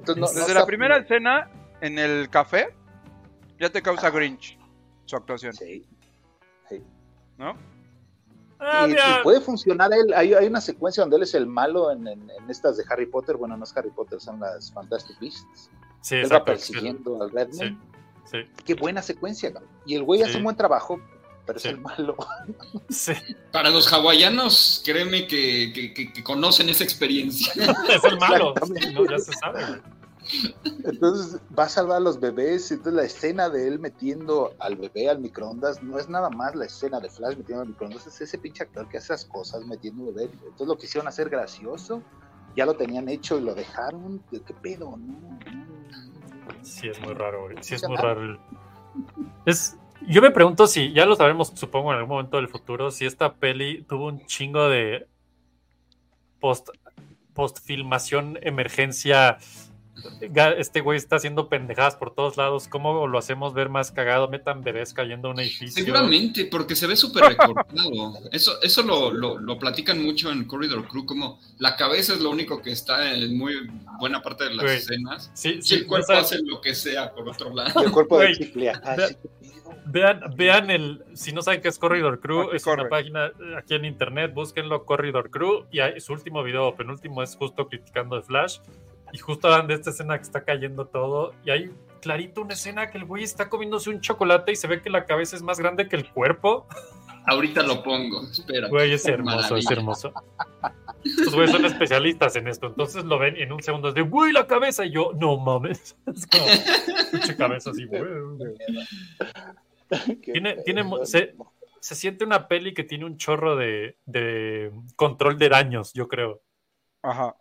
Entonces, 0.00 0.16
no- 0.20 0.26
no 0.32 0.40
Desde 0.46 0.54
la 0.54 0.66
primera 0.66 0.96
escena, 0.98 1.48
en 1.80 1.98
el 1.98 2.28
café, 2.28 2.74
ya 3.58 3.70
te 3.70 3.80
causa 3.82 4.10
Grinch 4.10 4.58
su 5.06 5.16
actuación. 5.16 5.52
Sí. 5.54 5.86
sí. 6.68 6.82
¿No? 7.38 7.56
Ah, 8.58 8.86
y, 8.86 9.22
puede 9.22 9.40
funcionar 9.40 9.90
él. 9.94 10.12
Hay, 10.14 10.34
hay 10.34 10.46
una 10.46 10.60
secuencia 10.60 11.02
donde 11.02 11.16
él 11.16 11.22
es 11.22 11.34
el 11.34 11.46
malo 11.46 11.90
en, 11.90 12.06
en- 12.06 12.30
en 12.30 12.50
estas 12.50 12.76
de 12.76 12.84
Harry 12.90 13.06
Potter. 13.06 13.36
Bueno, 13.36 13.56
no 13.56 13.64
es 13.64 13.74
Harry 13.76 13.90
Potter, 13.90 14.20
son 14.20 14.38
las 14.40 14.70
Fantastic 14.72 15.18
Beasts. 15.18 15.70
Sí, 16.02 16.16
él 16.16 16.30
va 16.32 16.44
persiguiendo 16.44 17.22
al 17.22 17.30
Redman. 17.30 17.80
Sí, 18.24 18.30
sí. 18.30 18.38
Qué 18.64 18.74
buena 18.74 19.00
secuencia, 19.02 19.52
cabrón. 19.52 19.70
Y 19.86 19.94
el 19.96 20.02
güey 20.02 20.22
hace 20.22 20.36
un 20.36 20.44
buen 20.44 20.56
trabajo, 20.56 21.00
pero 21.52 21.60
Sí. 21.60 21.68
es 21.68 21.74
el 21.74 21.80
malo. 21.80 22.16
Sí. 22.88 23.12
Para 23.52 23.70
los 23.70 23.92
hawaianos, 23.92 24.82
créeme 24.84 25.26
que, 25.26 25.72
que- 25.74 25.92
que- 25.94 26.12
que 26.12 26.22
conocen 26.24 26.68
esa 26.68 26.84
experiencia. 26.84 27.52
Es 27.88 28.04
el 28.04 28.18
malo. 28.18 28.54
No, 28.94 29.10
ya 29.10 29.18
se 29.18 29.32
sabe. 29.32 29.80
Entonces 30.84 31.40
va 31.58 31.64
a 31.64 31.68
salvar 31.68 31.96
a 31.96 32.00
los 32.00 32.20
bebés. 32.20 32.70
Entonces 32.70 32.94
la 32.94 33.02
escena 33.04 33.48
de 33.48 33.66
él 33.68 33.78
metiendo 33.78 34.54
al 34.60 34.76
bebé 34.76 35.08
al 35.08 35.18
microondas 35.18 35.82
no 35.82 35.98
es 35.98 36.08
nada 36.08 36.30
más 36.30 36.54
la 36.54 36.66
escena 36.66 37.00
de 37.00 37.10
Flash 37.10 37.36
metiendo 37.36 37.62
al 37.62 37.68
microondas, 37.68 38.06
es 38.06 38.20
ese 38.20 38.38
pinche 38.38 38.62
actor 38.62 38.88
que 38.88 38.98
hace 38.98 39.12
esas 39.14 39.24
cosas 39.24 39.64
metiendo 39.66 40.08
al 40.08 40.14
bebé. 40.14 40.30
Entonces 40.32 40.66
lo 40.68 40.76
quisieron 40.78 41.08
hacer 41.08 41.28
gracioso, 41.30 42.02
ya 42.56 42.64
lo 42.66 42.74
tenían 42.74 43.08
hecho 43.08 43.38
y 43.38 43.42
lo 43.42 43.54
dejaron. 43.54 44.22
¿Qué, 44.30 44.40
pedo? 44.62 44.90
No, 44.96 45.18
no. 45.18 45.38
Sí, 46.62 46.88
es 46.88 47.00
muy 47.00 47.14
raro, 47.14 47.44
güey. 47.44 47.56
Sí, 47.62 47.74
es 47.74 47.88
muy 47.88 47.96
raro. 47.96 48.22
el- 48.22 48.38
Es... 49.46 49.76
Yo 50.06 50.22
me 50.22 50.30
pregunto 50.30 50.66
si, 50.66 50.92
ya 50.92 51.04
lo 51.04 51.14
sabremos, 51.14 51.52
supongo, 51.54 51.92
en 51.92 51.98
algún 51.98 52.16
momento 52.16 52.38
del 52.38 52.48
futuro, 52.48 52.90
si 52.90 53.04
esta 53.04 53.34
peli 53.34 53.82
tuvo 53.82 54.06
un 54.06 54.24
chingo 54.26 54.68
de 54.68 55.06
post, 56.40 56.70
post 57.34 57.58
filmación, 57.64 58.38
emergencia, 58.42 59.38
este 60.58 60.80
güey 60.80 60.96
está 60.96 61.16
haciendo 61.16 61.48
pendejadas 61.48 61.96
por 61.96 62.14
todos 62.14 62.36
lados. 62.36 62.68
¿Cómo 62.68 63.06
lo 63.06 63.18
hacemos 63.18 63.54
ver 63.54 63.68
más 63.68 63.90
cagado? 63.92 64.28
Metan 64.28 64.62
bebés 64.62 64.92
cayendo 64.94 65.28
a 65.28 65.32
un 65.32 65.40
edificio. 65.40 65.84
Seguramente, 65.84 66.44
porque 66.46 66.76
se 66.76 66.86
ve 66.86 66.96
súper 66.96 67.24
recortado. 67.24 68.12
Eso, 68.32 68.60
eso 68.62 68.82
lo, 68.82 69.10
lo, 69.10 69.38
lo 69.38 69.58
platican 69.58 70.02
mucho 70.02 70.30
en 70.30 70.44
Corridor 70.44 70.86
Crew, 70.86 71.04
como 71.06 71.40
la 71.58 71.76
cabeza 71.76 72.12
es 72.14 72.20
lo 72.20 72.30
único 72.30 72.62
que 72.62 72.70
está 72.72 73.12
en 73.14 73.36
muy 73.36 73.54
buena 73.98 74.22
parte 74.22 74.44
de 74.44 74.54
las 74.54 74.64
Güey, 74.64 74.76
escenas. 74.76 75.30
Sí, 75.34 75.56
Y 75.58 75.62
sí, 75.62 75.74
el 75.76 75.86
cuerpo 75.86 76.04
o 76.04 76.06
sea, 76.14 76.18
hace 76.20 76.38
lo 76.42 76.60
que 76.60 76.74
sea 76.74 77.12
por 77.12 77.28
otro 77.28 77.52
lado. 77.54 77.82
El 77.82 77.90
cuerpo 77.90 78.18
de 78.18 78.32
chicle. 78.34 78.72
Vean, 79.86 80.20
vean 80.36 80.70
el, 80.70 81.04
si 81.14 81.32
no 81.32 81.42
saben 81.42 81.60
qué 81.60 81.68
es 81.68 81.78
Corridor 81.78 82.20
Crew, 82.20 82.42
Aquí 82.42 82.56
es 82.56 82.66
una 82.66 82.76
corre. 82.76 82.88
página 82.90 83.26
eh, 83.26 83.32
aquí 83.58 83.74
en 83.74 83.84
internet, 83.84 84.32
búsquenlo 84.32 84.84
Corridor 84.84 85.30
Crew 85.30 85.64
y 85.72 86.00
su 86.00 86.12
último 86.12 86.42
video, 86.42 86.74
penúltimo, 86.76 87.22
es 87.22 87.34
justo 87.34 87.66
criticando 87.68 88.16
de 88.16 88.22
Flash 88.22 88.58
y 89.12 89.18
justo 89.18 89.48
hablan 89.48 89.66
de 89.66 89.74
esta 89.74 89.90
escena 89.90 90.16
que 90.16 90.22
está 90.22 90.44
cayendo 90.44 90.86
todo 90.86 91.34
y 91.44 91.50
hay 91.50 91.70
clarito 92.00 92.42
una 92.42 92.54
escena 92.54 92.90
que 92.90 92.98
el 92.98 93.04
güey 93.04 93.22
está 93.22 93.48
comiéndose 93.48 93.90
un 93.90 94.00
chocolate 94.00 94.52
y 94.52 94.56
se 94.56 94.66
ve 94.66 94.80
que 94.82 94.90
la 94.90 95.04
cabeza 95.04 95.36
es 95.36 95.42
más 95.42 95.58
grande 95.58 95.88
que 95.88 95.96
el 95.96 96.10
cuerpo. 96.10 96.66
Ahorita 97.26 97.62
lo 97.62 97.82
pongo, 97.82 98.22
espera. 98.22 98.68
Güey, 98.68 98.94
es 98.94 99.06
hermoso, 99.06 99.56
es 99.56 99.70
hermoso. 99.70 100.12
Estos 101.04 101.34
güeyes 101.34 101.52
son 101.52 101.64
especialistas 101.64 102.36
en 102.36 102.48
esto, 102.48 102.68
entonces 102.68 103.04
lo 103.04 103.18
ven 103.18 103.36
y 103.36 103.42
en 103.42 103.52
un 103.52 103.62
segundo 103.62 103.88
es 103.88 103.94
de, 103.94 104.02
güey, 104.02 104.32
la 104.32 104.46
cabeza, 104.46 104.84
y 104.84 104.92
yo, 104.92 105.12
no 105.18 105.38
mames. 105.38 105.96
Es 106.06 106.26
como, 106.26 106.44
pinche 107.10 107.36
cabeza 107.36 107.70
así, 107.70 107.86
güey. 107.86 108.02
Tiene, 110.22 110.56
se 111.80 111.94
siente 111.94 112.24
una 112.24 112.48
peli 112.48 112.74
que 112.74 112.84
tiene 112.84 113.04
un 113.06 113.16
chorro 113.16 113.56
de, 113.56 113.96
de 114.06 114.72
control 114.96 115.38
de 115.38 115.48
daños, 115.48 115.92
yo 115.92 116.08
creo. 116.08 116.42
Ajá. 117.02 117.36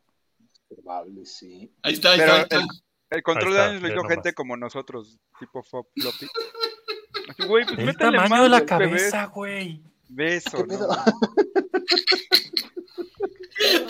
Probable, 0.70 1.26
sí. 1.26 1.74
Ahí 1.82 1.94
está, 1.94 2.12
ahí 2.12 2.20
Pero 2.20 2.38
está. 2.38 2.56
ahí 2.58 2.62
está. 2.62 2.74
el, 3.12 3.18
el 3.18 3.24
control 3.24 3.52
de 3.54 3.58
daños 3.60 3.82
lo 3.82 3.88
hizo 3.90 4.04
gente 4.04 4.34
como 4.34 4.56
nosotros, 4.56 5.18
tipo 5.40 5.64
fo- 5.64 5.88
floppy. 6.00 6.28
Güey, 7.48 7.66
pues 7.66 7.80
El 7.80 7.86
métele 7.86 8.12
tamaño 8.18 8.30
más 8.30 8.42
de 8.44 8.50
la 8.50 8.66
cabeza, 8.66 9.26
güey. 9.28 9.82
Beso, 10.08 10.58
¿Qué 10.58 10.64
¿no? 10.64 10.68
pedo? 10.68 10.90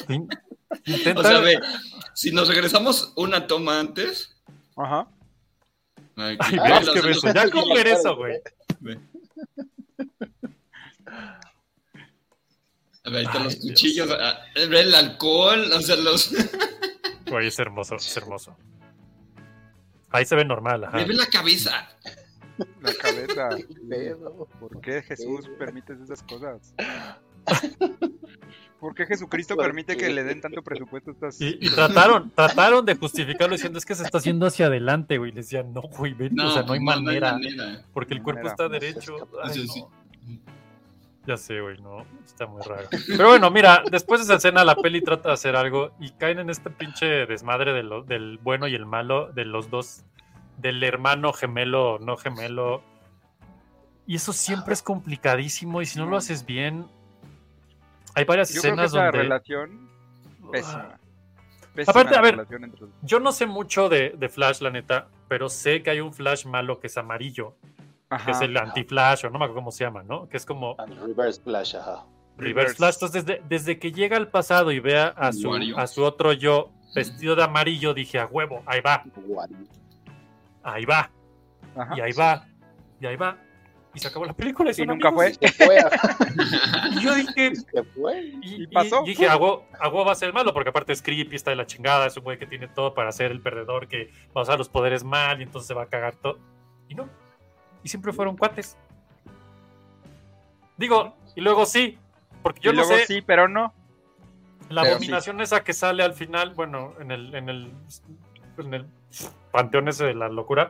In- 0.09 0.27
O 0.71 0.77
Intenta, 0.86 1.23
sea, 1.23 1.39
ve, 1.39 1.59
si 2.13 2.32
nos 2.32 2.47
regresamos 2.47 3.11
una 3.15 3.47
toma 3.47 3.80
antes. 3.80 4.36
Ajá. 4.77 5.07
Ay, 6.15 6.38
Ay, 6.39 6.57
ve 6.59 6.69
los- 6.86 6.93
qué 6.93 7.01
beso. 7.01 7.34
Ya 7.34 7.49
con 7.49 7.69
ver 7.69 7.88
eso, 7.88 8.15
güey. 8.15 8.39
ve. 8.80 8.99
A 13.05 13.09
ver, 13.11 13.21
están 13.23 13.37
Ay, 13.37 13.43
los 13.45 13.61
Dios. 13.61 13.71
cuchillos, 13.71 14.09
ah, 14.11 14.39
ve 14.55 14.81
el 14.81 14.93
alcohol, 14.95 15.71
o 15.71 15.81
sea, 15.81 15.95
los... 15.95 16.31
Güey, 17.29 17.47
es 17.47 17.59
hermoso, 17.59 17.95
es 17.95 18.17
hermoso. 18.17 18.57
Ahí 20.09 20.25
se 20.25 20.35
ve 20.35 20.43
normal, 20.43 20.83
ajá. 20.83 20.97
Me 20.97 21.05
ve 21.05 21.13
la 21.13 21.27
cabeza. 21.27 21.87
La 22.81 22.93
cabeza. 22.95 23.49
¿Por 24.59 24.81
qué 24.81 25.01
Jesús 25.03 25.47
permite 25.59 25.93
esas 25.93 26.23
cosas? 26.23 26.73
¿Por 28.79 28.95
qué 28.95 29.05
Jesucristo 29.05 29.55
¿Por 29.55 29.65
permite 29.65 29.95
que 29.97 30.09
le 30.09 30.23
den 30.23 30.41
tanto 30.41 30.63
presupuesto 30.63 31.11
a 31.11 31.13
estas... 31.13 31.39
Y, 31.41 31.57
y 31.61 31.69
trataron, 31.69 32.31
trataron 32.31 32.85
de 32.85 32.95
justificarlo 32.95 33.55
diciendo 33.55 33.77
es 33.77 33.85
que 33.85 33.93
se 33.93 34.03
está 34.03 34.17
haciendo 34.19 34.45
hacia 34.45 34.67
adelante, 34.67 35.17
güey. 35.17 35.31
Les 35.31 35.45
decían, 35.45 35.73
no, 35.73 35.81
güey, 35.81 36.13
ven, 36.13 36.33
No, 36.33 36.47
o 36.49 36.51
sea, 36.53 36.63
no 36.63 36.73
hay 36.73 36.79
manera. 36.79 37.33
manera. 37.33 37.85
Porque 37.93 38.13
el 38.13 38.23
cuerpo 38.23 38.43
manera. 38.43 38.51
está 38.51 38.69
derecho. 38.69 39.29
Ay, 39.43 39.65
no. 39.67 39.91
Ya 41.30 41.38
sé, 41.38 41.61
güey, 41.61 41.77
no, 41.80 42.07
está 42.25 42.47
muy 42.47 42.59
raro. 42.63 42.88
Pero 43.07 43.27
bueno, 43.30 43.51
mira, 43.51 43.84
después 43.91 44.19
de 44.19 44.23
esa 44.23 44.36
escena 44.38 44.65
la 44.65 44.73
peli 44.75 44.99
trata 45.03 45.27
de 45.30 45.34
hacer 45.36 45.55
algo 45.55 45.91
y 45.99 46.09
caen 46.09 46.39
en 46.39 46.49
este 46.49 46.71
pinche 46.71 47.05
desmadre 47.27 47.71
de 47.71 47.84
lo- 47.84 48.01
del 48.01 48.39
bueno 48.41 48.67
y 48.67 48.73
el 48.73 48.88
malo, 48.88 49.32
de 49.32 49.45
los 49.45 49.69
dos, 49.69 50.01
del 50.57 50.84
hermano 50.84 51.32
gemelo 51.32 51.93
o 51.93 51.99
no 51.99 52.17
gemelo. 52.17 52.82
Y 54.07 54.15
eso 54.15 54.34
siempre 54.34 54.73
es 54.73 54.82
complicadísimo 54.82 55.84
y 55.84 55.86
si 55.86 55.99
no 55.99 56.07
lo 56.07 56.17
haces 56.17 56.47
bien, 56.47 56.88
hay 58.15 58.25
varias 58.25 58.51
Yo 58.51 58.61
creo 58.61 58.75
que 58.75 58.82
escenas 58.86 58.91
esa 58.91 59.03
donde... 59.03 59.17
relación 59.19 59.89
pésima. 60.51 60.99
Pésima 61.75 61.91
Aparte, 61.91 62.15
a 62.15 62.21
ver, 62.21 62.47
entre 62.49 62.88
Yo 63.03 63.19
no 63.19 63.32
sé 63.32 63.45
mucho 63.45 63.88
de, 63.88 64.15
de 64.17 64.30
Flash, 64.30 64.61
la 64.61 64.71
neta, 64.71 65.09
pero 65.27 65.47
sé 65.47 65.84
que 65.84 65.91
hay 65.91 65.99
un 65.99 66.11
Flash 66.11 66.47
malo 66.47 66.80
que 66.80 66.88
es 66.88 66.97
amarillo, 66.97 67.53
que 68.26 68.32
es 68.32 68.41
el 68.41 68.57
anti-Flash, 68.57 69.26
o 69.26 69.30
no 69.30 69.38
me 69.38 69.45
acuerdo 69.45 69.62
cómo 69.62 69.72
se 69.72 69.84
llama, 69.84 70.03
¿no? 70.03 70.28
Que 70.28 70.38
es 70.38 70.45
como 70.45 70.76
And 70.80 70.99
reverse 70.99 71.41
flash, 71.41 71.76
ajá. 71.76 72.05
Reverse 72.38 72.76
Flash. 72.76 72.95
Entonces, 72.95 73.26
desde, 73.26 73.43
desde 73.47 73.80
que 73.80 73.91
llega 73.91 74.18
al 74.18 74.30
pasado 74.30 74.72
y 74.72 74.80
vea 74.80 75.07
a 75.10 75.32
su, 75.34 75.49
Wario. 75.49 75.78
a 75.78 75.86
su 75.88 76.03
otro 76.03 76.34
yo 76.34 76.72
vestido 76.95 77.36
de 77.36 77.43
amarillo, 77.43 77.93
dije, 77.93 78.18
a 78.20 78.26
huevo, 78.26 78.64
ahí 78.66 78.82
va, 78.82 79.03
ahí 80.64 80.86
va, 80.86 81.12
Ajá. 81.76 81.97
y 81.97 82.01
ahí 82.01 82.12
va, 82.14 82.47
y 82.99 83.05
ahí 83.05 83.16
va. 83.16 83.38
Y 83.93 83.99
se 83.99 84.07
acabó 84.07 84.26
la 84.26 84.34
película. 84.34 84.70
Y 84.70 84.74
son 84.76 84.88
nunca 84.88 85.10
amigos. 85.10 85.38
fue. 85.57 85.78
Y 86.91 87.01
yo 87.01 87.14
dije, 87.16 87.53
fue. 87.95 88.22
y, 88.41 88.64
¿Y 88.64 88.68
pasó? 88.68 89.01
y 89.03 89.10
dije, 89.10 89.28
a 89.28 89.36
huevo, 89.36 89.66
a 89.80 89.88
huevo 89.88 90.05
va 90.05 90.12
a 90.12 90.16
ser 90.16 90.32
malo, 90.32 90.53
porque 90.53 90.70
aparte 90.70 90.93
es 90.93 91.01
creepy, 91.01 91.36
está 91.36 91.49
de 91.51 91.57
la 91.57 91.66
chingada, 91.66 92.05
es 92.07 92.16
un 92.16 92.24
güey 92.24 92.38
que 92.38 92.45
tiene 92.45 92.68
todo 92.68 92.93
para 92.93 93.12
ser 93.12 93.32
el 93.32 93.41
perdedor, 93.41 93.88
que 93.88 94.12
va 94.36 94.41
a 94.41 94.43
usar 94.43 94.57
los 94.57 94.70
poderes 94.70 95.03
mal 95.03 95.39
y 95.39 95.43
entonces 95.43 95.68
se 95.68 95.74
va 95.74 95.84
a 95.84 95.88
cagar 95.88 96.16
todo. 96.16 96.39
Y 96.88 96.95
no. 96.95 97.10
Y 97.84 97.89
siempre 97.89 98.11
fueron 98.13 98.36
cuates. 98.38 98.77
Digo, 100.77 101.15
y 101.36 101.41
luego 101.41 101.65
sí, 101.65 101.97
porque 102.41 102.61
yo 102.61 102.71
y 102.71 102.75
no 102.75 102.82
luego 102.84 102.97
sé, 102.97 103.05
sí, 103.05 103.21
pero 103.21 103.47
no. 103.47 103.73
la 104.69 104.82
pero 104.84 104.95
abominación 104.95 105.41
esa 105.41 105.63
que 105.63 105.73
sale 105.73 106.03
al 106.03 106.13
final, 106.13 106.53
bueno, 106.53 106.93
en 106.99 107.11
el, 107.11 107.36
en 107.36 107.49
el, 107.49 107.71
en 108.57 108.73
el 108.73 108.86
panteón 109.51 109.88
ese 109.89 110.05
de 110.05 110.13
la 110.15 110.30
locura. 110.30 110.69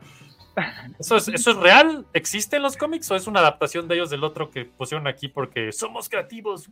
¿Eso 1.00 1.18
es, 1.18 1.28
¿Eso 1.28 1.52
es 1.52 1.58
real? 1.58 2.06
¿Existe 2.14 2.58
en 2.58 2.64
los 2.64 2.76
cómics 2.76 3.10
o 3.12 3.16
es 3.16 3.28
una 3.28 3.40
adaptación 3.40 3.88
de 3.88 3.96
ellos 3.96 4.10
del 4.10 4.24
otro 4.24 4.50
que 4.50 4.66
pusieron 4.66 5.08
aquí 5.08 5.28
porque 5.28 5.72
somos 5.72 6.10
creativos? 6.10 6.70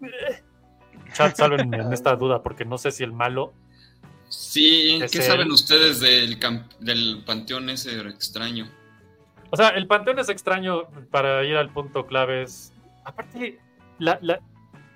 Chat, 1.13 1.35
salven 1.37 1.73
en 1.73 1.93
esta 1.93 2.15
duda 2.15 2.41
porque 2.43 2.65
no 2.65 2.77
sé 2.77 2.91
si 2.91 3.03
el 3.03 3.13
malo. 3.13 3.53
Sí, 4.29 4.99
¿qué 5.09 5.19
él. 5.19 5.23
saben 5.23 5.51
ustedes 5.51 6.01
del, 6.01 6.37
camp- 6.39 6.73
del 6.79 7.23
panteón 7.25 7.69
ese 7.69 7.97
extraño? 8.01 8.69
O 9.49 9.57
sea, 9.57 9.69
el 9.69 9.87
panteón 9.87 10.19
es 10.19 10.29
extraño 10.29 10.83
para 11.11 11.43
ir 11.43 11.55
al 11.57 11.69
punto 11.69 12.05
clave. 12.05 12.43
Es, 12.43 12.73
aparte, 13.05 13.59
la, 13.99 14.17
la- 14.21 14.39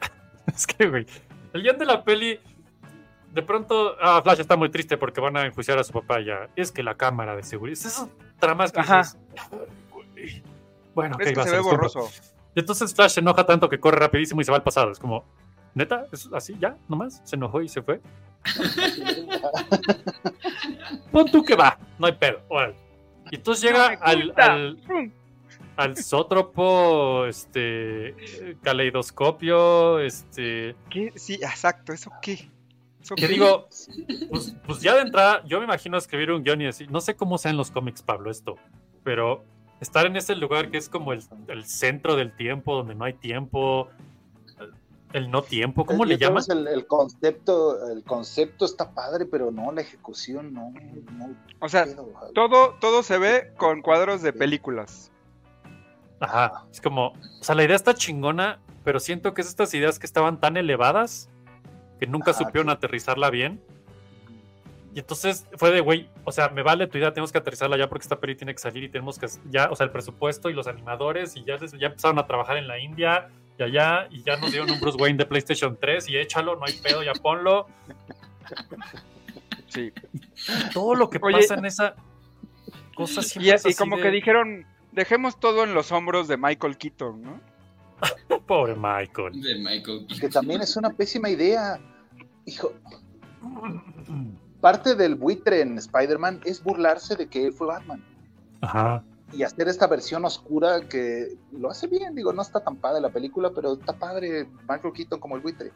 es 0.48 0.68
que, 0.68 0.88
güey, 0.90 1.06
el 1.54 1.64
guion 1.64 1.78
de 1.78 1.86
la 1.86 2.04
peli. 2.04 2.40
De 3.32 3.42
pronto, 3.42 3.96
ah, 4.02 4.20
Flash 4.22 4.42
está 4.42 4.58
muy 4.58 4.70
triste 4.70 4.98
porque 4.98 5.22
van 5.22 5.38
a 5.38 5.46
enjuiciar 5.46 5.78
a 5.80 5.84
su 5.86 5.94
papá 5.94 6.20
ya. 6.20 6.50
Es 6.58 6.72
que 6.74 6.84
la 6.84 6.96
cámara 6.96 7.34
de 7.36 7.44
seguridad. 7.44 7.74
Esas 7.80 8.08
tramas 8.40 8.74
que 8.74 8.82
Ajá. 8.82 8.98
dices, 9.00 9.18
"Ay, 10.18 10.44
Bueno, 10.94 11.16
Es 11.18 11.30
que 11.30 11.36
se 11.44 11.50
ve 11.52 11.58
esto". 11.58 11.64
borroso. 11.64 12.10
Y 12.54 12.60
entonces 12.60 12.94
Flash 12.94 13.12
se 13.12 13.20
enoja 13.22 13.46
tanto 13.46 13.70
que 13.70 13.80
corre 13.80 13.98
rapidísimo 14.00 14.42
y 14.42 14.44
se 14.44 14.52
va 14.52 14.58
al 14.58 14.64
pasado. 14.64 14.92
Es 14.92 15.00
como, 15.00 15.24
¿neta? 15.74 16.06
¿Es 16.12 16.30
así? 16.34 16.58
¿Ya? 16.60 16.76
¿Nomás? 16.90 17.22
¿Se 17.24 17.38
enojó 17.38 17.62
y 17.62 17.70
se 17.70 17.82
fue? 17.82 18.02
Pon 21.12 21.30
tú 21.32 21.44
que 21.44 21.56
va, 21.56 21.78
no 21.98 22.08
hay 22.08 22.14
pedo. 22.14 22.42
órale. 22.50 22.76
Y 23.32 23.38
entonces 23.38 23.64
llega 23.64 23.96
No 23.96 24.02
al, 24.02 24.34
al, 24.38 24.78
al 25.78 25.98
zótropo, 25.98 27.26
este, 27.26 28.14
caleidoscopio, 28.62 30.00
este, 30.00 30.76
¿Qué? 30.90 31.14
Sí, 31.16 31.36
exacto, 31.36 31.94
¿eso 31.94 32.12
qué? 32.22 32.50
¿Eso 33.02 33.16
que 33.16 33.28
qué? 33.28 33.34
digo, 33.34 33.68
pues, 34.30 34.56
pues 34.66 34.82
ya 34.82 34.96
de 34.96 35.02
entrada, 35.02 35.44
yo 35.46 35.60
me 35.60 35.66
imagino 35.66 35.98
escribir 35.98 36.32
un 36.32 36.44
guion 36.44 36.62
y 36.62 36.66
decir, 36.66 36.92
no 36.92 37.00
sé 37.00 37.16
cómo 37.16 37.38
sea 37.38 37.52
en 37.52 37.58
los 37.58 37.72
cómics, 37.72 38.04
Pablo, 38.04 38.30
esto, 38.30 38.58
pero 39.04 39.46
estar 39.80 40.06
en 40.06 40.18
ese 40.18 40.36
lugar 40.36 40.70
que 40.70 40.78
es 40.78 40.90
como 40.90 41.14
el, 41.14 41.24
el 41.48 41.66
centro 41.66 42.18
del 42.18 42.36
tiempo, 42.36 42.76
donde 42.76 42.96
no 42.96 43.06
hay 43.06 43.14
tiempo, 43.14 43.90
el 45.14 45.30
no 45.32 45.42
tiempo, 45.42 45.86
¿cómo 45.86 46.06
le 46.06 46.18
Ya 46.18 46.28
llaman? 46.28 46.44
El, 46.50 46.68
el 46.68 46.88
concepto, 46.88 47.88
el 47.90 48.04
concepto 48.04 48.66
está 48.66 48.92
padre, 48.94 49.26
pero 49.26 49.52
no, 49.52 49.72
la 49.72 49.82
ejecución 49.82 50.54
no. 50.54 50.72
no 51.14 51.36
O 51.60 51.70
sea, 51.70 51.86
todo, 52.34 52.76
todo 52.80 53.04
se 53.04 53.18
ve 53.18 53.54
con 53.58 53.82
cuadros 53.82 54.22
de 54.22 54.34
películas. 54.34 55.12
Ajá, 56.20 56.66
es 56.72 56.80
como, 56.82 57.08
o 57.10 57.44
sea, 57.44 57.56
la 57.56 57.64
idea 57.64 57.76
está 57.76 57.94
chingona, 57.96 58.60
pero 58.84 59.00
siento 59.00 59.34
que 59.34 59.42
es 59.42 59.48
estas 59.48 59.74
ideas 59.74 59.98
que 60.00 60.06
estaban 60.06 60.40
tan 60.40 60.56
elevadas 60.58 61.30
que 62.00 62.08
nunca 62.08 62.32
Ajá, 62.32 62.44
supieron 62.44 62.68
que- 62.68 62.74
aterrizarla 62.74 63.30
bien. 63.30 63.62
Y 64.94 65.00
entonces 65.00 65.48
fue 65.56 65.72
de, 65.72 65.80
güey, 65.80 66.10
o 66.26 66.32
sea, 66.34 66.50
me 66.50 66.64
vale 66.64 66.86
tu 66.88 66.98
idea, 66.98 67.14
tenemos 67.14 67.32
que 67.32 67.38
aterrizarla 67.38 67.78
ya 67.78 67.88
porque 67.88 68.04
esta 68.04 68.20
peli 68.20 68.36
tiene 68.36 68.54
que 68.54 68.60
salir 68.60 68.84
y 68.84 68.90
tenemos 68.90 69.18
que, 69.18 69.28
ya, 69.50 69.70
o 69.72 69.76
sea, 69.76 69.86
el 69.86 69.92
presupuesto 69.92 70.50
y 70.50 70.54
los 70.54 70.68
animadores 70.68 71.36
y 71.38 71.46
ya, 71.46 71.58
ya 71.58 71.88
empezaron 71.88 72.20
a 72.20 72.28
trabajar 72.28 72.58
en 72.58 72.68
la 72.68 72.78
India 72.78 73.30
y 73.62 73.64
allá 73.64 74.08
y 74.10 74.24
ya 74.24 74.38
nos 74.38 74.52
dieron 74.52 74.72
un 74.72 74.80
Bruce 74.80 74.98
Wayne 74.98 75.18
de 75.18 75.26
PlayStation 75.26 75.78
3 75.80 76.10
y 76.10 76.18
échalo, 76.18 76.56
no 76.56 76.66
hay 76.66 76.74
pedo, 76.74 77.04
ya 77.04 77.14
ponlo. 77.14 77.68
Sí. 79.68 79.94
Todo 80.74 80.96
lo 80.96 81.10
que 81.10 81.20
Oye, 81.22 81.38
pasa 81.38 81.54
en 81.54 81.66
esa 81.66 81.96
cosa 82.96 83.22
Y, 83.22 83.24
siempre 83.24 83.48
y 83.48 83.52
así 83.52 83.74
como 83.76 83.98
de, 83.98 84.04
que 84.04 84.12
dijeron, 84.12 84.66
dejemos 84.92 85.40
todo 85.40 85.64
en 85.64 85.74
los 85.74 85.92
hombros 85.92 86.28
de 86.28 86.38
Michael 86.38 86.78
Keaton, 86.78 87.22
¿no? 87.22 87.40
Pobre 88.48 88.76
Michael. 88.76 89.40
De 89.42 89.56
Michael. 89.60 90.08
Que 90.20 90.30
también 90.30 90.62
es 90.62 90.76
una 90.76 90.90
pésima 90.90 91.30
idea. 91.30 91.80
Hijo, 92.46 92.74
parte 94.60 94.96
del 94.96 95.16
buitre 95.16 95.62
en 95.62 95.78
Spider-Man 95.78 96.42
es 96.46 96.64
burlarse 96.64 97.16
de 97.16 97.28
que 97.28 97.46
él 97.46 97.54
fue 97.54 97.68
Batman. 97.68 98.04
Ajá. 98.62 99.04
Y 99.34 99.44
hacer 99.44 99.68
esta 99.68 99.88
versión 99.88 100.26
oscura 100.26 100.82
que 100.88 101.38
lo 101.52 101.70
hace 101.70 101.88
bien, 101.88 102.16
digo, 102.16 102.34
no 102.34 102.42
está 102.42 102.60
tan 102.60 102.78
padre 102.78 103.02
la 103.02 103.10
película, 103.10 103.52
pero 103.54 103.74
está 103.74 103.94
padre 103.94 104.50
Michael 104.68 104.94
Keaton 104.94 105.20
como 105.20 105.36
el 105.36 105.42
buitre. 105.42 105.72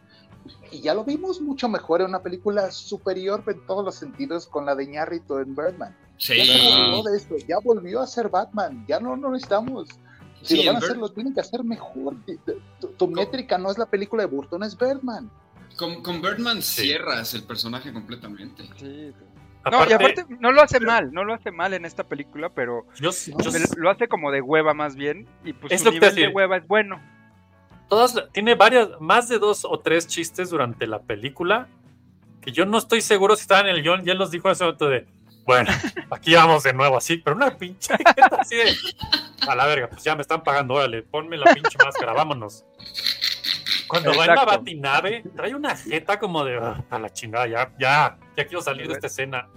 Y 0.71 0.81
ya 0.81 0.93
lo 0.93 1.03
vimos 1.03 1.41
mucho 1.41 1.69
mejor 1.69 2.01
en 2.01 2.07
una 2.07 2.21
película 2.21 2.71
superior 2.71 3.43
en 3.47 3.65
todos 3.65 3.85
los 3.85 3.95
sentidos 3.95 4.47
con 4.47 4.65
la 4.65 4.75
de 4.75 4.87
Ñarrito 4.87 5.39
en 5.39 5.55
Birdman. 5.55 5.95
Sí. 6.17 6.35
Ya 6.35 6.85
olvidó 6.85 7.03
de 7.03 7.17
esto, 7.17 7.35
ya 7.47 7.57
volvió 7.63 8.01
a 8.01 8.07
ser 8.07 8.29
Batman, 8.29 8.85
ya 8.87 8.99
no 8.99 9.15
lo 9.15 9.31
necesitamos. 9.31 9.87
Si 10.41 10.57
Sí, 10.57 10.63
lo 10.63 10.73
van 10.73 10.81
a 10.81 10.85
hacer, 10.85 10.97
lo 10.97 11.09
tienen 11.09 11.33
que 11.33 11.41
hacer 11.41 11.63
mejor. 11.63 12.15
Tu, 12.79 12.87
tu 12.89 13.07
métrica 13.07 13.57
no 13.57 13.71
es 13.71 13.77
la 13.77 13.85
película 13.85 14.23
de 14.23 14.27
Burton, 14.27 14.63
es 14.63 14.77
Birdman. 14.77 15.31
Con, 15.77 16.03
con 16.03 16.21
Birdman 16.21 16.61
cierras 16.61 17.33
el 17.33 17.43
personaje 17.43 17.91
completamente. 17.91 18.63
Sí. 18.77 19.11
No, 19.71 19.89
y 19.89 19.93
aparte 19.93 20.25
no 20.39 20.51
lo 20.51 20.61
hace 20.61 20.79
mal, 20.79 21.11
no 21.11 21.23
lo 21.23 21.33
hace 21.33 21.51
mal 21.51 21.73
en 21.73 21.85
esta 21.85 22.03
película, 22.03 22.49
pero 22.49 22.85
Yo, 22.99 23.09
yo- 23.11 23.51
lo 23.77 23.89
hace 23.89 24.07
como 24.07 24.31
de 24.31 24.41
hueva 24.41 24.73
más 24.73 24.95
bien, 24.95 25.27
y 25.43 25.53
pues 25.53 25.73
Es 25.73 25.81
su 25.81 25.91
nivel 25.91 26.13
de 26.15 26.27
hueva 26.27 26.57
es 26.57 26.67
bueno. 26.67 27.01
todas 27.89 28.15
tiene 28.31 28.55
varias, 28.55 28.89
más 28.99 29.27
de 29.29 29.39
dos 29.39 29.65
o 29.65 29.79
tres 29.79 30.07
chistes 30.07 30.49
durante 30.49 30.87
la 30.87 30.99
película 31.01 31.67
que 32.41 32.51
yo 32.51 32.65
no 32.65 32.77
estoy 32.77 33.01
seguro 33.01 33.35
si 33.35 33.41
estaban 33.41 33.67
en 33.67 33.75
el 33.75 33.81
guion. 33.81 34.03
Ya 34.03 34.13
los 34.13 34.29
dijo 34.31 34.49
hace 34.49 34.63
un 34.63 34.67
momento 34.67 34.87
de, 34.89 35.07
bueno, 35.45 35.69
aquí 36.11 36.35
vamos 36.35 36.61
de 36.63 36.73
nuevo 36.73 36.97
así, 36.97 37.17
pero 37.17 37.35
una 37.35 37.57
pinche 37.57 37.95
jeta 38.15 38.37
así 38.39 38.55
de, 38.55 38.71
a 39.47 39.55
la 39.55 39.65
verga, 39.65 39.87
pues 39.89 40.03
ya 40.03 40.15
me 40.15 40.21
están 40.21 40.43
pagando, 40.43 40.75
órale, 40.75 41.01
ponme 41.01 41.37
la 41.37 41.51
pinche 41.53 41.77
máscara, 41.83 42.13
vámonos. 42.13 42.63
Cuando 43.87 44.09
va 44.15 44.25
en 44.25 44.27
la 44.27 44.33
Exacto. 44.33 44.57
batinave, 44.59 45.23
trae 45.35 45.53
una 45.55 45.75
jeta 45.75 46.17
como 46.19 46.43
de, 46.43 46.57
"Ah, 46.57 46.83
a 46.89 46.99
la 46.99 47.09
chingada, 47.11 47.47
ya, 47.47 47.71
ya, 47.79 48.17
ya 48.37 48.45
quiero 48.45 48.61
salir 48.61 48.87
de 48.87 48.93
esta 48.93 49.07
escena. 49.07 49.47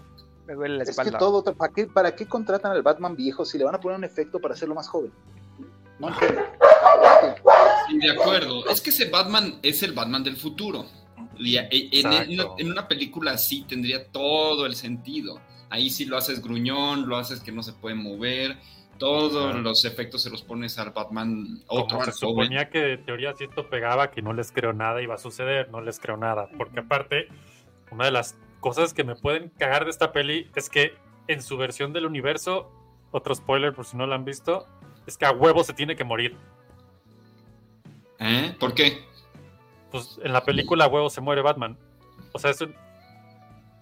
Me 0.46 0.54
duele 0.54 0.76
la 0.78 0.82
Es 0.84 0.88
que 0.88 0.90
espalda. 0.92 1.18
todo, 1.18 1.42
¿para 1.54 1.72
qué, 1.72 1.86
¿para 1.86 2.14
qué 2.16 2.26
contratan 2.26 2.72
al 2.72 2.82
Batman 2.82 3.14
viejo 3.16 3.44
si 3.44 3.58
le 3.58 3.64
van 3.64 3.74
a 3.74 3.80
poner 3.80 3.98
un 3.98 4.04
efecto 4.04 4.38
para 4.40 4.54
hacerlo 4.54 4.74
más 4.74 4.88
joven? 4.88 5.12
No 5.98 6.08
entiendo. 6.08 6.40
Sí, 7.88 7.98
de 7.98 8.10
acuerdo. 8.12 8.66
Es 8.68 8.80
que 8.80 8.90
ese 8.90 9.10
Batman 9.10 9.58
es 9.62 9.82
el 9.82 9.92
Batman 9.92 10.22
del 10.24 10.36
futuro. 10.36 10.86
Y 11.36 11.56
a- 11.56 11.68
en, 11.70 11.88
en- 11.92 12.12
Exacto. 12.12 12.54
en 12.58 12.70
una 12.70 12.88
película 12.88 13.32
así 13.32 13.62
tendría 13.64 14.06
todo 14.10 14.66
el 14.66 14.74
sentido. 14.74 15.40
Ahí 15.70 15.90
sí 15.90 16.04
lo 16.06 16.16
haces 16.16 16.42
gruñón, 16.42 17.08
lo 17.08 17.16
haces 17.16 17.40
que 17.40 17.52
no 17.52 17.62
se 17.62 17.72
puede 17.72 17.94
mover. 17.94 18.56
Todos 18.98 19.50
Ajá. 19.52 19.58
los 19.58 19.84
efectos 19.84 20.22
se 20.22 20.30
los 20.30 20.42
pones 20.42 20.78
al 20.78 20.90
Batman 20.90 21.60
otro, 21.68 21.98
Como 21.98 22.04
se 22.06 22.12
joven. 22.12 22.46
suponía 22.46 22.68
que 22.70 22.78
de 22.80 22.98
teoría 22.98 23.32
si 23.34 23.44
esto 23.44 23.68
pegaba, 23.68 24.10
que 24.10 24.22
no 24.22 24.32
les 24.32 24.50
creo 24.50 24.72
nada 24.72 25.00
iba 25.02 25.14
a 25.14 25.18
suceder, 25.18 25.70
no 25.70 25.80
les 25.80 26.00
creo 26.00 26.16
nada. 26.16 26.48
Porque 26.56 26.80
aparte, 26.80 27.28
una 27.92 28.06
de 28.06 28.10
las 28.12 28.34
cosas 28.60 28.92
que 28.94 29.04
me 29.04 29.14
pueden 29.16 29.50
cagar 29.58 29.84
de 29.84 29.90
esta 29.90 30.12
peli 30.12 30.50
es 30.56 30.68
que 30.68 30.94
en 31.26 31.42
su 31.42 31.56
versión 31.56 31.92
del 31.92 32.06
universo, 32.06 32.70
otro 33.10 33.34
spoiler 33.34 33.72
por 33.74 33.84
si 33.84 33.96
no 33.96 34.06
lo 34.06 34.14
han 34.14 34.24
visto, 34.24 34.66
es 35.06 35.16
que 35.16 35.26
a 35.26 35.30
huevo 35.32 35.62
se 35.64 35.72
tiene 35.74 35.96
que 35.96 36.04
morir. 36.04 36.36
¿Eh? 38.18 38.54
¿Por 38.58 38.74
qué? 38.74 39.04
Pues 39.90 40.18
en 40.22 40.32
la 40.32 40.44
película 40.44 40.84
a 40.84 40.88
huevo 40.88 41.08
se 41.10 41.20
muere 41.20 41.40
Batman. 41.42 41.76
O 42.32 42.38
sea, 42.38 42.50
es 42.50 42.60
un- 42.60 42.74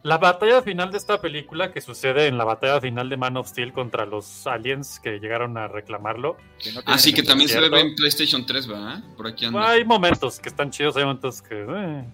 La 0.03 0.19
batalla 0.19 0.63
final 0.63 0.93
de 0.93 0.99
esta 0.99 1.21
película 1.21 1.73
que 1.73 1.81
sucede 1.81 2.29
en 2.29 2.39
la 2.39 2.45
batalla 2.45 2.81
final 2.81 3.09
de 3.09 3.17
Man 3.17 3.37
of 3.39 3.49
Steel 3.49 3.73
contra 3.73 4.07
los 4.07 4.47
aliens 4.47 5.01
que 5.01 5.19
llegaron 5.19 5.59
a 5.59 5.67
reclamarlo. 5.67 6.37
Así 6.85 7.13
que 7.13 7.25
también 7.25 7.49
se 7.49 7.59
ve 7.69 7.81
en 7.81 7.97
PlayStation 7.97 8.47
3, 8.47 8.69
¿verdad? 8.69 9.03
Por 9.17 9.27
aquí 9.27 9.47
anda. 9.47 9.69
Hay 9.69 9.85
momentos 9.85 10.39
que 10.39 10.49
están 10.49 10.71
chidos, 10.71 10.97
hay 10.97 11.03
momentos 11.05 11.43
que. 11.43 11.61
eh, 11.69 12.05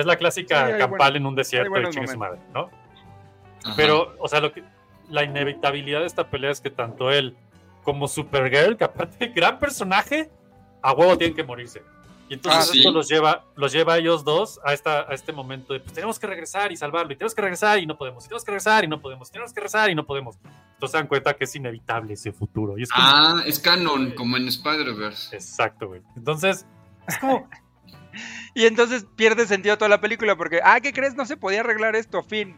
es 0.00 0.06
la 0.06 0.16
clásica 0.16 0.66
Sí, 0.66 0.78
campal 0.78 0.98
buenos- 0.98 1.16
en 1.16 1.26
un 1.26 1.34
desierto 1.34 1.80
y 1.80 1.90
chingue 1.90 2.08
su 2.08 2.18
madre. 2.18 2.38
¿no? 2.54 2.70
Ajá. 3.64 3.74
Pero, 3.76 4.14
o 4.18 4.28
sea, 4.28 4.40
lo 4.40 4.52
que, 4.52 4.62
la 5.10 5.24
inevitabilidad 5.24 6.00
de 6.00 6.06
esta 6.06 6.28
pelea 6.28 6.50
es 6.50 6.60
que 6.60 6.70
tanto 6.70 7.10
él 7.10 7.36
como 7.82 8.06
Supergirl, 8.08 8.76
que 8.76 8.84
aparte 8.84 9.28
gran 9.34 9.58
personaje, 9.58 10.30
a 10.82 10.92
huevo 10.92 11.16
tienen 11.18 11.34
que 11.36 11.42
morirse. 11.44 11.82
Y 12.30 12.34
entonces 12.34 12.60
Ah, 12.60 12.72
sí. 12.72 12.78
esto 12.80 12.90
los 12.92 13.08
lleva, 13.08 13.44
los 13.56 13.72
lleva 13.72 13.94
a 13.94 13.98
ellos 13.98 14.22
dos 14.22 14.60
a, 14.62 14.74
esta, 14.74 15.00
a 15.10 15.14
este 15.14 15.32
momento 15.32 15.72
de 15.72 15.80
pues 15.80 15.94
tenemos 15.94 16.18
que 16.18 16.26
regresar 16.26 16.70
y 16.70 16.76
salvarlo, 16.76 17.10
y 17.10 17.16
tenemos 17.16 17.34
que 17.34 17.40
regresar 17.40 17.78
y 17.78 17.86
no 17.86 17.96
podemos, 17.96 18.22
y 18.24 18.28
tenemos 18.28 18.44
que 18.44 18.50
regresar 18.50 18.84
y 18.84 18.86
no 18.88 19.00
podemos, 19.00 19.28
y 19.30 19.32
tenemos 19.32 19.52
que 19.54 19.60
regresar 19.60 19.88
y 19.90 19.94
no 19.94 20.04
podemos. 20.04 20.36
Entonces 20.74 20.90
se 20.92 20.96
dan 20.98 21.06
cuenta 21.06 21.34
que 21.34 21.44
es 21.44 21.56
inevitable 21.56 22.12
ese 22.12 22.30
futuro. 22.32 22.76
Y 22.76 22.82
es 22.82 22.90
como, 22.90 23.06
Ah, 23.08 23.42
es 23.46 23.58
canon, 23.58 24.10
como 24.10 24.36
en 24.36 24.46
Spider-Verse. 24.46 25.34
Exacto, 25.34 25.88
güey. 25.88 26.02
Entonces, 26.16 26.66
es 27.08 27.18
como. 27.18 27.48
Y 28.54 28.66
entonces 28.66 29.06
pierde 29.16 29.46
sentido 29.46 29.78
toda 29.78 29.88
la 29.88 30.00
película 30.00 30.36
porque, 30.36 30.60
ah, 30.64 30.80
¿qué 30.80 30.92
crees? 30.92 31.14
No 31.14 31.26
se 31.26 31.36
podía 31.36 31.60
arreglar 31.60 31.94
esto, 31.96 32.22
fin. 32.22 32.56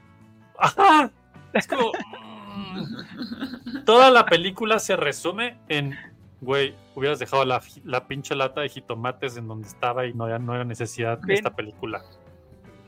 Ajá. 0.59 1.11
Es 1.53 1.67
como. 1.67 1.91
mm, 1.91 3.85
Toda 3.85 4.11
la 4.11 4.25
película 4.27 4.79
se 4.79 4.95
resume 4.97 5.59
en. 5.69 5.97
Güey, 6.41 6.75
hubieras 6.95 7.19
dejado 7.19 7.45
la, 7.45 7.61
la 7.85 8.07
pinche 8.07 8.35
lata 8.35 8.61
de 8.63 8.69
jitomates 8.69 9.37
en 9.37 9.47
donde 9.49 9.69
estaba 9.69 10.07
y 10.07 10.15
no, 10.15 10.29
ya 10.29 10.39
no 10.39 10.55
era 10.55 10.65
necesidad 10.65 11.19
de 11.19 11.35
esta 11.35 11.51
película. 11.55 12.03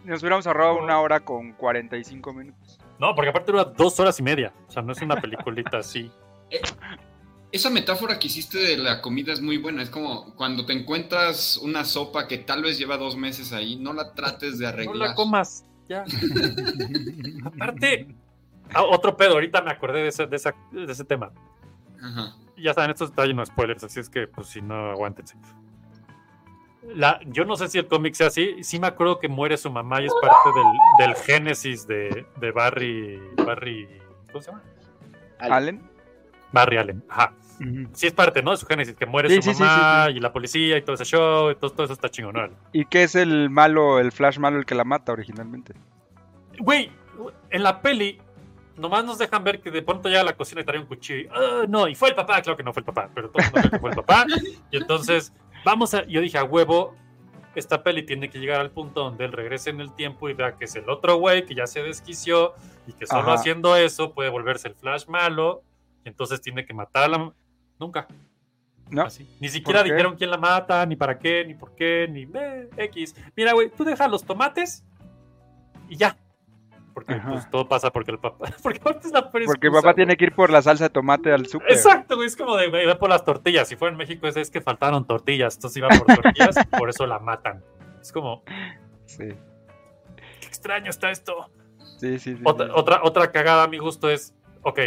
Nos 0.04 0.20
hubiéramos 0.22 0.46
ahorrado 0.46 0.78
una 0.78 0.98
hora 1.00 1.20
con 1.20 1.52
45 1.52 2.32
minutos. 2.32 2.78
No, 2.98 3.14
porque 3.14 3.30
aparte 3.30 3.52
dura 3.52 3.64
dos 3.64 3.98
horas 4.00 4.18
y 4.20 4.22
media. 4.22 4.52
O 4.68 4.70
sea, 4.70 4.80
no 4.82 4.92
es 4.92 5.02
una 5.02 5.16
peliculita 5.16 5.78
así. 5.78 6.10
Esa 7.52 7.68
metáfora 7.70 8.18
que 8.18 8.28
hiciste 8.28 8.58
de 8.58 8.76
la 8.78 9.02
comida 9.02 9.32
es 9.32 9.40
muy 9.42 9.58
buena. 9.58 9.82
Es 9.82 9.90
como 9.90 10.34
cuando 10.36 10.64
te 10.64 10.72
encuentras 10.72 11.58
una 11.58 11.84
sopa 11.84 12.26
que 12.26 12.38
tal 12.38 12.62
vez 12.62 12.78
lleva 12.78 12.96
dos 12.96 13.14
meses 13.16 13.52
ahí, 13.52 13.76
no 13.76 13.92
la 13.92 14.14
trates 14.14 14.58
de 14.58 14.64
No 14.66 14.68
arreglar. 14.70 14.96
la 14.96 15.14
comas. 15.14 15.64
Ya. 15.88 16.04
aparte, 17.44 18.14
ah, 18.74 18.82
otro 18.84 19.16
pedo. 19.16 19.32
Ahorita 19.34 19.60
me 19.62 19.70
acordé 19.70 20.02
de 20.02 20.08
ese, 20.08 20.26
de 20.26 20.36
esa- 20.36 20.54
de 20.72 20.90
ese 20.90 21.04
tema. 21.04 21.30
Ajá. 22.02 22.34
ya 22.56 22.74
saben, 22.74 22.90
esto 22.90 23.04
está 23.04 23.24
lleno 23.26 23.42
de 23.42 23.46
spoilers, 23.46 23.84
así 23.84 24.00
es 24.00 24.08
que, 24.08 24.26
pues, 24.26 24.48
si 24.48 24.60
no, 24.60 24.90
aguántense. 24.90 25.36
La, 26.94 27.20
yo 27.26 27.44
no 27.44 27.54
sé 27.56 27.68
si 27.68 27.78
el 27.78 27.86
cómic 27.86 28.14
sea 28.14 28.26
así. 28.26 28.64
Sí 28.64 28.80
me 28.80 28.88
acuerdo 28.88 29.20
que 29.20 29.28
muere 29.28 29.56
su 29.56 29.70
mamá 29.70 30.02
y 30.02 30.06
es 30.06 30.12
parte 30.20 30.48
del, 30.58 31.06
del 31.06 31.16
génesis 31.24 31.86
de, 31.86 32.26
de 32.40 32.50
Barry. 32.50 33.20
Barry. 33.46 33.86
¿Cómo 34.32 34.42
se 34.42 34.50
llama? 34.50 34.62
Allen. 35.38 35.80
Barry 36.52 36.76
Allen. 36.78 37.02
Ajá. 37.08 37.32
Sí 37.92 38.08
es 38.08 38.12
parte, 38.12 38.42
¿no? 38.42 38.50
De 38.50 38.56
su 38.56 38.66
génesis, 38.66 38.96
que 38.96 39.06
muere 39.06 39.28
Sí, 39.28 39.40
su 39.40 39.54
sí, 39.54 39.62
mamá 39.62 40.06
sí, 40.08 40.16
y 40.16 40.20
la 40.20 40.32
policía 40.32 40.76
y 40.78 40.82
todo 40.82 40.94
ese 40.94 41.04
show. 41.04 41.50
Y 41.50 41.54
todo, 41.54 41.70
todo 41.70 41.84
eso 41.84 41.92
está 41.92 42.08
chingón. 42.08 42.36
órale. 42.36 42.54
¿Y 42.72 42.86
qué 42.86 43.04
es 43.04 43.14
el 43.14 43.50
malo, 43.50 44.00
el 44.00 44.10
Flash 44.10 44.38
malo, 44.38 44.58
el 44.58 44.64
que 44.66 44.74
la 44.74 44.82
mata 44.84 45.12
originalmente? 45.12 45.74
Güey, 46.58 46.90
en 47.50 47.62
la 47.62 47.80
peli, 47.80 48.18
nomás 48.76 49.04
nos 49.04 49.18
dejan 49.18 49.44
ver 49.44 49.60
que 49.60 49.70
de 49.70 49.82
pronto 49.82 50.08
ya 50.08 50.22
a 50.22 50.24
la 50.24 50.34
cocina 50.34 50.60
y 50.62 50.64
trae 50.64 50.80
un 50.80 50.86
cuchillo. 50.86 51.20
y, 51.20 51.28
"Ah, 51.32 51.62
no, 51.68 51.86
y 51.86 51.94
fue 51.94 52.08
el 52.08 52.14
papá, 52.16 52.42
claro 52.42 52.56
que 52.56 52.64
no 52.64 52.72
fue 52.72 52.80
el 52.80 52.86
papá, 52.86 53.08
pero 53.14 53.30
todo 53.30 53.38
el 53.44 53.44
mundo 53.52 53.60
cree 53.60 53.70
que 53.70 53.78
fue 53.78 53.90
el 53.90 53.96
papá. 53.96 54.26
Y 54.72 54.76
entonces, 54.78 55.32
vamos 55.64 55.94
a. 55.94 56.04
Yo 56.06 56.20
dije, 56.20 56.38
a 56.38 56.44
huevo, 56.44 56.96
esta 57.54 57.82
peli 57.84 58.02
tiene 58.02 58.28
que 58.28 58.40
llegar 58.40 58.60
al 58.60 58.70
punto 58.72 59.04
donde 59.04 59.24
él 59.24 59.30
regrese 59.32 59.70
en 59.70 59.80
el 59.80 59.94
tiempo 59.94 60.28
y 60.28 60.32
vea 60.32 60.56
que 60.56 60.64
es 60.64 60.74
el 60.74 60.88
otro 60.90 61.16
güey 61.16 61.44
que 61.46 61.54
ya 61.54 61.66
se 61.68 61.82
desquició 61.82 62.54
y 62.88 62.92
que 62.94 63.06
solo 63.06 63.22
Ajá. 63.22 63.34
haciendo 63.34 63.76
eso 63.76 64.14
puede 64.14 64.30
volverse 64.30 64.66
el 64.68 64.74
Flash 64.74 65.06
malo. 65.06 65.62
Entonces 66.04 66.40
tiene 66.40 66.64
que 66.64 66.74
matar 66.74 67.04
a 67.04 67.08
la. 67.08 67.32
Nunca. 67.78 68.06
No. 68.90 69.02
Así. 69.02 69.26
Ni 69.40 69.48
siquiera 69.48 69.82
dijeron 69.82 70.16
quién 70.16 70.30
la 70.30 70.36
mata, 70.38 70.84
ni 70.84 70.96
para 70.96 71.18
qué, 71.18 71.44
ni 71.46 71.54
por 71.54 71.74
qué, 71.74 72.06
ni 72.10 72.28
eh, 72.34 72.68
X. 72.76 73.14
Mira, 73.34 73.52
güey, 73.54 73.70
tú 73.70 73.84
dejas 73.84 74.10
los 74.10 74.24
tomates 74.24 74.84
y 75.88 75.96
ya. 75.96 76.16
Porque 76.92 77.14
pues, 77.26 77.48
todo 77.50 77.66
pasa 77.66 77.90
porque 77.90 78.10
el 78.10 78.18
papá. 78.18 78.50
Porque 78.62 78.78
es 79.02 79.12
la 79.12 79.30
Porque 79.30 79.44
excusa, 79.46 79.72
papá 79.80 79.94
tiene 79.94 80.14
que 80.18 80.26
ir 80.26 80.34
por 80.34 80.50
la 80.50 80.60
salsa 80.60 80.84
de 80.84 80.90
tomate 80.90 81.32
al 81.32 81.46
súper. 81.46 81.72
Exacto, 81.72 82.16
güey. 82.16 82.28
Es 82.28 82.36
como 82.36 82.54
de, 82.56 82.68
güey, 82.68 82.84
ve 82.84 82.94
por 82.96 83.08
las 83.08 83.24
tortillas. 83.24 83.66
Si 83.66 83.76
fuera 83.76 83.92
en 83.92 83.98
México, 83.98 84.26
es, 84.28 84.36
es 84.36 84.50
que 84.50 84.60
faltaron 84.60 85.06
tortillas. 85.06 85.54
Entonces 85.54 85.78
iba 85.78 85.88
por 85.88 86.14
tortillas 86.14 86.54
y 86.62 86.76
por 86.76 86.90
eso 86.90 87.06
la 87.06 87.18
matan. 87.18 87.64
Es 88.02 88.12
como, 88.12 88.42
Sí, 89.06 89.28
qué 90.40 90.46
extraño 90.46 90.90
está 90.90 91.10
esto. 91.10 91.50
sí, 91.98 92.18
sí. 92.18 92.36
sí, 92.36 92.42
Otra, 92.44 92.66
sí. 92.66 92.72
otra, 92.74 93.00
otra 93.02 93.32
cagada 93.32 93.64
a 93.64 93.68
mi 93.68 93.78
gusto 93.78 94.10
es, 94.10 94.34
ok, 94.62 94.78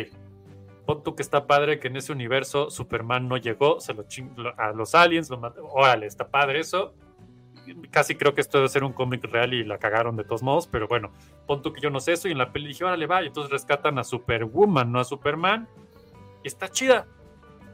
pon 0.85 1.03
tú 1.03 1.15
que 1.15 1.21
está 1.23 1.47
padre 1.47 1.79
que 1.79 1.87
en 1.87 1.95
ese 1.97 2.11
universo 2.11 2.69
Superman 2.69 3.27
no 3.27 3.37
llegó, 3.37 3.79
se 3.79 3.93
lo 3.93 4.03
ching- 4.03 4.35
lo- 4.35 4.53
a 4.59 4.71
los 4.71 4.93
aliens, 4.95 5.29
lo 5.29 5.37
mató. 5.37 5.65
Órale, 5.67 6.05
está 6.05 6.27
padre 6.27 6.59
eso. 6.59 6.93
Casi 7.89 8.13
creo 8.15 8.35
que 8.35 8.41
esto 8.41 8.59
debe 8.59 8.69
ser 8.69 8.83
un 8.83 8.93
cómic 8.93 9.23
real 9.25 9.53
y 9.53 9.63
la 9.63 9.79
cagaron 9.79 10.15
de 10.15 10.23
todos 10.23 10.43
modos, 10.43 10.67
pero 10.67 10.87
bueno, 10.87 11.11
pon 11.47 11.63
tú 11.63 11.73
que 11.73 11.81
yo 11.81 11.89
no 11.89 11.99
sé 11.99 12.11
eso 12.13 12.27
y 12.27 12.31
en 12.31 12.37
la 12.37 12.51
peli 12.51 12.67
dije, 12.67 12.83
órale, 12.85 13.07
va, 13.07 13.23
y 13.23 13.27
entonces 13.27 13.51
rescatan 13.51 13.97
a 13.97 14.03
Superwoman, 14.03 14.91
no 14.91 14.99
a 14.99 15.03
Superman, 15.03 15.67
y 16.43 16.47
está 16.47 16.67
chida. 16.69 17.07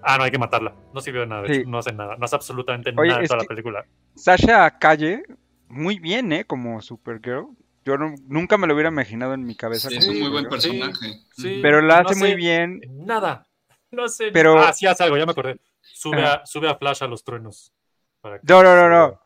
Ah, 0.02 0.18
no, 0.18 0.24
hay 0.24 0.32
que 0.32 0.40
matarla. 0.40 0.74
No 0.94 1.02
sirvió 1.02 1.22
de 1.22 1.28
nada, 1.28 1.42
de 1.44 1.54
Sí. 1.56 1.64
no 1.68 1.78
hace 1.78 1.92
nada, 1.92 2.16
no 2.16 2.24
hace 2.24 2.36
absolutamente 2.38 2.94
Oye, 2.98 3.10
nada 3.10 3.22
es 3.22 3.28
toda 3.30 3.42
la 3.44 3.48
película. 3.48 3.86
Sasha 4.16 4.80
Calle, 4.80 5.24
muy 5.68 6.00
bien, 6.00 6.32
¿eh? 6.32 6.46
Como 6.46 6.82
Supergirl. 6.82 7.48
Yo 7.84 7.98
no- 7.98 8.14
nunca 8.28 8.58
me 8.58 8.68
lo 8.68 8.74
hubiera 8.74 8.90
imaginado 8.90 9.34
en 9.34 9.44
mi 9.44 9.56
cabeza. 9.56 9.90
Sí, 9.90 9.98
es 9.98 10.08
un 10.08 10.20
muy 10.20 10.30
buen 10.30 10.48
personaje. 10.48 11.20
Sí, 11.36 11.60
Pero 11.62 11.82
la 11.82 12.04
no 12.04 12.10
hace 12.10 12.20
muy 12.20 12.36
bien. 12.36 12.82
Nada. 12.90 13.48
No 13.92 14.08
sé. 14.08 14.32
Pero- 14.32 14.60
Ah, 14.60 14.72
sí 14.74 14.86
hace 14.86 15.04
algo, 15.04 15.18
ya 15.18 15.26
me 15.26 15.32
acordé. 15.32 15.60
Sube, 15.82 16.24
a, 16.24 16.46
sube 16.46 16.70
a 16.70 16.76
Flash 16.76 17.04
a 17.04 17.08
los 17.08 17.24
truenos. 17.24 17.74
para 18.22 18.38
que 18.40 18.46
No, 18.48 18.62
no, 18.64 18.76
no, 18.76 18.88
no. 18.90 19.20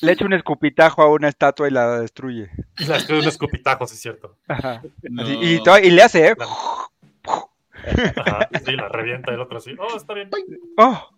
le 0.00 0.12
echa 0.12 0.24
un 0.24 0.32
escupitajo 0.32 1.02
a 1.02 1.08
una 1.08 1.28
estatua 1.28 1.68
y 1.68 1.70
la 1.70 2.00
destruye. 2.00 2.50
Y 2.78 2.84
la 2.86 2.96
estoy 2.96 3.20
un 3.20 3.28
escupitajo, 3.28 3.86
sí 3.86 3.94
es 3.94 4.00
cierto. 4.00 4.36
Ajá. 4.48 4.82
No. 5.02 5.22
Así, 5.22 5.32
y, 5.32 5.90
le 5.90 6.02
hace, 6.02 6.28
¿eh? 6.28 6.36
Ajá, 8.16 8.48
sí, 8.64 8.72
la 8.72 8.88
revienta 8.88 9.32
el 9.32 9.40
otro 9.40 9.58
así. 9.58 9.74
Oh, 9.78 9.96
está 9.96 10.14
bien. 10.14 10.30
Oh. 10.76 11.10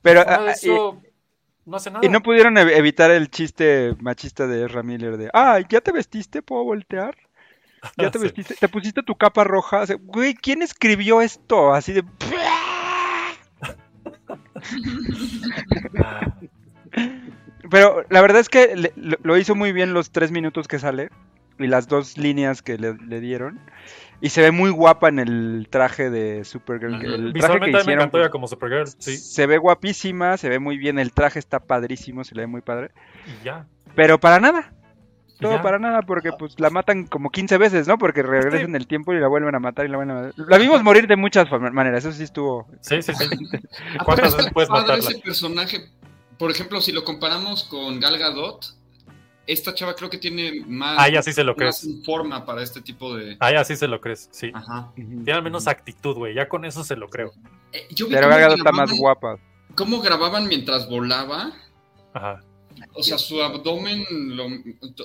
Pero, 0.00 0.24
de 0.24 0.30
ah, 0.30 0.50
eso, 0.50 1.00
no 1.66 1.76
hace 1.76 1.90
nada. 1.90 2.04
y, 2.04 2.08
no 2.08 2.22
pudieron 2.22 2.54
ev- 2.56 2.76
evitar 2.76 3.10
el 3.10 3.30
chiste 3.30 3.94
machista 4.00 4.46
de 4.46 4.64
Ezra 4.66 4.82
Miller 4.82 5.16
de, 5.16 5.30
ah, 5.32 5.58
¿ya 5.68 5.80
te 5.80 5.92
vestiste? 5.92 6.42
¿Puedo 6.42 6.64
voltear? 6.64 7.16
¿Ya 7.96 8.10
te 8.10 8.18
Sí. 8.18 8.24
vestiste? 8.24 8.54
¿Te 8.54 8.68
pusiste 8.68 9.02
tu 9.02 9.14
capa 9.16 9.44
roja? 9.44 9.80
O 9.82 9.86
sea, 9.86 9.96
güey, 10.00 10.34
¿quién 10.34 10.62
escribió 10.62 11.20
esto? 11.20 11.72
Así 11.74 11.92
de... 11.92 12.04
Pero 17.70 18.04
la 18.10 18.20
verdad 18.20 18.40
es 18.40 18.48
que 18.48 18.74
le- 18.76 18.92
lo, 18.96 19.16
lo 19.22 19.36
hizo 19.38 19.54
muy 19.54 19.72
bien 19.72 19.94
los 19.94 20.10
tres 20.10 20.30
minutos 20.30 20.68
que 20.68 20.78
sale 20.78 21.10
y 21.58 21.66
las 21.66 21.86
dos 21.88 22.18
líneas 22.18 22.62
que 22.62 22.76
le, 22.78 22.94
le 22.94 23.20
dieron. 23.20 23.60
Y 24.24 24.28
se 24.30 24.40
ve 24.40 24.52
muy 24.52 24.70
guapa 24.70 25.08
en 25.08 25.18
el 25.18 25.66
traje 25.68 26.08
de 26.08 26.44
Supergirl. 26.44 27.00
que- 27.00 27.06
El 27.06 27.12
traje 27.12 27.26
que 27.26 27.32
Visualmente 27.32 27.64
a 27.64 27.66
mí 27.66 27.72
me 27.72 27.80
hicieron. 27.80 28.02
encantó 28.04 28.20
ya 28.22 28.30
como 28.30 28.46
Supergirl, 28.46 28.86
sí. 28.98 29.16
Se 29.18 29.46
ve 29.46 29.58
guapísima, 29.58 30.36
se 30.36 30.48
ve 30.48 30.60
muy 30.60 30.78
bien. 30.78 30.98
El 31.00 31.12
traje 31.12 31.40
está 31.40 31.58
padrísimo, 31.58 32.22
se 32.22 32.34
le 32.36 32.42
ve 32.42 32.46
muy 32.46 32.60
padre. 32.60 32.92
Y 33.26 33.44
ya. 33.44 33.66
Pero 33.96 34.18
para 34.20 34.38
nada. 34.38 34.72
Todo 35.40 35.56
ya. 35.56 35.62
para 35.62 35.80
nada, 35.80 36.02
porque 36.02 36.30
pues 36.38 36.60
la 36.60 36.70
matan 36.70 37.04
como 37.08 37.30
15 37.30 37.58
veces, 37.58 37.88
¿no? 37.88 37.98
Porque 37.98 38.22
regresan 38.22 38.76
el 38.76 38.86
tiempo 38.86 39.12
y 39.12 39.18
la 39.18 39.26
vuelven 39.26 39.56
a 39.56 39.58
matar 39.58 39.86
y 39.86 39.88
la 39.88 39.96
vuelven 39.96 40.16
a 40.16 40.20
matar. 40.22 40.34
La 40.36 40.56
vimos 40.56 40.84
morir 40.84 41.08
de 41.08 41.16
muchas 41.16 41.50
maneras, 41.50 42.04
eso 42.04 42.16
sí 42.16 42.22
estuvo. 42.22 42.68
Sí, 42.80 43.02
sí, 43.02 43.12
sí. 43.12 43.24
¿Cuántas 44.04 44.36
veces 44.36 44.52
puedes 44.52 44.70
matarla? 44.70 44.98
ese 45.02 45.18
personaje. 45.18 45.90
Por 46.38 46.52
ejemplo, 46.52 46.80
si 46.80 46.92
lo 46.92 47.02
comparamos 47.02 47.64
con 47.64 47.98
Gal 47.98 48.18
Gadot, 48.18 48.66
esta 49.46 49.74
chava 49.74 49.94
creo 49.94 50.08
que 50.10 50.18
tiene 50.18 50.64
más, 50.66 50.96
Ah, 50.98 51.08
ya 51.08 51.22
sí 51.22 51.32
se 51.32 51.42
lo 51.44 51.54
más 51.56 51.80
crees. 51.82 52.04
forma 52.04 52.44
para 52.46 52.62
este 52.62 52.80
tipo 52.80 53.14
de... 53.16 53.36
Ah, 53.40 53.52
ya 53.52 53.64
sí 53.64 53.76
se 53.76 53.88
lo 53.88 54.00
crees, 54.00 54.28
sí. 54.32 54.50
Ajá. 54.54 54.92
Tiene 54.94 55.32
al 55.32 55.42
menos 55.42 55.66
actitud, 55.66 56.14
güey. 56.16 56.34
Ya 56.34 56.48
con 56.48 56.64
eso 56.64 56.84
se 56.84 56.96
lo 56.96 57.08
creo. 57.08 57.32
Eh, 57.72 57.86
yo 57.90 58.06
vi 58.06 58.14
Pero 58.14 58.28
Gadot 58.28 58.58
está 58.58 58.72
más 58.72 58.90
grababan- 58.90 58.98
guapa. 58.98 59.38
¿Cómo 59.74 60.00
grababan 60.00 60.46
mientras 60.48 60.88
volaba? 60.88 61.52
Ajá. 62.12 62.40
O 62.94 63.02
sea, 63.02 63.18
su 63.18 63.42
abdomen, 63.42 64.04
lo- 64.36 64.48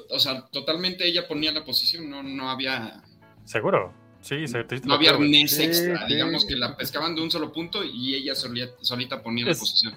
o 0.10 0.20
sea, 0.20 0.46
totalmente 0.48 1.06
ella 1.08 1.28
ponía 1.28 1.52
la 1.52 1.64
posición, 1.64 2.10
no, 2.10 2.24
no 2.24 2.50
había, 2.50 3.02
¿Seguro? 3.46 3.94
Sí, 4.20 4.48
se, 4.48 4.64
te- 4.66 4.80
no 4.82 4.96
había 4.96 5.12
arnés 5.12 5.52
Sí, 5.56 5.64
extra, 5.64 6.06
sí. 6.08 6.14
digamos 6.14 6.46
que 6.46 6.56
la 6.56 6.76
pescaban 6.76 7.16
de 7.16 7.22
un 7.22 7.32
solo 7.32 7.54
punto 7.54 7.84
y 7.84 8.16
ella 8.16 8.36
solía- 8.36 8.70
solita 8.82 9.22
ponía 9.24 9.46
la 9.46 9.54
posición. 9.54 9.94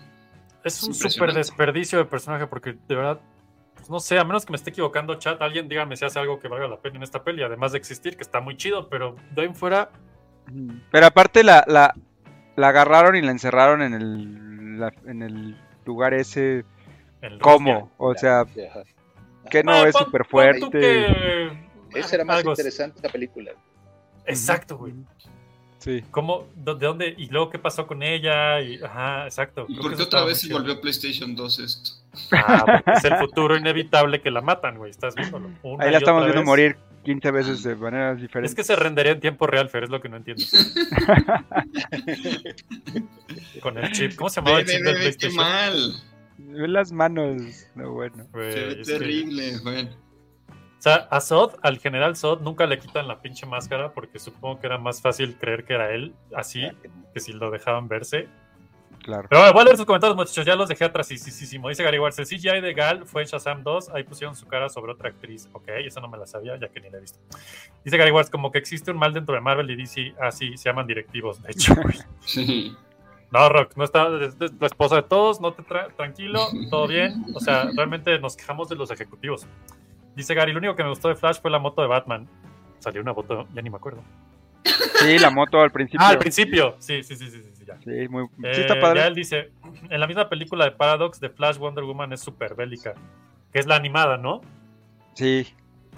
Es 0.63 0.83
un 0.83 0.95
súper 0.95 1.33
desperdicio 1.33 1.99
de 1.99 2.05
personaje 2.05 2.47
porque 2.47 2.75
de 2.87 2.95
verdad, 2.95 3.21
pues 3.81 3.91
no 3.91 4.01
sé, 4.01 4.19
a 4.19 4.25
menos 4.25 4.47
que 4.47 4.53
me 4.53 4.57
esté 4.57 4.71
equivocando, 4.71 5.15
chat, 5.17 5.41
alguien 5.43 5.69
dígame 5.69 5.97
si 5.97 6.05
hace 6.05 6.19
algo 6.19 6.39
que 6.39 6.49
valga 6.49 6.69
la 6.69 6.79
pena 6.81 6.97
en 6.99 7.03
esta 7.03 7.23
peli, 7.25 7.43
además 7.43 7.73
de 7.73 7.79
existir, 7.79 8.17
que 8.17 8.23
está 8.23 8.41
muy 8.41 8.57
chido, 8.57 8.89
pero 8.89 9.17
de 9.33 9.43
ahí 9.43 9.49
en 9.49 9.55
fuera, 9.55 9.91
Pero 10.91 11.07
aparte 11.07 11.43
la, 11.45 11.65
la, 11.67 11.95
la 12.57 12.69
agarraron 12.69 13.17
y 13.17 13.23
la 13.23 13.31
encerraron 13.31 13.83
en 13.83 13.95
el, 13.95 14.81
la- 14.81 14.93
en 15.07 15.23
el 15.23 15.57
lugar 15.85 16.15
ese. 16.15 16.65
¿Cómo? 17.41 17.91
O 17.99 18.15
sea, 18.15 18.45
que 19.51 19.63
no 19.63 19.73
Ah, 19.73 19.89
es 19.89 19.95
súper 19.97 20.25
fuerte. 20.25 20.69
que- 20.71 21.69
Esa 21.95 22.15
era 22.17 22.25
más 22.25 22.39
algo- 22.39 22.53
interesante 22.53 23.01
la 23.03 23.09
película. 23.11 23.53
Exacto, 24.27 24.77
güey. 24.79 24.95
Sí. 25.79 26.05
¿Cómo? 26.11 26.47
¿De 26.55 26.75
de 26.75 26.87
dónde? 26.87 27.15
¿Y 27.17 27.27
luego 27.31 27.49
qué 27.51 27.59
pasó 27.59 27.87
con 27.87 28.03
ella? 28.03 28.61
Y, 28.61 28.83
ajá, 28.83 29.25
exacto. 29.25 29.65
¿Y 29.69 29.77
por 29.77 29.97
qué 29.97 30.03
otra 30.03 30.25
vez 30.25 30.41
se 30.41 30.53
volvió 30.53 30.81
PlayStation 30.81 31.35
2 31.35 31.59
esto? 31.59 31.91
Ah, 32.33 32.65
porque 32.67 32.91
es 32.99 33.05
el 33.05 33.17
futuro 33.19 33.57
inevitable 33.57 34.21
que 34.21 34.31
la 34.31 34.41
matan, 34.41 34.79
güey. 34.79 34.91
Estás 34.91 35.15
viéndolo. 35.15 35.51
Una 35.63 35.85
Ahí 35.85 35.93
la 35.93 35.99
estamos 35.99 36.23
viendo 36.25 36.41
vez. 36.41 36.47
morir 36.47 36.77
15 37.05 37.31
veces 37.31 37.63
de 37.63 37.75
maneras 37.77 38.17
Es 38.17 38.23
diferentes. 38.23 38.55
que 38.55 38.65
se 38.65 38.77
rendería 38.77 39.13
en 39.13 39.21
tiempo 39.21 39.47
real, 39.47 39.69
Fer, 39.69 39.85
es 39.85 39.91
lo 39.91 40.01
que 40.01 40.09
no 40.09 40.17
entiendo. 40.19 40.45
Con 43.63 43.79
el 43.79 43.91
chip. 43.93 44.15
¿Cómo 44.17 44.29
se 44.29 44.41
llamaba 44.41 44.57
Ve, 44.57 44.63
el 44.63 44.69
chip 44.69 44.81
ve, 44.85 44.93
del 44.93 44.99
ve, 44.99 45.01
qué 45.01 45.29
PlayStation? 45.29 45.37
mal. 45.37 45.93
Ve 46.39 46.69
las 46.69 46.93
manos. 46.93 47.67
No, 47.75 47.93
bueno. 47.93 48.27
Güey, 48.33 48.53
Se 48.53 48.61
ve 48.61 48.81
es 48.81 48.89
que- 48.89 48.99
terrible, 48.99 49.53
bueno. 49.63 49.91
O 50.79 50.83
sea, 50.83 50.95
a 51.11 51.21
Sod, 51.21 51.57
al 51.63 51.79
general 51.79 52.17
Sod, 52.17 52.41
nunca 52.41 52.65
le 52.67 52.79
quitan 52.79 53.07
la 53.07 53.21
pinche 53.21 53.45
máscara 53.45 53.93
porque 53.93 54.19
supongo 54.19 54.61
que 54.61 54.67
era 54.67 54.79
más 54.79 55.03
fácil 55.03 55.37
creer 55.39 55.65
que 55.65 55.75
era 55.75 55.93
él 55.93 56.15
así 56.35 56.67
que 57.13 57.21
si 57.21 57.35
lo 57.35 57.51
dejaban 57.51 57.87
verse. 57.87 58.29
Claro. 59.03 59.27
Pero 59.29 59.41
bueno, 59.41 59.53
voy 59.55 59.63
a 59.63 59.65
leer 59.65 59.77
sus 59.77 59.87
comentarios, 59.87 60.17
muchachos. 60.17 60.45
Ya 60.45 60.55
los 60.57 60.69
dejé 60.69 60.85
atrás. 60.85 61.07
Sí, 61.09 61.17
sí, 61.19 61.31
sí, 61.31 61.47
sí. 61.47 61.59
Dice 61.59 61.83
Gary 61.83 61.99
Watts, 61.99 62.19
el 62.19 62.27
CGI 62.27 62.61
de 62.61 62.75
Gal 62.75 63.07
fue 63.07 63.23
en 63.23 63.29
Shazam 63.29 63.63
2. 63.63 63.91
Ahí 63.91 64.05
pusieron 64.05 64.35
su 64.37 64.47
cara 64.47 64.69
sobre 64.69 64.93
otra 64.93 65.09
actriz. 65.09 65.49
Ok, 65.53 65.69
eso 65.69 66.01
no 66.01 66.09
me 66.09 66.19
la 66.19 66.27
sabía, 66.27 66.57
ya 66.59 66.69
que 66.69 66.81
ni 66.81 66.91
la 66.91 66.99
he 66.99 67.01
visto. 67.01 67.19
Dice 67.85 67.97
Gary 67.97 68.11
Watts, 68.11 68.31
como 68.31 68.53
que 68.53 68.59
existe 68.59 68.91
un 68.91 68.99
mal 68.99 69.13
dentro 69.13 69.35
de 69.35 69.41
Marvel 69.41 69.71
y 69.71 69.77
DC. 69.77 70.15
Así 70.21 70.57
se 70.57 70.69
llaman 70.69 70.87
directivos. 70.87 71.43
De 71.43 71.51
hecho, 71.53 71.75
güey. 71.75 71.97
Sí. 72.21 72.77
No, 73.33 73.49
Rock, 73.49 73.77
no 73.77 73.85
está 73.85 74.09
es, 74.23 74.37
es 74.41 74.53
la 74.61 74.67
esposa 74.67 74.97
de 74.97 75.03
todos, 75.05 75.41
no 75.41 75.53
te 75.53 75.63
tra- 75.63 75.95
tranquilo, 75.95 76.49
todo 76.69 76.89
bien. 76.89 77.25
O 77.33 77.39
sea, 77.39 77.71
realmente 77.77 78.19
nos 78.19 78.37
quejamos 78.37 78.69
de 78.69 78.75
los 78.75 78.91
ejecutivos. 78.91 79.47
Dice 80.17 80.35
Gary, 80.35 80.53
lo 80.53 80.59
único 80.59 80.75
que 80.75 80.83
me 80.83 80.89
gustó 80.89 81.07
de 81.09 81.15
Flash 81.15 81.41
fue 81.41 81.49
la 81.51 81.61
moto 81.61 81.81
de 81.81 81.87
Batman. 81.87 82.29
Salió 82.81 83.01
una 83.01 83.13
moto, 83.13 83.47
ya 83.55 83.63
ni 83.63 83.71
me 83.71 83.77
acuerdo. 83.77 84.03
Sí, 84.65 85.19
la 85.19 85.31
moto 85.31 85.61
al 85.61 85.71
principio. 85.73 86.05
Ah, 86.05 86.11
al 86.11 86.19
principio. 86.19 86.77
Sí, 86.79 87.03
sí, 87.03 87.17
sí, 87.17 87.31
sí, 87.31 87.41
sí, 87.55 87.65
ya. 87.67 87.79
Sí, 87.83 88.09
muy, 88.09 88.27
sí 88.27 88.45
Eh, 88.45 88.61
está 88.61 88.79
padre. 88.81 89.01
Ya 89.01 89.07
él 89.07 89.15
dice, 89.15 89.51
en 89.89 90.01
la 90.01 90.07
misma 90.07 90.29
película 90.29 90.65
de 90.67 90.73
Paradox 90.73 91.19
de 91.21 91.31
Flash 91.31 91.57
Wonder 91.57 91.85
Woman 91.85 92.13
es 92.13 92.21
súper 92.21 92.55
bélica, 92.55 92.95
que 93.53 93.59
es 93.59 93.67
la 93.67 93.77
animada, 93.77 94.17
¿no? 94.19 94.41
Sí. 95.15 95.47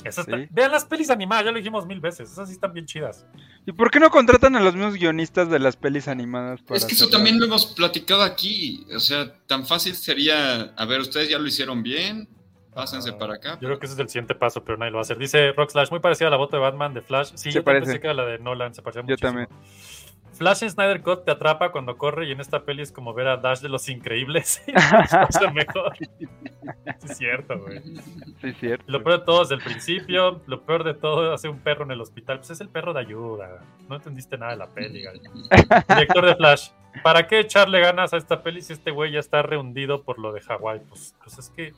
Esa 0.04 0.22
está- 0.22 0.36
Sí. 0.38 0.46
Vean 0.50 0.70
las 0.72 0.84
pelis 0.84 1.10
animadas, 1.10 1.44
ya 1.44 1.50
lo 1.52 1.58
dijimos 1.58 1.86
mil 1.86 2.00
veces, 2.00 2.30
esas 2.30 2.48
sí 2.48 2.54
están 2.54 2.72
bien 2.72 2.86
chidas. 2.86 3.26
¿Y 3.66 3.72
por 3.72 3.90
qué 3.90 4.00
no 4.00 4.10
contratan 4.10 4.56
a 4.56 4.60
los 4.60 4.74
mismos 4.74 4.94
guionistas 4.94 5.48
de 5.50 5.58
las 5.58 5.76
pelis 5.76 6.08
animadas 6.08 6.62
para 6.62 6.78
Es 6.78 6.84
que 6.84 6.94
eso 6.94 7.08
también 7.08 7.38
lo 7.38 7.46
hemos 7.46 7.66
platicado 7.74 8.22
aquí. 8.22 8.84
O 8.94 8.98
sea, 9.00 9.32
tan 9.46 9.66
fácil 9.66 9.94
sería, 9.94 10.62
a 10.76 10.84
ver, 10.86 11.00
ustedes 11.00 11.28
ya 11.28 11.38
lo 11.38 11.46
hicieron 11.46 11.82
bien, 11.82 12.28
pásense 12.74 13.10
Ah, 13.10 13.18
para 13.18 13.34
acá. 13.34 13.52
Yo 13.60 13.68
creo 13.68 13.78
que 13.78 13.86
ese 13.86 13.94
es 13.94 14.00
el 14.00 14.08
siguiente 14.08 14.34
paso, 14.34 14.64
pero 14.64 14.78
nadie 14.78 14.90
lo 14.90 14.96
va 14.96 15.00
a 15.00 15.02
hacer. 15.02 15.18
Dice 15.18 15.52
Rock 15.52 15.70
Slash, 15.70 15.90
muy 15.90 16.00
parecida 16.00 16.28
a 16.28 16.30
la 16.30 16.38
moto 16.38 16.56
de 16.56 16.62
Batman 16.62 16.94
de 16.94 17.02
Flash. 17.02 17.30
Sí, 17.34 17.50
Se 17.50 17.52
yo 17.52 17.64
parece. 17.64 17.86
pensé 17.86 18.00
que 18.00 18.06
era 18.08 18.14
la 18.14 18.24
de 18.26 18.38
Nolan, 18.38 18.74
se 18.74 18.82
parecía 18.82 19.02
Yo 19.02 19.06
muchísimo. 19.08 19.28
también. 19.30 19.48
Flash 20.32 20.62
en 20.62 20.70
Snyder 20.70 21.02
Cut 21.02 21.24
te 21.26 21.30
atrapa 21.30 21.70
cuando 21.72 21.98
corre 21.98 22.26
y 22.26 22.32
en 22.32 22.40
esta 22.40 22.64
peli 22.64 22.80
es 22.82 22.90
como 22.90 23.12
ver 23.12 23.28
a 23.28 23.36
Dash 23.36 23.60
de 23.60 23.68
los 23.68 23.88
increíbles. 23.90 24.62
es 24.66 25.40
lo 25.42 25.52
mejor. 25.52 25.94
Sí, 25.98 26.06
es 27.10 27.18
cierto, 27.18 27.58
güey. 27.60 27.80
Sí, 28.40 28.48
es 28.48 28.56
cierto. 28.58 28.84
Lo 28.86 29.04
peor 29.04 29.18
de 29.20 29.24
todo 29.26 29.42
es 29.42 29.50
el 29.50 29.58
principio, 29.60 30.40
lo 30.46 30.62
peor 30.62 30.84
de 30.84 30.94
todo 30.94 31.34
hace 31.34 31.48
un 31.50 31.58
perro 31.58 31.84
en 31.84 31.90
el 31.90 32.00
hospital. 32.00 32.38
Pues 32.38 32.50
es 32.50 32.60
el 32.62 32.70
perro 32.70 32.94
de 32.94 33.00
ayuda. 33.00 33.60
No 33.90 33.96
entendiste 33.96 34.38
nada 34.38 34.52
de 34.52 34.58
la 34.58 34.66
peli, 34.68 35.04
güey. 35.04 35.20
Director 35.88 36.24
de 36.26 36.34
Flash. 36.36 36.70
¿Para 37.02 37.26
qué 37.26 37.38
echarle 37.40 37.80
ganas 37.80 38.14
a 38.14 38.16
esta 38.16 38.42
peli 38.42 38.62
si 38.62 38.72
este 38.72 38.90
güey 38.90 39.12
ya 39.12 39.20
está 39.20 39.42
rehundido 39.42 40.02
por 40.02 40.18
lo 40.18 40.32
de 40.32 40.40
Hawái? 40.40 40.80
Pues, 40.88 41.14
pues 41.22 41.38
es 41.38 41.50
que 41.50 41.74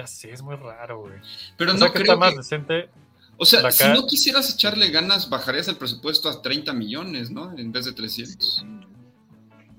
ya 0.00 0.06
sé, 0.06 0.32
es 0.32 0.42
muy 0.42 0.56
raro, 0.56 1.00
güey. 1.00 1.14
Pero 1.56 1.70
O 1.70 1.74
no 1.74 1.80
sea, 1.80 1.88
que 1.88 2.00
creo 2.00 2.04
está 2.04 2.16
más 2.16 2.30
que- 2.32 2.36
decente. 2.38 2.88
O 3.36 3.46
sea, 3.46 3.70
si 3.70 3.88
no 3.88 4.06
quisieras 4.06 4.52
echarle 4.52 4.90
ganas, 4.90 5.30
bajarías 5.30 5.66
el 5.68 5.76
presupuesto 5.76 6.28
a 6.28 6.42
30 6.42 6.72
millones, 6.74 7.30
¿no? 7.30 7.56
En 7.56 7.72
vez 7.72 7.86
de 7.86 7.92
300. 7.92 8.64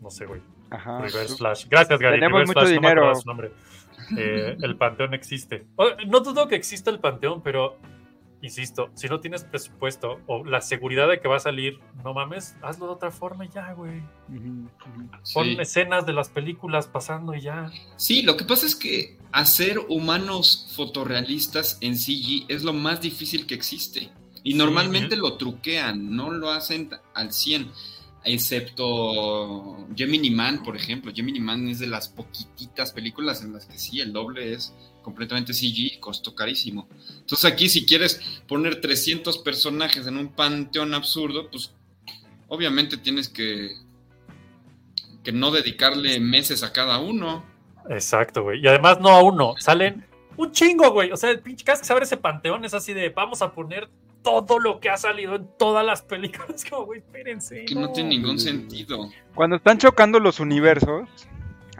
No 0.01 0.09
sé, 0.09 0.25
güey. 0.25 0.41
Ajá. 0.71 0.99
Reverse 1.01 1.35
Flash. 1.37 1.65
Gracias, 1.69 1.99
Gary. 1.99 2.15
Tenemos 2.19 2.39
Reverse 2.39 2.53
mucho 2.53 2.59
Flash, 2.65 2.75
no 2.75 2.81
me 2.81 2.87
dinero. 2.89 3.15
su 3.15 3.27
nombre. 3.27 3.51
Eh, 4.17 4.57
el 4.61 4.77
panteón 4.77 5.13
existe. 5.13 5.65
O- 5.75 5.91
No 6.07 6.21
dudo 6.21 6.47
que 6.47 6.55
exista 6.55 6.89
el 6.89 6.99
panteón, 6.99 7.41
pero 7.43 7.77
insisto, 8.41 8.89
si 8.95 9.07
no 9.07 9.19
tienes 9.19 9.43
presupuesto 9.43 10.19
o 10.27 10.43
la 10.43 10.61
seguridad 10.61 11.07
de 11.07 11.19
que 11.19 11.27
va 11.27 11.37
a 11.37 11.39
salir, 11.39 11.79
no 12.03 12.13
mames, 12.13 12.55
hazlo 12.61 12.87
de 12.87 12.91
otra 12.93 13.11
forma 13.11 13.45
y 13.45 13.49
ya, 13.49 13.73
güey. 13.73 14.01
Pon 15.33 15.45
Sí. 15.45 15.57
escenas 15.59 16.05
de 16.05 16.13
las 16.13 16.29
películas 16.29 16.87
pasando 16.87 17.33
y 17.35 17.41
ya. 17.41 17.71
Sí, 17.97 18.21
lo 18.23 18.37
que 18.37 18.45
pasa 18.45 18.65
es 18.65 18.75
que 18.75 19.17
hacer 19.31 19.79
humanos 19.89 20.71
fotorrealistas 20.75 21.77
en 21.81 21.95
CG 21.97 22.45
es 22.47 22.63
lo 22.63 22.73
más 22.73 23.01
difícil 23.01 23.45
que 23.45 23.53
existe. 23.55 24.09
Y 24.43 24.53
Sí, 24.53 24.57
normalmente 24.57 25.15
lo 25.15 25.37
truquean, 25.37 26.15
no 26.15 26.31
lo 26.31 26.49
hacen 26.49 26.89
al 27.13 27.31
100. 27.31 27.71
Excepto 28.23 29.87
Gemini 29.95 30.29
Man, 30.31 30.63
por 30.63 30.75
ejemplo. 30.75 31.11
Gemini 31.13 31.39
Man 31.39 31.67
es 31.67 31.79
de 31.79 31.87
las 31.87 32.07
poquititas 32.09 32.91
películas 32.91 33.43
en 33.43 33.53
las 33.53 33.65
que 33.65 33.77
sí, 33.77 33.99
el 33.99 34.13
doble 34.13 34.53
es 34.53 34.73
completamente 35.01 35.53
CG 35.53 35.93
y 35.93 35.97
costó 35.99 36.35
carísimo. 36.35 36.87
Entonces 37.19 37.45
aquí 37.45 37.69
si 37.69 37.85
quieres 37.85 38.41
poner 38.47 38.81
300 38.81 39.37
personajes 39.39 40.07
en 40.07 40.17
un 40.17 40.29
panteón 40.29 40.93
absurdo, 40.93 41.49
pues 41.49 41.73
obviamente 42.47 42.97
tienes 42.97 43.29
que, 43.29 43.75
que 45.23 45.31
no 45.31 45.51
dedicarle 45.51 46.19
meses 46.19 46.63
a 46.63 46.71
cada 46.71 46.99
uno. 46.99 47.43
Exacto, 47.89 48.43
güey. 48.43 48.61
Y 48.61 48.67
además 48.67 48.99
no 48.99 49.09
a 49.09 49.23
uno, 49.23 49.55
salen 49.57 50.05
un 50.37 50.51
chingo, 50.51 50.91
güey. 50.91 51.11
O 51.11 51.17
sea, 51.17 51.31
el 51.31 51.39
pinche 51.39 51.63
vez 51.65 51.79
que 51.79 51.85
se 51.85 51.93
abre 51.93 52.05
ese 52.05 52.17
panteón 52.17 52.65
es 52.65 52.73
así 52.73 52.93
de 52.93 53.09
vamos 53.09 53.41
a 53.41 53.51
poner 53.51 53.89
todo 54.23 54.59
lo 54.59 54.79
que 54.79 54.89
ha 54.89 54.97
salido 54.97 55.35
en 55.35 55.47
todas 55.57 55.85
las 55.85 56.01
películas. 56.01 56.63
Como, 56.69 56.85
güey, 56.85 56.99
espérense. 56.99 57.65
Que 57.65 57.75
no 57.75 57.91
tiene 57.91 58.09
ningún 58.09 58.39
sentido. 58.39 59.09
Cuando 59.33 59.55
están 59.55 59.77
chocando 59.77 60.19
los 60.19 60.39
universos, 60.39 61.09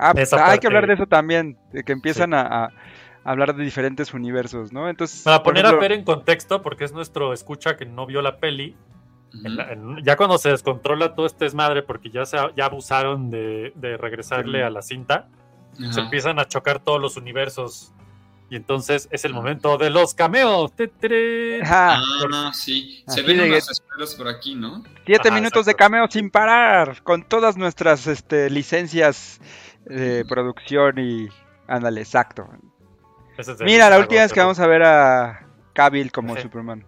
Ah, 0.04 0.14
pues, 0.16 0.34
hay 0.34 0.58
que 0.58 0.66
hablar 0.66 0.88
de 0.88 0.96
eso 0.96 1.06
también, 1.06 1.58
de 1.72 1.84
que 1.84 1.92
empiezan 1.92 2.34
a, 2.34 2.42
a 2.42 2.70
hablar 3.24 3.56
de 3.56 3.64
diferentes 3.64 4.14
universos, 4.14 4.72
¿no? 4.74 4.90
Entonces, 4.90 5.22
Para 5.24 5.44
poner 5.44 5.66
a 5.66 5.78
Fer 5.80 5.92
en 5.92 6.04
contexto, 6.04 6.62
porque 6.62 6.84
es 6.86 6.92
nuestro 6.94 7.34
escucha 7.34 7.78
que 7.78 7.86
no 7.86 8.06
vio 8.06 8.22
la 8.22 8.38
peli, 8.38 8.76
Ujú. 9.34 9.46
en 9.48 9.56
la- 9.58 9.72
en- 9.72 10.04
ya 10.04 10.18
cuando 10.18 10.38
se 10.38 10.50
descontrola 10.50 11.14
todo 11.16 11.26
este 11.26 11.46
desmadre, 11.46 11.84
porque 11.84 12.10
ya, 12.10 12.26
se, 12.26 12.38
ya 12.58 12.66
abusaron 12.66 13.30
de, 13.30 13.72
de 13.76 13.98
regresarle 13.98 14.64
a 14.64 14.70
la 14.70 14.82
cinta, 14.82 15.28
se 15.92 16.00
empiezan 16.02 16.38
a 16.40 16.48
chocar 16.48 16.80
todos 16.80 17.00
los 17.02 17.16
universos. 17.18 17.94
Y 18.50 18.58
entonces 18.58 19.08
es 19.12 19.24
el 19.24 19.34
momento 19.34 19.78
de 19.78 19.90
los 19.90 20.14
cameos. 20.14 20.74
Ah, 21.64 22.52
sí. 22.54 23.04
Se 23.08 23.22
Así 23.22 23.24
ven 23.24 23.38
que- 23.38 23.58
esferas 23.58 24.16
por 24.18 24.28
aquí, 24.28 24.56
¿no? 24.56 24.84
siete 25.06 25.30
Ajá, 25.30 25.38
minutos 25.38 25.66
de 25.66 25.74
cameo 25.76 26.06
sin 26.10 26.30
parar, 26.30 27.02
con 27.04 27.24
todas 27.24 27.56
nuestras 27.56 28.08
este, 28.08 28.50
licencias 28.50 29.40
de 29.86 30.26
producción 30.26 31.00
y... 31.00 31.28
Ándale, 31.68 32.02
exacto. 32.02 32.50
Ese 33.42 33.52
es 33.54 33.62
Mira, 33.62 33.90
la 33.90 34.00
última 34.00 34.22
vez 34.22 34.32
que 34.34 34.40
vamos 34.40 34.60
a 34.60 34.68
ver 34.68 34.84
a 34.84 35.46
Cavill 35.74 36.12
como. 36.12 36.38
Superman. 36.38 36.86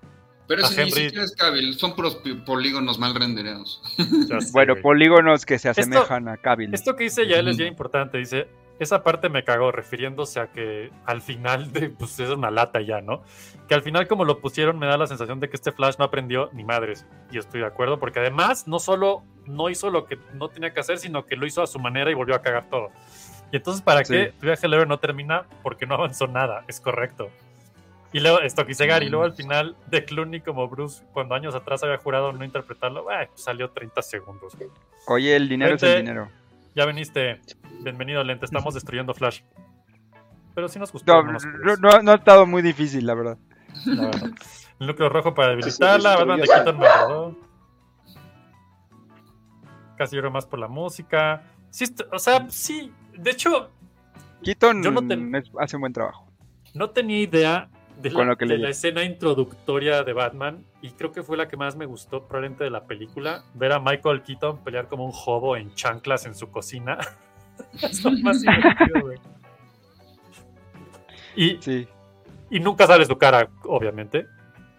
Pero 0.47 0.65
A 0.65 0.67
eso 0.67 0.75
ni 0.75 0.89
Henry- 0.89 1.03
siquiera 1.05 1.23
es 1.23 1.35
Cavill, 1.35 1.73
son 1.79 1.95
puros 1.95 2.17
polígonos 2.45 2.99
mal 2.99 3.15
rendereados. 3.15 3.81
Sé, 3.97 4.51
Bueno, 4.51 4.73
güey. 4.73 4.83
polígonos 4.83 5.45
que 5.45 5.57
se 5.57 5.69
asemejan 5.69 6.27
a 6.27 6.37
Cavill. 6.37 6.73
Esto 6.73 6.95
que 6.95 7.05
dice 7.05 7.25
Yael 7.27 7.47
es 7.47 7.57
bien 7.57 7.69
importante. 7.69 8.17
Dice, 8.17 8.47
esa 8.77 9.03
parte 9.03 9.29
me 9.29 9.45
cagó, 9.45 9.71
refiriéndose 9.71 10.41
a 10.41 10.51
que 10.51 10.91
al 11.05 11.21
final 11.21 11.71
de, 11.71 11.89
pues 11.89 12.19
es 12.19 12.29
una 12.29 12.51
lata 12.51 12.81
ya, 12.81 12.99
¿no? 13.01 13.23
Que 13.69 13.73
al 13.75 13.83
final 13.83 14.07
como 14.09 14.25
lo 14.25 14.39
pusieron 14.39 14.77
me 14.77 14.85
da 14.85 14.97
la 14.97 15.07
sensación 15.07 15.39
de 15.39 15.49
que 15.49 15.55
este 15.55 15.71
Flash 15.71 15.95
no 15.97 16.03
aprendió 16.05 16.49
ni 16.51 16.65
madres. 16.65 17.05
Y 17.31 17.37
estoy 17.37 17.61
de 17.61 17.67
acuerdo, 17.67 17.97
porque 17.99 18.19
además 18.19 18.67
no 18.67 18.79
solo 18.79 19.23
no 19.45 19.69
hizo 19.69 19.89
lo 19.89 20.05
que 20.05 20.17
no 20.33 20.49
tenía 20.49 20.73
que 20.73 20.79
hacer, 20.81 20.97
sino 20.97 21.25
que 21.25 21.35
lo 21.37 21.45
hizo 21.45 21.63
a 21.63 21.67
su 21.67 21.79
manera 21.79 22.11
y 22.11 22.13
volvió 22.15 22.35
a 22.35 22.41
cagar 22.41 22.69
todo. 22.69 22.91
Y 23.53 23.57
entonces, 23.57 23.83
¿para 23.83 24.03
Sí. 24.03 24.13
qué 24.13 24.33
tu 24.39 24.47
viaje 24.47 24.67
leve 24.67 24.87
no 24.87 24.97
termina? 24.97 25.43
Porque 25.61 25.85
no 25.85 25.93
avanzó 25.93 26.25
nada, 26.25 26.65
es 26.67 26.81
correcto. 26.81 27.29
Y 28.11 28.19
luego, 28.19 28.39
esto 28.41 28.65
quise 28.65 28.85
y 28.85 29.09
luego 29.09 29.25
al 29.25 29.33
final 29.33 29.75
de 29.91 30.05
Clooney 30.05 30.41
como 30.41 30.67
Bruce, 30.67 31.03
cuando 31.13 31.35
años 31.35 31.53
atrás 31.53 31.83
había 31.83 31.97
jurado 31.99 32.33
no 32.33 32.43
interpretarlo, 32.43 33.11
eh, 33.11 33.27
pues 33.29 33.43
salió 33.43 33.69
30 33.69 34.01
segundos. 34.01 34.55
güey. 34.55 34.69
Oye, 35.05 35.35
el 35.35 35.47
dinero 35.47 35.75
es 35.75 35.83
el 35.83 35.97
dinero. 35.97 36.29
Ya 36.73 36.87
viniste. 36.87 37.41
Bienvenido, 37.81 38.23
Lente. 38.23 38.45
Estamos 38.45 38.73
destruyendo 38.73 39.13
Flash. 39.13 39.41
Pero 40.55 40.67
sí 40.67 40.79
nos 40.79 40.91
gustó. 40.91 41.21
No, 41.79 42.01
no 42.01 42.11
ha 42.11 42.15
estado 42.15 42.47
muy 42.47 42.63
difícil, 42.63 43.05
la 43.05 43.13
verdad. 43.13 43.37
la 43.85 44.05
verdad. 44.05 44.31
El 44.79 44.87
núcleo 44.87 45.09
rojo 45.09 45.35
para 45.35 45.49
debilitarla. 45.49 46.15
destruyó. 46.37 46.43
Keaton 46.43 46.79
me 46.79 46.87
agradó. 46.87 47.37
Casi 49.95 50.15
lloro 50.15 50.31
más 50.31 50.47
por 50.47 50.57
la 50.57 50.67
música. 50.67 51.43
Sí, 51.69 51.85
o 52.11 52.17
sea, 52.17 52.47
sí. 52.49 52.91
De 53.17 53.31
hecho, 53.31 53.71
Keaton 54.43 54.83
Yo 54.83 54.91
no 54.91 55.01
hace 55.59 55.75
un 55.75 55.81
buen 55.81 55.93
trabajo. 55.93 56.27
no 56.73 56.89
tenía 56.89 57.19
idea 57.19 57.69
de, 58.01 58.09
la, 58.09 58.15
Con 58.15 58.27
lo 58.27 58.37
que 58.37 58.45
de 58.45 58.53
leí. 58.55 58.61
la 58.63 58.69
escena 58.69 59.03
introductoria 59.03 60.03
de 60.03 60.13
Batman. 60.13 60.65
Y 60.81 60.89
creo 60.91 61.11
que 61.11 61.23
fue 61.23 61.37
la 61.37 61.47
que 61.47 61.55
más 61.55 61.75
me 61.75 61.85
gustó, 61.85 62.27
probablemente 62.27 62.63
de 62.63 62.69
la 62.69 62.85
película. 62.85 63.43
Ver 63.53 63.71
a 63.71 63.79
Michael 63.79 64.23
Keaton 64.23 64.63
pelear 64.63 64.87
como 64.87 65.05
un 65.05 65.13
hobo 65.25 65.55
en 65.55 65.73
chanclas 65.75 66.25
en 66.25 66.35
su 66.35 66.49
cocina. 66.49 66.97
es 67.81 68.03
lo 68.03 68.11
más 68.11 68.41
divertido, 68.41 69.01
güey. 69.01 69.17
Y, 71.35 71.57
Sí. 71.61 71.87
Y 72.49 72.59
nunca 72.59 72.85
sale 72.85 73.05
su 73.05 73.17
cara, 73.17 73.49
obviamente, 73.63 74.27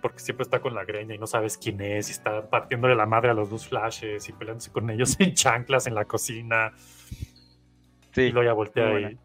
porque 0.01 0.20
siempre 0.20 0.44
está 0.44 0.61
con 0.61 0.74
la 0.77 0.85
greña 0.85 1.15
y 1.15 1.19
no 1.19 1.27
sabes 1.27 1.59
quién 1.59 1.81
es, 1.81 2.09
y 2.09 2.12
está 2.12 2.48
partiéndole 2.48 2.94
la 2.94 3.06
madre 3.06 3.31
a 3.31 3.35
los 3.35 3.51
dos 3.51 3.66
flashes 3.66 4.28
y 4.28 4.32
peleándose 4.32 4.70
con 4.70 4.89
ellos 4.90 5.16
en 5.19 5.35
chanclas 5.35 5.89
en 5.89 5.97
la 5.97 6.05
cocina. 6.05 6.73
Sí. 8.15 8.23
Y 8.23 8.31
luego 8.32 8.47
ya 8.47 8.53
voltea 8.55 9.01
y, 9.01 9.19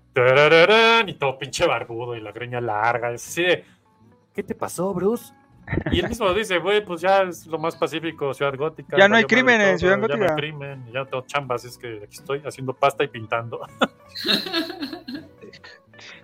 y 1.09 1.13
todo 1.13 1.37
pinche 1.37 1.65
barbudo 1.65 2.15
y 2.15 2.21
la 2.21 2.31
greña 2.31 2.59
larga. 2.59 3.11
Es 3.11 3.25
así 3.27 3.43
de, 3.43 3.63
¿qué 4.33 4.43
te 4.43 4.55
pasó, 4.55 4.93
Bruce? 4.93 5.33
Y 5.91 5.99
él 5.99 6.09
mismo 6.09 6.33
dice, 6.33 6.57
güey, 6.57 6.83
pues 6.83 6.99
ya 7.01 7.21
es 7.21 7.45
lo 7.45 7.59
más 7.59 7.75
pacífico, 7.75 8.33
Ciudad 8.33 8.55
Gótica. 8.57 8.97
Ya 8.97 9.07
no 9.07 9.15
hay 9.17 9.25
crimen 9.25 9.61
en 9.61 9.77
Ciudad 9.77 9.93
Ya 9.93 9.97
no 10.01 10.07
Gótica. 10.07 10.31
hay 10.33 10.35
crimen, 10.35 10.85
ya 10.91 10.99
no 11.01 11.05
tengo 11.05 11.23
chambas, 11.27 11.63
es 11.63 11.77
que 11.77 12.01
aquí 12.03 12.17
estoy 12.17 12.41
haciendo 12.43 12.73
pasta 12.73 13.03
y 13.03 13.07
pintando. 13.07 13.61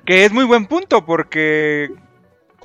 Que 0.06 0.24
es 0.26 0.32
muy 0.32 0.46
buen 0.46 0.68
punto, 0.68 1.06
porque 1.06 1.90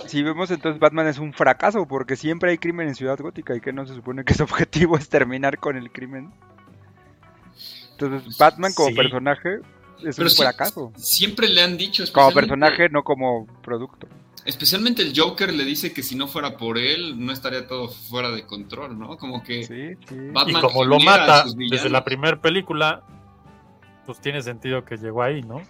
si 0.06 0.22
vemos 0.22 0.51
entonces 0.51 0.78
Batman 0.78 1.06
es 1.09 1.18
un 1.18 1.32
fracaso, 1.32 1.86
porque 1.89 2.14
siempre 2.16 2.51
hay 2.51 2.59
crimen 2.59 2.89
en 2.89 2.94
Ciudad 2.94 3.18
Gótica 3.18 3.55
y 3.56 3.60
que 3.60 3.72
no 3.72 3.86
se 3.86 3.94
supone 3.94 4.24
que 4.24 4.35
su 4.35 4.43
objetivo 4.44 4.97
es 4.97 5.09
terminar 5.09 5.59
con 5.59 5.77
el 5.77 5.90
crimen. 5.90 6.32
Entonces 7.93 8.39
Batman 8.39 8.72
como 8.74 8.90
Sí. 8.90 8.94
personaje 8.94 9.60
es 10.05 10.16
Pero 10.16 10.27
un 10.27 10.31
sí, 10.31 10.43
fracaso. 10.43 10.93
Siempre 10.97 11.48
le 11.48 11.62
han 11.62 11.77
dicho, 11.77 12.05
Como 12.12 12.32
personaje, 12.32 12.89
no 12.89 13.02
como 13.02 13.47
producto. 13.62 14.09
Especialmente 14.44 15.02
el 15.02 15.12
Joker 15.14 15.52
le 15.52 15.64
dice 15.64 15.93
que 15.93 16.02
si 16.02 16.14
no 16.16 16.27
fuera 16.27 16.56
por 16.56 16.78
él, 16.78 17.24
no 17.24 17.32
estaría 17.32 17.66
todo 17.66 17.89
fuera 17.89 18.31
de 18.31 18.47
control, 18.47 18.98
¿no? 18.98 19.18
Como 19.18 19.43
que 19.43 19.64
Sí, 19.64 19.97
sí. 20.09 20.16
y 20.47 20.52
como 20.60 20.85
lo 20.85 20.98
mata 20.98 21.44
desde 21.55 21.90
la 21.90 22.05
primera 22.05 22.40
película, 22.40 23.02
pues 24.06 24.20
tiene 24.20 24.40
sentido 24.43 24.85
que 24.85 24.97
llegó 24.97 25.22
ahí, 25.22 25.43
¿no? 25.43 25.62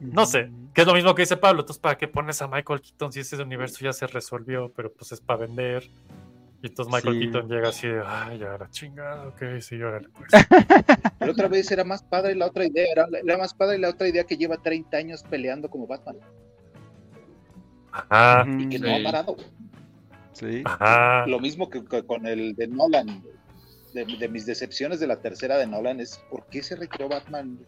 No 0.00 0.24
sé, 0.26 0.50
que 0.72 0.82
es 0.82 0.86
lo 0.86 0.94
mismo 0.94 1.14
que 1.14 1.22
dice 1.22 1.36
Pablo. 1.36 1.60
Entonces, 1.60 1.80
¿para 1.80 1.98
qué 1.98 2.08
pones 2.08 2.40
a 2.40 2.48
Michael 2.48 2.80
Keaton 2.80 3.12
si 3.12 3.20
ese 3.20 3.36
universo 3.42 3.78
ya 3.84 3.92
se 3.92 4.06
resolvió? 4.06 4.72
Pero 4.74 4.92
pues 4.92 5.12
es 5.12 5.20
para 5.20 5.40
vender. 5.40 5.90
Y 6.62 6.66
entonces 6.66 6.92
Michael 6.92 7.14
Sí. 7.14 7.20
Keaton 7.20 7.48
llega 7.48 7.68
así 7.68 7.86
de, 7.86 8.02
ay, 8.04 8.38
ya 8.38 8.58
la 8.58 8.68
chingada, 8.70 9.28
ok, 9.28 9.42
sí, 9.60 9.80
órale, 9.80 10.08
pues. 10.08 10.28
Pero 11.18 11.32
otra 11.32 11.48
vez 11.48 11.70
era 11.70 11.84
más 11.84 12.02
padre 12.02 12.34
la 12.34 12.46
otra 12.46 12.66
idea, 12.66 12.86
era, 12.90 13.06
era 13.24 13.38
más 13.38 13.54
padre 13.54 13.78
la 13.78 13.90
otra 13.90 14.08
idea 14.08 14.24
que 14.24 14.36
lleva 14.36 14.56
30 14.56 14.96
años 14.96 15.22
peleando 15.30 15.68
como 15.70 15.86
Batman 15.86 16.16
Ajá, 17.92 18.44
y 18.58 18.68
que 18.68 18.78
no 18.78 18.94
ha 18.94 19.02
parado. 19.02 19.36
sí. 20.32 20.62
ajá. 20.64 21.26
Lo 21.26 21.38
mismo 21.40 21.68
que, 21.70 21.84
que 21.84 22.04
con 22.04 22.26
el 22.26 22.54
de 22.54 22.66
Nolan. 22.68 23.22
De, 23.94 24.04
de 24.04 24.28
mis 24.28 24.44
decepciones 24.44 25.00
de 25.00 25.06
la 25.06 25.20
tercera 25.22 25.56
de 25.56 25.66
Nolan 25.66 25.98
es 25.98 26.20
¿por 26.30 26.46
qué 26.48 26.62
se 26.62 26.76
retiró 26.76 27.08
Batman? 27.08 27.58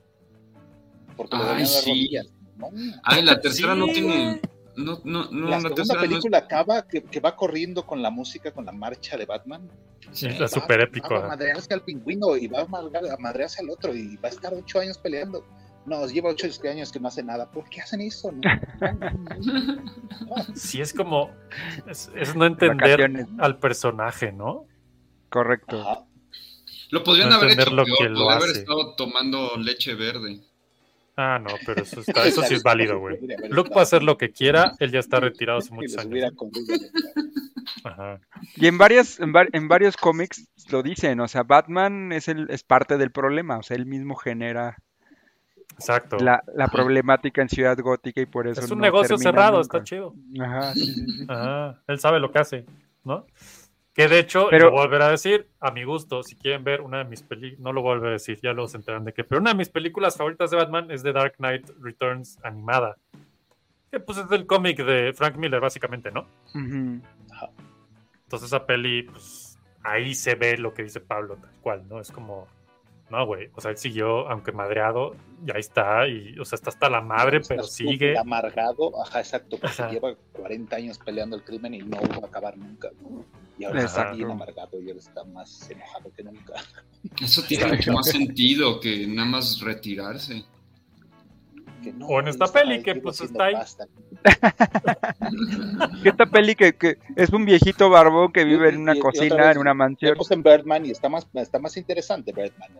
Porque 1.16 1.36
le 1.36 1.44
las 1.44 1.80
sí. 1.82 1.90
rodillas. 1.90 2.26
No. 2.58 2.68
Ay, 3.04 3.22
la 3.24 3.40
tercera 3.40 3.74
no 3.74 3.86
tiene. 3.86 4.40
No, 4.76 5.01
no, 5.05 5.30
no, 5.30 5.48
la 5.48 5.56
segunda 5.60 5.74
tercera 5.74 6.01
no 6.02 6.09
película 6.09 6.38
acaba 6.38 6.86
que, 6.86 7.02
que 7.02 7.20
va 7.20 7.34
corriendo 7.36 7.84
con 7.86 8.01
la 8.02 8.10
música, 8.10 8.52
con 8.52 8.64
la 8.64 8.72
marcha 8.72 9.16
de 9.16 9.26
Batman. 9.26 9.68
Sí, 10.12 10.28
Va- 10.28 10.44
es 10.47 10.51
súper 10.51 10.80
épico. 10.80 11.10
Va 11.14 11.20
a 11.20 11.24
¿eh? 11.24 11.28
madrearse 11.28 11.74
al 11.74 11.82
pingüino 11.82 12.36
y 12.36 12.47
va 12.48 12.60
a, 12.62 12.66
madrear- 12.66 13.10
a 13.12 13.16
madrearse 13.18 13.62
al 13.62 13.70
otro 13.70 13.94
y 13.94 14.16
va 14.16 14.28
a 14.28 14.32
estar 14.32 14.55
ocho 14.55 14.78
años 14.80 14.98
peleando. 14.98 15.44
No, 15.86 16.06
lleva 16.06 16.30
ocho 16.30 16.47
años 16.70 16.92
que 16.92 17.01
no 17.01 17.09
hace 17.09 17.22
nada. 17.22 17.51
¿Por 17.51 17.68
qué 17.68 17.80
hacen 17.80 18.01
eso? 18.02 18.30
No, 18.32 18.40
no, 18.80 19.10
no, 19.10 19.74
no. 19.74 19.84
Sí, 20.55 20.80
es 20.80 20.92
como, 20.92 21.30
es, 21.86 22.10
es 22.14 22.34
no 22.36 22.44
entender 22.47 22.76
Vacaciones. 23.01 23.26
al 23.38 23.59
personaje, 23.59 24.30
¿no? 24.32 24.66
Correcto. 25.30 25.80
Ajá. 25.80 26.05
Lo 26.90 27.02
podrían 27.05 27.28
No 27.30 27.36
haber 27.36 27.51
entender 27.52 27.68
hecho 27.68 27.76
lo 27.76 27.84
peor, 27.84 27.98
que 27.98 28.09
lo 28.09 28.14
podría 28.20 28.36
haber 28.36 28.51
hace. 28.51 28.60
estado 28.60 28.94
tomando 28.94 29.56
leche 29.56 29.94
verde. 29.94 30.40
Ah, 31.22 31.38
no, 31.38 31.51
pero 31.66 31.82
eso, 31.82 32.01
está, 32.06 32.24
eso 32.24 32.42
sí 32.42 32.55
es 32.55 32.62
válido, 32.62 32.98
güey. 32.98 33.18
Luke 33.51 33.68
puede 33.68 33.82
hacer 33.82 34.02
lo 34.02 34.16
que 34.16 34.30
quiera, 34.30 34.72
él 34.78 34.90
ya 34.90 35.01
está 35.01 35.20
retirado 35.20 35.59
hace 35.59 35.70
muchos 35.74 35.98
años. 35.98 36.32
Ajá. 37.84 38.20
Y 38.56 38.66
en 38.66 38.78
varias, 38.78 39.20
en, 39.20 39.32
var- 39.32 39.51
en 39.52 39.68
varios 39.68 39.97
cómics 39.98 40.48
lo 40.70 40.82
dicen, 40.82 41.20
o 41.20 41.28
sea, 41.28 41.42
Batman 41.42 42.10
es 42.12 42.28
el, 42.28 42.48
es 42.51 42.62
parte 42.62 42.97
del 42.97 43.10
problema, 43.10 43.59
o 43.59 43.62
sea, 43.62 43.76
él 43.76 43.84
mismo 43.86 44.14
genera 44.16 44.78
Exacto. 45.74 46.16
la, 46.18 46.42
la 46.55 46.68
problemática 46.68 47.42
en 47.42 47.48
Ciudad 47.51 47.78
Gótica 47.78 48.20
y 48.22 48.26
por 48.26 48.47
eso 48.48 48.60
es 48.62 48.70
un 48.70 48.78
no 48.78 48.84
negocio 48.84 49.18
cerrado, 49.18 49.59
nunca. 49.59 49.78
está 49.78 49.84
chido. 49.84 50.14
Ajá, 50.40 50.72
sí, 50.74 50.86
sí, 50.86 51.05
sí. 51.06 51.26
Ajá, 51.28 51.82
él 51.86 51.98
sabe 51.98 52.18
lo 52.18 52.30
que 52.32 52.38
hace, 52.38 52.64
¿no? 53.05 53.26
Que 54.01 54.09
de 54.09 54.18
hecho, 54.18 54.47
Pero- 54.48 54.66
lo 54.66 54.72
volveré 54.72 55.05
a 55.05 55.10
decir, 55.10 55.47
a 55.60 55.70
mi 55.72 55.85
gusto, 55.85 56.22
si 56.22 56.35
quieren 56.35 56.64
ver 56.64 56.81
una 56.81 56.98
de 56.98 57.05
mis 57.05 57.22
películas, 57.22 57.60
no 57.60 57.72
lo 57.72 57.82
vuelvo 57.82 58.06
a 58.06 58.10
decir, 58.12 58.39
ya 58.43 58.55
lo 58.55 58.66
se 58.66 58.78
enteran 58.78 59.05
de 59.05 59.12
qué, 59.12 59.24
pero 59.24 59.40
una 59.43 59.51
de 59.51 59.56
mis 59.56 59.68
películas 59.68 60.16
favoritas 60.16 60.51
de 60.51 60.56
Batman 60.56 60.90
es 60.90 61.02
The 61.02 61.12
Dark 61.12 61.35
Knight 61.36 61.68
Returns 61.81 62.39
animada. 62.43 62.97
Que 63.90 64.01
pues 64.01 64.16
es 64.16 64.28
del 64.31 64.47
cómic 64.47 64.78
de 64.85 65.12
Frank 65.12 65.36
Miller, 65.36 65.60
básicamente, 65.60 66.10
¿no? 66.10 66.27
Entonces 66.55 68.47
esa 68.48 68.64
peli, 68.64 69.02
pues 69.02 69.59
ahí 69.82 70.14
se 70.14 70.35
ve 70.35 70.56
lo 70.56 70.72
que 70.72 70.85
dice 70.85 71.01
Pablo, 71.01 71.36
tal 71.36 71.51
cual, 71.60 71.86
¿no? 71.89 72.01
Es 72.01 72.10
como, 72.10 72.47
no, 73.10 73.26
güey, 73.26 73.50
o 73.54 73.60
sea, 73.60 73.72
él 73.72 73.76
siguió, 73.76 74.28
aunque 74.28 74.52
madreado, 74.52 75.16
y 75.46 75.50
ahí 75.50 75.60
está, 75.60 76.06
y, 76.06 76.38
o 76.38 76.44
sea, 76.44 76.56
está 76.56 76.70
hasta 76.70 76.88
la 76.88 77.00
madre, 77.00 77.40
pero 77.46 77.64
sigue. 77.64 78.16
Amargado, 78.16 79.02
ajá, 79.02 79.18
exacto, 79.20 79.58
porque 79.60 79.82
Ajá. 79.82 79.90
lleva 79.90 80.14
40 80.32 80.76
años 80.76 80.98
peleando 80.98 81.36
el 81.36 81.42
crimen 81.44 81.74
y 81.74 81.78
no 81.78 81.98
va 82.00 82.16
a 82.22 82.26
acabar 82.26 82.56
nunca. 82.56 82.88
¿no? 83.02 83.24
Y 83.58 83.64
ahora 83.64 83.82
está 83.84 84.12
bien 84.12 84.30
amargado 84.30 84.80
y 84.80 84.88
ahora 84.88 85.00
está 85.00 85.24
más 85.24 85.68
enojado 85.70 86.10
que 86.16 86.22
nunca. 86.22 86.54
Eso 87.22 87.42
tiene 87.42 87.66
mucho 87.66 87.92
más 87.92 88.06
sentido 88.06 88.80
que 88.80 89.06
nada 89.06 89.28
más 89.28 89.60
retirarse. 89.60 90.44
Que 91.82 91.92
no, 91.94 92.06
O 92.08 92.20
en 92.20 92.28
esta 92.28 92.44
está- 92.44 92.60
peli, 92.60 92.82
que, 92.82 92.94
pues, 92.96 93.22
está 93.22 93.44
ahí. 93.46 93.54
esta 96.04 96.26
peli 96.26 96.54
que, 96.54 96.74
que 96.74 96.98
es 97.16 97.30
un 97.30 97.44
viejito 97.44 97.90
barbón 97.90 98.32
que 98.32 98.44
vive 98.44 98.68
en 98.68 98.78
una 98.78 98.94
y- 98.94 98.96
y 98.96 99.00
otra 99.00 99.10
cocina, 99.10 99.36
vez, 99.36 99.52
en 99.56 99.58
una 99.58 99.74
mansión. 99.74 100.16
En 100.30 100.42
Birdman 100.42 100.86
y 100.86 100.90
está 100.90 101.08
más, 101.08 101.26
está 101.34 101.58
más 101.58 101.76
interesante 101.76 102.32
Birdman. 102.32 102.70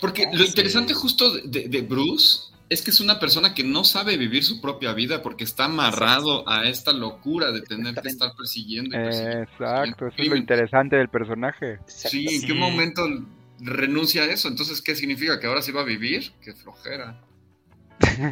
Porque 0.00 0.26
lo 0.32 0.44
interesante 0.44 0.94
justo 0.94 1.32
de, 1.34 1.42
de- 1.44 1.68
de 1.68 1.82
Bruce 1.82 2.48
es 2.70 2.82
que 2.82 2.90
es 2.90 3.00
una 3.00 3.18
persona 3.18 3.54
que 3.54 3.64
no 3.64 3.82
sabe 3.84 4.16
vivir 4.18 4.44
su 4.44 4.60
propia 4.60 4.92
vida 4.92 5.22
porque 5.22 5.44
está 5.44 5.64
amarrado 5.66 6.46
a 6.48 6.68
esta 6.68 6.92
locura 6.92 7.50
de 7.50 7.62
tener 7.62 7.94
que 7.94 8.08
estar 8.08 8.34
persiguiendo 8.36 8.94
y 8.94 8.98
persiguiendo. 9.02 9.42
Exacto, 9.42 10.06
eso 10.08 10.16
es 10.22 10.28
lo 10.28 10.36
interesante 10.36 10.96
del 10.96 11.08
personaje. 11.08 11.78
Sí, 11.86 12.26
¿en 12.28 12.46
qué 12.46 12.52
momento 12.54 13.06
renuncia 13.60 14.22
a 14.22 14.26
eso? 14.26 14.48
Entonces, 14.48 14.82
¿qué 14.82 14.94
significa? 14.94 15.40
¿Que 15.40 15.46
ahora 15.46 15.62
sí 15.62 15.72
va 15.72 15.80
a 15.80 15.84
vivir? 15.84 16.32
¡Qué 16.42 16.52
flojera! 16.52 17.22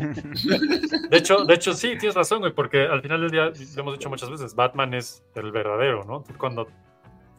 De 1.11 1.17
hecho, 1.17 1.45
de 1.45 1.55
hecho, 1.55 1.73
sí, 1.75 1.97
tienes 1.99 2.15
razón, 2.15 2.41
güey, 2.41 2.53
porque 2.53 2.83
al 2.83 3.03
final 3.03 3.21
del 3.23 3.31
día, 3.31 3.45
lo 3.47 3.81
hemos 3.83 3.99
dicho 3.99 4.09
muchas 4.09 4.31
veces, 4.31 4.55
Batman 4.55 4.95
es 4.95 5.23
el 5.35 5.51
verdadero, 5.51 6.05
¿no? 6.05 6.25
Cuando 6.39 6.69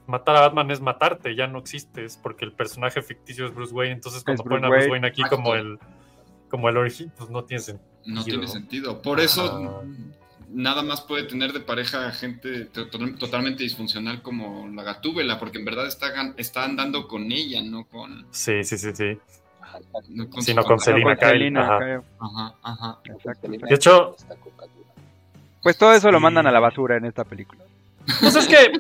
matar 0.08 0.36
a 0.38 0.42
Batman 0.42 0.72
es 0.72 0.82
matarte, 0.82 1.36
ya 1.36 1.48
no 1.48 1.60
existes, 1.60 2.18
porque 2.22 2.46
el 2.46 2.54
personaje 2.54 3.02
ficticio 3.02 3.46
es 3.46 3.54
Bruce 3.54 3.74
Wayne, 3.74 3.94
entonces 3.94 4.24
cuando 4.24 4.44
ponen 4.44 4.66
a 4.66 4.70
Bruce 4.70 4.90
Wayne. 4.90 4.92
Wayne 4.92 5.08
aquí 5.08 5.24
como 5.24 5.54
el 5.56 5.78
como 6.50 6.70
el 6.70 6.78
origen, 6.78 7.12
pues 7.18 7.30
no 7.30 7.44
tiene 7.44 7.62
sentido. 7.62 7.90
No 8.06 8.24
tiene 8.24 8.48
sentido. 8.48 9.02
Por 9.02 9.20
eso 9.20 9.44
Ajá. 9.46 9.82
nada 10.50 10.82
más 10.82 11.02
puede 11.02 11.24
tener 11.24 11.52
de 11.52 11.60
pareja 11.60 12.10
gente 12.12 12.66
to- 12.66 12.88
to- 12.90 13.16
totalmente 13.16 13.64
disfuncional 13.64 14.22
como 14.22 14.68
la 14.70 14.84
Gatúbela, 14.84 15.38
porque 15.40 15.58
en 15.60 15.66
verdad 15.66 15.86
está, 15.88 16.08
gan- 16.16 16.34
está 16.38 16.64
andando 16.64 17.06
con 17.08 17.30
ella, 17.34 17.62
no 17.62 17.86
con... 17.86 18.26
Sí, 18.32 18.64
sí, 18.64 18.78
sí, 18.78 18.96
sí. 18.96 19.18
No 20.10 20.30
con 20.30 20.42
Sí, 20.42 20.54
no 20.54 20.64
con. 20.64 20.80
Selina 20.80 21.18
Kyle. 21.18 21.58
Ajá. 21.58 22.02
Ajá, 22.20 22.56
ajá. 22.64 22.98
De 23.68 23.76
hecho, 23.76 24.16
Pues 25.62 25.78
todo 25.78 25.92
eso 25.94 26.10
lo 26.12 26.22
mandan 26.22 26.48
a 26.48 26.52
la 26.52 26.62
basura 26.62 26.96
en 26.96 27.04
esta 27.06 27.26
película. 27.26 27.64
Pues 28.22 28.36
es 28.36 28.48
que, 28.48 28.72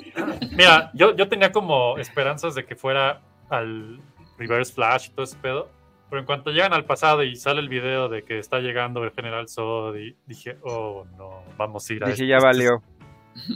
mira, 0.56 0.90
yo, 0.94 1.16
yo 1.16 1.28
tenía 1.28 1.52
como 1.52 1.98
esperanzas 1.98 2.56
de 2.56 2.66
que 2.66 2.76
fuera 2.76 3.22
al 3.50 4.00
Reverse 4.38 4.74
Flash 4.74 5.08
y 5.08 5.10
todo 5.12 5.24
ese 5.24 5.38
pedo. 5.38 5.70
Pero 6.10 6.22
en 6.22 6.26
cuanto 6.26 6.52
llegan 6.52 6.72
al 6.74 6.86
pasado 6.86 7.22
y 7.24 7.36
sale 7.36 7.60
el 7.60 7.68
video 7.68 8.08
de 8.08 8.24
que 8.24 8.40
está 8.40 8.60
llegando 8.60 9.04
el 9.04 9.12
General 9.12 9.50
Zod, 9.50 9.96
y 9.98 10.16
dije, 10.26 10.58
oh 10.64 11.06
no, 11.18 11.44
vamos 11.58 11.90
a 11.90 11.94
ir 11.94 12.04
a 12.04 12.08
Dije, 12.08 12.14
este- 12.24 12.28
ya 12.28 12.40
valió. 12.40 12.82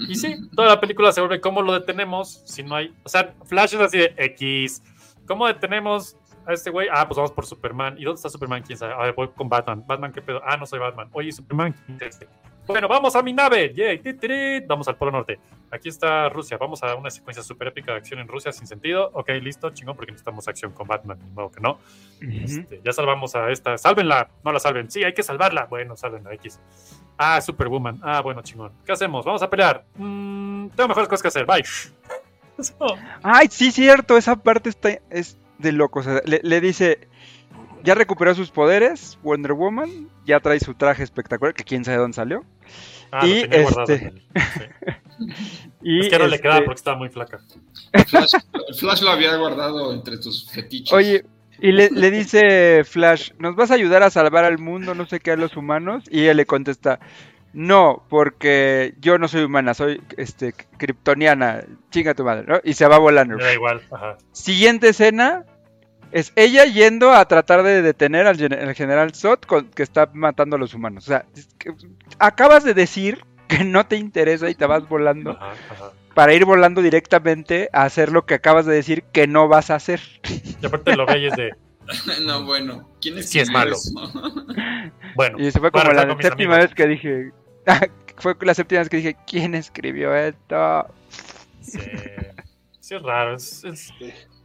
Y 0.09 0.15
sí, 0.15 0.35
toda 0.55 0.67
la 0.67 0.79
película 0.79 1.11
se 1.11 1.21
vuelve 1.21 1.39
cómo 1.41 1.61
lo 1.61 1.73
detenemos 1.73 2.43
si 2.45 2.61
no 2.61 2.75
hay. 2.75 2.93
O 3.03 3.09
sea, 3.09 3.33
Flash 3.45 3.73
es 3.73 3.79
así 3.79 3.97
de 3.97 4.13
X. 4.17 4.83
¿Cómo 5.25 5.47
detenemos 5.47 6.17
a 6.45 6.53
este 6.53 6.69
güey? 6.69 6.87
Ah, 6.91 7.07
pues 7.07 7.15
vamos 7.15 7.31
por 7.31 7.45
Superman. 7.45 7.95
¿Y 7.97 8.03
dónde 8.03 8.17
está 8.17 8.29
Superman? 8.29 8.61
¿Quién 8.63 8.77
sabe? 8.77 8.93
A 8.93 8.97
ver, 8.97 9.13
voy 9.15 9.29
con 9.29 9.47
Batman. 9.49 9.83
¿Batman 9.87 10.11
qué 10.11 10.21
pedo? 10.21 10.41
Ah, 10.45 10.57
no 10.57 10.65
soy 10.67 10.77
Batman. 10.79 11.09
Oye, 11.13 11.31
Superman, 11.31 11.73
¿quién 11.85 11.97
es 12.01 12.07
este? 12.09 12.27
Bueno, 12.71 12.87
vamos 12.87 13.15
a 13.15 13.21
mi 13.21 13.33
nave. 13.33 13.73
Yay. 13.73 14.01
Vamos 14.65 14.87
al 14.87 14.95
Polo 14.95 15.11
Norte. 15.11 15.39
Aquí 15.69 15.89
está 15.89 16.29
Rusia. 16.29 16.57
Vamos 16.57 16.81
a 16.83 16.95
una 16.95 17.09
secuencia 17.09 17.43
súper 17.43 17.67
épica 17.67 17.91
de 17.91 17.97
acción 17.97 18.19
en 18.19 18.27
Rusia 18.27 18.51
sin 18.53 18.65
sentido. 18.65 19.11
Ok, 19.13 19.29
listo, 19.41 19.69
chingón, 19.71 19.95
porque 19.95 20.11
necesitamos 20.11 20.47
acción 20.47 20.71
con 20.71 20.87
Batman. 20.87 21.19
Ni 21.21 21.31
modo 21.31 21.51
que 21.51 21.59
no. 21.59 21.79
Este, 22.21 22.81
ya 22.83 22.93
salvamos 22.93 23.35
a 23.35 23.51
esta. 23.51 23.77
Sálvenla. 23.77 24.29
No 24.45 24.53
la 24.53 24.59
salven. 24.59 24.89
Sí, 24.89 25.03
hay 25.03 25.13
que 25.13 25.21
salvarla. 25.21 25.65
Bueno, 25.65 25.97
salven 25.97 26.25
a 26.27 26.33
X. 26.33 26.59
Ah, 27.17 27.41
Superwoman. 27.41 27.99
Ah, 28.01 28.21
bueno, 28.21 28.41
chingón. 28.41 28.71
¿Qué 28.85 28.93
hacemos? 28.93 29.25
Vamos 29.25 29.41
a 29.41 29.49
pelear. 29.49 29.85
Mm, 29.95 30.69
tengo 30.69 30.87
mejores 30.87 31.09
cosas 31.09 31.21
que 31.21 31.27
hacer. 31.27 31.45
Bye. 31.45 31.63
Eso. 32.57 32.75
Ay, 33.21 33.47
sí, 33.49 33.71
cierto, 33.71 34.17
esa 34.17 34.35
parte 34.37 34.69
está 34.69 34.89
es 35.09 35.37
de 35.57 35.71
locos. 35.71 36.07
O 36.07 36.11
sea, 36.11 36.21
le, 36.25 36.39
le 36.43 36.61
dice, 36.61 37.07
ya 37.83 37.95
recuperó 37.95 38.33
sus 38.35 38.51
poderes, 38.51 39.17
Wonder 39.23 39.53
Woman, 39.53 40.09
ya 40.25 40.39
trae 40.39 40.59
su 40.59 40.73
traje 40.73 41.03
espectacular, 41.03 41.53
que 41.53 41.63
quién 41.63 41.83
sabe 41.83 41.97
dónde 41.97 42.15
salió. 42.15 42.43
Ah, 43.11 43.27
y 43.27 43.41
lo 43.41 43.49
tenía 43.49 43.63
guardado 43.63 43.93
este, 43.93 44.13
y 45.81 45.99
es 45.99 46.09
que 46.09 46.19
no 46.19 46.27
le 46.27 46.39
quedaba 46.39 46.57
este, 46.57 46.65
porque 46.65 46.79
estaba 46.79 46.97
muy 46.97 47.09
flaca. 47.09 47.39
Flash, 48.07 48.31
Flash 48.79 49.01
lo 49.01 49.11
había 49.11 49.35
guardado 49.35 49.93
entre 49.93 50.17
tus 50.17 50.49
fetiches. 50.49 50.93
Oye, 50.93 51.25
y 51.59 51.73
le, 51.73 51.89
le 51.89 52.09
dice 52.09 52.83
Flash, 52.85 53.31
¿nos 53.37 53.55
vas 53.55 53.71
a 53.71 53.73
ayudar 53.73 54.01
a 54.03 54.09
salvar 54.09 54.45
al 54.45 54.59
mundo, 54.59 54.95
no 54.95 55.05
sé 55.05 55.19
qué, 55.19 55.31
a 55.31 55.35
los 55.35 55.57
humanos? 55.57 56.05
Y 56.09 56.21
ella 56.21 56.33
le 56.33 56.45
contesta, 56.45 56.99
no, 57.53 58.03
porque 58.09 58.95
yo 59.01 59.17
no 59.17 59.27
soy 59.27 59.43
humana, 59.43 59.73
soy 59.73 60.01
este 60.15 60.53
kryptoniana, 60.53 61.65
chinga 61.89 62.13
tu 62.13 62.23
madre, 62.23 62.45
¿no? 62.47 62.61
Y 62.63 62.73
se 62.73 62.87
va 62.87 62.97
volando. 62.97 63.35
Me 63.35 63.43
da 63.43 63.53
igual. 63.53 63.81
Ajá. 63.91 64.17
Siguiente 64.31 64.89
escena 64.89 65.45
es 66.11 66.33
ella 66.35 66.65
yendo 66.65 67.11
a 67.13 67.25
tratar 67.25 67.63
de 67.63 67.81
detener 67.81 68.27
al, 68.27 68.37
gen- 68.37 68.53
al 68.53 68.73
general 68.75 69.13
Zod 69.15 69.39
con- 69.39 69.69
que 69.69 69.83
está 69.83 70.09
matando 70.13 70.55
a 70.55 70.59
los 70.59 70.73
humanos. 70.73 71.05
O 71.05 71.07
sea, 71.07 71.25
es 71.35 71.47
que 71.57 71.73
acabas 72.19 72.63
de 72.63 72.73
decir 72.73 73.23
que 73.47 73.63
no 73.63 73.85
te 73.85 73.95
interesa 73.97 74.49
y 74.49 74.55
te 74.55 74.65
vas 74.65 74.87
volando 74.87 75.31
Ajá, 75.31 75.51
ajá. 75.69 75.91
para 76.13 76.33
ir 76.33 76.45
volando 76.45 76.81
directamente 76.81 77.69
a 77.73 77.83
hacer 77.83 78.11
lo 78.11 78.25
que 78.25 78.33
acabas 78.35 78.65
de 78.65 78.73
decir 78.73 79.03
que 79.11 79.27
no 79.27 79.47
vas 79.47 79.69
a 79.69 79.75
hacer. 79.75 80.01
Y 80.61 80.65
aparte 80.65 80.95
lo 80.95 81.05
ve 81.05 81.19
y 81.19 81.25
es 81.27 81.35
de. 81.35 81.51
no, 82.25 82.45
bueno. 82.45 82.89
¿Quién 83.01 83.17
es 83.17 83.29
Sí 83.29 83.39
es 83.39 83.49
malo. 83.49 83.75
Bueno, 85.15 85.37
Y 85.39 85.51
se 85.51 85.59
fue 85.59 85.71
como 85.71 85.91
la 85.91 86.03
séptima 86.21 86.55
amigos. 86.55 86.57
vez 86.69 86.73
que 86.75 86.87
dije, 86.87 87.31
fue 88.17 88.33
la 88.41 88.53
séptima 88.53 88.79
vez 88.79 88.87
que 88.89 88.97
dije, 88.97 89.17
¿quién 89.27 89.55
escribió 89.55 90.15
esto? 90.15 90.87
Sí, 91.59 91.79
sí 92.79 92.95
es 92.95 93.01
raro. 93.01 93.35
es- 93.35 93.63
es- 93.65 93.93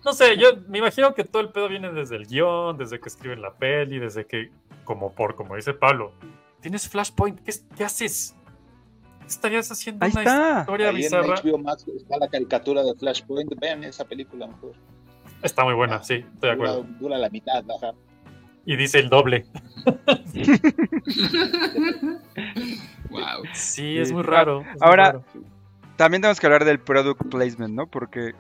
No 0.07 0.13
sé, 0.13 0.37
yo 0.39 0.51
me 0.69 0.79
imagino 0.79 1.13
que 1.15 1.25
todo 1.25 1.43
el 1.43 1.49
pedo 1.51 1.69
viene 1.69 1.93
desde 1.93 2.17
el 2.17 2.27
guion, 2.27 2.79
desde 2.79 3.01
que 3.01 3.09
escriben 3.09 3.43
la 3.43 3.53
peli, 3.53 3.99
desde 3.99 4.25
que, 4.25 4.51
como 4.85 5.13
por, 5.13 5.35
como 5.35 5.57
dice 5.57 5.75
Pablo, 5.75 6.13
tienes 6.61 6.89
Flashpoint, 6.89 7.41
¿qué, 7.43 7.51
es- 7.51 7.67
qué 7.77 7.85
haces? 7.85 8.35
¿Qué 9.21 9.27
estarías 9.27 9.71
haciendo 9.73 10.05
Ahí 10.05 10.13
una 10.13 10.21
está. 10.23 10.61
historia 10.61 10.89
Ahí 10.91 10.95
en 10.95 11.01
bizarra? 11.03 11.35
HBO 11.43 11.59
Max 11.59 11.85
está 11.89 12.17
la 12.19 12.29
caricatura 12.29 12.85
de 12.85 12.95
Flashpoint. 12.95 13.53
Vean 13.61 13.83
esa 13.83 14.05
película 14.05 14.47
mejor. 14.47 14.73
Está 15.43 15.65
muy 15.65 15.75
buena, 15.75 16.01
sí, 16.05 16.25
estoy 16.35 16.51
de 16.51 16.53
acuerdo. 16.53 16.87
dura 17.01 17.19
la 17.19 17.29
mitad, 17.29 17.65
ajá. 17.69 17.93
Y 18.65 18.77
dice 18.77 19.01
el 19.01 19.09
doble. 19.09 19.45
wow. 23.11 23.43
Sí, 23.53 23.99
es 23.99 24.09
Sí. 24.09 24.15
muy 24.15 24.23
raro. 24.23 24.61
es 24.61 24.67
muy 24.67 24.77
Ahora, 24.81 25.05
raro. 25.07 25.25
también 25.97 26.23
tenemos 26.23 26.39
que 26.41 26.47
hablar 26.47 26.65
del 26.65 26.79
product 26.81 27.23
placement, 27.31 27.75
¿no? 27.75 27.87
Porque 27.89 28.33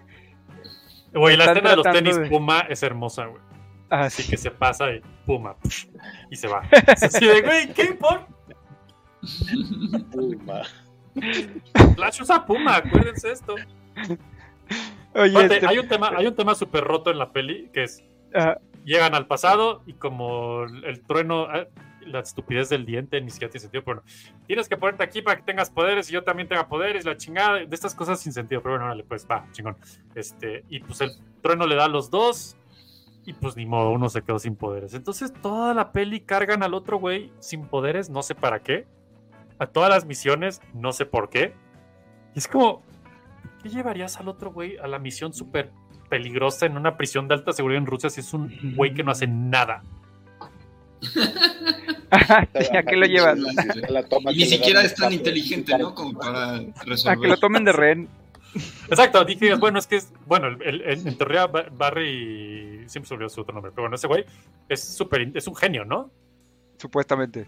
Güey, 1.12 1.36
la 1.36 1.44
escena 1.46 1.70
de 1.70 1.76
los 1.76 1.86
tenis 1.86 2.18
de- 2.18 2.28
Puma 2.28 2.60
es 2.68 2.82
hermosa, 2.82 3.26
güey. 3.26 3.42
ah, 3.90 4.02
Así 4.02 4.22
sí. 4.22 4.30
que 4.30 4.36
se 4.36 4.50
pasa 4.50 4.90
y 4.92 5.00
Puma. 5.24 5.56
Y 6.30 6.36
se 6.36 6.48
va. 6.48 6.62
Es 6.70 7.02
así 7.14 7.26
de, 7.26 7.40
güey, 7.42 7.72
¿qué? 7.72 7.94
¿Por? 7.94 8.26
Puma. 10.12 10.62
Flash 11.94 12.20
usa 12.22 12.44
Puma, 12.44 12.76
acuérdense 12.76 13.30
esto. 13.32 13.54
Oye, 15.14 15.30
Aparte, 15.30 15.54
este- 15.54 15.66
hay 15.66 15.78
un 15.78 15.88
tema, 15.88 16.10
hay 16.14 16.26
un 16.26 16.34
tema 16.34 16.54
súper 16.54 16.84
roto 16.84 17.10
en 17.10 17.18
la 17.18 17.32
peli 17.32 17.70
que 17.72 17.84
es 17.84 18.04
ah, 18.34 18.58
llegan 18.84 19.14
al 19.14 19.26
pasado 19.26 19.82
y 19.86 19.94
como 19.94 20.64
el, 20.64 20.84
el 20.84 21.02
trueno, 21.06 21.52
eh, 21.54 21.68
la 22.06 22.20
estupidez 22.20 22.68
del 22.68 22.86
diente 22.86 23.20
ni 23.20 23.30
siquiera 23.30 23.50
tiene 23.50 23.62
sentido, 23.62 23.84
pero 23.84 24.02
bueno, 24.02 24.10
tienes 24.46 24.68
que 24.68 24.76
ponerte 24.76 25.04
aquí 25.04 25.22
para 25.22 25.36
que 25.36 25.42
tengas 25.42 25.70
poderes 25.70 26.08
y 26.08 26.12
yo 26.12 26.24
también 26.24 26.48
tenga 26.48 26.68
poderes, 26.68 27.04
la 27.04 27.16
chingada, 27.16 27.64
de 27.64 27.74
estas 27.74 27.94
cosas 27.94 28.20
sin 28.20 28.32
sentido, 28.32 28.62
pero 28.62 28.74
bueno, 28.74 28.86
órale, 28.86 29.04
pues 29.04 29.26
va, 29.30 29.46
chingón. 29.52 29.76
Este, 30.14 30.64
y 30.68 30.80
pues 30.80 31.00
el 31.00 31.10
trueno 31.42 31.66
le 31.66 31.74
da 31.74 31.84
a 31.84 31.88
los 31.88 32.10
dos 32.10 32.56
y 33.26 33.32
pues 33.32 33.56
ni 33.56 33.66
modo, 33.66 33.90
uno 33.90 34.08
se 34.08 34.22
quedó 34.22 34.38
sin 34.38 34.54
poderes. 34.54 34.94
Entonces 34.94 35.32
toda 35.42 35.74
la 35.74 35.90
peli 35.90 36.20
cargan 36.20 36.62
al 36.62 36.74
otro 36.74 36.98
güey 36.98 37.32
sin 37.40 37.66
poderes, 37.66 38.08
no 38.08 38.22
sé 38.22 38.36
para 38.36 38.60
qué. 38.62 38.86
A 39.58 39.66
todas 39.66 39.90
las 39.90 40.06
misiones, 40.06 40.60
no 40.74 40.92
sé 40.92 41.06
por 41.06 41.28
qué. 41.28 41.52
Y 42.36 42.38
es 42.38 42.46
como, 42.46 42.82
¿qué 43.62 43.68
llevarías 43.68 44.16
al 44.18 44.28
otro 44.28 44.52
güey 44.52 44.76
a 44.76 44.86
la 44.86 45.00
misión 45.00 45.32
súper 45.32 45.72
peligrosa 46.08 46.66
en 46.66 46.76
una 46.76 46.96
prisión 46.96 47.26
de 47.26 47.34
alta 47.34 47.52
seguridad 47.52 47.82
en 47.82 47.86
Rusia 47.86 48.10
si 48.10 48.20
es 48.20 48.32
un 48.32 48.74
güey 48.76 48.94
que 48.94 49.02
no 49.02 49.10
hace 49.10 49.26
nada? 49.26 49.82
¿a 52.10 52.82
qué 52.82 52.96
lo 52.96 53.06
llevas? 53.06 53.38
Y 54.30 54.36
ni 54.38 54.44
siquiera 54.46 54.82
es 54.82 54.94
tan 54.94 55.12
inteligente, 55.12 55.76
¿no? 55.78 55.94
Como 55.94 56.18
para 56.18 56.56
A 56.56 56.60
que 56.60 56.72
resolver. 56.84 57.28
lo 57.30 57.36
tomen 57.38 57.64
de 57.64 57.72
rehén. 57.72 58.08
Exacto, 58.88 59.24
dije, 59.24 59.54
bueno, 59.56 59.78
es 59.78 59.86
que 59.86 59.96
es, 59.96 60.12
bueno, 60.26 60.46
el- 60.48 60.62
el- 60.62 60.80
el- 60.82 61.06
en 61.08 61.18
teoría 61.18 61.46
Ba- 61.46 61.66
Barry, 61.70 62.84
siempre 62.88 63.06
se 63.08 63.14
olvidó 63.14 63.28
su 63.28 63.42
otro 63.42 63.52
nombre, 63.54 63.70
pero 63.74 63.82
bueno, 63.82 63.96
ese 63.96 64.06
güey 64.06 64.24
es 64.68 64.82
súper, 64.82 65.30
es 65.34 65.46
un 65.46 65.54
genio, 65.56 65.84
¿no? 65.84 66.10
Supuestamente. 66.78 67.46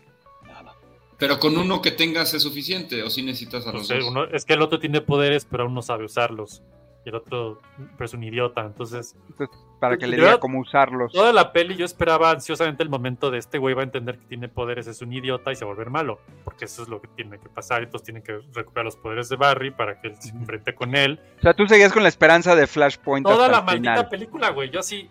Pero 1.19 1.39
con 1.41 1.57
uno 1.57 1.83
que 1.83 1.91
tengas 1.91 2.33
es 2.35 2.43
suficiente, 2.43 3.03
o 3.03 3.11
si 3.11 3.23
necesitas 3.23 3.67
a 3.67 3.73
los 3.73 3.89
Pues, 3.89 4.01
dos. 4.01 4.09
uno- 4.11 4.25
es 4.27 4.45
que 4.45 4.53
el 4.53 4.63
otro 4.63 4.79
tiene 4.79 5.01
poderes, 5.01 5.47
pero 5.51 5.65
aún 5.65 5.75
no 5.75 5.83
sabe 5.83 6.05
usarlos. 6.05 6.63
Y 7.09 7.11
el 7.11 7.17
otro 7.17 7.59
pero 7.97 8.05
es 8.05 8.13
un 8.13 8.23
idiota, 8.23 8.61
entonces... 8.61 9.17
Entonces, 9.31 9.57
para 9.81 9.97
que 9.97 10.07
le 10.07 10.17
diga 10.17 10.39
cómo 10.39 10.61
usarlos. 10.61 11.11
Toda 11.11 11.33
la 11.33 11.53
peli 11.53 11.75
yo 11.75 11.87
esperaba 11.87 12.31
ansiosamente 12.31 12.83
el 12.83 12.91
momento 12.91 13.31
de 13.31 13.39
este 13.39 13.57
güey 13.57 13.75
va 13.75 13.81
a 13.81 13.85
entender 13.85 14.19
que 14.19 14.27
tiene 14.27 14.49
poderes, 14.49 14.87
es 14.89 15.01
un 15.01 15.11
idiota 15.13 15.53
y 15.53 15.57
se 15.57 15.65
va 15.65 15.71
a 15.71 15.75
volver 15.75 15.89
malo, 15.89 16.21
porque 16.45 16.67
eso 16.67 16.83
es 16.83 16.89
lo 16.89 17.01
que 17.01 17.09
tiene 17.09 17.39
que 17.39 17.49
pasar, 17.49 17.83
entonces 17.83 18.05
tienen 18.05 18.23
que 18.23 18.41
recuperar 18.53 18.85
los 18.85 18.97
poderes 18.97 19.31
de 19.31 19.37
Barry 19.37 19.71
para 19.71 19.99
que 20.01 20.09
él 20.09 20.17
se 20.21 20.31
enfrente 20.31 20.75
con 20.75 20.95
él. 20.95 21.19
O 21.39 21.43
sea, 21.43 21.55
tú 21.55 21.67
seguías 21.67 21.93
con 21.93 22.03
la 22.03 22.11
esperanza 22.11 22.55
de 22.55 22.67
Flashpoint 22.67 23.25
Toda 23.25 23.47
hasta 23.47 23.53
la 23.53 23.59
el 23.61 23.65
maldita 23.65 23.93
final. 23.93 24.09
película, 24.09 24.51
güey, 24.51 24.71
yo 24.71 24.81
así... 24.81 25.09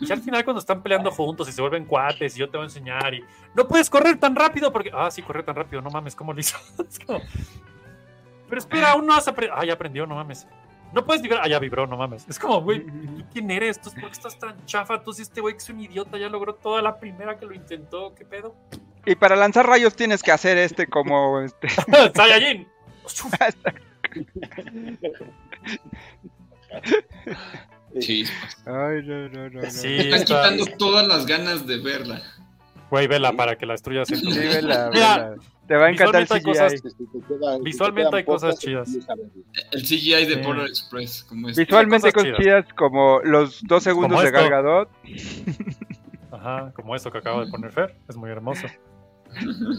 Y 0.00 0.10
al 0.10 0.20
final 0.20 0.44
cuando 0.44 0.60
están 0.60 0.82
peleando 0.82 1.10
juntos 1.12 1.48
y 1.48 1.52
se 1.52 1.60
vuelven 1.60 1.84
cuates 1.86 2.36
y 2.36 2.40
yo 2.40 2.48
te 2.48 2.56
voy 2.56 2.64
a 2.64 2.68
enseñar 2.68 3.12
y 3.14 3.24
no 3.54 3.66
puedes 3.66 3.90
correr 3.90 4.18
tan 4.18 4.36
rápido 4.36 4.72
porque... 4.72 4.90
Ah, 4.94 5.10
sí, 5.10 5.22
correr 5.22 5.44
tan 5.44 5.56
rápido, 5.56 5.82
no 5.82 5.90
mames, 5.90 6.14
¿cómo 6.14 6.32
lo 6.32 6.40
hizo? 6.40 6.56
Es 6.88 6.98
como, 6.98 7.20
Pero 8.48 8.58
espera, 8.58 8.90
aún 8.92 9.06
no 9.06 9.14
has 9.14 9.26
aprendido... 9.26 9.58
Ah, 9.58 9.64
ya 9.64 9.72
aprendió, 9.72 10.06
no 10.06 10.14
mames. 10.14 10.46
No 10.94 11.04
puedes 11.04 11.22
vibrar. 11.22 11.40
Ah, 11.44 11.48
ya 11.48 11.58
vibró, 11.58 11.86
no 11.86 11.96
mames. 11.96 12.26
Es 12.28 12.38
como, 12.38 12.60
güey, 12.62 12.84
¿tú 12.84 13.24
quién 13.32 13.50
eres? 13.50 13.80
¿Tú 13.80 13.90
por 13.92 14.02
qué 14.06 14.12
estás 14.12 14.38
tan 14.38 14.64
chafa? 14.66 15.02
Tú 15.02 15.12
sí, 15.12 15.22
este 15.22 15.40
güey 15.40 15.54
que 15.54 15.58
es 15.58 15.68
un 15.70 15.80
idiota, 15.80 16.18
ya 16.18 16.28
logró 16.28 16.54
toda 16.54 16.82
la 16.82 16.98
primera 17.00 17.38
que 17.38 17.46
lo 17.46 17.54
intentó. 17.54 18.14
¿Qué 18.14 18.24
pedo? 18.24 18.54
Y 19.06 19.14
para 19.14 19.34
lanzar 19.36 19.66
rayos 19.66 19.96
tienes 19.96 20.22
que 20.22 20.30
hacer 20.32 20.58
este 20.58 20.86
como 20.86 21.40
este. 21.40 21.68
¡Saiyajin! 22.14 22.68
Chispas. 27.98 28.56
Ay, 28.66 29.02
no, 29.04 29.28
no, 29.28 29.50
no. 29.50 29.60
no. 29.62 29.70
Sí, 29.70 29.88
Me 29.88 29.98
están 29.98 30.20
está- 30.22 30.24
quitando 30.50 30.66
todas 30.78 31.06
las 31.06 31.26
ganas 31.26 31.66
de 31.66 31.78
verla. 31.78 32.22
Güey, 32.92 33.06
vela 33.06 33.32
para 33.32 33.56
que 33.56 33.64
la 33.64 33.72
destruyas 33.72 34.12
en 34.12 34.20
tu 34.20 34.30
Sí, 34.32 34.38
vela. 34.38 34.90
Te 35.66 35.76
va 35.76 35.86
a 35.86 35.90
encantar 35.90 36.20
el 36.20 36.28
visualmente 36.28 36.34
hay 36.34 36.40
CGI. 36.40 36.44
cosas- 36.44 36.72
Si 36.72 36.82
te 36.82 36.90
queda- 37.26 37.52
si 37.52 37.58
te 37.58 37.64
Visualmente 37.64 38.16
hay 38.16 38.24
cosas 38.24 38.58
chidas. 38.58 38.88
El 39.70 39.82
CGI 39.82 40.26
de 40.26 40.34
Sí. 40.34 40.40
Polar 40.42 40.66
Express, 40.66 41.24
como 41.24 41.48
es. 41.48 41.56
Visualmente 41.56 42.12
cosas 42.12 42.30
cosas 42.32 42.38
chidas 42.44 42.66
como 42.76 43.20
los 43.24 43.62
dos 43.62 43.82
segundos 43.82 44.10
Como 44.10 44.20
de 44.20 44.26
esto. 44.28 44.38
Gal 44.40 44.50
Gadot. 44.50 44.88
Ajá, 46.32 46.72
como 46.76 46.94
eso 46.94 47.10
que 47.10 47.16
acaba 47.16 47.46
de 47.46 47.50
poner 47.50 47.72
Fer. 47.72 47.94
Es 48.10 48.16
muy 48.18 48.28
hermoso. 48.30 48.66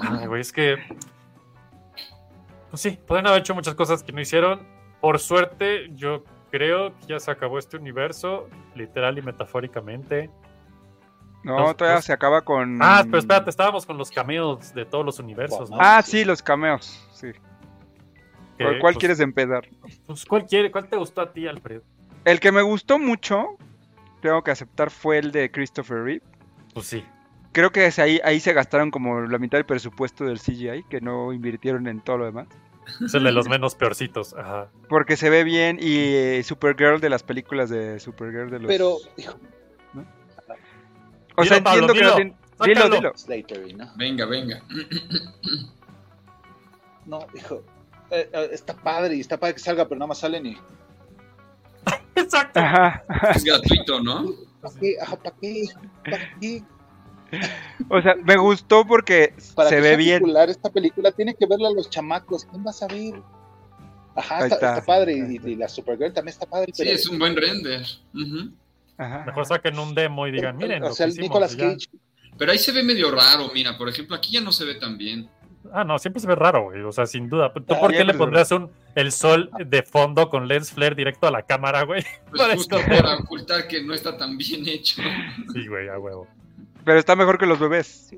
Ay, 0.02 0.26
güey, 0.26 0.42
es 0.42 0.52
que. 0.52 0.78
Pues 2.72 2.82
sí, 2.82 2.98
pueden 3.08 3.28
haber 3.28 3.42
hecho 3.42 3.54
muchas 3.54 3.76
cosas 3.76 4.02
que 4.02 4.12
no 4.12 4.22
hicieron. 4.22 4.62
Por 5.02 5.20
suerte, 5.20 5.92
yo 5.94 6.24
creo 6.50 6.98
que 6.98 7.06
ya 7.10 7.20
se 7.20 7.30
acabó 7.30 7.60
este 7.60 7.78
universo, 7.78 8.50
literal 8.74 9.20
y 9.20 9.22
metafóricamente. 9.22 10.32
No, 11.44 11.60
Los- 11.60 11.78
todavía 11.78 11.98
los- 11.98 12.06
se 12.06 12.14
acaba 12.14 12.42
con. 12.42 12.80
Ah, 12.82 13.02
pero 13.06 13.20
espérate, 13.20 13.50
estábamos 13.50 13.86
con 13.86 13.98
los 13.98 14.10
cameos 14.12 14.74
de 14.74 14.86
todos 14.86 15.06
los 15.06 15.20
universos, 15.20 15.70
¿no? 15.70 15.78
Ah, 15.80 16.02
sí, 16.02 16.24
los 16.24 16.42
cameos. 16.42 17.06
Sí. 17.14 17.32
Que, 18.58 18.64
¿Por 18.66 18.80
¿Cuál 18.80 18.94
pues, 18.94 18.98
quieres 18.98 19.20
empezar? 19.20 19.68
Pues, 20.06 20.26
¿cuál, 20.26 20.46
quiere, 20.46 20.72
¿Cuál 20.72 20.88
te 20.88 20.96
gustó 20.96 21.22
a 21.22 21.34
ti, 21.34 21.48
Alfred? 21.48 21.82
El 22.24 22.40
que 22.40 22.52
me 22.52 22.62
gustó 22.62 22.98
mucho, 23.00 23.58
tengo 24.22 24.42
que 24.44 24.52
aceptar, 24.52 24.90
fue 24.90 25.18
el 25.18 25.32
de 25.32 25.52
Christopher 25.52 26.04
Reeve. 26.04 26.22
Pues 26.74 26.86
sí. 26.88 27.04
Creo 27.52 27.72
que 27.72 27.86
es 27.86 28.00
ahí, 28.00 28.20
ahí 28.24 28.40
se 28.40 28.54
gastaron 28.54 28.90
como 28.90 29.22
la 29.22 29.38
mitad 29.38 29.58
del 29.58 29.66
presupuesto 29.66 30.24
del 30.26 30.40
CGI, 30.40 30.84
que 30.90 31.02
no 31.02 31.34
invirtieron 31.34 31.88
en 31.88 32.00
todo 32.02 32.20
lo 32.20 32.26
demás. 32.26 32.48
Es 33.06 33.14
el 33.14 33.24
de 33.24 33.32
los 33.32 33.48
menos 33.48 33.76
peorcitos. 33.76 34.34
Ajá. 34.34 34.70
Porque 34.90 35.18
se 35.18 35.30
ve 35.30 35.44
bien 35.44 35.78
y 35.80 35.98
eh, 35.98 36.42
Supergirl 36.44 37.00
de 37.00 37.10
las 37.10 37.24
películas 37.24 37.70
de 37.70 38.00
Supergirl 38.00 38.50
de 38.50 38.60
los... 38.60 38.68
Pero, 38.68 38.98
hijo, 39.18 39.36
o 41.36 41.44
sea, 41.44 41.58
Dilo, 41.58 41.64
Pablo, 41.64 41.86
entiendo 41.88 41.94
que 41.94 42.02
no 42.02 42.10
dilo. 42.10 42.16
tiene... 42.16 42.36
Dilo, 42.66 42.90
dilo. 42.90 43.12
Slatery, 43.16 43.74
¿no? 43.74 43.92
Venga, 43.96 44.26
venga. 44.26 44.62
No, 47.06 47.20
hijo. 47.36 47.62
eh, 48.12 48.30
eh, 48.32 48.50
está 48.54 48.74
padre 48.76 49.16
y 49.16 49.20
está 49.20 49.38
padre 49.38 49.56
que 49.56 49.60
salga, 49.60 49.86
pero 49.88 50.00
nada 50.00 50.08
más 50.08 50.20
salen 50.20 50.46
y. 50.46 50.58
Exacto. 52.16 52.60
Ajá. 52.60 53.04
Es 53.36 53.44
gratuito, 53.44 54.00
¿no? 54.02 54.26
¿Para 54.62 54.74
qué? 54.80 54.96
Ajá, 55.02 55.18
¿para 55.18 55.36
qué? 55.42 55.66
¿Para 56.10 56.40
qué? 56.40 56.64
O 57.90 58.02
sea, 58.02 58.16
me 58.24 58.38
gustó 58.38 58.86
porque 58.86 59.34
Para 59.56 59.70
se 59.70 59.76
que 59.76 59.82
ve 59.82 59.96
bien. 59.98 60.20
popular 60.20 60.50
esta 60.50 60.70
película, 60.70 61.12
tiene 61.12 61.34
que 61.36 61.46
verla 61.46 61.70
a 61.70 61.72
los 61.74 61.90
chamacos. 61.90 62.46
¿Quién 62.46 62.66
va 62.66 62.70
a 62.70 62.74
saber? 62.74 63.16
Ajá, 64.16 64.44
está, 64.44 64.56
está. 64.56 64.74
está 64.76 64.86
padre. 64.86 65.14
Y, 65.18 65.42
y 65.50 65.56
la 65.56 65.68
Supergirl 65.68 66.14
también 66.14 66.34
está 66.34 66.46
padre. 66.46 66.72
Sí, 66.74 66.88
es 66.88 67.08
un 67.10 67.18
buen 67.20 67.36
render. 67.36 67.82
Ujú. 68.14 68.52
Ajá. 68.98 69.24
Mejor 69.26 69.46
saquen 69.46 69.78
un 69.80 69.96
demo 69.96 70.28
y 70.28 70.32
digan, 70.32 70.56
miren. 70.58 70.84
o 70.84 70.90
lo 70.90 70.96
que 70.96 71.04
el 71.04 71.10
hicimos. 71.10 71.56
Cage. 71.56 71.88
Pero 72.38 72.52
ahí 72.52 72.58
se 72.58 72.72
ve 72.72 72.84
medio 72.84 73.12
raro, 73.12 73.50
mira, 73.54 73.78
por 73.78 73.90
ejemplo, 73.90 74.16
aquí 74.16 74.32
ya 74.34 74.42
no 74.42 74.52
se 74.52 74.66
ve 74.66 74.76
tan 74.76 74.98
bien. 74.98 75.30
Ah, 75.72 75.84
no, 75.84 75.98
siempre 75.98 76.20
se 76.20 76.28
ve 76.28 76.36
raro, 76.36 76.64
güey. 76.66 76.82
O 76.82 76.92
sea, 76.92 77.06
sin 77.06 77.30
duda. 77.30 77.52
¿Tú 77.54 77.64
Ah, 77.74 77.80
por 77.80 77.92
qué 77.92 78.04
le 78.04 78.14
pondrías 78.14 78.52
un, 78.52 78.70
el 78.96 79.12
sol 79.12 79.50
de 79.66 79.82
fondo 79.84 80.30
con 80.30 80.48
lens 80.48 80.72
flare 80.72 80.94
directo 80.96 81.26
a 81.28 81.32
la 81.32 81.44
cámara, 81.44 81.84
güey? 81.84 82.04
Pues 82.30 82.42
Para 82.42 82.54
justo 82.56 82.76
esconder. 82.78 83.02
para 83.04 83.18
ocultar 83.18 83.68
que 83.68 83.82
no 83.82 83.94
está 83.94 84.18
tan 84.18 84.38
bien 84.38 84.68
hecho. 84.68 85.02
Sí, 85.54 85.68
güey, 85.68 85.88
a 85.88 85.98
huevo. 85.98 86.28
Pero 86.84 87.00
está 87.00 87.16
mejor 87.16 87.38
que 87.38 87.46
los 87.46 87.60
bebés. 87.60 88.12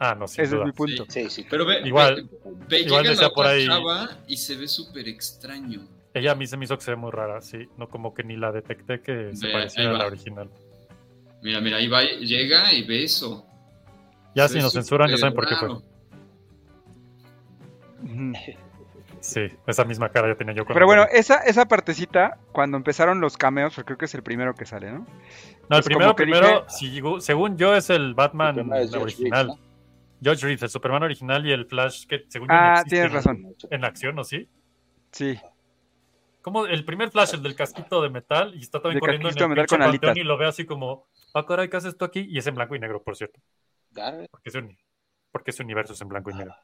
Ah, 0.00 0.14
no, 0.18 0.26
sin 0.28 0.44
Ese 0.44 0.56
es 0.56 0.64
mi 0.64 0.72
punto. 0.72 1.04
Sí, 1.08 1.28
sí. 1.30 1.46
Pero 1.48 1.64
ve, 1.66 1.80
Igual- 1.84 2.16
ve, 2.16 2.50
ve, 2.68 2.80
igual 2.80 3.02
llega 3.02 3.10
decía 3.12 3.28
la 3.28 3.34
por 3.34 3.46
ahí- 3.46 3.66
chava 3.66 4.10
y 4.26 4.36
se 4.36 4.56
ve 4.56 4.66
súper 4.68 5.08
extraño. 5.08 5.86
Ella 6.18 6.32
a 6.32 6.34
mí 6.34 6.46
se 6.46 6.56
me 6.56 6.64
hizo 6.64 6.76
que 6.76 6.84
se 6.84 6.90
ve 6.92 6.96
muy 6.96 7.10
rara, 7.10 7.40
sí. 7.40 7.68
No 7.76 7.88
como 7.88 8.12
que 8.14 8.22
ni 8.24 8.36
la 8.36 8.52
detecté 8.52 9.00
que 9.00 9.34
se 9.36 9.46
Ve, 9.46 9.52
parecía 9.52 9.82
ahí 9.84 9.88
a 9.88 9.92
la 9.92 9.98
va. 10.00 10.06
original. 10.06 10.50
Mira, 11.42 11.60
mira, 11.60 11.76
ahí 11.76 11.88
va, 11.88 12.02
llega 12.02 12.72
y 12.72 12.84
ve 12.86 13.04
eso. 13.04 13.46
Ya 14.34 14.48
Se 14.48 14.54
si 14.54 14.58
ve 14.58 14.62
nos 14.64 14.72
censuran, 14.72 15.08
ya 15.10 15.16
saben 15.16 15.34
por 15.34 15.46
qué 15.48 15.54
fue. 15.56 15.68
Ujú. 18.02 18.32
Sí, 19.20 19.40
esa 19.66 19.84
misma 19.84 20.08
cara 20.10 20.28
ya 20.28 20.36
tenía 20.36 20.54
yo 20.54 20.64
cuando 20.64 20.74
Pero 20.74 20.86
bueno, 20.86 21.06
vi. 21.12 21.18
esa, 21.18 21.38
esa 21.38 21.66
partecita, 21.66 22.38
cuando 22.52 22.76
empezaron 22.76 23.20
los 23.20 23.36
cameos, 23.36 23.74
porque 23.74 23.86
creo 23.86 23.98
que 23.98 24.04
es 24.04 24.14
el 24.14 24.22
primero 24.22 24.54
que 24.54 24.64
sale, 24.64 24.92
¿no? 24.92 25.06
No, 25.68 25.76
el 25.76 25.82
primero, 25.82 26.06
como 26.06 26.16
que 26.16 26.22
primero, 26.22 26.46
dije- 26.46 26.64
si 26.68 26.90
llegó- 26.90 27.20
según 27.20 27.56
yo, 27.58 27.74
es 27.74 27.90
el 27.90 28.14
Batman 28.14 28.58
El 28.72 28.88
George 28.88 28.96
original. 28.98 29.46
Reeves, 29.48 29.62
George 30.22 30.42
Reeves, 30.46 30.62
el 30.62 30.68
Superman 30.70 31.02
original 31.02 31.46
y 31.46 31.52
el 31.52 31.66
Flash 31.66 32.06
que 32.06 32.24
según 32.28 32.48
yo 32.48 32.54
no 32.54 32.60
Ah, 32.60 32.72
existe 32.74 32.90
tienes 32.90 33.10
en- 33.10 33.14
razón. 33.16 33.46
En 33.70 33.84
acción, 33.84 34.18
¿o 34.18 34.24
sí? 34.24 34.48
Sí. 35.10 35.38
Como 36.48 36.64
el 36.66 36.82
primer 36.86 37.10
Flash, 37.10 37.34
el 37.34 37.42
del 37.42 37.54
casquito 37.54 38.00
de 38.00 38.08
metal, 38.08 38.54
y 38.54 38.60
está 38.60 38.80
también 38.80 39.00
corriendo 39.00 39.28
en 39.28 39.34
el 39.34 39.38
de 39.38 39.48
metal 39.48 39.64
pinche 39.66 39.76
con 39.76 39.78
panteón 39.80 40.10
alitas. 40.12 40.16
y 40.16 40.26
lo 40.26 40.38
ve 40.38 40.46
así 40.46 40.64
como, 40.64 41.06
ah, 41.34 41.44
caray, 41.44 41.68
¿qué 41.68 41.76
haces 41.76 41.98
tú 41.98 42.06
aquí? 42.06 42.20
Y 42.26 42.38
es 42.38 42.46
en 42.46 42.54
blanco 42.54 42.74
y 42.74 42.78
negro, 42.78 43.02
por 43.02 43.16
cierto. 43.16 43.38
Porque 43.92 44.48
ese, 44.48 44.60
uni- 44.60 44.78
porque 45.30 45.50
ese 45.50 45.62
universo 45.62 45.92
es 45.92 46.00
en 46.00 46.08
blanco 46.08 46.30
y 46.30 46.34
negro. 46.36 46.54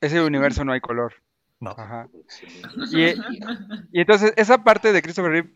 Ese 0.00 0.22
universo 0.22 0.64
no 0.64 0.72
hay 0.72 0.80
color. 0.80 1.12
No. 1.60 1.72
Ajá. 1.76 2.08
Y, 2.92 3.08
y 3.92 4.00
entonces, 4.00 4.32
esa 4.36 4.64
parte 4.64 4.92
de 4.94 5.02
Christopher 5.02 5.30
Reeve 5.32 5.50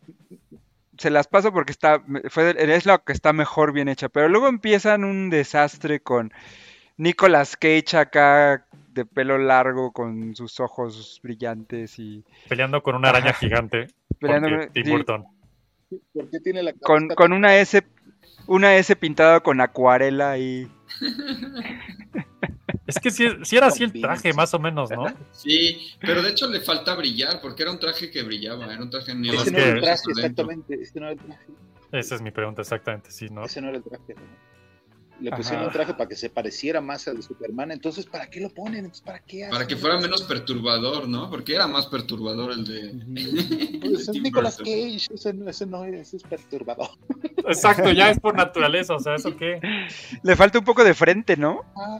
se 0.99 1.09
las 1.09 1.27
paso 1.27 1.51
porque 1.51 1.73
está, 1.73 2.03
fue, 2.29 2.55
es 2.59 2.85
la 2.85 2.99
que 2.99 3.15
está 3.15 3.33
mejor 3.33 3.73
bien 3.73 3.89
hecha. 3.89 4.11
Pero 4.11 4.29
luego 4.29 4.49
empiezan 4.49 5.05
un 5.05 5.31
desastre 5.31 6.01
con 6.01 6.35
Nicolas 6.99 7.57
Cage 7.57 7.97
acá 7.97 8.67
de 8.99 9.07
pelo 9.07 9.39
largo 9.39 9.93
con 9.93 10.35
sus 10.35 10.59
ojos 10.59 11.21
brillantes 11.23 11.99
y 12.01 12.25
Peleando 12.49 12.83
con 12.83 12.97
una 12.97 13.11
araña 13.11 13.33
gigante. 13.33 13.87
Peleando 14.21 14.49
con- 14.51 14.73
Tim 14.73 14.85
sí. 14.85 14.91
Burton. 14.91 15.25
¿Por 16.13 16.31
qué 16.31 16.41
tiene 16.41 16.63
la 16.63 16.73
con, 16.73 17.09
con 17.09 17.33
una 17.33 17.57
S 17.57 17.83
una 18.49 18.77
S 18.77 18.97
pintada 18.97 19.41
con 19.41 19.61
acuarela 19.61 20.37
y 20.39 20.69
Es 22.87 22.99
que 22.99 23.11
sí, 23.11 23.29
sí 23.43 23.57
era 23.57 23.67
así 23.69 23.85
el 23.85 23.93
traje, 23.93 24.33
más 24.33 24.53
o 24.55 24.59
menos, 24.59 24.91
¿no? 24.91 25.07
Sí, 25.33 25.79
pero 26.01 26.23
de 26.23 26.31
hecho 26.31 26.49
le 26.49 26.61
falta 26.61 26.95
brillar, 26.95 27.41
porque 27.41 27.63
era 27.63 27.71
un 27.71 27.79
traje 27.79 28.11
que 28.11 28.23
brillaba, 28.23 28.73
era 28.73 28.83
un 28.83 28.91
traje 28.91 29.15
neón. 29.15 29.37
Ese 29.37 29.45
Es 29.45 29.53
no 29.53 29.59
era 29.59 29.69
el 29.75 29.81
traje, 29.81 30.03
exactamente. 30.09 30.75
Ese 30.75 31.01
no 31.01 31.07
era 31.07 31.13
el 31.13 31.19
traje. 31.19 31.45
Esa 31.93 32.15
es 32.17 32.23
mi 32.23 32.31
pregunta, 32.31 32.63
exactamente, 32.63 33.11
sí, 33.11 33.29
¿no? 33.31 33.45
Ese 33.45 33.61
no 33.61 33.69
era 33.69 33.77
el 33.79 33.83
traje. 33.85 34.15
Le 35.21 35.31
Ajá. 35.31 35.37
pusieron 35.37 35.65
un 35.67 35.73
traje 35.73 35.95
para 35.95 36.09
que 36.09 36.15
se 36.15 36.31
pareciera 36.31 36.81
más 36.81 37.09
al 37.09 37.17
de 37.17 37.23
Superman. 37.23 37.73
Entonces, 37.73 38.07
¿para 38.07 38.31
qué 38.31 38.41
lo 38.41 38.51
ponen? 38.51 38.85
Entonces, 38.85 39.03
¿para 39.03 39.19
qué 39.21 39.45
hacen 39.45 39.53
Para 39.53 39.67
que 39.67 39.77
fuera 39.77 39.99
menos 39.99 40.23
perturbador, 40.23 41.09
¿no? 41.09 41.29
Porque 41.29 41.55
era 41.55 41.67
más 41.67 41.87
perturbador 41.87 42.53
el 42.53 42.65
de. 42.65 43.81
Pues 43.81 44.09
es 44.09 44.21
Nicolas 44.21 44.59
Burton. 44.59 44.75
Cage. 44.75 45.09
Ese 45.13 45.33
no, 45.35 45.51
ese 45.51 45.67
no 45.67 45.85
es, 45.85 45.95
ese 45.95 46.17
es 46.19 46.23
perturbador. 46.23 46.91
Exacto, 47.47 47.91
ya 47.91 48.11
es 48.11 48.21
por 48.21 48.37
naturaleza, 48.37 48.95
o 48.95 49.01
sea, 49.01 49.17
¿eso 49.17 49.37
qué? 49.37 49.61
le 50.23 50.37
falta 50.37 50.59
un 50.59 50.65
poco 50.65 50.85
de 50.85 50.95
frente, 50.95 51.37
¿no? 51.37 51.63
Ah. 51.77 51.99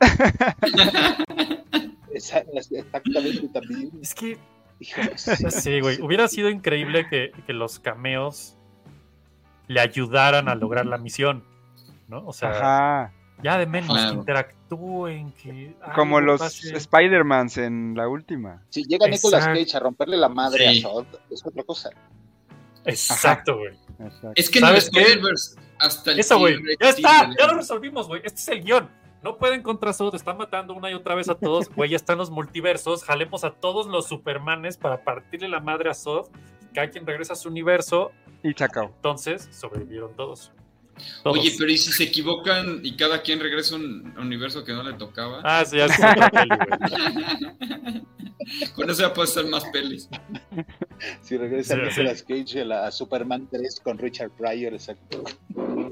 Exactamente 2.12 3.48
también. 3.52 3.90
Es 4.00 4.14
que, 4.14 4.38
Híjole, 4.80 5.12
sí. 5.16 5.50
sí, 5.50 5.80
güey, 5.80 6.00
hubiera 6.00 6.28
sido 6.28 6.50
increíble 6.50 7.06
que, 7.08 7.32
que 7.46 7.52
los 7.52 7.78
cameos 7.78 8.56
le 9.68 9.80
ayudaran 9.80 10.48
a 10.48 10.54
lograr 10.54 10.86
la 10.86 10.98
misión, 10.98 11.44
¿no? 12.08 12.24
O 12.26 12.32
sea, 12.32 12.50
Ajá. 12.50 13.12
ya 13.42 13.58
de 13.58 13.66
menos 13.66 13.90
Claro. 13.96 14.12
que 14.12 14.18
interactúen, 14.18 15.32
que... 15.32 15.76
Como 15.94 16.20
los. 16.20 16.40
Spider-Mans 16.64 17.58
en 17.58 17.94
la 17.96 18.08
última. 18.08 18.62
Si 18.70 18.84
llega 18.84 19.06
Nicolas. 19.08 19.46
Cage 19.46 19.76
a 19.76 19.80
romperle 19.80 20.16
la 20.16 20.28
madre 20.28 20.70
Sí. 20.72 20.78
a 20.78 20.82
Zod, 20.82 21.06
es 21.30 21.44
otra 21.46 21.62
cosa. 21.64 21.90
Exacto, 22.84 23.58
güey. 23.58 23.76
Es 24.34 24.50
que 24.50 24.58
en 24.58 24.64
el 24.66 24.68
¿Sabes 24.70 24.90
qué? 24.90 25.00
Spider-Verse 25.02 25.60
hasta 25.78 26.12
el 26.12 26.20
Eso, 26.20 26.38
güey. 26.38 26.56
Ya 26.80 26.90
está, 26.90 27.30
ya 27.38 27.46
lo 27.46 27.54
resolvimos, 27.54 28.06
güey. 28.08 28.22
Este 28.24 28.40
es 28.40 28.48
el 28.48 28.62
guion. 28.64 28.88
No 29.22 29.38
pueden 29.38 29.62
contra 29.62 29.92
Zod, 29.92 30.14
están 30.14 30.36
matando 30.36 30.72
una 30.74 30.90
y 30.90 30.94
otra 30.94 31.14
vez 31.16 31.28
a 31.28 31.34
todos. 31.34 31.68
Güey, 31.74 31.90
ya 31.90 31.96
están 31.96 32.16
los 32.18 32.30
multiversos. 32.30 33.02
Jalemos 33.02 33.42
a 33.44 33.50
todos 33.50 33.86
los 33.86 34.06
Supermanes 34.06 34.76
para 34.76 35.02
partirle 35.02 35.48
la 35.48 35.58
madre 35.58 35.90
a 35.90 35.94
Zod. 35.94 36.28
Cada 36.74 36.90
quien 36.90 37.06
regresa 37.06 37.32
a 37.32 37.36
su 37.36 37.48
universo. 37.48 38.12
Y 38.44 38.50
acabó. 38.62 38.92
Entonces, 38.94 39.48
sobrevivieron 39.50 40.14
todos. 40.14 40.52
Todos. 41.22 41.38
Oye, 41.38 41.52
pero 41.58 41.70
¿y 41.70 41.78
si 41.78 41.92
se 41.92 42.04
equivocan 42.04 42.80
y 42.82 42.96
cada 42.96 43.20
quien 43.22 43.40
regresa 43.40 43.74
a 43.74 43.78
un 43.78 44.14
universo 44.18 44.64
que 44.64 44.72
no 44.72 44.82
le 44.82 44.94
tocaba? 44.94 45.40
Ah, 45.44 45.64
sí, 45.64 45.76
ya 45.76 45.86
es 45.86 45.98
otra 45.98 46.30
peli. 46.30 46.50
Con 48.74 48.88
eso 48.90 49.02
ya 49.02 49.12
puede 49.12 49.28
ser 49.28 49.46
más 49.46 49.64
pelis. 49.66 50.08
Si 51.20 51.36
regresa 51.36 51.74
Sí, 51.74 51.80
Nicolas 51.82 52.22
Cage 52.22 52.60
a 52.60 52.64
la 52.64 52.90
Superman 52.92 53.48
3 53.50 53.80
con 53.82 53.98
Richard 53.98 54.30
Pryor, 54.30 54.72
exacto. 54.74 55.24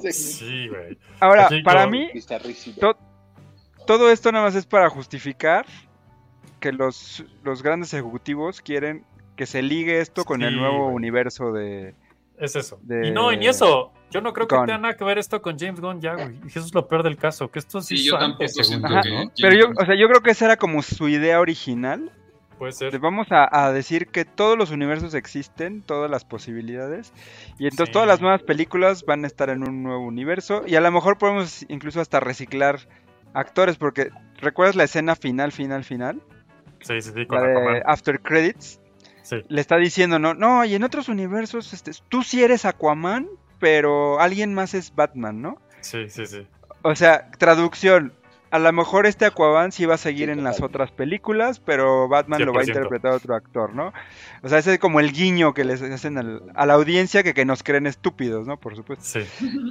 Sí. 0.01 0.13
Sí, 0.13 0.69
güey. 0.69 0.97
Ahora, 1.21 1.49
para 1.65 1.87
mí, 1.87 2.09
to- 2.81 2.97
todo 3.87 4.11
esto 4.11 4.31
nada 4.33 4.45
más 4.45 4.55
es 4.55 4.67
para 4.67 4.89
justificar 4.89 5.67
que 6.61 6.73
los, 6.73 7.25
los 7.43 7.63
grandes 7.63 7.93
ejecutivos 7.93 8.61
quieren 8.63 9.05
que 9.37 9.47
se 9.47 9.61
ligue 9.63 10.01
esto 10.01 10.25
con 10.25 10.43
el 10.43 10.55
Sí, 10.55 10.61
nuevo 10.61 10.89
universo 10.89 11.53
de... 11.53 11.95
Es 12.39 12.55
eso. 12.57 12.79
de 12.83 13.09
Y 13.09 13.11
no, 13.11 13.33
y 13.33 13.37
ni 13.37 13.47
eso. 13.49 13.93
Yo 14.15 14.21
no 14.21 14.33
creo 14.33 14.47
que 14.47 14.57
tenga 14.57 14.79
nada 14.79 14.97
que 14.97 15.05
ver 15.05 15.19
esto 15.19 15.43
con 15.43 15.59
James 15.59 15.81
Gunn 15.81 16.01
ya, 16.01 16.15
güey. 16.15 16.39
Y 16.45 16.47
eso 16.49 16.61
es 16.61 16.73
lo 16.73 16.87
peor 16.89 17.03
del 17.03 17.17
caso, 17.17 17.51
que 17.51 17.59
esto 17.59 17.81
sí, 17.83 17.97
Sí, 17.97 18.05
yo 18.07 18.17
tampoco 18.19 18.47
según 18.49 18.65
siento 18.65 18.89
yo, 18.89 19.01
que- 19.03 19.11
¿no? 19.11 19.33
Pero 19.41 19.55
yo, 19.57 19.67
o 19.77 19.85
sea, 19.85 19.95
yo 19.95 20.09
creo 20.09 20.21
que 20.23 20.31
esa 20.31 20.45
era 20.47 20.57
como 20.57 20.83
su 20.83 21.09
idea 21.09 21.41
original. 21.41 22.11
Puede 22.59 22.71
ser. 22.73 22.97
Vamos 23.01 23.27
a, 23.33 23.49
a 23.51 23.73
decir 23.73 24.07
que 24.07 24.25
todos 24.25 24.57
los 24.57 24.71
universos 24.71 25.15
existen, 25.15 25.83
todas 25.83 26.09
las 26.09 26.25
posibilidades, 26.25 27.13
y 27.59 27.65
entonces 27.65 27.89
Sí. 27.89 27.93
todas 27.93 28.07
las 28.07 28.21
nuevas 28.21 28.43
películas 28.45 29.05
van 29.05 29.25
a 29.25 29.27
estar 29.27 29.51
en 29.51 29.67
un 29.69 29.83
nuevo 29.83 30.07
universo, 30.07 30.63
y 30.65 30.77
a 30.77 30.81
lo 30.81 30.91
mejor 30.93 31.19
podemos 31.19 31.65
incluso 31.69 32.01
hasta 32.01 32.21
reciclar 32.21 32.79
actores, 33.33 33.77
porque 33.77 34.11
¿recuerdas 34.41 34.77
la 34.77 34.85
escena 34.85 35.17
final, 35.17 35.51
final, 35.51 35.83
final? 35.83 36.23
Sí, 36.81 37.01
sí, 37.01 37.11
sí, 37.13 37.27
con 37.27 37.43
La 37.43 37.49
de. 37.73 37.83
After 37.87 38.21
Credits. 38.21 38.79
Sí. 39.23 39.37
Le 39.49 39.61
está 39.61 39.77
diciendo, 39.79 40.19
no, 40.21 40.35
no, 40.35 40.65
y 40.65 40.75
en 40.77 40.85
otros 40.85 41.09
universos, 41.09 41.73
este, 41.73 41.91
tú 42.09 42.23
sí 42.23 42.45
eres 42.45 42.65
Aquaman, 42.67 43.27
pero 43.65 44.21
alguien 44.21 44.53
más 44.53 44.75
es 44.75 44.95
Batman, 44.95 45.41
¿no? 45.41 45.59
Sí, 45.81 46.11
sí, 46.11 46.27
sí. 46.27 46.47
O 46.83 46.95
sea, 46.95 47.31
traducción. 47.39 48.13
A 48.51 48.59
lo 48.59 48.71
mejor 48.75 49.07
este 49.07 49.25
Aquaman 49.25 49.73
sí 49.73 49.87
va 49.87 49.95
a 49.95 49.99
seguir 49.99 50.29
en 50.29 50.45
las 50.45 50.61
otras 50.61 50.91
películas, 50.91 51.61
pero 51.61 52.07
Batman 52.09 52.45
lo 52.45 52.53
va 52.53 52.61
a 52.61 52.65
100%. 52.65 52.69
interpretar 52.69 53.13
otro 53.13 53.35
actor, 53.35 53.75
¿no? 53.75 53.95
O 54.43 54.49
sea, 54.51 54.59
ese 54.59 54.75
es 54.75 54.79
como 54.79 55.01
el 55.01 55.13
guiño 55.13 55.55
que 55.55 55.65
les 55.65 55.81
hacen 55.81 56.19
al- 56.19 56.43
a 56.55 56.67
la 56.67 56.75
audiencia 56.75 57.23
que, 57.23 57.33
que 57.33 57.47
nos 57.47 57.63
creen 57.63 57.87
estúpidos, 57.87 58.47
¿no? 58.47 58.59
Por 58.61 58.77
supuesto. 58.77 59.03
Sí. 59.03 59.21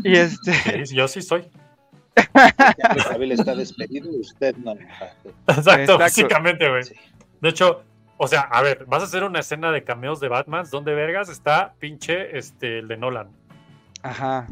Y 0.03 0.15
este, 0.18 0.86
Sí, 0.88 0.95
yo 0.95 1.07
sí 1.07 1.22
soy. 1.22 1.45
Cavill 3.10 3.32
está 3.34 3.53
despedido 3.56 4.10
y 4.11 4.20
usted 4.22 4.56
no. 4.57 4.72
Exacto, 4.74 5.52
Exacto. 5.61 5.98
básicamente, 5.99 6.68
güey. 6.68 6.84
Sí. 6.84 6.95
De 7.41 7.49
hecho, 7.49 7.84
o 8.18 8.28
sea, 8.28 8.41
a 8.41 8.61
ver, 8.61 8.86
vas 8.88 9.02
a 9.02 9.06
hacer 9.06 9.24
una 9.24 9.40
escena 9.40 9.72
de 9.72 9.84
cameos 9.84 10.20
de 10.20 10.28
Batman, 10.30 10.65
¿dónde 10.72 10.94
vergas 10.94 11.30
está 11.30 11.74
pinche 11.80 12.38
este 12.38 12.80
el 12.80 12.88
de 12.88 12.98
Nolan? 12.98 13.30
Ajá. 14.03 14.47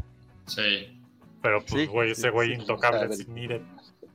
Sí. 0.46 0.98
Pero 1.42 1.60
pues, 1.64 1.82
Sí, 1.82 1.86
güey, 1.86 2.10
ese 2.12 2.30
güey 2.30 2.48
sí, 2.48 2.60
intocable, 2.60 3.14
sí, 3.16 3.24
ni 3.28 3.46
de 3.46 3.62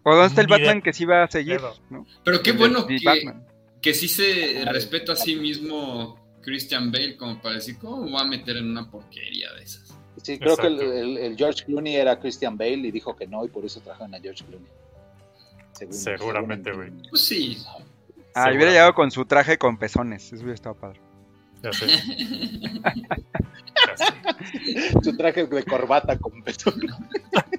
¿O 0.04 0.12
dónde 0.14 0.28
está 0.28 0.42
el 0.42 0.48
Batman 0.48 0.82
que 0.82 0.94
sí 0.94 1.04
va 1.06 1.24
a 1.24 1.28
seguir? 1.32 1.60
¿no? 1.90 2.06
Pero 2.24 2.42
qué 2.42 2.54
de- 2.54 2.58
bueno 2.58 2.84
de 2.84 2.98
que, 2.98 3.34
que 3.82 3.94
sí 3.94 4.08
se 4.08 4.64
respeta 4.66 5.14
a 5.14 5.16
sí 5.16 5.36
mismo 5.36 6.18
Christian 6.42 6.92
Bale 6.92 7.18
como 7.18 7.42
para 7.42 7.56
decir, 7.56 7.78
¿cómo 7.78 8.04
voy 8.10 8.22
a 8.22 8.24
meter 8.24 8.56
en 8.58 8.72
una 8.72 8.90
porquería 8.90 9.52
de 9.54 9.64
esas? 9.64 9.94
Sí, 10.24 10.40
creo 10.40 10.56
que 10.58 10.68
el, 10.68 10.74
Exacto. 10.76 10.94
el- 10.98 11.18
el 11.18 11.38
George 11.38 11.66
Clooney 11.66 11.96
era 11.96 12.18
Christian 12.20 12.58
Bale 12.58 12.74
y 12.88 12.92
dijo 12.92 13.16
que 13.16 13.28
no 13.28 13.44
y 13.46 13.50
por 13.50 13.66
eso 13.66 13.82
trajeron 13.82 14.16
a 14.16 14.20
George 14.20 14.44
Clooney. 14.46 14.68
Según- 15.74 15.94
Seguramente, 15.94 16.72
güey. 16.72 16.90
Pues 17.10 17.24
sí. 17.26 17.58
Ah, 18.34 18.52
y 18.52 18.56
hubiera 18.56 18.72
llegado 18.72 18.94
con 18.96 19.12
su 19.12 19.26
traje 19.26 19.58
con 19.58 19.78
pezones. 19.78 20.26
Eso 20.28 20.36
hubiera 20.38 20.54
estado 20.54 20.76
padre. 20.76 21.00
Ya 21.64 21.74
sé. 21.74 21.88
Ya 21.88 21.98
sé. 23.98 24.06
entiendo. 24.06 25.02
Su 25.04 25.16
traje 25.18 25.46
de 25.46 25.64
corbata 25.64 26.18
con 26.18 26.42
pezón. 26.44 26.76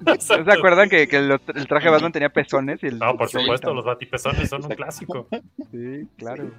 ¿No 0.01 0.19
se 0.19 0.33
acuerdan 0.51 0.89
que, 0.89 1.03
el 1.03 1.67
traje 1.67 1.85
de 1.85 1.91
Batman 1.91 2.11
tenía 2.11 2.29
pezones? 2.29 2.81
Y 2.83 2.87
el, 2.87 2.99
No, 2.99 3.15
por 3.17 3.29
supuesto, 3.29 3.73
los 3.73 3.85
batipezones 3.85 4.49
son 4.49 4.63
un 4.65 4.71
clásico. 4.71 5.27
Sí, 5.71 6.07
claro. 6.17 6.51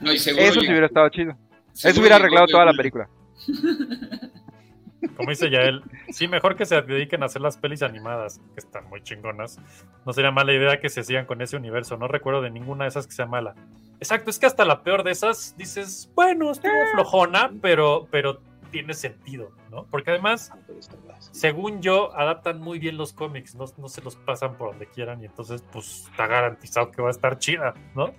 No, 0.00 0.12
y 0.12 0.18
seguro 0.18 0.44
Eso 0.44 0.60
sí 0.60 0.68
hubiera 0.68 0.86
estado 0.86 1.08
chido. 1.08 1.36
Eso 1.72 2.00
hubiera 2.00 2.16
arreglado 2.16 2.46
toda 2.46 2.64
la 2.64 2.70
el- 2.72 2.76
película. 2.76 3.08
Como 5.16 5.30
dice 5.30 5.50
Yael, 5.50 5.82
sí, 6.10 6.28
mejor 6.28 6.56
que 6.56 6.64
se 6.64 6.80
dediquen 6.80 7.22
a 7.22 7.26
hacer 7.26 7.42
las 7.42 7.58
pelis 7.58 7.82
animadas, 7.82 8.40
que 8.54 8.60
están 8.60 8.88
muy 8.88 9.02
chingonas. 9.02 9.60
No 10.06 10.12
sería 10.12 10.30
mala 10.30 10.52
idea 10.52 10.80
que 10.80 10.88
se 10.88 11.02
sigan 11.04 11.26
con 11.26 11.42
ese 11.42 11.56
universo. 11.56 11.96
No 11.96 12.08
recuerdo 12.08 12.40
de 12.42 12.50
ninguna 12.50 12.84
de 12.84 12.88
esas 12.88 13.06
que 13.06 13.12
sea 13.12 13.26
mala. 13.26 13.54
Exacto, 14.00 14.30
es 14.30 14.38
que 14.38 14.46
hasta 14.46 14.64
la 14.64 14.82
peor 14.82 15.02
de 15.04 15.12
esas 15.12 15.56
dices, 15.56 16.10
bueno, 16.14 16.50
estuvo 16.50 16.72
flojona, 16.92 17.50
pero, 17.62 18.06
pero 18.10 18.40
tiene 18.70 18.92
sentido, 18.92 19.52
¿no? 19.70 19.84
Porque 19.86 20.10
además, 20.10 20.50
según 21.32 21.80
yo, 21.80 22.14
adaptan 22.16 22.60
muy 22.60 22.78
bien 22.78 22.96
los 22.96 23.12
cómics, 23.12 23.54
no, 23.54 23.64
no 23.78 23.88
se 23.88 24.02
los 24.02 24.16
pasan 24.16 24.56
por 24.56 24.70
donde 24.70 24.86
quieran 24.88 25.22
y 25.22 25.26
entonces, 25.26 25.64
pues, 25.72 26.06
está 26.10 26.26
garantizado 26.26 26.90
que 26.90 27.00
va 27.00 27.08
a 27.08 27.12
estar 27.12 27.38
chida, 27.38 27.72
¿no? 27.94 28.12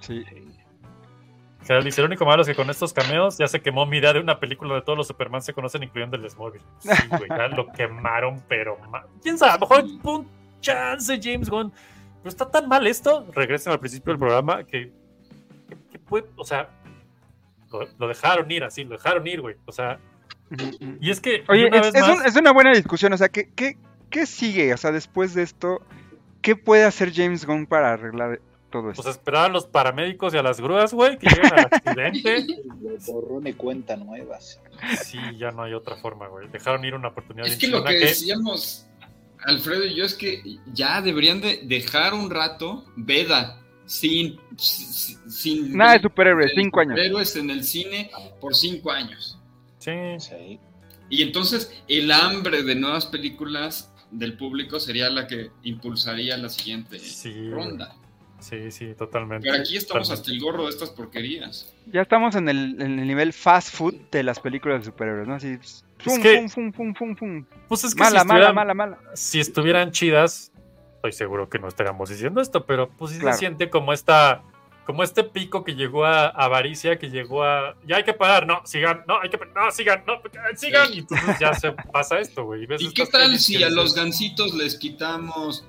Sí. 0.00 0.22
Gerald 1.64 1.84
dice, 1.84 2.00
el 2.00 2.06
único 2.06 2.24
malo 2.24 2.42
es 2.42 2.48
que 2.48 2.54
con 2.54 2.70
estos 2.70 2.92
cameos 2.92 3.38
ya 3.38 3.48
se 3.48 3.60
quemó 3.60 3.86
mi 3.86 3.96
idea 3.96 4.12
de 4.12 4.20
una 4.20 4.38
película 4.38 4.74
de 4.74 4.82
todos 4.82 4.96
los 4.98 5.06
Superman 5.08 5.42
se 5.42 5.52
conocen, 5.52 5.82
incluyendo 5.82 6.16
el 6.16 6.22
de 6.22 6.30
Smallville. 6.30 6.64
Sí, 6.78 6.90
güey, 7.10 7.28
ya 7.28 7.48
lo 7.48 7.66
quemaron, 7.72 8.40
pero 8.46 8.78
ma- 8.90 9.04
quién 9.22 9.36
sabe, 9.36 9.52
a 9.52 9.54
lo 9.54 9.60
mejor 9.66 9.84
un 10.04 10.28
chance 10.60 11.18
James 11.20 11.48
Gunn. 11.50 11.72
Pero 12.26 12.32
está 12.34 12.50
tan 12.50 12.68
mal 12.68 12.84
esto, 12.88 13.24
regresen 13.32 13.72
al 13.72 13.78
principio 13.78 14.12
del 14.12 14.18
programa, 14.18 14.64
que, 14.64 14.90
que- 15.68 15.76
que 15.92 15.98
puede, 16.00 16.26
o 16.34 16.44
sea, 16.44 16.68
lo, 17.70 17.86
lo 17.98 18.08
dejaron 18.08 18.50
ir 18.50 18.64
así, 18.64 18.82
lo 18.82 18.96
dejaron 18.96 19.24
ir, 19.28 19.40
güey. 19.40 19.54
O 19.64 19.70
sea, 19.70 20.00
y 21.00 21.08
es 21.08 21.20
que, 21.20 21.44
Oye, 21.48 21.66
una 21.68 21.76
es, 21.76 21.82
vez 21.92 21.94
es 21.94 22.00
más, 22.00 22.18
un- 22.18 22.26
es 22.26 22.34
una 22.34 22.52
buena 22.52 22.72
discusión. 22.74 23.12
O 23.12 23.16
sea, 23.16 23.28
¿qué, 23.28 23.48
qué, 23.54 23.76
qué 24.10 24.26
sigue? 24.26 24.74
O 24.74 24.76
sea, 24.76 24.90
después 24.90 25.34
de 25.34 25.44
esto, 25.44 25.82
¿qué 26.42 26.56
puede 26.56 26.82
hacer 26.82 27.12
James 27.14 27.46
Gunn 27.46 27.66
para 27.66 27.92
arreglar 27.92 28.40
todo 28.70 28.90
esto? 28.90 29.04
pues 29.04 29.14
esperar 29.14 29.44
a 29.44 29.48
los 29.48 29.64
paramédicos 29.68 30.34
y 30.34 30.38
a 30.38 30.42
las 30.42 30.60
grúas, 30.60 30.92
güey, 30.92 31.18
que 31.18 31.28
lleguen 31.28 31.52
al 31.52 31.68
accidente. 31.70 32.44
Borrón 33.06 33.46
y 33.46 33.52
cuenta 33.52 33.94
nuevas. 33.96 34.60
Sí, 35.04 35.18
ya 35.38 35.52
no 35.52 35.62
hay 35.62 35.74
otra 35.74 35.94
forma, 35.94 36.26
güey. 36.26 36.48
Dejaron 36.48 36.84
ir 36.84 36.96
una 36.96 37.06
oportunidad. 37.08 37.46
Es 37.46 37.56
que 37.56 37.68
lo 37.68 37.84
que 37.84 37.94
decíamos, 37.94 38.84
Alfredo 39.44 39.84
y 39.84 39.94
yo, 39.94 40.04
es 40.04 40.14
que 40.14 40.42
ya 40.72 41.00
deberían 41.02 41.40
de 41.40 41.60
dejar 41.64 42.14
un 42.14 42.30
rato 42.30 42.84
Veda 42.96 43.60
sin... 43.84 44.38
sin, 44.56 45.30
sin- 45.30 45.76
Nada 45.76 45.92
de 45.94 46.00
superhéroes, 46.02 46.52
cinco 46.54 46.80
años. 46.80 46.92
Superhéroes 46.94 47.36
en 47.36 47.50
el 47.50 47.64
cine 47.64 48.10
por 48.40 48.54
cinco 48.54 48.90
años. 48.90 49.38
Sí. 49.78 49.92
Sí. 50.18 50.58
Y 51.08 51.22
entonces 51.22 51.72
el 51.86 52.10
hambre 52.10 52.62
de 52.64 52.74
nuevas 52.74 53.06
películas 53.06 53.92
del 54.10 54.36
público 54.36 54.80
sería 54.80 55.08
la 55.10 55.26
que 55.26 55.50
impulsaría 55.62 56.36
la 56.36 56.48
siguiente 56.48 56.98
Sí, 56.98 57.50
ronda. 57.50 57.94
Sí, 58.40 58.70
sí, 58.70 58.94
totalmente. 58.98 59.48
Pero 59.48 59.62
aquí 59.62 59.76
estamos 59.76 60.08
Totalmente. 60.08 60.12
hasta 60.12 60.30
el 60.32 60.40
gorro 60.40 60.64
de 60.64 60.70
estas 60.70 60.90
porquerías. 60.90 61.72
Ya 61.86 62.02
estamos 62.02 62.34
en 62.36 62.48
el, 62.48 62.80
en 62.82 62.98
el 62.98 63.06
nivel 63.06 63.32
fast 63.32 63.74
food 63.74 63.94
de 64.12 64.22
las 64.22 64.40
películas 64.40 64.80
de 64.80 64.86
superhéroes, 64.86 65.26
¿no? 65.26 65.34
Así, 65.34 65.56
fum, 65.98 66.20
que- 66.22 66.38
fum, 66.48 66.48
fum, 66.48 66.72
fum, 66.72 66.94
fum, 66.94 67.16
fum. 67.16 67.44
Pues 67.68 67.84
es 67.84 67.94
que 67.94 68.02
Mala, 68.02 68.20
si 68.20 68.26
mala, 68.26 68.40
estuvieran, 68.48 68.54
mala, 68.54 68.74
mala. 68.74 68.98
si 69.14 69.40
estuvieran 69.40 69.90
chidas, 69.92 70.52
estoy 70.96 71.12
seguro 71.12 71.48
que 71.48 71.58
no 71.58 71.68
estaríamos 71.68 72.08
diciendo 72.10 72.40
esto, 72.40 72.64
pero 72.66 72.88
pues 72.90 73.12
sí 73.12 73.18
Claro. 73.18 73.34
se 73.34 73.40
siente 73.40 73.70
como 73.70 73.92
esta, 73.92 74.42
como 74.84 75.02
este 75.02 75.24
pico 75.24 75.64
que 75.64 75.74
llegó 75.74 76.04
a 76.04 76.28
avaricia, 76.28 76.98
que 76.98 77.10
llegó 77.10 77.42
a 77.44 77.74
ya 77.86 77.96
hay 77.96 78.04
que 78.04 78.12
parar, 78.14 78.46
no, 78.46 78.60
sigan, 78.64 79.02
no, 79.08 79.20
hay 79.20 79.30
que 79.30 79.38
no, 79.54 79.70
sigan, 79.72 80.04
no, 80.06 80.14
sigan, 80.56 80.92
y 80.92 80.98
entonces 81.00 81.38
ya 81.40 81.54
se 81.54 81.72
pasa 81.72 82.18
esto, 82.20 82.44
güey. 82.44 82.64
y 82.78 82.84
¿Y 82.84 82.92
qué 82.92 83.06
tal 83.06 83.36
si 83.38 83.62
a 83.62 83.70
los 83.70 83.94
gancitos 83.94 84.54
les 84.54 84.76
quitamos 84.76 85.66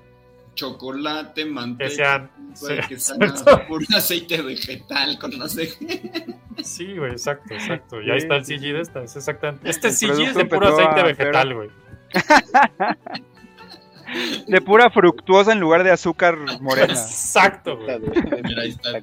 chocolate, 0.58 1.46
manteca, 1.46 1.90
Que 1.90 1.96
sean- 1.96 2.32
güey, 2.60 2.82
sí, 2.82 2.88
que 2.90 3.00
sean 3.00 3.24
exacto. 3.24 3.68
puro 3.68 3.86
aceite 3.96 4.42
vegetal 4.42 5.18
con 5.20 5.38
no 5.38 5.48
sé 5.48 5.70
qué? 5.80 6.36
Sí, 6.64 6.98
güey, 6.98 7.12
exacto, 7.12 7.54
exacto. 7.54 8.02
Y 8.02 8.10
ahí 8.12 8.18
está 8.18 8.36
el 8.36 8.46
CG 8.46 8.74
de 8.74 8.82
esta, 8.82 9.04
es 9.04 9.16
exactamente. 9.16 9.70
Este 9.70 9.92
CG 9.92 10.22
es 10.24 10.36
de 10.36 10.46
puro 10.46 10.68
aceite 10.68 11.04
vegetal, 11.04 11.54
güey. 11.54 11.70
De 14.48 14.62
pura 14.62 14.90
fructuosa 14.90 15.52
en 15.52 15.60
lugar 15.60 15.84
de 15.84 15.92
azúcar 15.92 16.38
morena. 16.62 16.94
Exacto, 16.94 17.78
güey. 17.78 18.00
Mira, 18.44 18.62
ahí 18.62 18.70
está. 18.70 19.00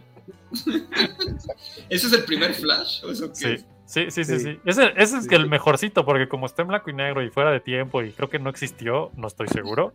¿Ese 1.91 2.07
es 2.07 2.13
el 2.13 2.25
primer 2.25 2.55
flash? 2.55 3.05
¿O 3.05 3.11
eso 3.11 3.29
qué 3.29 3.35
Sí, 3.35 3.49
es? 3.51 3.67
sí, 3.85 4.07
sí, 4.11 4.25
sí, 4.25 4.39
Sí. 4.39 4.45
sí. 4.45 4.59
Ese, 4.65 4.93
ese 4.97 5.19
es 5.19 5.29
que 5.29 5.35
el 5.35 5.49
mejorcito, 5.49 6.07
porque 6.07 6.27
como 6.27 6.47
está 6.47 6.63
en 6.63 6.69
blanco 6.69 6.89
y 6.89 6.95
negro 6.95 7.23
y 7.23 7.29
fuera 7.29 7.51
de 7.51 7.61
tiempo 7.61 8.03
y 8.03 8.13
creo 8.13 8.31
que 8.31 8.39
no 8.39 8.49
existió, 8.49 9.13
no 9.17 9.27
estoy 9.29 9.49
seguro. 9.49 9.93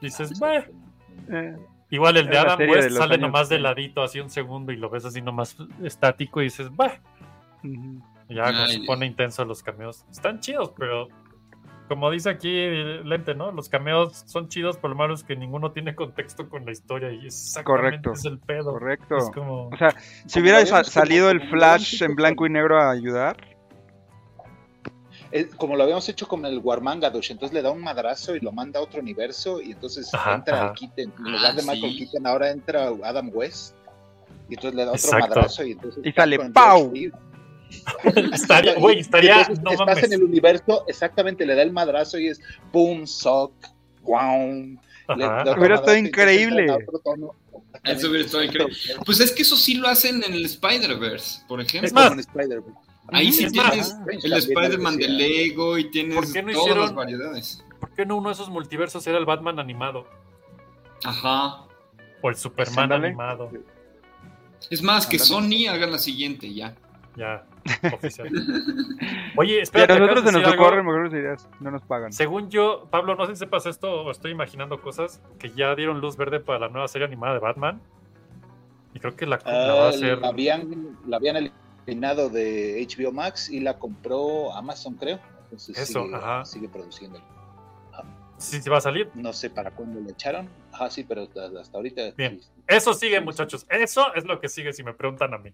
Dices, 0.00 0.38
"Bah". 0.40 0.64
Eh, 1.28 1.56
igual 1.90 2.16
el 2.16 2.26
de 2.26 2.32
Es 2.32 2.38
Adam 2.38 2.60
West 2.68 2.88
de 2.90 2.96
sale 2.96 3.18
nomás 3.18 3.48
de 3.48 3.56
30. 3.56 3.68
ladito, 3.68 4.02
así 4.02 4.20
un 4.20 4.30
segundo 4.30 4.72
y 4.72 4.76
lo 4.76 4.90
ves 4.90 5.04
así 5.04 5.20
nomás 5.20 5.56
estático 5.82 6.40
y 6.40 6.44
dices, 6.44 6.74
bah. 6.74 7.00
ya 8.28 8.46
Ay, 8.46 8.66
se 8.66 8.76
Dios. 8.76 8.86
pone 8.86 9.06
intenso 9.06 9.44
los 9.44 9.62
cameos. 9.62 10.04
Están 10.10 10.40
chidos, 10.40 10.72
pero 10.78 11.08
como 11.90 12.08
dice 12.08 12.30
aquí 12.30 12.68
Lente, 13.02 13.34
¿no? 13.34 13.50
Los 13.50 13.68
cameos 13.68 14.22
son 14.26 14.48
chidos, 14.48 14.76
por 14.76 14.90
lo 14.90 14.96
malo 14.96 15.12
es 15.12 15.24
que 15.24 15.34
ninguno 15.34 15.72
tiene 15.72 15.96
contexto 15.96 16.48
con 16.48 16.64
la 16.64 16.70
historia 16.70 17.10
y 17.10 17.26
exactamente 17.26 17.64
Correcto, 17.64 18.12
es 18.12 18.24
el 18.26 18.38
pedo. 18.38 18.72
Correcto. 18.74 19.16
Es 19.16 19.30
como... 19.30 19.66
O 19.70 19.76
sea, 19.76 19.96
si 20.24 20.40
hubiera 20.40 20.64
salido 20.84 21.30
el 21.30 21.40
flash 21.48 22.00
en 22.04 22.14
blanco 22.14 22.46
y 22.46 22.50
negro 22.50 22.80
a 22.80 22.92
ayudar, 22.92 23.36
Eh, 25.32 25.48
como 25.56 25.76
lo 25.76 25.84
habíamos 25.84 26.08
hecho 26.08 26.26
con 26.26 26.44
el 26.44 26.58
Warmangadush, 26.58 27.30
entonces 27.30 27.54
le 27.54 27.62
da 27.62 27.70
un 27.70 27.80
madrazo 27.82 28.34
y 28.34 28.40
lo 28.40 28.50
manda 28.50 28.80
a 28.80 28.82
otro 28.82 29.00
universo 29.00 29.60
y 29.60 29.72
entonces 29.72 30.12
Ajá, 30.12 30.34
entra 30.36 30.64
ajá. 30.64 30.74
Keaton, 30.74 30.98
en 31.04 31.12
Ah, 31.26 31.28
lugar 31.30 31.54
de 31.54 31.62
Michael 31.62 31.92
sí. 31.92 31.98
Keaton 31.98 32.26
ahora 32.26 32.50
entra 32.50 32.90
Adam 33.04 33.30
West 33.32 33.74
y 34.48 34.54
entonces 34.54 34.74
le 34.74 34.84
da 34.84 34.90
otro 34.92 34.96
Exacto. 35.04 35.28
madrazo 35.28 35.64
y 35.64 35.72
entonces 35.72 36.04
Y 36.04 36.12
sale 36.12 36.38
¡pau! 36.50 36.92
Estaría, 38.32 38.74
güey, 38.74 38.98
estaría... 38.98 39.40
entonces 39.42 39.62
No 39.62 39.70
estás 39.70 39.86
mames. 39.86 40.04
en 40.04 40.12
el 40.14 40.22
universo, 40.24 40.84
exactamente, 40.88 41.46
le 41.46 41.54
da 41.54 41.62
el 41.62 41.72
madrazo 41.72 42.18
y 42.18 42.26
es 42.26 42.40
boom, 42.72 43.06
sock, 43.06 43.52
otra 45.08 45.56
Hubiera 45.56 45.74
estado 45.76 45.96
increíble. 45.96 46.66
Eso 47.84 48.08
hubiera 48.08 48.24
estado 48.26 48.44
increíble. 48.44 48.76
Pues 49.06 49.20
es 49.20 49.32
que 49.32 49.42
eso 49.42 49.56
sí 49.56 49.74
lo 49.74 49.88
hacen 49.88 50.22
en 50.24 50.34
el 50.34 50.44
Spider-Verse, 50.44 51.42
por 51.48 51.60
ejemplo. 51.60 51.86
Es 51.86 51.92
más, 51.92 52.12
en 52.12 52.20
Spider-Man. 52.20 52.74
Ahí 53.12 53.32
sí 53.32 53.50
tienes 53.50 53.96
el 54.22 54.32
Spider-Man 54.32 54.96
de. 54.96 55.08
Lego 55.08 55.78
y 55.78 55.90
tienes 55.90 56.14
¿Por 56.16 56.32
qué 56.32 56.42
no 56.42 56.52
todas 56.52 56.62
hicieron- 56.66 56.82
las 56.84 56.94
variedades. 56.94 57.64
¿Por 57.80 57.90
qué 57.94 58.04
no 58.06 58.16
uno 58.16 58.28
de 58.28 58.34
esos 58.34 58.48
multiversos 58.50 59.06
era 59.06 59.18
el 59.18 59.24
Batman 59.24 59.58
animado? 59.58 60.06
Ajá. 61.04 61.64
O 62.22 62.28
el 62.28 62.36
Superman 62.36 62.92
animado. 62.92 63.50
Es 64.70 64.82
más, 64.82 65.06
que. 65.06 65.18
Sony 65.18 65.66
haga 65.70 65.86
la 65.86 65.98
siguiente 65.98 66.52
ya. 66.52 66.74
Ya, 67.16 67.44
oficial. 67.92 68.28
Oye, 69.36 69.62
Y 69.74 69.80
a 69.80 69.86
nosotros 69.86 70.24
se 70.24 70.32
nos 70.32 70.54
ocurren 70.54 70.86
mejores 70.86 71.12
ideas, 71.12 71.48
no 71.58 71.72
nos 71.72 71.82
pagan. 71.82 72.12
Según 72.12 72.50
yo, 72.50 72.86
Pablo, 72.90 73.16
no 73.16 73.26
sé 73.26 73.34
si 73.34 73.40
sepas 73.40 73.66
esto 73.66 73.90
o 74.04 74.10
estoy 74.12 74.30
imaginando 74.30 74.80
cosas 74.80 75.20
que 75.38 75.50
ya 75.50 75.74
dieron 75.74 76.00
luz 76.00 76.16
verde 76.16 76.38
para 76.38 76.60
la 76.60 76.68
nueva 76.68 76.86
serie 76.86 77.06
animada 77.08 77.34
de 77.34 77.40
Batman. 77.40 77.80
Y 78.94 79.00
creo 79.00 79.16
que 79.16 79.26
la, 79.26 79.40
la 79.44 79.52
va 79.74 79.82
a 79.82 79.86
Ah, 79.86 79.88
hacer. 79.88 80.18
la, 80.18 80.28
habían, 80.28 80.96
la 81.06 81.16
habían 81.16 81.52
eliminado 81.86 82.28
de 82.30 82.86
HBO 82.88 83.12
Max 83.12 83.48
y 83.50 83.60
la 83.60 83.78
compró 83.78 84.54
Amazon, 84.54 84.94
creo. 84.94 85.18
Entonces 85.44 85.76
Eso, 85.78 86.04
sigue, 86.04 86.14
ajá. 86.14 86.44
sigue 86.44 86.68
produciendo. 86.68 87.20
Sí, 88.38 88.62
sí 88.62 88.70
va 88.70 88.78
a 88.78 88.80
salir. 88.80 89.10
No 89.14 89.34
sé 89.34 89.50
para 89.50 89.70
cuándo 89.70 90.00
le 90.00 90.12
echaron. 90.12 90.48
Ajá, 90.72 90.88
sí, 90.90 91.04
pero 91.04 91.24
hasta, 91.24 91.60
hasta 91.60 91.76
ahorita. 91.76 92.12
Bien. 92.16 92.40
Sí, 92.40 92.48
Eso 92.66 92.94
sigue, 92.94 93.20
muchachos. 93.20 93.66
Eso 93.68 94.14
es 94.14 94.24
lo 94.24 94.40
que 94.40 94.48
sigue 94.48 94.72
si 94.72 94.82
me 94.82 94.94
preguntan 94.94 95.34
a 95.34 95.38
mí. 95.38 95.52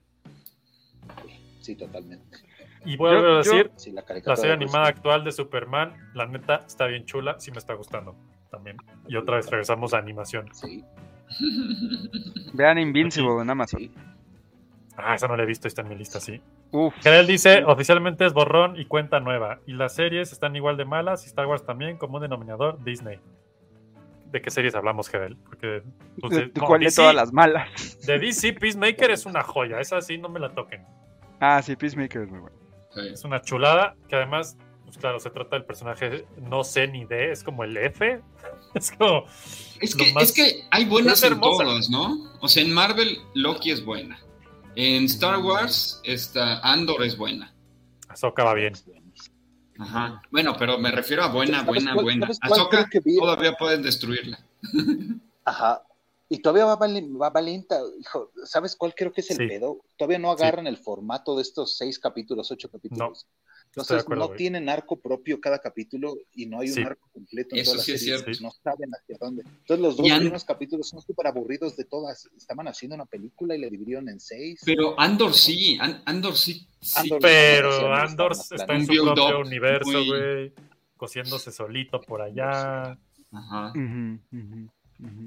sí, 1.61 1.75
totalmente. 1.75 2.39
Y 2.85 2.97
voy 2.97 3.11
a 3.17 3.21
yo- 3.21 3.37
decir, 3.39 3.71
Sí, 3.75 3.91
la, 3.91 4.05
serie 4.37 4.53
animada 4.53 4.87
actual 4.87 5.25
de 5.25 5.33
Superman, 5.33 5.97
la 6.15 6.27
neta, 6.27 6.63
está 6.65 6.87
bien 6.87 7.05
chula. 7.07 7.41
Sí 7.41 7.51
me 7.51 7.59
está 7.59 7.75
gustando 7.75 8.15
también. 8.53 8.77
Y 9.09 9.17
otra 9.17 9.37
vez 9.37 9.51
regresamos 9.51 9.93
a 9.93 9.99
animación. 9.99 10.49
Wayne. 10.63 10.85
Vean 12.53 12.79
Invincible 12.79 13.43
en 13.43 13.51
Amazon. 13.51 13.91
Ah, 14.97 15.15
esa 15.15 15.29
no 15.29 15.37
la 15.37 15.43
he 15.43 15.47
visto, 15.47 15.69
está 15.69 15.83
en 15.83 15.89
mi 15.89 15.95
lista, 15.97 16.21
sí. 16.21 16.41
Uf. 16.73 16.95
Gerel 17.03 17.27
dice, 17.27 17.65
oficialmente 17.65 18.25
es 18.25 18.33
borrón 18.33 18.79
y 18.81 18.87
cuenta 18.87 19.21
nueva. 19.21 19.61
Y 19.67 19.75
las 19.75 19.95
series 19.95 20.33
están 20.33 20.57
igual 20.57 20.77
de 20.79 20.85
malas 20.87 21.25
y 21.25 21.27
Star 21.27 21.47
Wars 21.47 21.65
también 21.67 21.99
como 21.99 22.17
un 22.17 22.23
denominador 22.23 22.83
Disney. 22.83 23.21
¿De 24.33 24.41
qué 24.43 24.51
series 24.51 24.75
hablamos, 24.75 25.09
Gerel? 25.09 25.37
Porque 25.37 25.83
pues, 26.21 26.33
¿De, 26.35 26.47
de- 26.47 26.53
no, 26.61 26.67
¿Cuál 26.67 26.81
de 26.81 26.87
DC 26.87 26.97
todas 26.97 27.15
las 27.15 27.33
malas? 27.33 27.99
de 28.07 28.19
DC, 28.19 28.55
Peacemaker 28.55 29.11
es 29.11 29.27
una 29.27 29.43
joya. 29.43 29.81
Esa 29.81 30.01
sí, 30.01 30.19
no 30.19 30.29
me 30.29 30.41
la 30.41 30.51
toquen. 30.55 30.85
Ah, 31.41 31.61
sí, 31.63 31.77
Peacemaker 31.77 32.23
es 32.23 32.31
muy 32.31 32.41
bueno. 32.41 32.57
Sí. 32.95 33.01
Es 33.13 33.25
una 33.25 33.41
chulada 33.43 33.95
que 34.09 34.17
además, 34.17 34.57
pues 34.85 34.97
claro, 34.99 35.21
se 35.21 35.31
trata 35.31 35.57
del 35.57 35.65
personaje 35.67 36.25
no 36.41 36.65
sé 36.65 36.89
ni 36.89 37.05
de, 37.05 37.31
es 37.33 37.45
como 37.45 37.65
el 37.65 37.77
F. 37.77 38.21
Es 38.75 38.91
como... 38.93 39.25
Es 39.81 39.95
que, 39.95 40.13
más- 40.13 40.25
es 40.25 40.33
que 40.33 40.63
hay 40.71 40.85
buenas 40.87 41.23
es 41.23 41.31
en 41.31 41.39
¿no? 41.91 42.31
O 42.41 42.49
sea, 42.49 42.63
en 42.63 42.73
Marvel 42.75 43.19
Loki 43.35 43.71
es 43.71 43.83
buena. 43.85 44.19
En 44.77 45.05
Star 45.07 45.39
Wars 45.39 46.01
está 46.05 46.59
Andor 46.61 47.03
es 47.03 47.17
buena. 47.17 47.53
Ahsoka 48.09 48.45
va 48.45 48.55
bien. 48.55 48.75
Ajá. 49.79 50.23
Bueno, 50.31 50.55
pero 50.59 50.79
me 50.79 50.91
refiero 50.91 51.23
a 51.25 51.29
buena, 51.29 51.59
¿Sabes 51.61 51.67
buena, 51.67 51.93
cuál- 51.95 52.05
buena. 52.05 52.29
Ahsoka 52.43 52.89
todavía 53.19 53.55
pueden 53.55 53.83
destruirla. 53.83 54.39
Ajá. 55.45 55.83
Y 56.29 56.41
todavía 56.41 56.65
va, 56.67 56.77
vali- 56.77 57.09
va 57.17 57.31
valienta, 57.31 57.79
hijo. 58.01 58.33
¿Sabes 58.45 58.75
cuál 58.77 58.95
creo 58.95 59.13
que 59.13 59.21
es 59.21 59.31
el 59.31 59.37
Sí. 59.39 59.47
pedo? 59.47 59.79
Todavía 59.97 60.19
no 60.19 60.31
agarran 60.31 60.67
el 60.67 60.77
formato 60.77 61.37
de 61.37 61.43
estos 61.43 61.77
seis 61.77 61.99
capítulos, 61.99 62.51
ocho 62.51 62.69
capítulos. 62.71 63.27
de 63.27 63.46
Entonces 63.83 64.03
acuerdo, 64.05 64.23
no 64.23 64.27
güey. 64.29 64.39
tienen 64.39 64.69
arco 64.71 64.97
propio 64.97 65.41
cada 65.41 65.59
capítulo 65.59 66.17
y 66.35 66.47
no 66.47 66.61
hay 66.61 66.69
Sí. 66.69 66.81
un 66.81 66.87
arco 66.87 67.09
completo 67.13 67.55
en 67.55 67.61
Eso 67.61 67.73
toda 67.73 67.77
la 67.79 67.85
sí 67.85 67.93
es 67.93 68.01
serie. 68.01 68.19
cierto. 68.23 68.43
No 68.43 68.51
saben 68.65 68.91
hacia 68.91 69.17
dónde. 69.21 69.43
Entonces 69.43 69.79
los 69.81 69.97
dos 69.97 70.07
primeros 70.11 70.45
capítulos 70.45 70.89
son 70.89 71.03
súper 71.03 71.27
aburridos 71.27 71.77
de 71.77 71.85
todas. 71.85 72.29
Estaban 72.37 72.69
haciendo 72.69 72.95
una 72.95 73.05
película 73.05 73.55
y 73.55 73.61
la 73.61 73.69
dividieron 73.69 74.09
en 74.09 74.19
seis. 74.19 74.63
Pero 74.65 74.99
Andor 74.99 75.35
sí, 75.35 75.77
An- 75.81 76.03
Andor 76.07 76.37
sí. 76.37 76.67
sí. 76.81 76.99
Andor- 77.01 77.19
Pero 77.21 77.95
Andor 77.95 78.33
está 78.33 78.55
está 78.57 78.73
en 78.75 78.81
Un 78.81 78.87
su 78.87 79.05
propio 79.05 79.41
up 79.41 79.47
universo, 79.47 79.91
muy- 79.93 80.07
güey. 80.09 80.53
Cosiéndose 80.97 81.53
solito 81.53 82.01
por 82.01 82.23
allá. 82.23 82.99
Ajá. 83.33 83.73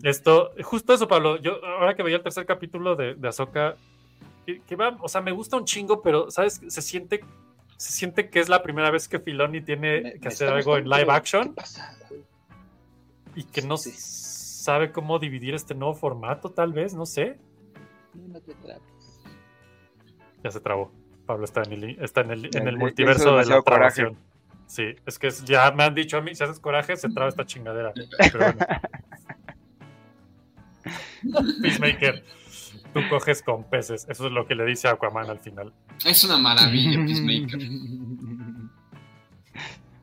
Esto, 0.04 0.52
justo 0.64 0.94
eso, 0.94 1.08
Pablo. 1.08 1.38
Yo, 1.40 1.64
ahora 1.64 1.96
que 1.96 2.02
veía 2.04 2.18
el 2.18 2.24
tercer 2.24 2.46
capítulo 2.46 2.96
de, 2.96 3.14
de 3.14 3.28
Ahsoka, 3.28 3.76
que, 4.46 4.62
que 4.62 4.76
va, 4.76 4.98
o 5.02 5.08
sea, 5.08 5.22
me 5.22 5.32
gusta 5.32 5.58
un 5.58 5.66
chingo, 5.66 6.02
pero, 6.02 6.32
¿sabes? 6.32 6.60
Se 6.68 6.82
siente, 6.82 7.20
se 7.80 7.94
siente 7.94 8.30
que 8.30 8.42
es 8.42 8.50
la 8.50 8.62
primera 8.62 8.92
vez 8.92 9.08
que 9.08 9.20
Filoni 9.20 9.62
tiene 9.62 10.02
Me- 10.02 10.14
que 10.16 10.20
me 10.20 10.28
hacer 10.28 10.50
algo 10.50 10.78
en 10.78 10.90
live 10.90 11.08
action 11.10 11.56
y 13.36 13.44
que 13.46 13.62
no 13.62 13.78
Sí. 13.78 13.92
sabe 13.96 14.92
cómo 14.92 15.18
dividir 15.18 15.54
este 15.56 15.74
nuevo 15.76 15.94
formato, 15.96 16.52
tal 16.52 16.74
vez, 16.74 16.94
no 16.94 17.06
sé. 17.06 17.38
No 18.14 18.42
te 18.42 18.54
trabes. 18.56 18.84
Ya 20.44 20.52
se 20.52 20.60
trabó. 20.60 20.92
Pablo 21.26 21.46
está 21.46 21.62
en 21.64 21.72
el, 21.72 22.04
está 22.04 22.20
en 22.22 22.32
el, 22.32 22.46
en 22.54 22.68
el 22.68 22.76
hizo 22.76 22.80
multiverso 22.80 23.38
de 23.38 23.46
la 23.46 23.62
trabación. 23.62 24.18
Sí, 24.68 24.96
es 25.06 25.18
que 25.18 25.28
es- 25.28 25.46
ya 25.46 25.72
me 25.72 25.84
han 25.86 25.96
dicho 25.96 26.18
a 26.18 26.22
mí, 26.22 26.36
si 26.36 26.44
haces 26.44 26.60
coraje, 26.60 26.98
se 26.98 27.08
traba 27.10 27.30
esta 27.30 27.46
chingadera. 27.46 27.94
Pero 28.18 28.40
bueno. 28.54 28.60
Peacemaker, 31.62 32.24
tú 32.94 33.02
coges 33.10 33.42
con 33.42 33.64
peces. 33.70 34.06
Eso 34.10 34.28
es 34.28 34.32
lo 34.32 34.48
que 34.48 34.56
le 34.56 34.66
dice 34.66 34.88
Aquaman 34.88 35.30
al 35.30 35.40
final. 35.40 35.74
Es 36.06 36.24
una 36.24 36.38
maravilla, 36.38 37.04
Peacemaker. 37.06 37.60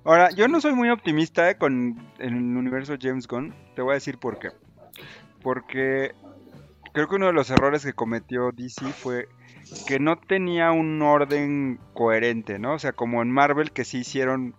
Ahora, 0.04 0.30
yo 0.30 0.46
no 0.46 0.60
soy 0.60 0.72
muy 0.72 0.90
optimista 0.90 1.58
con 1.58 2.00
el 2.18 2.34
universo 2.34 2.94
James 3.00 3.26
Gunn. 3.26 3.54
Te 3.74 3.82
voy 3.82 3.92
a 3.92 3.94
decir 3.94 4.18
por 4.18 4.38
qué. 4.38 4.50
Porque 5.42 6.14
creo 6.92 7.08
que 7.08 7.16
uno 7.16 7.26
de 7.26 7.32
los 7.32 7.50
errores 7.50 7.84
que 7.84 7.92
cometió 7.92 8.52
DC 8.52 8.86
fue 8.86 9.28
que 9.86 9.98
no 9.98 10.16
tenía 10.16 10.70
un 10.70 11.02
orden 11.02 11.80
coherente, 11.92 12.58
¿no? 12.58 12.74
O 12.74 12.78
sea, 12.78 12.92
como 12.92 13.20
en 13.22 13.30
Marvel 13.30 13.72
que 13.72 13.84
sí 13.84 13.98
hicieron 13.98 14.54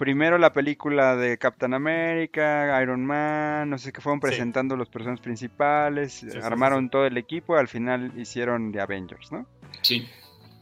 primero 0.00 0.38
la 0.38 0.52
película 0.52 1.14
de 1.14 1.36
Captain 1.38 1.74
America, 1.74 2.80
Iron 2.82 3.04
Man, 3.04 3.68
no 3.68 3.76
sé 3.78 3.92
qué 3.92 4.00
fueron 4.00 4.18
Sí. 4.20 4.26
presentando 4.28 4.74
los 4.76 4.88
personajes 4.88 5.20
principales, 5.22 6.12
sí, 6.14 6.26
armaron 6.42 6.88
todo 6.88 7.06
el 7.06 7.16
equipo, 7.18 7.54
al 7.56 7.68
final 7.68 8.10
hicieron 8.16 8.72
The 8.72 8.80
Avengers, 8.80 9.30
¿no? 9.30 9.46
Sí. 9.82 10.08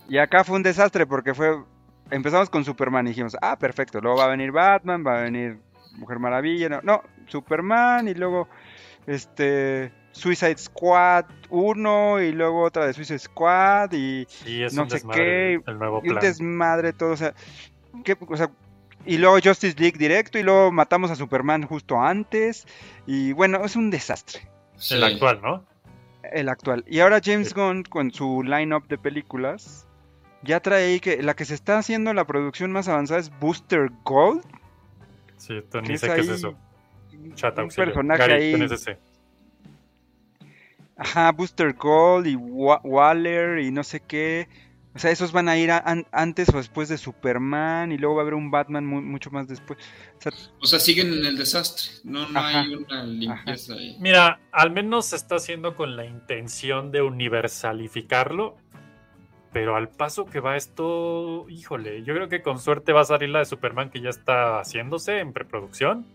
Y 0.09 0.19
acá 0.19 0.43
fue 0.43 0.57
un 0.57 0.63
desastre 0.65 1.07
porque 1.07 1.35
fue. 1.35 1.57
Empezamos 2.11 2.51
con 2.51 2.65
Superman 2.65 3.07
y 3.07 3.11
dijimos, 3.11 3.37
ah, 3.41 3.57
perfecto, 3.59 4.01
luego 4.01 4.19
va 4.19 4.25
a 4.25 4.29
venir 4.29 4.51
Batman, 4.51 5.05
va 5.07 5.19
a 5.21 5.23
venir 5.23 5.59
Mujer 5.97 6.19
Maravilla, 6.19 6.69
no, 6.69 6.81
no, 6.83 7.03
Superman 7.27 8.09
y 8.09 8.15
luego 8.15 8.49
este 9.07 9.93
Suicide 10.13 10.59
Squad 10.59 11.27
1 11.51 12.23
y 12.23 12.33
luego 12.33 12.63
otra 12.63 12.87
de 12.87 12.93
Suicide 12.93 13.19
Squad 13.19 13.93
y 13.93 14.27
Sí, 14.29 14.63
no 14.75 14.89
sé 14.89 14.97
desmadre 14.97 15.23
qué, 15.23 15.61
el- 15.67 15.79
nuevo 15.79 16.01
y 16.03 16.09
un 16.09 16.15
plan. 16.15 16.21
desmadre 16.25 16.93
todo, 16.93 17.13
o 17.13 17.17
sea, 17.17 17.35
¿qué- 18.05 18.17
o 18.27 18.37
sea, 18.37 18.51
y 19.07 19.19
luego 19.19 19.39
Justice 19.43 19.77
League 19.79 19.97
directo 19.99 20.39
y 20.39 20.43
luego 20.43 20.71
matamos 20.73 21.11
a 21.11 21.17
Superman 21.17 21.65
justo 21.67 22.01
antes 22.01 22.67
y 23.07 23.33
bueno, 23.33 23.65
es 23.65 23.77
un 23.77 23.91
desastre 23.91 24.49
sí. 24.77 24.95
El 24.95 25.05
actual, 25.05 25.41
¿no? 25.43 25.65
el 26.33 26.49
actual. 26.49 26.85
Y 26.87 27.01
ahora 27.01 27.21
James 27.25 27.55
Gunn 27.55 27.85
con 27.85 28.11
su 28.13 28.43
lineup 28.43 28.87
de 28.89 28.99
películas 28.99 29.87
ya 30.43 30.61
trae 30.61 30.85
ahí 30.87 31.01
que 31.01 31.23
la 31.23 31.35
que 31.35 31.45
se 31.45 31.55
está 31.55 31.79
haciendo 31.79 32.13
la 32.13 32.27
producción 32.27 32.71
más 32.71 32.87
avanzada 32.89 33.19
es 33.21 33.31
Booster 33.41 33.91
Gold. 34.05 34.43
Sí, 35.39 35.55
tú 35.71 35.81
que 35.81 35.89
ni 35.89 35.95
es 35.95 36.01
sé 36.01 36.09
qué 36.15 36.21
es 36.21 36.29
eso. 36.29 36.55
Chat 37.35 37.55
un 37.57 37.65
auxilio. 37.65 37.87
personaje 37.87 38.21
Gary, 38.21 38.33
ahí. 38.35 38.51
¿quién 38.53 38.63
es 38.65 38.73
ese? 38.73 38.99
Ajá, 40.97 41.31
Booster 41.33 41.73
Gold 41.75 42.27
y 42.27 42.35
Wa- 42.37 42.81
Waller 42.83 43.61
y 43.61 43.71
no 43.71 43.85
sé 43.85 44.01
qué. 44.01 44.49
O 44.99 45.01
sea, 45.01 45.13
esos 45.13 45.31
van 45.31 45.49
a 45.49 45.57
ir 45.57 45.71
a- 45.71 45.79
an- 45.79 46.09
antes 46.11 46.49
o 46.53 46.57
después 46.57 46.89
de 46.89 46.99
Superman 46.99 47.93
y 47.93 47.99
luego 47.99 48.17
va 48.17 48.23
a 48.23 48.25
haber 48.25 48.35
un 48.35 48.51
Batman 48.51 48.85
mu- 48.85 49.01
mucho 49.01 49.31
más 49.31 49.47
después. 49.47 49.79
O 50.19 50.21
sea, 50.21 50.33
O 50.61 50.67
sea, 50.67 50.81
siguen 50.81 51.13
en 51.13 51.25
el 51.25 51.37
desastre. 51.39 51.85
No, 52.03 52.29
no 52.29 52.37
Ajá. 52.41 52.63
hay 52.63 52.75
una 52.75 53.05
limpieza 53.05 53.75
ahí. 53.75 53.97
Mira, 54.01 54.41
al 54.51 54.73
menos 54.73 55.07
se 55.07 55.15
está 55.17 55.37
haciendo 55.37 55.77
con 55.77 55.97
la 55.97 56.05
intención 56.05 56.91
de 56.91 57.03
universalificarlo. 57.03 58.57
Pero 59.53 59.77
al 59.77 59.89
paso 59.89 60.25
que 60.27 60.41
va 60.41 60.57
esto, 60.57 61.47
híjole, 61.49 62.03
yo 62.03 62.13
creo 62.15 62.29
que 62.29 62.43
con 62.43 62.59
suerte 62.59 62.93
va 62.93 63.03
a 63.03 63.05
salir 63.05 63.29
la 63.29 63.39
de 63.39 63.45
Superman 63.47 63.91
que 63.91 64.01
ya 64.01 64.11
está 64.11 64.59
haciéndose 64.59 65.21
en 65.21 65.33
preproducción. 65.33 66.07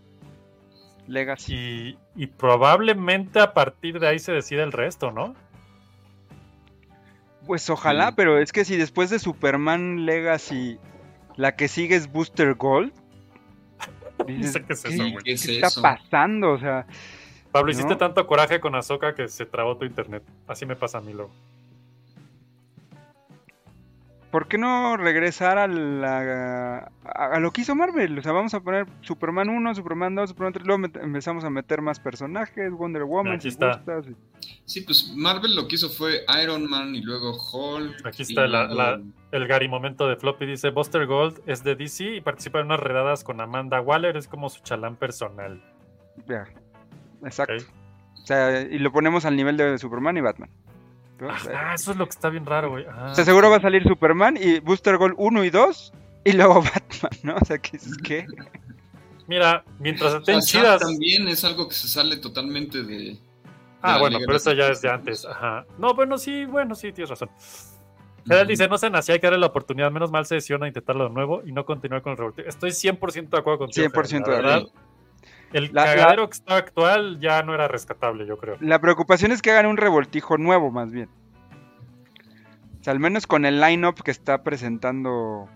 Legacy. 1.08 1.54
Y, 1.54 1.98
y 2.16 2.26
probablemente 2.26 3.40
a 3.40 3.54
partir 3.54 3.98
de 3.98 4.08
ahí 4.08 4.18
se 4.18 4.32
decide 4.32 4.62
el 4.62 4.72
resto, 4.72 5.10
¿no? 5.10 5.34
Pues 7.46 7.68
ojalá, 7.70 8.08
Sí. 8.08 8.14
pero 8.16 8.38
es 8.38 8.52
que 8.52 8.64
si 8.64 8.76
después 8.76 9.10
de 9.10 9.18
Superman 9.18 10.06
Legacy 10.06 10.78
la 11.36 11.56
que 11.56 11.68
sigue 11.68 11.96
es 11.96 12.10
Booster 12.10 12.54
Gold. 12.54 12.92
Dices, 14.26 14.62
qué 14.66 14.72
es 14.72 14.82
¿qué, 14.82 14.88
eso, 14.94 15.02
güey. 15.02 15.16
¿Qué 15.24 15.32
es 15.32 15.44
qué 15.46 15.54
está 15.56 15.66
eso? 15.66 15.82
pasando? 15.82 16.52
O 16.52 16.58
sea, 16.58 16.86
Pablo, 17.52 17.70
hiciste 17.72 17.96
tanto 17.96 18.26
coraje 18.26 18.60
con 18.60 18.74
Azoka 18.74 19.14
que 19.14 19.28
se 19.28 19.44
trabó 19.46 19.76
tu 19.76 19.84
internet. 19.84 20.22
Así 20.46 20.64
me 20.66 20.76
pasa 20.76 20.98
a 20.98 21.00
mí 21.00 21.12
luego. 21.12 21.32
¿Por 24.34 24.48
qué 24.48 24.58
no 24.58 24.96
regresar 24.96 25.58
a, 25.58 25.68
la, 25.68 26.90
a, 27.04 27.24
a 27.26 27.38
lo 27.38 27.52
que 27.52 27.60
hizo 27.60 27.76
Marvel? 27.76 28.18
O 28.18 28.22
sea, 28.22 28.32
vamos 28.32 28.52
a 28.52 28.58
poner 28.58 28.84
Superman 29.02 29.48
1, 29.48 29.76
Superman 29.76 30.16
2, 30.16 30.30
Superman 30.30 30.52
3, 30.54 30.66
luego 30.66 30.86
empezamos 31.00 31.44
a 31.44 31.50
meter 31.50 31.80
más 31.82 32.00
personajes, 32.00 32.72
Wonder 32.72 33.04
Woman, 33.04 33.36
Aquí 33.36 33.46
está. 33.46 33.76
gustas, 33.76 34.08
y- 34.08 34.16
Sí, 34.64 34.80
pues 34.80 35.12
Marvel 35.14 35.54
lo 35.54 35.68
que 35.68 35.76
hizo 35.76 35.88
fue 35.88 36.22
Iron 36.42 36.68
Man 36.68 36.96
y 36.96 37.02
luego 37.02 37.36
Hulk. 37.52 38.04
Aquí 38.06 38.22
y 38.22 38.26
está 38.30 38.48
la- 38.48 38.64
luego- 38.64 38.74
la- 38.74 39.00
el 39.30 39.46
Gary 39.46 39.68
momento 39.68 40.08
de 40.08 40.16
Floppy. 40.16 40.46
Dice: 40.46 40.70
Buster 40.70 41.06
Gold 41.06 41.40
es 41.46 41.62
de 41.62 41.76
DC 41.76 42.16
y 42.16 42.20
participa 42.20 42.58
en 42.58 42.66
unas 42.66 42.80
redadas 42.80 43.22
con 43.22 43.40
Amanda 43.40 43.80
Waller. 43.80 44.16
Es 44.16 44.26
como 44.26 44.48
su 44.48 44.62
chalán 44.64 44.96
personal. 44.96 45.62
ya, 46.26 46.44
exacto. 47.24 47.54
O 48.22 48.26
sea, 48.26 48.62
y 48.62 48.78
lo 48.80 48.90
ponemos 48.90 49.24
al 49.26 49.36
nivel 49.36 49.56
de 49.56 49.78
Superman 49.78 50.16
y 50.16 50.22
Batman. 50.22 50.50
O 51.22 51.38
sea, 51.38 51.70
Ah, 51.70 51.74
eso 51.74 51.92
es 51.92 51.96
lo 51.96 52.04
que 52.06 52.10
está 52.10 52.28
bien 52.28 52.44
raro, 52.46 52.70
güey. 52.70 52.84
Ah, 52.90 53.08
o 53.12 53.14
sea, 53.14 53.24
seguro 53.24 53.50
va 53.50 53.56
a 53.56 53.60
salir 53.60 53.82
Superman 53.84 54.36
y 54.40 54.60
Booster 54.60 54.96
Gold 54.96 55.14
1 55.16 55.44
y 55.44 55.50
2 55.50 55.92
y 56.24 56.32
luego 56.32 56.54
Batman, 56.62 57.12
¿no? 57.22 57.36
O 57.36 57.44
sea, 57.44 57.58
que 57.58 57.76
es 57.76 57.96
que... 57.98 58.26
Mira, 59.26 59.64
mientras 59.78 60.14
O 60.14 60.18
estén 60.18 60.42
sea, 60.42 60.60
chidas. 60.60 60.80
también 60.82 61.28
es 61.28 61.44
algo 61.44 61.68
que 61.68 61.74
se 61.74 61.88
sale 61.88 62.16
totalmente 62.18 62.82
de. 62.82 63.18
Ah, 63.80 63.92
la 63.94 63.98
bueno, 64.00 64.18
pero 64.20 64.36
eso 64.36 64.52
ya 64.52 64.68
es 64.68 64.82
de 64.82 64.90
antes. 64.90 65.24
Ajá. 65.24 65.64
No, 65.78 65.94
bueno, 65.94 66.18
sí, 66.18 66.44
bueno, 66.44 66.74
sí, 66.74 66.92
tienes 66.92 67.10
razón. 67.10 67.30
Él 68.28 68.46
dice, 68.46 68.68
no 68.68 68.78
sean 68.78 68.96
así, 68.96 69.12
hay 69.12 69.20
que 69.20 69.26
darle 69.26 69.38
la 69.38 69.46
oportunidad. 69.46 69.90
Menos 69.90 70.10
mal 70.10 70.24
se 70.26 70.34
decisión 70.36 70.62
a 70.62 70.68
intentarlo 70.68 71.04
de 71.04 71.10
nuevo 71.10 71.42
y 71.44 71.52
no 71.52 71.64
continuar 71.66 72.02
con 72.02 72.12
el 72.12 72.18
revolteo. 72.18 72.46
Estoy 72.48 72.70
100% 72.70 73.28
de 73.30 73.38
acuerdo 73.38 73.58
contigo. 73.60 73.86
100% 73.86 74.24
Gerard, 74.24 74.26
de 74.26 74.36
acuerdo. 74.38 74.72
El 75.54 75.70
La- 75.72 75.86
la- 75.86 75.94
cagadero 75.94 76.28
que 76.28 76.34
está 76.34 76.56
actual 76.56 77.20
ya 77.20 77.42
no 77.44 77.54
era 77.54 77.68
rescatable, 77.68 78.26
yo 78.26 78.36
creo. 78.36 78.56
La 78.60 78.80
preocupación 78.80 79.30
es 79.32 79.40
que 79.40 79.52
hagan 79.52 79.66
un 79.66 79.76
revoltijo 79.76 80.36
nuevo, 80.36 80.70
más 80.70 80.90
bien. 80.92 81.08
O 82.80 82.84
sea, 82.84 82.92
al 82.92 83.00
menos 83.00 83.26
con 83.26 83.46
el 83.46 83.60
line-up 83.60 84.02
que 84.02 84.10
está 84.10 84.42
presentando... 84.42 85.48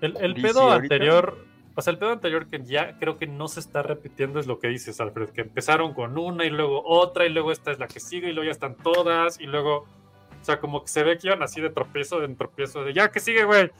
El, 0.00 0.34
pedo 0.34 0.60
ahorita. 0.70 0.94
anterior, 0.94 1.38
o 1.74 1.80
sea, 1.80 1.92
el 1.92 1.98
pedo 1.98 2.12
anterior 2.12 2.46
que 2.48 2.62
ya 2.62 2.98
creo 2.98 3.16
que 3.16 3.26
no 3.26 3.48
se 3.48 3.58
está 3.60 3.82
repitiendo 3.82 4.38
es 4.38 4.46
lo 4.46 4.58
que 4.58 4.68
dices, 4.68 5.00
Alfred, 5.00 5.30
que 5.30 5.40
empezaron 5.40 5.94
con 5.94 6.18
una 6.18 6.44
y 6.44 6.50
luego 6.50 6.82
otra 6.84 7.24
y 7.24 7.30
luego 7.30 7.50
esta 7.50 7.70
es 7.72 7.78
la 7.78 7.86
que 7.86 8.00
sigue 8.00 8.28
y 8.28 8.32
luego 8.34 8.44
ya 8.44 8.50
están 8.52 8.76
todas 8.76 9.40
y 9.40 9.46
luego, 9.46 9.78
o 9.78 10.44
sea, 10.44 10.60
como 10.60 10.82
que 10.82 10.88
se 10.88 11.02
ve 11.02 11.16
que 11.16 11.28
iban 11.28 11.42
así 11.42 11.62
de 11.62 11.70
tropiezo 11.70 12.22
en 12.22 12.36
tropiezo 12.36 12.84
de 12.84 12.92
ya 12.92 13.10
que 13.10 13.18
sigue, 13.18 13.44
güey, 13.44 13.70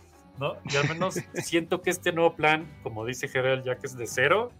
¿no? 0.40 0.54
Y 0.64 0.76
al 0.76 0.88
menos 0.88 1.14
siento 1.34 1.82
que 1.82 1.90
este 1.90 2.10
nuevo 2.12 2.34
plan, 2.34 2.66
como 2.82 3.04
dice 3.04 3.28
Gerel, 3.28 3.62
ya 3.62 3.76
que 3.76 3.86
es 3.86 3.94
de 3.98 4.06
cero, 4.06 4.50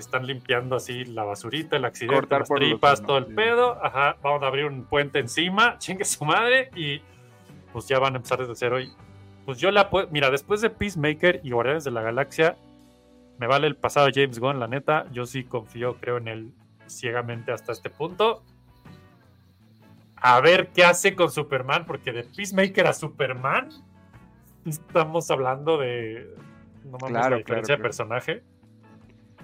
están 0.00 0.26
limpiando 0.26 0.76
así 0.76 1.04
la 1.04 1.24
basurita, 1.24 1.76
el 1.76 1.84
accidente, 1.84 2.16
Cortar 2.16 2.40
las 2.40 2.48
por 2.48 2.58
tripas, 2.58 3.02
todo 3.02 3.18
el 3.18 3.26
sí. 3.26 3.34
pedo, 3.34 3.82
ajá, 3.84 4.16
vamos 4.22 4.42
a 4.42 4.46
abrir 4.46 4.64
un 4.66 4.84
puente 4.84 5.18
encima, 5.18 5.76
chingue 5.78 6.04
su 6.04 6.24
madre 6.24 6.70
y 6.74 7.00
pues 7.72 7.86
ya 7.86 7.98
van 7.98 8.14
a 8.14 8.16
empezar 8.16 8.38
desde 8.38 8.54
cero 8.56 8.80
y 8.80 8.92
pues 9.44 9.58
yo 9.58 9.70
la 9.70 9.90
puedo. 9.90 10.08
Mira, 10.10 10.30
después 10.30 10.60
de 10.60 10.70
Peacemaker 10.70 11.40
y 11.42 11.50
Guardianes 11.50 11.84
de 11.84 11.90
la 11.90 12.02
Galaxia, 12.02 12.56
me 13.38 13.46
vale 13.46 13.66
el 13.66 13.76
pasado 13.76 14.06
de 14.06 14.12
James 14.14 14.38
Gunn, 14.38 14.60
la 14.60 14.68
neta. 14.68 15.06
Yo 15.12 15.26
sí 15.26 15.44
confío, 15.44 15.96
creo 15.96 16.18
en 16.18 16.28
él 16.28 16.52
ciegamente 16.86 17.52
hasta 17.52 17.72
este 17.72 17.90
punto. 17.90 18.42
A 20.16 20.40
ver 20.40 20.68
qué 20.68 20.84
hace 20.84 21.16
con 21.16 21.30
Superman, 21.30 21.86
porque 21.86 22.12
de 22.12 22.24
Peacemaker 22.24 22.86
a 22.86 22.92
Superman 22.92 23.70
estamos 24.66 25.30
hablando 25.30 25.78
de. 25.78 26.34
No 26.84 26.98
mames, 26.98 27.08
Claro, 27.10 27.30
la 27.30 27.36
diferencia 27.38 27.76
claro, 27.76 27.82
de 27.82 27.82
personaje. 27.82 28.42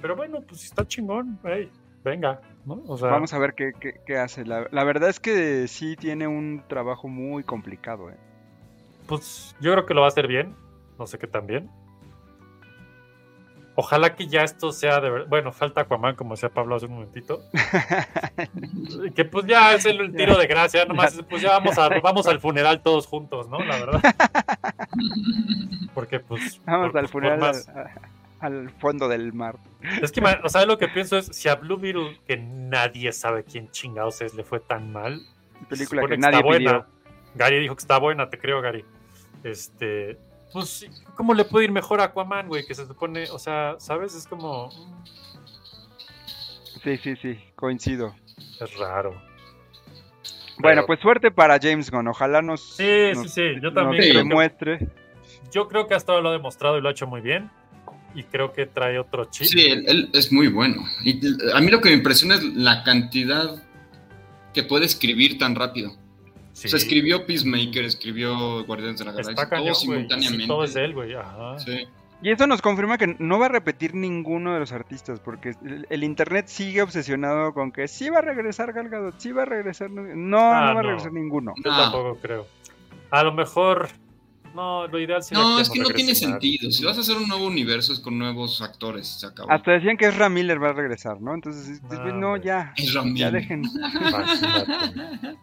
Pero 0.01 0.17
bueno, 0.17 0.41
pues 0.43 0.65
está 0.65 0.87
chingón. 0.87 1.39
ey, 1.45 1.71
venga, 2.05 2.41
¿no? 2.65 2.83
O 2.87 2.97
sea, 2.97 3.09
Vamos 3.11 3.33
a 3.33 3.39
ver 3.39 3.55
qué, 3.55 3.73
qué- 3.79 4.01
qué 4.07 4.19
hace. 4.19 4.45
La, 4.45 4.67
la 4.71 4.85
verdad 4.85 5.09
es 5.09 5.21
que 5.21 5.67
sí 5.69 5.97
tiene 5.97 6.27
un 6.27 6.63
trabajo 6.69 7.09
muy 7.09 7.43
complicado. 7.45 8.11
¿eh? 8.11 8.17
Pues 9.07 9.57
yo 9.61 9.73
creo 9.73 9.87
que 9.87 9.95
lo 9.95 10.01
va 10.03 10.07
a 10.07 10.11
hacer 10.11 10.27
bien. 10.29 10.55
No 10.99 11.07
sé 11.07 11.19
qué 11.19 11.27
tan 11.27 11.47
bien. 11.47 11.69
Ojalá 13.79 14.15
que 14.15 14.27
ya 14.27 14.41
esto 14.43 14.73
sea 14.73 15.01
de 15.03 15.11
verdad. 15.11 15.27
Bueno, 15.29 15.53
falta 15.53 15.83
Aquaman, 15.83 16.15
como 16.17 16.31
decía 16.35 16.49
Pablo 16.49 16.77
hace 16.77 16.87
un 16.87 16.95
momentito. 16.95 17.43
que 19.15 19.25
pues 19.27 19.45
ya 19.47 19.75
es 19.75 19.85
el 19.85 20.15
tiro 20.15 20.39
de 20.39 20.47
gracia. 20.47 20.87
Nomás, 20.87 21.21
pues 21.29 21.43
ya 21.43 21.51
vamos, 21.59 21.77
a, 21.77 21.91
vamos 22.01 22.27
al 22.27 22.41
funeral 22.41 22.83
todos 22.83 23.07
juntos, 23.07 23.51
¿no? 23.51 23.59
La 23.59 23.77
verdad. 23.77 24.01
Porque 25.95 26.21
pues. 26.21 26.59
Vamos 26.65 26.91
por- 26.91 26.99
al 26.99 27.05
por 27.05 27.13
funeral 27.13 27.39
más- 27.39 27.69
al, 27.69 27.87
a- 27.87 27.91
al 28.41 28.71
fondo 28.71 29.09
del 29.09 29.35
mar. 29.35 29.57
Es 30.03 30.13
que, 30.13 30.21
o 30.43 30.49
sea, 30.49 30.67
lo 30.67 30.79
que 30.79 30.89
pienso 30.89 31.17
es: 31.19 31.27
si 31.27 31.49
a 31.49 31.55
Blue 31.57 31.77
Beetle, 31.77 32.19
que 32.27 32.37
nadie 32.37 33.13
sabe 33.13 33.45
quién 33.45 33.71
chingados 33.71 34.21
es, 34.23 34.35
le 34.35 34.45
fue 34.45 34.61
tan 34.61 34.93
mal. 34.93 35.21
Película 35.69 36.03
que 36.07 36.19
nadie 36.19 36.37
está 36.39 36.47
buena. 36.47 36.71
pidió. 36.83 36.87
Gary 37.35 37.61
dijo 37.61 37.77
que 37.77 37.81
está 37.81 37.99
buena, 37.99 38.29
te 38.31 38.39
creo, 38.39 38.61
Gary. 38.61 38.85
Este, 39.45 40.19
pues, 40.53 40.87
¿cómo 41.15 41.35
le 41.35 41.45
puede 41.45 41.67
ir 41.67 41.73
mejor 41.73 42.01
a 42.01 42.05
Aquaman, 42.05 42.49
güey? 42.49 42.67
Que 42.67 42.75
se 42.75 42.87
supone, 42.87 43.25
o 43.31 43.39
sea, 43.39 43.77
¿sabes? 43.79 44.15
Es 44.15 44.27
como. 44.27 44.71
Sí, 46.83 46.97
sí, 46.99 47.17
sí, 47.17 47.39
coincido. 47.57 48.15
Es 48.61 48.77
raro. 48.79 49.11
Bueno, 50.59 50.83
Pero- 50.83 50.87
pues 50.87 51.01
suerte 51.01 51.31
para 51.31 51.59
James 51.61 51.91
Gunn. 51.91 52.09
Ojalá 52.09 52.41
nos, 52.43 52.77
Sí, 52.77 53.11
nos- 53.15 53.25
sí, 53.25 53.29
sí. 53.29 53.55
Yo 53.57 53.71
nos 53.71 53.75
también 53.75 54.03
que- 54.13 54.19
demuestre. 54.19 54.89
Yo 55.53 55.69
creo 55.69 55.87
que 55.87 55.95
hasta 55.95 56.13
ahora 56.13 56.23
lo 56.23 56.29
ha 56.31 56.33
demostrado 56.33 56.79
y 56.79 56.81
lo 56.81 56.89
ha 56.89 56.93
hecho 56.93 57.07
muy 57.07 57.21
bien. 57.21 57.51
Y 58.17 58.25
creo 58.25 58.53
que 58.53 58.67
trae 58.67 58.99
otro 58.99 59.27
chip. 59.27 59.47
Sí, 59.47 59.67
él, 59.67 59.85
él 59.87 60.11
es 60.13 60.33
muy 60.33 60.49
bueno. 60.49 60.83
Y 61.05 61.21
a 61.55 61.61
mí 61.61 61.71
lo 61.71 61.81
que 61.81 61.91
me 61.91 61.97
impresiona 61.97 62.35
es 62.37 62.43
la 62.55 62.83
cantidad 62.83 63.63
que 64.55 64.63
puede 64.65 64.87
escribir 64.87 65.39
tan 65.39 65.55
rápido. 65.55 65.93
Sí. 66.55 66.67
O 66.67 66.71
sea, 66.71 66.79
escribió 66.79 67.27
Peacemaker, 67.27 67.85
escribió 67.85 68.65
Guardianes 68.65 68.99
de 68.99 69.05
la 69.05 69.11
Galaxia, 69.13 69.33
Está 69.33 69.49
cañón, 69.51 69.67
todo 69.67 69.75
simultáneamente. 69.75 70.45
Sí, 70.45 70.49
todo 70.49 70.65
es 70.65 70.73
de 70.75 70.85
él, 70.87 70.95
güey. 70.95 71.13
Ajá. 71.15 71.59
Sí. 71.59 71.87
Y 72.23 72.31
eso 72.31 72.47
nos 72.47 72.63
confirma 72.63 72.97
que 72.97 73.15
no 73.19 73.39
va 73.39 73.45
a 73.45 73.49
repetir 73.51 73.95
ninguno 73.95 74.55
de 74.55 74.61
los 74.61 74.73
artistas, 74.73 75.21
porque 75.21 75.51
el, 75.63 75.87
el 75.91 76.03
internet 76.03 76.47
sigue 76.49 76.81
obsesionado 76.81 77.53
con 77.53 77.71
que 77.73 77.87
sí 77.89 78.09
va 78.09 78.21
a 78.21 78.23
regresar 78.23 78.73
Gal 78.73 78.89
Gadot, 78.89 79.17
sí 79.19 79.33
va 79.33 79.43
a 79.43 79.45
regresar... 79.45 79.91
No, 79.91 80.03
no 80.03 80.39
Ah, 80.39 80.61
va 80.63 80.71
a 80.71 80.75
no. 80.75 80.83
regresar 80.83 81.13
ninguno. 81.13 81.53
Yo 81.63 81.71
tampoco 81.71 82.17
creo. 82.23 82.47
A 83.11 83.23
lo 83.23 83.35
mejor. 83.35 83.89
No, 84.57 84.87
lo 84.89 84.99
ideal 84.99 85.23
sería 85.23 85.45
No, 85.45 85.61
es 85.61 85.69
que 85.69 85.79
no 85.81 85.89
tiene 85.91 86.15
sentido. 86.15 86.71
Si 86.71 86.83
vas 86.85 86.97
a 86.97 87.03
hacer 87.03 87.17
un 87.19 87.29
nuevo 87.29 87.47
universo 87.47 87.93
es 87.93 88.01
con 88.01 88.19
nuevos 88.19 88.63
actores, 88.63 89.07
se 89.07 89.27
acabó. 89.27 89.53
Hasta 89.53 89.73
decían 89.73 89.97
que 89.99 90.07
Ezra 90.07 90.29
Miller 90.31 90.63
va 90.63 90.71
a 90.71 90.73
regresar, 90.73 91.21
¿no? 91.21 91.35
Entonces, 91.35 91.69
es- 91.69 91.83
No, 91.83 92.33
hombre. 92.33 92.41
ya. 92.47 92.73
Ezra 92.77 93.03
Ya 93.03 93.07
Miller. 93.11 93.33
dejen. 93.33 93.63
Imagínate. 94.01 95.37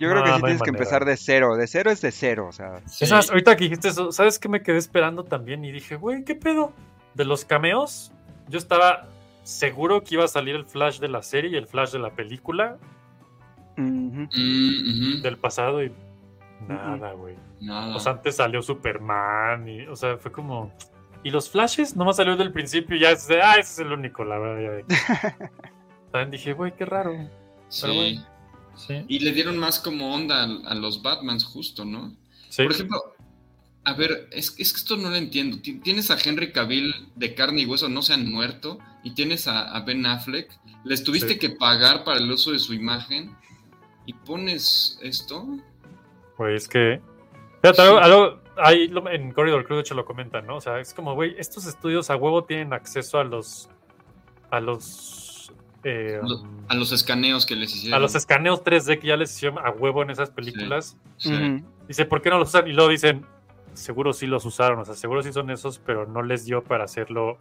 Yo 0.00 0.08
creo 0.10 0.22
que 0.22 0.28
sí 0.30 0.30
no 0.30 0.34
hay 0.36 0.42
tienes 0.42 0.62
que 0.62 0.70
empezar 0.70 1.04
de 1.04 1.16
cero. 1.16 1.56
De 1.56 1.66
cero 1.66 1.90
es 1.90 2.00
de 2.00 2.12
cero, 2.12 2.46
o 2.48 2.52
sea. 2.52 2.82
Es 3.00 3.10
más, 3.10 3.30
ahorita 3.30 3.56
que 3.56 3.64
dijiste 3.64 3.88
eso, 3.88 4.12
¿sabes 4.12 4.38
qué 4.38 4.48
me 4.48 4.62
quedé 4.62 4.78
esperando 4.78 5.24
también? 5.24 5.64
Y 5.64 5.72
dije, 5.72 5.96
güey, 5.96 6.24
¿qué 6.24 6.34
pedo? 6.34 6.72
De 7.14 7.24
los 7.24 7.44
cameos, 7.44 8.12
yo 8.48 8.58
estaba 8.58 9.08
seguro 9.42 10.04
que 10.04 10.14
iba 10.14 10.24
a 10.24 10.28
salir 10.28 10.54
el 10.54 10.66
flash 10.66 10.98
de 11.00 11.08
la 11.08 11.22
serie 11.22 11.50
y 11.52 11.56
el 11.56 11.66
flash 11.66 11.90
de 11.92 11.98
la 11.98 12.10
película. 12.10 12.78
Mm, 13.76 15.20
del 15.22 15.36
pasado 15.38 15.82
y 15.84 15.92
nada, 16.66 17.12
güey. 17.12 17.36
Nada. 17.60 17.94
O 17.96 18.00
sea, 18.00 18.12
antes 18.12 18.36
salió 18.36 18.62
Superman 18.62 19.68
y, 19.68 19.86
o 19.86 19.96
sea, 19.96 20.16
fue 20.18 20.32
como... 20.32 20.72
Y 21.24 21.30
los 21.30 21.50
flashes 21.50 21.96
nomás 21.96 22.16
salió 22.16 22.36
del 22.36 22.52
principio 22.52 22.96
y 22.96 23.00
ya 23.00 23.10
es 23.10 23.26
de, 23.26 23.42
ah, 23.42 23.54
ese 23.54 23.72
es 23.72 23.78
el 23.80 23.92
único, 23.92 24.24
la 24.24 24.38
verdad. 24.38 24.84
ya". 24.88 25.50
También 26.12 26.30
dije, 26.30 26.52
güey, 26.52 26.74
qué 26.76 26.84
raro. 26.84 27.12
sí. 27.68 27.80
pero 27.82 27.94
bueno. 27.94 28.26
Sí. 28.76 29.04
Y 29.08 29.18
le 29.18 29.32
dieron 29.32 29.58
más 29.58 29.80
como 29.80 30.14
onda 30.14 30.44
a, 30.44 30.44
a 30.70 30.74
los 30.76 31.02
Batmans, 31.02 31.44
justo, 31.44 31.84
¿no? 31.84 32.14
Sí. 32.48 32.62
Por 32.62 32.70
ejemplo, 32.72 33.02
a 33.82 33.92
ver, 33.94 34.28
es, 34.30 34.54
es 34.56 34.72
que 34.72 34.78
esto 34.78 34.96
no 34.96 35.10
lo 35.10 35.16
entiendo. 35.16 35.60
Ti- 35.60 35.80
Tienes 35.80 36.12
a 36.12 36.16
Henry 36.22 36.52
Cavill 36.52 36.94
de 37.16 37.34
carne 37.34 37.62
y 37.62 37.66
hueso, 37.66 37.88
no 37.88 38.02
se 38.02 38.14
han 38.14 38.30
muerto, 38.30 38.78
y 39.02 39.14
tienes 39.14 39.48
a, 39.48 39.62
a 39.76 39.80
Ben 39.80 40.06
Affleck. 40.06 40.56
Les 40.84 41.02
tuviste 41.02 41.30
Sí. 41.32 41.38
que 41.40 41.50
pagar 41.50 42.04
para 42.04 42.20
el 42.20 42.30
uso 42.30 42.52
de 42.52 42.60
su 42.60 42.72
imagen, 42.72 43.34
y 44.06 44.12
pones 44.12 45.00
esto. 45.02 45.44
Güey, 46.38 46.54
es 46.56 46.68
que. 46.68 47.00
Fíjate, 47.62 47.82
algo, 47.82 47.98
algo- 47.98 48.40
ahí 48.56 48.88
lo- 48.88 49.08
en 49.10 49.32
Corridor 49.32 49.64
Crew 49.64 49.76
de 49.76 49.80
hecho 49.82 49.94
lo 49.94 50.04
comentan, 50.04 50.46
¿no? 50.46 50.56
O 50.56 50.60
sea, 50.60 50.78
es 50.80 50.94
como, 50.94 51.14
güey, 51.14 51.34
estos 51.38 51.66
estudios 51.66 52.08
a 52.10 52.16
huevo 52.16 52.44
tienen 52.44 52.72
acceso 52.72 53.18
a 53.18 53.24
los. 53.24 53.68
a 54.50 54.60
los. 54.60 55.52
eh, 55.84 56.20
A 56.68 56.74
los 56.74 56.92
escaneos 56.92 57.44
que 57.46 57.56
les 57.56 57.74
hicieron. 57.74 57.96
a 57.98 58.00
los 58.00 58.14
escaneos 58.14 58.62
3D 58.64 58.98
que 59.00 59.08
ya 59.08 59.16
les 59.16 59.34
hicieron 59.34 59.58
a 59.58 59.70
huevo 59.70 60.02
en 60.02 60.10
esas 60.10 60.30
películas. 60.30 60.96
Sí. 61.18 61.32
Ujú. 61.34 61.64
Dice, 61.88 62.04
¿por 62.04 62.22
qué 62.22 62.30
no 62.30 62.38
los 62.38 62.48
usan? 62.50 62.68
Y 62.68 62.72
luego 62.72 62.90
dicen, 62.90 63.24
seguro 63.74 64.12
sí 64.12 64.26
los 64.26 64.44
usaron, 64.44 64.78
o 64.80 64.84
sea, 64.84 64.94
seguro 64.94 65.22
sí 65.22 65.32
son 65.32 65.50
esos, 65.50 65.78
pero 65.78 66.06
no 66.06 66.22
les 66.22 66.44
dio 66.44 66.62
para 66.62 66.84
hacerlo 66.84 67.38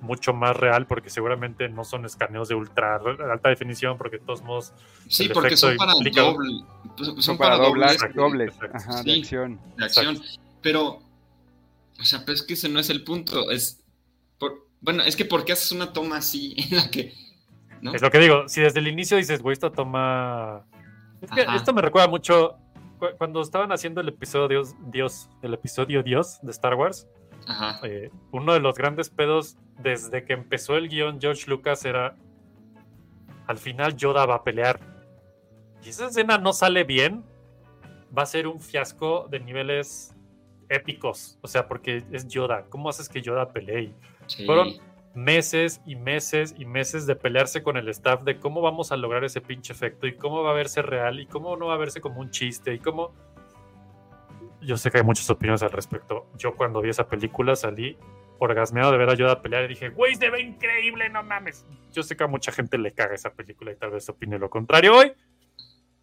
mucho 0.00 0.32
más 0.32 0.56
real, 0.56 0.86
porque 0.86 1.10
seguramente 1.10 1.68
no 1.68 1.84
son 1.84 2.04
escaneos 2.06 2.48
de 2.48 2.54
ultra 2.54 2.96
alta 2.96 3.48
definición, 3.48 3.98
porque 3.98 4.18
de 4.18 4.24
todos 4.24 4.42
modos. 4.42 4.72
Sí, 5.08 5.24
el 5.26 5.32
porque 5.32 5.56
son 5.56 5.76
para 5.76 5.92
implica- 5.94 6.22
doble. 6.22 6.64
pues, 6.96 7.08
Son, 7.08 7.22
Son 7.22 7.38
para 7.38 7.56
doblar, 7.56 7.96
dobles 7.96 8.14
dobles. 8.14 8.54
Exacto. 8.54 8.76
Ajá, 8.76 9.02
Sí. 9.02 9.10
de 9.12 9.18
acción. 9.20 9.60
de 9.76 9.84
acción. 9.84 10.22
Pero, 10.62 10.86
o 11.98 12.04
sea, 12.04 12.20
pero 12.20 12.32
es 12.34 12.42
que 12.42 12.54
ese 12.54 12.68
no 12.68 12.80
es 12.80 12.90
el 12.90 13.04
punto. 13.04 13.50
Es. 13.50 13.82
por- 14.38 14.66
bueno, 14.80 15.02
es 15.02 15.16
que 15.16 15.24
¿por 15.26 15.44
qué 15.44 15.52
haces 15.52 15.72
una 15.72 15.92
toma 15.92 16.16
así 16.18 16.54
en 16.70 16.76
la 16.76 16.90
que. 16.90 17.12
¿no? 17.82 17.94
Es 17.94 18.02
lo 18.02 18.10
que 18.10 18.18
digo, 18.18 18.48
si 18.48 18.60
desde 18.60 18.80
el 18.80 18.88
inicio 18.88 19.16
dices, 19.16 19.40
güey, 19.42 19.52
esta 19.54 19.70
toma. 19.70 20.64
Es 21.20 21.30
que 21.30 21.46
esto 21.54 21.72
me 21.74 21.82
recuerda 21.82 22.08
mucho 22.08 22.56
cu- 22.98 23.08
cuando 23.18 23.40
estaban 23.42 23.72
haciendo 23.72 24.00
el 24.00 24.08
episodio 24.08 24.48
Dios, 24.48 24.74
Dios, 24.90 25.28
el 25.42 25.52
episodio 25.54 26.02
Dios 26.02 26.38
de 26.42 26.50
Star 26.50 26.74
Wars, 26.74 27.06
Ajá. 27.46 27.80
eh, 27.86 28.10
uno 28.30 28.52
de 28.52 28.60
los 28.60 28.76
grandes 28.76 29.10
pedos 29.10 29.58
desde 29.78 30.24
que 30.24 30.32
empezó 30.34 30.76
el 30.76 30.88
guion 30.88 31.20
George 31.20 31.48
Lucas 31.48 31.84
era 31.84 32.16
al 33.46 33.58
final 33.58 33.96
Yoda 33.96 34.26
va 34.26 34.36
a 34.36 34.44
pelear. 34.44 34.78
Y 35.84 35.88
esa 35.88 36.06
escena 36.06 36.38
no 36.38 36.52
sale 36.52 36.84
bien, 36.84 37.24
va 38.16 38.22
a 38.22 38.26
ser 38.26 38.46
un 38.46 38.60
fiasco 38.60 39.26
de 39.28 39.40
niveles 39.40 40.14
épicos. 40.68 41.38
O 41.42 41.48
sea, 41.48 41.66
porque 41.66 42.04
es 42.12 42.28
Yoda. 42.28 42.66
¿Cómo 42.68 42.88
haces 42.88 43.08
que 43.08 43.22
Yoda 43.22 43.52
pelee? 43.52 43.92
Sí. 44.26 44.46
Fueron 44.46 44.74
meses 45.14 45.80
y 45.84 45.96
meses 45.96 46.54
y 46.56 46.64
meses 46.64 47.06
de 47.06 47.16
pelearse 47.16 47.62
con 47.62 47.76
el 47.76 47.88
staff 47.88 48.22
de 48.22 48.38
cómo 48.38 48.60
vamos 48.60 48.92
a 48.92 48.96
lograr 48.96 49.24
ese 49.24 49.40
pinche 49.40 49.72
efecto 49.72 50.06
y 50.06 50.14
cómo 50.14 50.42
va 50.42 50.50
a 50.52 50.54
verse 50.54 50.82
real 50.82 51.18
y 51.18 51.26
cómo 51.26 51.56
no 51.56 51.66
va 51.66 51.74
a 51.74 51.78
verse 51.78 52.00
como 52.00 52.20
un 52.20 52.30
chiste 52.30 52.74
y 52.74 52.78
cómo... 52.78 53.12
Yo 54.62 54.76
sé 54.76 54.90
que 54.90 54.98
hay 54.98 55.04
muchas 55.04 55.28
opiniones 55.30 55.62
al 55.62 55.70
respecto. 55.70 56.26
Yo 56.36 56.54
cuando 56.54 56.80
vi 56.80 56.90
esa 56.90 57.08
película 57.08 57.56
salí 57.56 57.96
orgasmeado 58.38 58.92
de 58.92 58.98
ver 58.98 59.10
a 59.10 59.14
Yoda 59.14 59.42
pelear 59.42 59.64
y 59.64 59.68
dije, 59.68 59.90
güey, 59.90 60.16
se 60.16 60.30
ve 60.30 60.40
increíble, 60.40 61.08
no 61.10 61.22
mames. 61.22 61.66
Yo 61.92 62.02
sé 62.02 62.16
que 62.16 62.24
a 62.24 62.26
mucha 62.26 62.52
gente 62.52 62.78
le 62.78 62.92
caga 62.92 63.14
esa 63.14 63.32
película 63.32 63.72
y 63.72 63.76
tal 63.76 63.90
vez 63.90 64.08
opine 64.08 64.38
lo 64.38 64.48
contrario 64.48 64.96
hoy, 64.96 65.12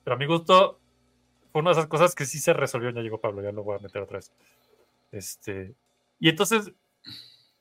pero 0.03 0.15
a 0.15 0.19
mi 0.19 0.25
gusto 0.25 0.79
fue 1.51 1.61
una 1.61 1.71
de 1.71 1.79
esas 1.79 1.87
cosas 1.87 2.13
que 2.15 2.25
sí 2.25 2.39
se 2.39 2.53
resolvió. 2.53 2.91
Ya 2.91 3.01
llegó 3.01 3.19
Pablo, 3.19 3.41
ya 3.41 3.51
lo 3.51 3.63
voy 3.63 3.75
a 3.75 3.79
meter 3.79 4.01
otra 4.01 4.17
vez. 4.17 4.31
Este, 5.11 5.75
y 6.19 6.29
entonces, 6.29 6.71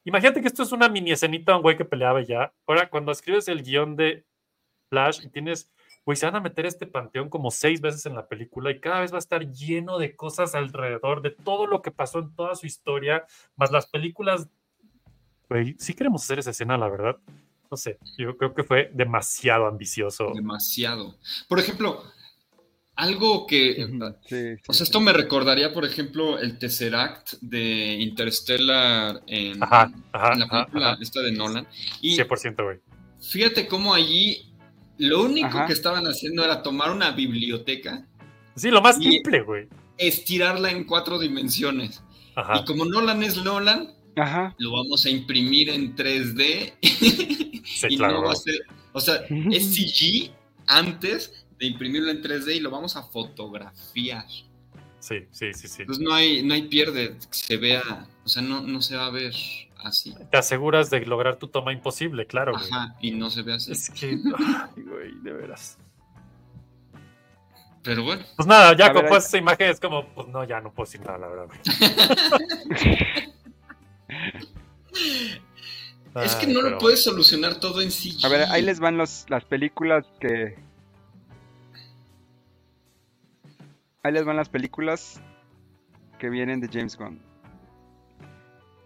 imagínate 0.04 0.40
que 0.40 0.48
esto 0.48 0.62
es 0.62 0.72
una 0.72 0.88
mini 0.88 1.12
escenita, 1.12 1.56
un 1.56 1.62
güey 1.62 1.76
que 1.76 1.84
peleaba 1.84 2.22
ya. 2.22 2.52
Ahora, 2.66 2.90
cuando 2.90 3.12
escribes 3.12 3.48
el 3.48 3.62
guion 3.62 3.96
de 3.96 4.24
Flash 4.90 5.24
y 5.24 5.28
tienes, 5.28 5.72
güey, 6.06 6.16
se 6.16 6.24
van 6.24 6.36
a 6.36 6.40
meter 6.40 6.64
este 6.64 6.86
panteón 6.86 7.28
como 7.28 7.50
seis 7.50 7.80
veces 7.80 8.06
en 8.06 8.14
la 8.14 8.28
película 8.28 8.70
y 8.70 8.80
cada 8.80 9.00
vez 9.00 9.12
va 9.12 9.16
a 9.16 9.18
estar 9.18 9.50
lleno 9.52 9.98
de 9.98 10.14
cosas 10.16 10.54
alrededor, 10.54 11.20
de 11.20 11.30
todo 11.30 11.66
lo 11.66 11.82
que 11.82 11.90
pasó 11.90 12.20
en 12.20 12.34
toda 12.34 12.54
su 12.54 12.64
historia, 12.66 13.26
más 13.56 13.72
las 13.72 13.86
películas. 13.86 14.46
Güey, 15.50 15.74
sí 15.78 15.94
queremos 15.94 16.22
hacer 16.22 16.38
esa 16.38 16.50
escena, 16.50 16.78
la 16.78 16.88
verdad. 16.88 17.16
No 17.70 17.76
sé, 17.76 17.98
yo 18.16 18.36
creo 18.36 18.54
que 18.54 18.62
fue 18.62 18.90
demasiado 18.94 19.66
ambicioso. 19.66 20.30
Demasiado. 20.32 21.16
Por 21.48 21.58
ejemplo, 21.58 22.04
algo 22.94 23.44
que. 23.46 23.74
Sí, 24.28 24.62
O 24.68 24.72
sea, 24.72 24.84
esto 24.84 25.00
me 25.00 25.12
recordaría, 25.12 25.72
por 25.74 25.84
ejemplo, 25.84 26.38
el 26.38 26.58
Tesseract 26.58 27.32
de 27.40 27.94
Interstellar 27.94 29.22
en, 29.26 29.60
Ajá, 29.62 29.92
ajá, 30.12 30.32
en 30.34 30.38
la 30.38 30.44
ajá, 30.46 30.64
película 30.66 30.92
ajá. 30.92 30.98
esta 31.02 31.20
de 31.20 31.32
Nolan. 31.32 31.66
Y 32.00 32.16
100%, 32.16 32.62
güey. 32.62 32.78
fíjate 33.20 33.66
cómo 33.66 33.92
allí 33.92 34.52
lo 34.98 35.22
único 35.24 35.46
Ajá. 35.48 35.66
que 35.66 35.72
estaban 35.72 36.04
haciendo 36.06 36.44
era 36.44 36.62
tomar 36.62 36.90
una 36.90 37.10
biblioteca. 37.12 38.06
Sí, 38.54 38.70
lo 38.70 38.80
más 38.80 38.96
simple, 38.96 39.42
güey. 39.42 39.68
Estirarla 39.98 40.70
en 40.70 40.84
cuatro 40.84 41.18
dimensiones. 41.18 42.02
Ajá. 42.34 42.60
Y 42.60 42.64
como 42.64 42.84
Nolan 42.84 43.22
es 43.22 43.42
Nolan, 43.42 43.94
Ajá. 44.16 44.54
lo 44.58 44.72
vamos 44.72 45.04
a 45.06 45.10
imprimir 45.10 45.70
en 45.70 45.94
3D. 45.94 46.74
Sí, 46.80 47.86
y 47.90 47.96
claro. 47.96 48.20
no 48.20 48.26
va 48.26 48.32
a 48.32 48.36
ser. 48.36 48.60
O 48.92 49.00
sea, 49.00 49.16
es 49.50 49.74
CG 49.74 50.30
antes 50.66 51.46
de 51.58 51.66
imprimirlo 51.66 52.10
en 52.10 52.22
3D 52.22 52.56
y 52.56 52.60
lo 52.60 52.70
vamos 52.70 52.96
a 52.96 53.02
fotografiar. 53.02 54.26
Sí, 55.00 55.16
sí, 55.30 55.52
sí, 55.52 55.68
sí. 55.68 55.82
Entonces 55.82 56.04
no 56.04 56.12
hay, 56.12 56.42
no 56.42 56.54
hay 56.54 56.62
pierde, 56.62 57.10
que 57.10 57.26
se 57.30 57.56
vea, 57.56 58.08
o 58.24 58.28
sea, 58.28 58.42
no, 58.42 58.62
no 58.62 58.82
se 58.82 58.96
va 58.96 59.06
a 59.06 59.10
ver 59.10 59.32
así. 59.82 60.14
Te 60.30 60.36
aseguras 60.36 60.90
de 60.90 61.04
lograr 61.06 61.36
tu 61.36 61.48
toma 61.48 61.72
imposible, 61.72 62.26
claro, 62.26 62.52
güey. 62.52 62.64
Ajá, 62.70 62.96
y 63.00 63.12
no 63.12 63.30
se 63.30 63.42
ve 63.42 63.54
así. 63.54 63.72
Es 63.72 63.90
que, 63.90 64.18
ay, 64.38 64.82
güey, 64.82 65.12
de 65.22 65.32
veras. 65.32 65.78
Pero 67.82 68.02
bueno. 68.02 68.24
Pues 68.36 68.46
nada, 68.48 68.74
ya 68.76 68.92
ver, 68.92 69.06
ahí- 69.12 69.16
esa 69.16 69.38
imagen 69.38 69.70
es 69.70 69.78
como, 69.80 70.04
pues 70.08 70.26
no, 70.28 70.42
ya 70.44 70.60
no 70.60 70.72
puedo 70.72 70.86
decir 70.86 71.00
nada, 71.06 71.18
la 71.18 71.28
verdad, 71.28 71.46
güey. 71.46 71.60
Es 76.24 76.34
que 76.36 76.46
Ay, 76.46 76.52
no 76.54 76.60
pero- 76.60 76.70
lo 76.70 76.78
puedes 76.78 77.04
solucionar 77.04 77.60
todo 77.60 77.82
en 77.82 77.90
CG. 77.90 78.24
A 78.24 78.28
ver, 78.28 78.48
ahí 78.50 78.62
les 78.62 78.80
van 78.80 78.96
los, 78.96 79.26
las 79.28 79.44
películas 79.44 80.06
que. 80.18 80.56
Ahí 84.02 84.12
les 84.12 84.24
van 84.24 84.36
las 84.36 84.48
películas 84.48 85.20
que 86.18 86.30
vienen 86.30 86.60
de 86.60 86.68
James 86.72 86.96
Gunn. 86.96 87.20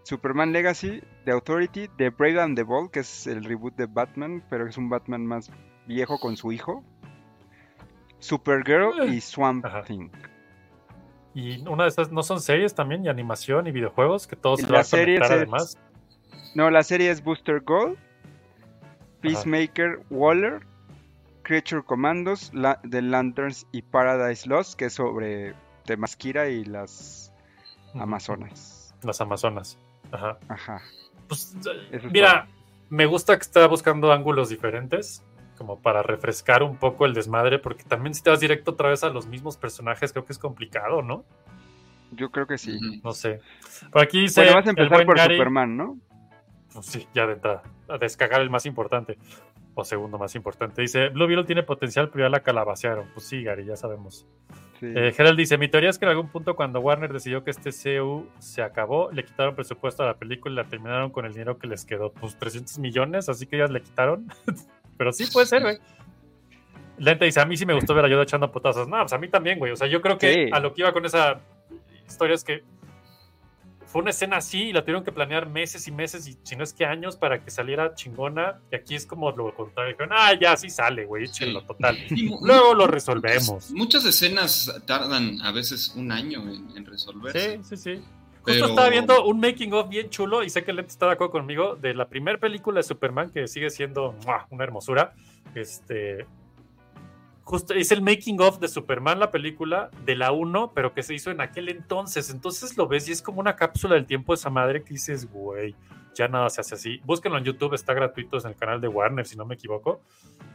Superman 0.03 0.51
Legacy, 0.51 1.01
The 1.25 1.31
Authority, 1.31 1.87
The 1.97 2.09
Brave 2.09 2.41
and 2.41 2.55
the 2.57 2.63
Bold, 2.63 2.91
que 2.91 3.01
es 3.01 3.27
el 3.27 3.43
reboot 3.43 3.75
de 3.75 3.85
Batman, 3.85 4.43
pero 4.49 4.67
es 4.67 4.77
un 4.77 4.89
Batman 4.89 5.25
más 5.25 5.51
viejo 5.87 6.19
con 6.19 6.35
su 6.37 6.51
hijo. 6.51 6.83
Supergirl 8.19 9.11
y 9.13 9.19
Swamp 9.21 9.65
Thing. 9.87 10.09
Y 11.33 11.65
una 11.67 11.83
de 11.83 11.89
esas, 11.89 12.11
¿no 12.11 12.23
son 12.23 12.41
series 12.41 12.75
también? 12.75 13.05
Y 13.05 13.09
animación 13.09 13.65
y 13.67 13.71
videojuegos, 13.71 14.27
que 14.27 14.35
todos 14.35 14.59
se 14.59 14.65
van 14.67 14.81
a 14.81 14.83
conectar 14.83 15.25
es- 15.25 15.31
además. 15.31 15.77
No, 16.55 16.69
la 16.69 16.83
serie 16.83 17.09
es 17.09 17.23
Booster 17.23 17.61
Gold, 17.61 17.97
Peacemaker, 19.21 20.01
Waller, 20.09 20.65
Creature 21.43 21.83
Commandos, 21.83 22.51
la, 22.53 22.79
The 22.89 23.01
Lanterns 23.01 23.65
y 23.71 23.81
Paradise 23.83 24.47
Lost, 24.49 24.75
que 24.77 24.85
es 24.85 24.93
sobre 24.93 25.53
Temasquira 25.85 26.49
y 26.49 26.65
las 26.65 27.31
Amazonas. 27.93 28.93
Las 29.03 29.21
Amazonas. 29.21 29.77
Ajá. 30.11 30.37
Ajá. 30.49 30.81
Pues, 31.27 31.55
Eso 31.59 31.71
es 32.07 32.11
Mira, 32.11 32.47
me 32.89 33.05
gusta 33.05 33.35
que 33.37 33.41
está 33.43 33.65
buscando 33.67 34.11
ángulos 34.11 34.49
diferentes, 34.49 35.23
como 35.57 35.79
para 35.79 36.01
refrescar 36.03 36.63
un 36.63 36.77
poco 36.77 37.05
el 37.05 37.13
desmadre, 37.13 37.59
porque 37.59 37.83
también 37.83 38.13
si 38.13 38.21
te 38.23 38.29
vas 38.29 38.39
directo 38.39 38.71
otra 38.71 38.89
vez 38.89 39.03
a 39.03 39.09
los 39.09 39.27
mismos 39.27 39.57
personajes, 39.57 40.11
creo 40.11 40.25
que 40.25 40.33
es 40.33 40.39
complicado, 40.39 41.01
¿no? 41.01 41.23
Yo 42.11 42.29
creo 42.31 42.45
que 42.47 42.57
sí. 42.57 42.77
No 43.03 43.13
sé. 43.13 43.39
Por 43.91 44.01
aquí 44.01 44.21
dice. 44.21 44.41
Bueno, 44.41 44.55
vas 44.57 44.67
a 44.67 44.69
empezar 44.71 45.05
por 45.05 45.17
Gary- 45.17 45.35
Superman, 45.35 45.77
¿no? 45.77 45.97
Pues 46.73 46.85
sí, 46.85 47.07
ya 47.13 47.25
de 47.27 47.33
entrada. 47.33 47.63
A 47.87 47.97
descargar 47.97 48.41
el 48.41 48.49
más 48.49 48.65
importante. 48.65 49.17
O 49.73 49.83
segundo 49.85 50.17
más 50.17 50.35
importante. 50.35 50.81
Dice, 50.81 51.09
Blue 51.09 51.27
Beetle 51.27 51.45
tiene 51.45 51.63
potencial, 51.63 52.09
pero 52.09 52.25
ya 52.25 52.29
la 52.29 52.41
calabacearon. 52.41 53.07
Pues 53.13 53.25
sí, 53.25 53.41
Gary, 53.43 53.65
ya 53.65 53.77
sabemos. 53.77 54.25
Sí. 54.79 54.87
Eh, 54.93 55.13
Gerald 55.15 55.37
dice, 55.37 55.57
mi 55.57 55.69
teoría 55.69 55.89
es 55.89 55.97
que 55.99 56.05
en 56.05 56.11
algún 56.11 56.27
punto 56.29 56.55
cuando 56.55 56.79
Warner 56.81 57.13
decidió 57.13 57.43
que 57.43 57.51
este 57.51 57.69
CU 57.71 58.27
se 58.39 58.61
acabó, 58.63 59.11
le 59.11 59.23
quitaron 59.23 59.55
presupuesto 59.55 60.03
a 60.03 60.07
la 60.07 60.15
película 60.17 60.51
y 60.53 60.55
la 60.55 60.69
terminaron 60.69 61.11
con 61.11 61.25
el 61.25 61.31
dinero 61.33 61.57
que 61.57 61.67
les 61.67 61.85
quedó. 61.85 62.11
Pues 62.11 62.37
300 62.37 62.79
millones, 62.79 63.29
así 63.29 63.45
que 63.45 63.55
ellas 63.57 63.69
le 63.71 63.81
quitaron. 63.81 64.27
pero 64.97 65.13
sí 65.13 65.25
puede 65.31 65.45
ser, 65.45 65.61
güey. 65.61 65.77
Lente 66.97 67.25
dice, 67.25 67.39
a 67.39 67.45
mí 67.45 67.57
sí 67.57 67.65
me 67.65 67.73
gustó 67.73 67.93
ver 67.95 68.05
a 68.05 68.07
Yoda 68.09 68.23
echando 68.23 68.51
potazos. 68.51 68.87
No, 68.87 68.99
pues 68.99 69.13
a 69.13 69.17
mí 69.17 69.27
también, 69.29 69.57
güey. 69.57 69.71
O 69.71 69.75
sea, 69.75 69.87
yo 69.87 70.01
creo 70.01 70.17
que 70.17 70.33
Sí. 70.33 70.49
a 70.51 70.59
lo 70.59 70.73
que 70.73 70.81
iba 70.81 70.91
con 70.93 71.05
esa 71.05 71.39
historia 72.07 72.35
es 72.35 72.43
que 72.43 72.63
fue 73.91 74.01
una 74.01 74.11
escena 74.11 74.37
así 74.37 74.69
y 74.69 74.73
la 74.73 74.81
tuvieron 74.81 75.03
que 75.03 75.11
planear 75.11 75.47
meses 75.49 75.87
y 75.87 75.91
meses 75.91 76.27
y 76.27 76.37
si 76.43 76.55
no 76.55 76.63
es 76.63 76.71
que 76.73 76.85
años 76.85 77.17
para 77.17 77.43
que 77.43 77.51
saliera 77.51 77.93
chingona. 77.93 78.59
Y 78.71 78.75
aquí 78.75 78.95
es 78.95 79.05
como 79.05 79.31
lo 79.31 79.53
contrario. 79.53 79.91
Dijeron, 79.93 80.11
ah, 80.17 80.33
ya 80.39 80.55
sí 80.55 80.69
sale, 80.69 81.05
güey, 81.05 81.25
échenlo 81.25 81.63
total. 81.65 81.97
Luego 82.41 82.73
lo 82.73 82.87
resolvemos. 82.87 83.71
Muchas 83.71 84.05
escenas 84.05 84.73
tardan 84.85 85.41
a 85.41 85.51
veces 85.51 85.93
un 85.95 86.11
año 86.11 86.41
en, 86.43 86.77
en 86.77 86.85
resolverse. 86.85 87.57
Sí, 87.63 87.75
sí, 87.75 87.77
sí. 87.77 87.95
Justo 87.95 88.43
Pero- 88.45 88.65
estaba 88.69 88.89
viendo 88.89 89.25
un 89.25 89.39
making 89.39 89.73
of 89.73 89.87
bien 89.89 90.09
chulo 90.09 90.43
y 90.43 90.49
sé 90.49 90.63
que 90.63 90.73
Lente 90.73 90.91
está 90.91 91.05
de 91.07 91.11
acuerdo 91.11 91.31
conmigo 91.31 91.75
de 91.75 91.93
la 91.93 92.07
primera 92.07 92.39
película 92.39 92.77
de 92.79 92.83
Superman 92.83 93.29
que 93.29 93.47
sigue 93.47 93.69
siendo 93.69 94.15
¡mua! 94.25 94.47
una 94.49 94.63
hermosura. 94.63 95.13
Este 95.53 96.25
justo 97.43 97.73
es 97.73 97.91
el 97.91 98.01
making 98.01 98.39
of 98.41 98.59
de 98.59 98.67
Superman 98.67 99.19
la 99.19 99.31
película 99.31 99.89
de 100.05 100.15
la 100.15 100.31
1, 100.31 100.73
pero 100.73 100.93
que 100.93 101.03
se 101.03 101.13
hizo 101.13 101.31
en 101.31 101.41
aquel 101.41 101.69
entonces. 101.69 102.29
Entonces 102.29 102.77
lo 102.77 102.87
ves 102.87 103.07
y 103.09 103.11
es 103.11 103.21
como 103.21 103.39
una 103.39 103.55
cápsula 103.55 103.95
del 103.95 104.05
tiempo 104.05 104.33
de 104.33 104.35
esa 104.35 104.49
madre 104.49 104.83
que 104.83 104.93
dices, 104.93 105.29
güey, 105.31 105.75
ya 106.13 106.27
nada 106.27 106.49
se 106.49 106.61
hace 106.61 106.75
así. 106.75 107.01
Búsquenlo 107.03 107.37
en 107.37 107.43
YouTube, 107.43 107.73
está 107.73 107.93
gratuito 107.93 108.37
en 108.37 108.47
el 108.47 108.55
canal 108.55 108.81
de 108.81 108.87
Warner, 108.87 109.25
si 109.25 109.35
no 109.35 109.45
me 109.45 109.55
equivoco. 109.55 110.01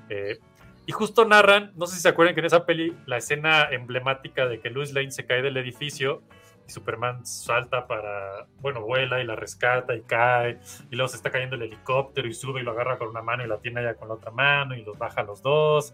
Eh, 0.09 0.39
y 0.87 0.93
justo 0.93 1.25
narran, 1.25 1.73
no 1.75 1.87
sé 1.87 1.97
si 1.97 2.03
se 2.03 2.09
acuerdan 2.09 2.35
que 2.35 2.41
en 2.41 2.47
esa 2.47 2.65
peli, 2.65 2.97
la 3.07 3.17
escena 3.17 3.65
emblemática 3.71 4.47
de 4.47 4.61
que 4.61 4.71
Lois 4.71 4.93
Lane 4.93 5.11
se 5.11 5.27
cae 5.27 5.43
del 5.43 5.57
edificio 5.57 6.23
y 6.67 6.71
Superman 6.71 7.27
salta 7.27 7.89
para, 7.89 8.47
bueno, 8.61 8.83
vuela 8.83 9.21
y 9.21 9.27
la 9.27 9.35
rescata 9.35 9.97
y 9.97 10.03
cae, 10.03 10.61
y 10.91 10.97
luego 10.97 11.09
se 11.09 11.17
está 11.17 11.31
cayendo 11.31 11.57
el 11.57 11.63
helicóptero 11.63 12.29
y 12.29 12.35
sube 12.35 12.61
y 12.61 12.63
lo 12.63 12.71
agarra 12.71 12.99
con 12.99 13.09
una 13.09 13.23
mano 13.23 13.45
y 13.45 13.49
la 13.49 13.59
tiene 13.59 13.81
allá 13.81 13.95
con 13.95 14.09
la 14.09 14.15
otra 14.15 14.31
mano 14.31 14.77
y 14.77 14.83
los 14.83 14.97
baja 14.97 15.23
a 15.23 15.25
los 15.25 15.43
dos. 15.43 15.93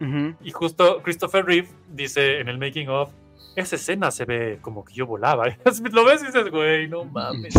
Ujú. 0.00 0.34
Y 0.42 0.50
justo 0.50 1.00
Christopher 1.02 1.44
Reeve 1.44 1.68
dice 1.90 2.40
en 2.40 2.48
el 2.48 2.58
making 2.58 2.88
of, 2.88 3.10
esa 3.56 3.76
escena 3.76 4.10
se 4.10 4.24
ve 4.24 4.58
como 4.60 4.84
que 4.84 4.92
yo 4.94 5.06
volaba. 5.06 5.44
Lo 5.92 6.04
ves 6.04 6.22
y 6.22 6.26
dices, 6.26 6.50
güey, 6.50 6.88
no 6.88 7.04
mames. 7.04 7.54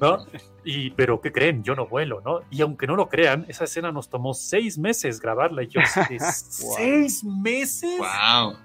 ¿No? 0.00 0.26
Y, 0.64 0.90
pero, 0.90 1.20
¿qué 1.20 1.30
creen? 1.30 1.62
Yo 1.62 1.76
no 1.76 1.86
vuelo, 1.86 2.20
¿no? 2.24 2.40
Y 2.50 2.60
aunque 2.62 2.86
no 2.88 2.96
lo 2.96 3.08
crean, 3.08 3.44
esa 3.48 3.64
escena 3.64 3.92
nos 3.92 4.08
tomó 4.10 4.34
seis 4.34 4.78
meses 4.78 5.20
grabarla. 5.20 5.62
Y 5.62 5.68
yo, 5.68 5.80
¿de 6.08 6.18
¿seis 6.34 7.22
meses? 7.22 7.98
Wow. 7.98 8.56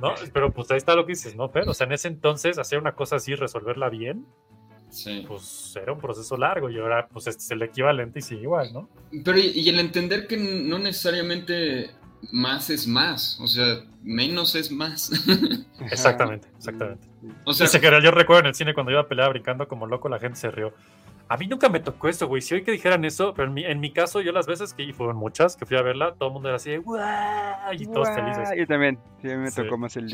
¿No? 0.00 0.14
Pero 0.32 0.52
pues 0.52 0.70
ahí 0.72 0.76
está 0.78 0.94
lo 0.96 1.06
que 1.06 1.12
dices, 1.12 1.36
¿no? 1.36 1.50
Pero, 1.52 1.70
o 1.70 1.74
sea, 1.74 1.86
en 1.86 1.92
ese 1.92 2.08
entonces, 2.08 2.58
hacer 2.58 2.78
una 2.80 2.94
cosa 2.96 3.16
así, 3.16 3.34
resolverla 3.34 3.88
bien, 3.88 4.26
Sí. 4.90 5.24
pues 5.28 5.76
era 5.80 5.92
un 5.92 6.00
proceso 6.00 6.36
largo. 6.36 6.68
Y 6.70 6.78
ahora, 6.78 7.06
pues 7.08 7.26
este 7.28 7.42
es 7.42 7.50
el 7.52 7.62
equivalente 7.62 8.18
y 8.20 8.22
sigue 8.22 8.42
igual, 8.42 8.72
¿no? 8.72 8.88
Pero 9.24 9.38
y, 9.38 9.48
y 9.54 9.68
el 9.68 9.78
entender 9.78 10.26
que 10.26 10.36
no 10.36 10.78
necesariamente 10.78 11.90
más 12.32 12.70
es 12.70 12.86
más. 12.86 13.38
O 13.40 13.46
sea, 13.46 13.80
menos 14.02 14.54
es 14.54 14.70
más. 14.70 15.10
Exactamente, 15.90 16.48
exactamente. 16.56 17.06
O 17.44 17.52
sea, 17.52 17.66
Dice 17.66 17.80
que 17.80 17.86
yo 18.02 18.10
recuerdo 18.10 18.40
en 18.40 18.46
el 18.46 18.54
cine 18.54 18.74
cuando 18.74 18.90
iba 18.92 19.00
a 19.00 19.06
pelear 19.08 19.30
brincando 19.30 19.66
como 19.68 19.86
loco, 19.86 20.08
la 20.08 20.18
gente 20.18 20.38
se 20.38 20.50
rió. 20.50 20.72
A 21.30 21.36
mí 21.36 21.46
nunca 21.46 21.68
me 21.68 21.78
tocó 21.78 22.08
eso, 22.08 22.26
güey. 22.26 22.40
Si 22.40 22.54
hoy 22.54 22.62
que 22.64 22.72
dijeran 22.72 23.04
eso, 23.04 23.34
pero 23.34 23.48
en 23.48 23.54
mi, 23.54 23.62
en 23.64 23.80
mi 23.80 23.92
caso, 23.92 24.22
yo 24.22 24.32
las 24.32 24.46
veces 24.46 24.72
que, 24.72 24.82
y 24.82 24.94
fueron 24.94 25.16
muchas, 25.16 25.56
que 25.56 25.66
fui 25.66 25.76
a 25.76 25.82
verla, 25.82 26.14
todo 26.14 26.30
el 26.30 26.32
mundo 26.32 26.48
era 26.48 26.56
así 26.56 26.70
de 26.70 26.78
"Guau", 26.78 27.04
y 27.74 27.86
todos 27.86 28.08
felices. 28.08 28.48
Yo 28.56 28.66
también. 28.66 28.98
Sí, 29.20 29.28
me 29.28 29.50
Sí. 29.50 29.62
tocó 29.62 29.76
más 29.76 29.94
el. 29.98 30.06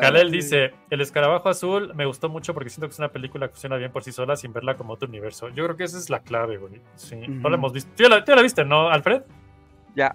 Kalel 0.00 0.30
sí. 0.30 0.36
dice, 0.36 0.70
el 0.90 1.00
escarabajo 1.00 1.48
azul 1.48 1.92
me 1.96 2.06
gustó 2.06 2.28
mucho 2.28 2.54
porque 2.54 2.70
siento 2.70 2.86
que 2.86 2.92
es 2.92 2.98
una 3.00 3.08
película 3.08 3.48
que 3.48 3.54
funciona 3.54 3.76
bien 3.76 3.90
por 3.90 4.04
sí 4.04 4.12
sola 4.12 4.36
sin 4.36 4.52
verla 4.52 4.76
como 4.76 4.92
otro 4.92 5.08
universo. 5.08 5.48
Yo 5.48 5.64
creo 5.64 5.76
que 5.76 5.82
esa 5.84 5.98
es 5.98 6.10
la 6.10 6.20
clave, 6.20 6.58
güey. 6.58 6.80
Sí, 6.94 7.16
no 7.26 7.48
la 7.50 7.56
hemos 7.56 7.72
visto. 7.72 7.90
¿Tú 7.96 8.04
ya 8.04 8.08
la, 8.08 8.24
tú 8.24 8.30
ya 8.30 8.36
la 8.36 8.42
viste, 8.42 8.64
no, 8.64 8.88
Alfred? 8.88 9.22
Ya. 9.96 10.14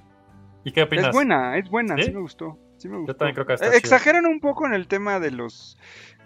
¿Y 0.64 0.72
qué 0.72 0.84
opinas? 0.84 1.08
Es 1.08 1.14
buena, 1.14 1.58
es 1.58 1.70
buena, 1.70 1.96
¿Sí? 1.98 2.04
sí, 2.04 2.12
me 2.12 2.20
gustó. 2.22 2.58
Sí 2.78 2.88
me 2.90 2.98
gustó. 2.98 3.16
también 3.16 3.36
creo 3.36 3.46
que 3.46 3.54
está 3.54 3.68
Eh. 3.68 3.78
Exageran 3.78 4.26
un 4.26 4.40
poco 4.40 4.66
en 4.66 4.74
el 4.74 4.88
tema 4.88 5.20
de 5.20 5.32
los 5.32 5.78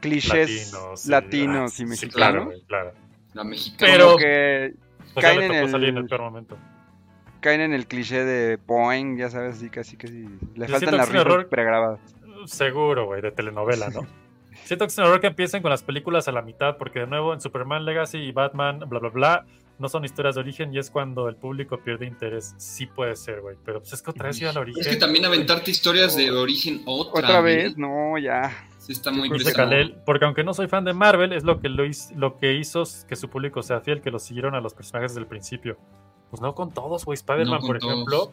clichés 0.01 0.71
Latinos, 0.73 1.05
latinos, 1.07 1.73
sí, 1.73 1.83
y 1.83 1.85
ah, 1.85 1.87
sí, 1.87 1.89
mexicanos. 2.05 2.43
claro, 2.47 2.59
claro. 2.67 2.91
la 3.33 3.43
mexicana. 3.43 3.91
Pero- 3.93 4.17
que 4.17 4.73
Pues 5.13 5.25
caen 5.25 5.51
en, 5.51 5.69
salir 5.69 5.89
en 5.89 5.97
el 5.97 6.03
el, 6.03 6.09
peor 6.09 6.21
momento. 6.21 6.57
caen 7.41 7.61
en 7.61 7.73
el 7.73 7.87
cliché 7.87 8.23
de 8.23 8.57
Boeing, 8.57 9.17
ya 9.17 9.29
sabes, 9.29 9.55
así 9.57 9.69
casi 9.69 9.97
casi. 9.97 10.25
Le 10.55 10.67
Yo 10.67 10.73
faltan 10.73 10.97
las 10.97 11.09
risas 11.09 11.45
pregrabadas. 11.45 11.99
Seguro, 12.45 13.05
güey, 13.05 13.21
de 13.21 13.31
telenovela, 13.31 13.89
¿no? 13.89 14.01
Siento 14.65 14.85
que 14.85 14.91
es 14.91 14.97
un 14.97 15.05
error 15.05 15.19
que 15.21 15.27
empiecen 15.27 15.61
con 15.61 15.69
las 15.71 15.83
películas 15.83 16.27
a 16.27 16.31
la 16.31 16.41
mitad, 16.41 16.77
porque 16.77 16.99
de 16.99 17.07
nuevo 17.07 17.33
en 17.33 17.41
Superman 17.41 17.85
Legacy 17.85 18.17
y 18.17 18.31
Batman, 18.31 18.79
bla, 18.87 18.99
bla, 18.99 19.09
bla, 19.09 19.45
no 19.77 19.89
son 19.89 20.05
historias 20.05 20.35
de 20.35 20.41
origen 20.41 20.73
y 20.73 20.79
es 20.79 20.89
cuando 20.89 21.27
el 21.27 21.35
público 21.35 21.77
pierde 21.79 22.05
interés. 22.05 22.53
Sí 22.57 22.85
puede 22.85 23.15
ser, 23.15 23.41
güey, 23.41 23.57
pero 23.65 23.79
pues 23.79 23.93
es 23.93 24.01
que 24.01 24.11
otra 24.11 24.27
vez 24.27 24.41
ir 24.41 24.47
al 24.47 24.57
origen. 24.57 24.81
Es 24.81 24.87
que 24.87 24.95
también 24.95 25.25
aventarte 25.25 25.71
historias 25.71 26.15
de 26.15 26.31
origen 26.31 26.81
otra, 26.85 27.21
Otra 27.21 27.41
vez. 27.41 27.77
no, 27.77 28.17
ya. 28.17 28.67
Sí, 28.77 28.91
está 28.93 29.11
muy. 29.11 29.29
Kalel, 29.53 29.95
porque 30.05 30.25
aunque 30.25 30.43
no 30.43 30.53
soy 30.53 30.67
fan 30.67 30.85
de 30.85 30.93
Marvel, 30.93 31.33
es 31.33 31.43
lo 31.43 31.59
que, 31.59 31.69
lo, 31.69 31.83
lo 32.15 32.37
que 32.37 32.53
hizo 32.53 32.83
que 33.07 33.15
su 33.15 33.29
público 33.29 33.63
sea 33.63 33.81
fiel, 33.81 33.99
que 34.01 34.11
lo 34.11 34.19
siguieron 34.19 34.53
a 34.55 34.61
los 34.61 34.73
personajes 34.75 35.11
desde 35.11 35.21
el 35.21 35.27
principio. 35.27 35.77
Pues 36.29 36.41
no 36.41 36.53
con 36.53 36.71
todos, 36.71 37.03
güey. 37.03 37.15
Spider-Man, 37.15 37.61
No 37.61 37.67
por 37.67 37.79
todos. 37.79 37.93
ejemplo, 37.93 38.31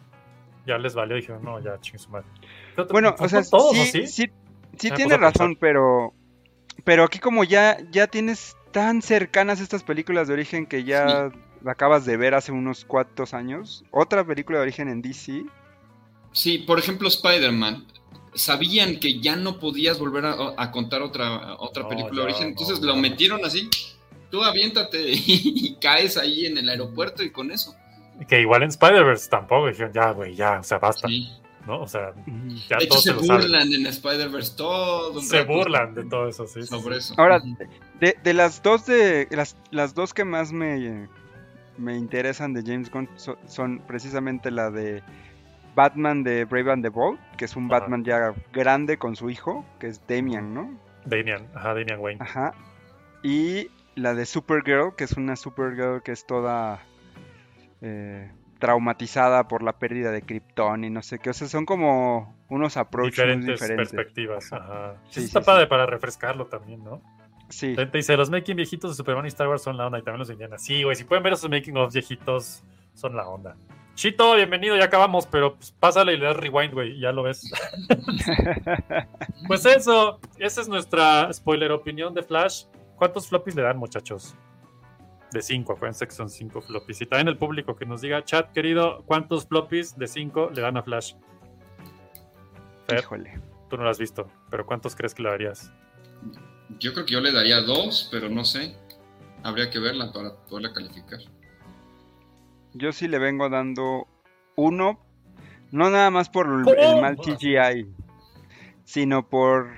ya 0.67 0.77
les 0.77 0.93
valió. 0.93 1.15
Dijeron, 1.15 1.43
no, 1.43 1.59
ya, 1.59 1.79
ching 1.81 1.97
su 1.99 2.09
madre. 2.09 2.27
Pero, 2.75 2.87
Bueno, 2.89 3.15
¿fue 3.17 3.25
o 3.25 3.29
sea, 3.29 3.41
con 3.41 3.49
todos, 3.49 3.75
sí, 3.77 3.81
¿o 3.81 3.85
sí, 3.85 4.07
sí, 4.07 4.27
Me 4.27 4.77
tiene 4.77 5.03
puse 5.05 5.15
a 5.15 5.17
razón, 5.17 5.57
pero 5.59 6.13
pero 6.83 7.03
aquí 7.03 7.19
como 7.19 7.43
ya 7.43 7.77
ya 7.91 8.07
tienes 8.07 8.55
tan 8.73 9.01
cercanas 9.01 9.61
estas 9.61 9.83
películas 9.83 10.27
de 10.27 10.33
origen 10.33 10.65
que 10.65 10.83
ya 10.83 11.31
la 11.63 11.71
acabas 11.71 12.05
de 12.05 12.17
ver 12.17 12.33
hace 12.35 12.51
unos 12.51 12.83
cuantos 12.85 13.33
años, 13.33 13.85
otra 13.91 14.25
película 14.25 14.57
de 14.59 14.63
origen 14.63 14.89
en 14.89 15.01
DC, 15.01 15.45
Sí, 16.33 16.57
por 16.59 16.79
ejemplo, 16.79 17.07
Spider-Man. 17.07 17.85
Sabían 18.33 18.99
que 18.99 19.19
ya 19.21 19.35
no 19.35 19.59
podías 19.59 19.99
volver 19.99 20.25
a, 20.25 20.35
a 20.57 20.71
contar 20.71 21.03
otra, 21.03 21.55
otra 21.59 21.83
No, 21.83 21.89
película 21.89 22.21
de 22.21 22.23
origen, 22.23 22.43
no, 22.45 22.49
entonces 22.49 22.81
no. 22.81 22.87
lo 22.87 22.95
metieron 22.95 23.45
así. 23.45 23.69
Tú 24.31 24.43
aviéntate 24.43 24.99
y 25.11 25.75
caes 25.79 26.17
ahí 26.17 26.47
en 26.47 26.57
el 26.57 26.67
aeropuerto 26.69 27.23
y 27.23 27.31
con 27.31 27.51
eso. 27.51 27.75
Que 28.27 28.41
igual 28.41 28.63
en 28.63 28.69
Spider-Verse 28.69 29.29
tampoco 29.29 29.67
dijeron, 29.67 29.93
ya, 29.93 30.11
güey, 30.11 30.35
ya, 30.35 30.59
o 30.59 30.63
sea, 30.63 30.79
basta. 30.79 31.07
Sí. 31.07 31.29
¿No? 31.65 31.81
O 31.81 31.87
sea, 31.87 32.13
ya 32.67 32.77
De 32.77 32.83
hecho, 32.83 32.89
todos 32.89 33.03
se 33.03 33.09
se 33.11 33.15
lo 33.15 33.23
saben. 33.23 33.41
burlan 33.43 33.73
en 33.73 33.85
Spider-Verse 33.87 34.57
todo. 34.57 35.13
un 35.13 35.21
Se 35.21 35.39
rato 35.39 35.53
burlan 35.53 35.95
de 35.95 36.03
todo 36.05 36.27
eso, 36.27 36.45
sí. 36.45 36.63
Sobre 36.63 36.95
sí. 37.01 37.13
eso. 37.13 37.21
Ahora, 37.21 37.41
de, 38.01 38.17
de 38.21 38.33
las 38.33 38.61
dos 38.61 38.85
de 38.85 39.27
las, 39.31 39.55
las 39.71 39.93
dos 39.93 40.13
que 40.13 40.25
más 40.25 40.51
me, 40.51 41.07
me 41.77 41.95
interesan 41.97 42.53
de 42.53 42.63
James 42.63 42.91
Gunn 42.91 43.07
so- 43.15 43.37
son 43.47 43.79
precisamente 43.87 44.51
la 44.51 44.71
de 44.71 45.01
Batman 45.75 46.23
de 46.23 46.43
Brave 46.45 46.71
and 46.73 46.83
the 46.83 46.89
Bold, 46.89 47.17
que 47.37 47.45
es 47.45 47.55
un 47.55 47.65
Ajá. 47.71 47.79
Batman 47.79 48.03
ya 48.03 48.33
grande 48.51 48.97
con 48.97 49.15
su 49.15 49.29
hijo, 49.29 49.65
que 49.79 49.87
es 49.87 50.01
Damian, 50.07 50.53
¿no? 50.53 50.77
Damian, 51.05 51.47
ajá, 51.55 51.69
Damian 51.73 51.99
Wayne. 51.99 52.21
Ajá. 52.21 52.53
Y 53.23 53.69
la 53.95 54.13
de 54.13 54.25
Supergirl, 54.25 54.95
que 54.97 55.05
es 55.05 55.13
una 55.13 55.35
Supergirl 55.37 56.03
que 56.03 56.11
es 56.11 56.25
toda 56.27 56.81
eh, 57.81 58.29
traumatizada 58.63 59.45
por 59.49 59.61
la 59.61 59.77
pérdida 59.77 60.09
de 60.09 60.21
Krypton 60.21 60.85
y 60.85 60.89
no 60.89 61.03
sé 61.03 61.19
qué. 61.19 61.31
O 61.31 61.33
sea, 61.33 61.49
son 61.49 61.65
como 61.65 62.33
unos 62.47 62.77
approaches 62.77 63.17
diferentes, 63.17 63.59
diferentes. 63.59 63.91
perspectivas. 63.91 64.53
Ajá. 64.53 64.95
Sí, 65.09 65.19
Eso 65.19 65.27
está 65.27 65.41
sí, 65.41 65.45
padre 65.45 65.63
sí. 65.63 65.69
para 65.69 65.85
refrescarlo 65.85 66.45
también, 66.45 66.81
¿no? 66.81 67.01
Sí. 67.49 67.75
Te 67.75 67.85
dice, 67.87 68.15
los 68.15 68.29
making 68.29 68.55
viejitos 68.55 68.91
de 68.91 68.95
Superman 68.95 69.25
y 69.25 69.27
Star 69.27 69.49
Wars 69.49 69.63
son 69.63 69.75
la 69.75 69.87
onda 69.87 69.99
y 69.99 70.01
también 70.01 70.19
los 70.19 70.29
Indiana. 70.29 70.57
Sí, 70.57 70.81
güey, 70.81 70.95
si 70.95 71.03
pueden 71.03 71.25
ver 71.25 71.33
esos 71.33 71.49
making 71.49 71.75
of 71.75 71.91
viejitos, 71.91 72.63
son 72.93 73.17
la 73.17 73.27
onda. 73.27 73.57
Chito, 73.95 74.33
bienvenido, 74.33 74.77
ya 74.77 74.85
acabamos, 74.85 75.27
pero 75.27 75.55
pues, 75.55 75.73
pásale 75.73 76.13
y 76.13 76.17
le 76.17 76.27
das 76.27 76.37
rewind, 76.37 76.73
güey, 76.73 76.97
ya 76.97 77.11
lo 77.11 77.23
ves. 77.23 77.51
pues 79.47 79.65
eso, 79.65 80.21
esa 80.39 80.61
es 80.61 80.69
nuestra 80.69 81.33
spoiler 81.33 81.73
opinión 81.73 82.13
de 82.13 82.23
Flash. 82.23 82.63
¿Cuántos 82.95 83.27
floppies 83.27 83.57
le 83.57 83.63
dan, 83.63 83.75
muchachos? 83.75 84.37
De 85.33 85.41
5, 85.41 85.73
acuérdense 85.73 86.05
que 86.05 86.13
son 86.13 86.29
5 86.29 86.61
floppies. 86.61 87.01
Y 87.01 87.05
también 87.07 87.27
el 87.27 87.37
público 87.37 87.75
que 87.75 87.85
nos 87.85 88.01
diga, 88.01 88.23
chat 88.23 88.51
querido, 88.53 89.03
¿cuántos 89.07 89.47
floppies 89.47 89.97
de 89.97 90.07
5 90.07 90.51
le 90.53 90.61
dan 90.61 90.77
a 90.77 90.83
Flash? 90.83 91.15
Fer, 92.87 92.99
Híjole. 92.99 93.41
tú 93.69 93.77
no 93.77 93.83
lo 93.83 93.89
has 93.89 93.97
visto, 93.97 94.29
pero 94.51 94.65
¿cuántos 94.65 94.95
crees 94.95 95.15
que 95.15 95.23
le 95.23 95.29
darías? 95.29 95.71
Yo 96.79 96.93
creo 96.93 97.05
que 97.05 97.13
yo 97.13 97.19
le 97.19 97.31
daría 97.31 97.61
dos, 97.61 98.07
pero 98.11 98.29
no 98.29 98.45
sé. 98.45 98.75
Habría 99.41 99.69
que 99.71 99.79
verla 99.79 100.11
para 100.13 100.35
poderla 100.47 100.71
calificar. 100.71 101.19
Yo 102.73 102.91
sí 102.91 103.07
le 103.07 103.17
vengo 103.17 103.49
dando 103.49 104.07
uno, 104.55 104.99
no 105.71 105.89
nada 105.89 106.11
más 106.11 106.29
por 106.29 106.47
el, 106.47 106.77
el 106.77 107.01
mal 107.01 107.17
CGI, 107.17 107.87
sino 108.83 109.27
por 109.27 109.75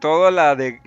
toda 0.00 0.30
la 0.30 0.56
de... 0.56 0.80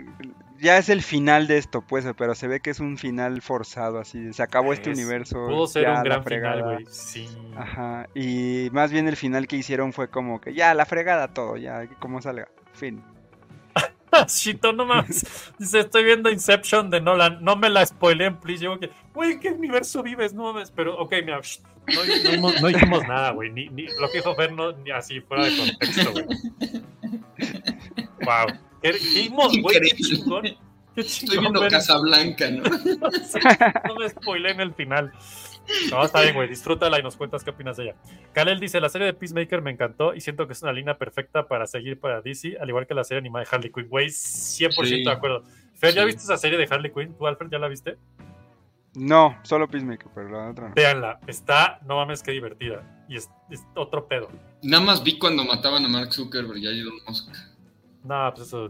Ya 0.61 0.77
es 0.77 0.89
el 0.89 1.01
final 1.01 1.47
de 1.47 1.57
esto, 1.57 1.81
pues, 1.81 2.05
pero 2.17 2.35
se 2.35 2.47
ve 2.47 2.59
que 2.59 2.69
es 2.71 2.79
un 2.79 2.97
final 2.97 3.41
forzado, 3.41 3.99
así, 3.99 4.33
se 4.33 4.43
acabó 4.43 4.73
este 4.73 4.91
Es- 4.91 4.97
universo. 4.97 5.45
Pudo 5.47 5.67
ser 5.67 5.83
ya 5.83 5.93
un 5.97 6.03
gran 6.03 6.23
fregada. 6.23 6.55
final, 6.57 6.73
güey. 6.75 6.85
Sí. 6.89 7.29
Ajá, 7.55 8.07
y 8.13 8.69
más 8.71 8.91
bien 8.91 9.07
el 9.07 9.15
final 9.15 9.47
que 9.47 9.55
hicieron 9.55 9.93
fue 9.93 10.09
como 10.09 10.41
que 10.41 10.53
ya, 10.53 10.73
la 10.73 10.85
fregada 10.85 11.33
todo, 11.33 11.55
ya, 11.57 11.87
como 11.99 12.21
salga, 12.21 12.49
fin. 12.73 13.01
Chito, 14.25 14.73
no 14.73 14.85
mames. 14.85 15.25
Dice, 15.59 15.79
estoy 15.79 16.03
viendo 16.03 16.29
Inception 16.31 16.89
de 16.89 16.99
Nolan. 16.99 17.37
No 17.43 17.55
me 17.55 17.69
la 17.69 17.85
spoileen, 17.85 18.37
please. 18.39 18.63
Yo, 18.63 18.77
que, 18.79 18.89
güey, 19.13 19.33
¿en 19.33 19.39
qué 19.39 19.49
universo 19.51 20.01
vives? 20.03 20.33
No 20.33 20.51
mames. 20.51 20.71
Pero, 20.71 20.97
ok, 20.99 21.13
mira, 21.23 21.39
shh, 21.41 21.59
no, 21.87 21.93
no 21.95 22.03
dijimos- 22.03 22.61
no 22.61 22.67
dijimos 22.67 23.03
nada, 23.07 23.31
güey. 23.31 23.51
Ni, 23.51 23.69
ni- 23.69 23.87
lo 23.99 24.09
que 24.09 24.17
dijo 24.17 24.35
Fer, 24.35 24.51
no, 24.51 24.71
ni 24.73 24.91
así, 24.91 25.21
fuera 25.21 25.45
de 25.45 25.55
contexto, 25.55 26.11
güey. 26.11 26.25
Wow. 28.25 28.57
¿Qué 28.81 28.93
dijimos, 28.93 29.57
güey? 29.61 29.79
Qué 29.81 29.95
chingón. 29.95 30.43
Qué 30.95 31.01
Estoy 31.01 31.37
viendo 31.37 31.61
ver- 31.61 31.71
Casablanca, 31.71 32.49
¿no? 32.49 32.63
Sí, 33.23 33.39
no 33.87 33.95
me 33.95 34.09
spoileen 34.09 34.59
el 34.59 34.73
final. 34.73 35.11
No, 35.91 36.03
está 36.03 36.21
bien, 36.23 36.33
güey. 36.33 36.49
Disfrútala 36.49 36.99
y 36.99 37.03
nos 37.03 37.15
cuentas 37.15 37.43
qué 37.43 37.51
opinas 37.51 37.77
de 37.77 37.83
ella. 37.83 37.95
Kalel 38.33 38.59
dice: 38.59 38.81
La 38.81 38.89
serie 38.89 39.05
de 39.05 39.13
Peacemaker 39.13 39.61
me 39.61 39.69
encantó 39.71 40.15
y 40.15 40.19
siento 40.21 40.47
que 40.47 40.53
es 40.53 40.63
una 40.63 40.73
línea 40.73 40.97
perfecta 40.97 41.47
para 41.47 41.67
seguir 41.67 41.99
para 41.99 42.21
DC, 42.21 42.57
al 42.59 42.67
igual 42.69 42.87
que 42.87 42.95
la 42.95 43.03
serie 43.03 43.19
animada 43.19 43.45
de 43.45 43.49
Harley 43.55 43.71
Quinn. 43.71 43.87
Güey, 43.87 44.07
100% 44.09 44.83
Sí. 44.85 45.03
de 45.03 45.11
acuerdo. 45.11 45.43
Fer, 45.75 45.93
¿ya 45.93 46.01
Sí. 46.01 46.07
viste 46.07 46.23
esa 46.23 46.37
serie 46.37 46.57
de 46.57 46.67
Harley 46.69 46.91
Quinn? 46.91 47.13
¿Tú, 47.15 47.27
Alfred, 47.27 47.49
ya 47.51 47.59
la 47.59 47.67
viste? 47.67 47.97
No, 48.95 49.37
solo 49.43 49.67
Peacemaker, 49.69 50.07
pero 50.15 50.29
la 50.29 50.49
otra 50.49 50.69
no. 50.69 50.73
Véanla. 50.75 51.19
Está, 51.27 51.79
no 51.85 51.97
mames, 51.97 52.23
qué 52.23 52.31
divertida. 52.31 53.05
Y 53.07 53.15
es, 53.17 53.29
es 53.51 53.63
otro 53.75 54.07
pedo. 54.07 54.29
Nada 54.63 54.83
más 54.83 55.03
vi 55.03 55.19
cuando 55.19 55.45
mataban 55.45 55.85
a 55.85 55.87
Mark 55.87 56.11
Zuckerberg 56.11 56.57
y 56.57 56.67
a 56.67 56.71
Elon 56.71 56.95
Musk. 57.07 57.29
No, 58.03 58.31
pues 58.33 58.47
eso. 58.47 58.69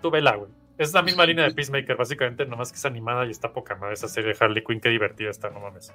Tú 0.00 0.10
vela, 0.10 0.36
güey. 0.36 0.50
Es 0.78 0.92
la 0.94 1.02
misma 1.02 1.26
línea 1.26 1.44
de 1.44 1.54
Peacemaker, 1.54 1.96
básicamente, 1.96 2.46
nomás 2.46 2.72
que 2.72 2.76
es 2.76 2.84
animada 2.84 3.26
y 3.26 3.30
está 3.30 3.52
poca 3.52 3.76
madre 3.76 3.94
esa 3.94 4.08
serie 4.08 4.32
de 4.32 4.36
Harley 4.44 4.64
Quinn. 4.64 4.80
Qué 4.80 4.88
divertida 4.88 5.30
está, 5.30 5.50
no 5.50 5.60
mames. 5.60 5.92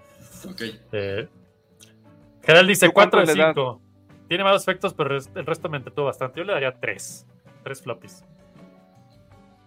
Ok. 0.49 0.61
Eh, 0.91 1.27
Gerald 2.43 2.69
dice 2.69 2.87
¿Tú 2.87 2.93
cuánto 2.93 3.17
4 3.17 3.33
de 3.33 3.35
le 3.35 3.43
das? 3.43 3.55
5. 3.55 3.81
Tiene 4.29 4.43
malos 4.43 4.61
efectos, 4.61 4.93
pero 4.93 5.17
el 5.17 5.45
resto 5.45 5.69
me 5.69 5.77
entretuvo 5.77 6.05
bastante. 6.05 6.39
Yo 6.39 6.45
le 6.45 6.53
daría 6.53 6.79
3. 6.79 7.27
3 7.63 7.81
floppies. 7.81 8.23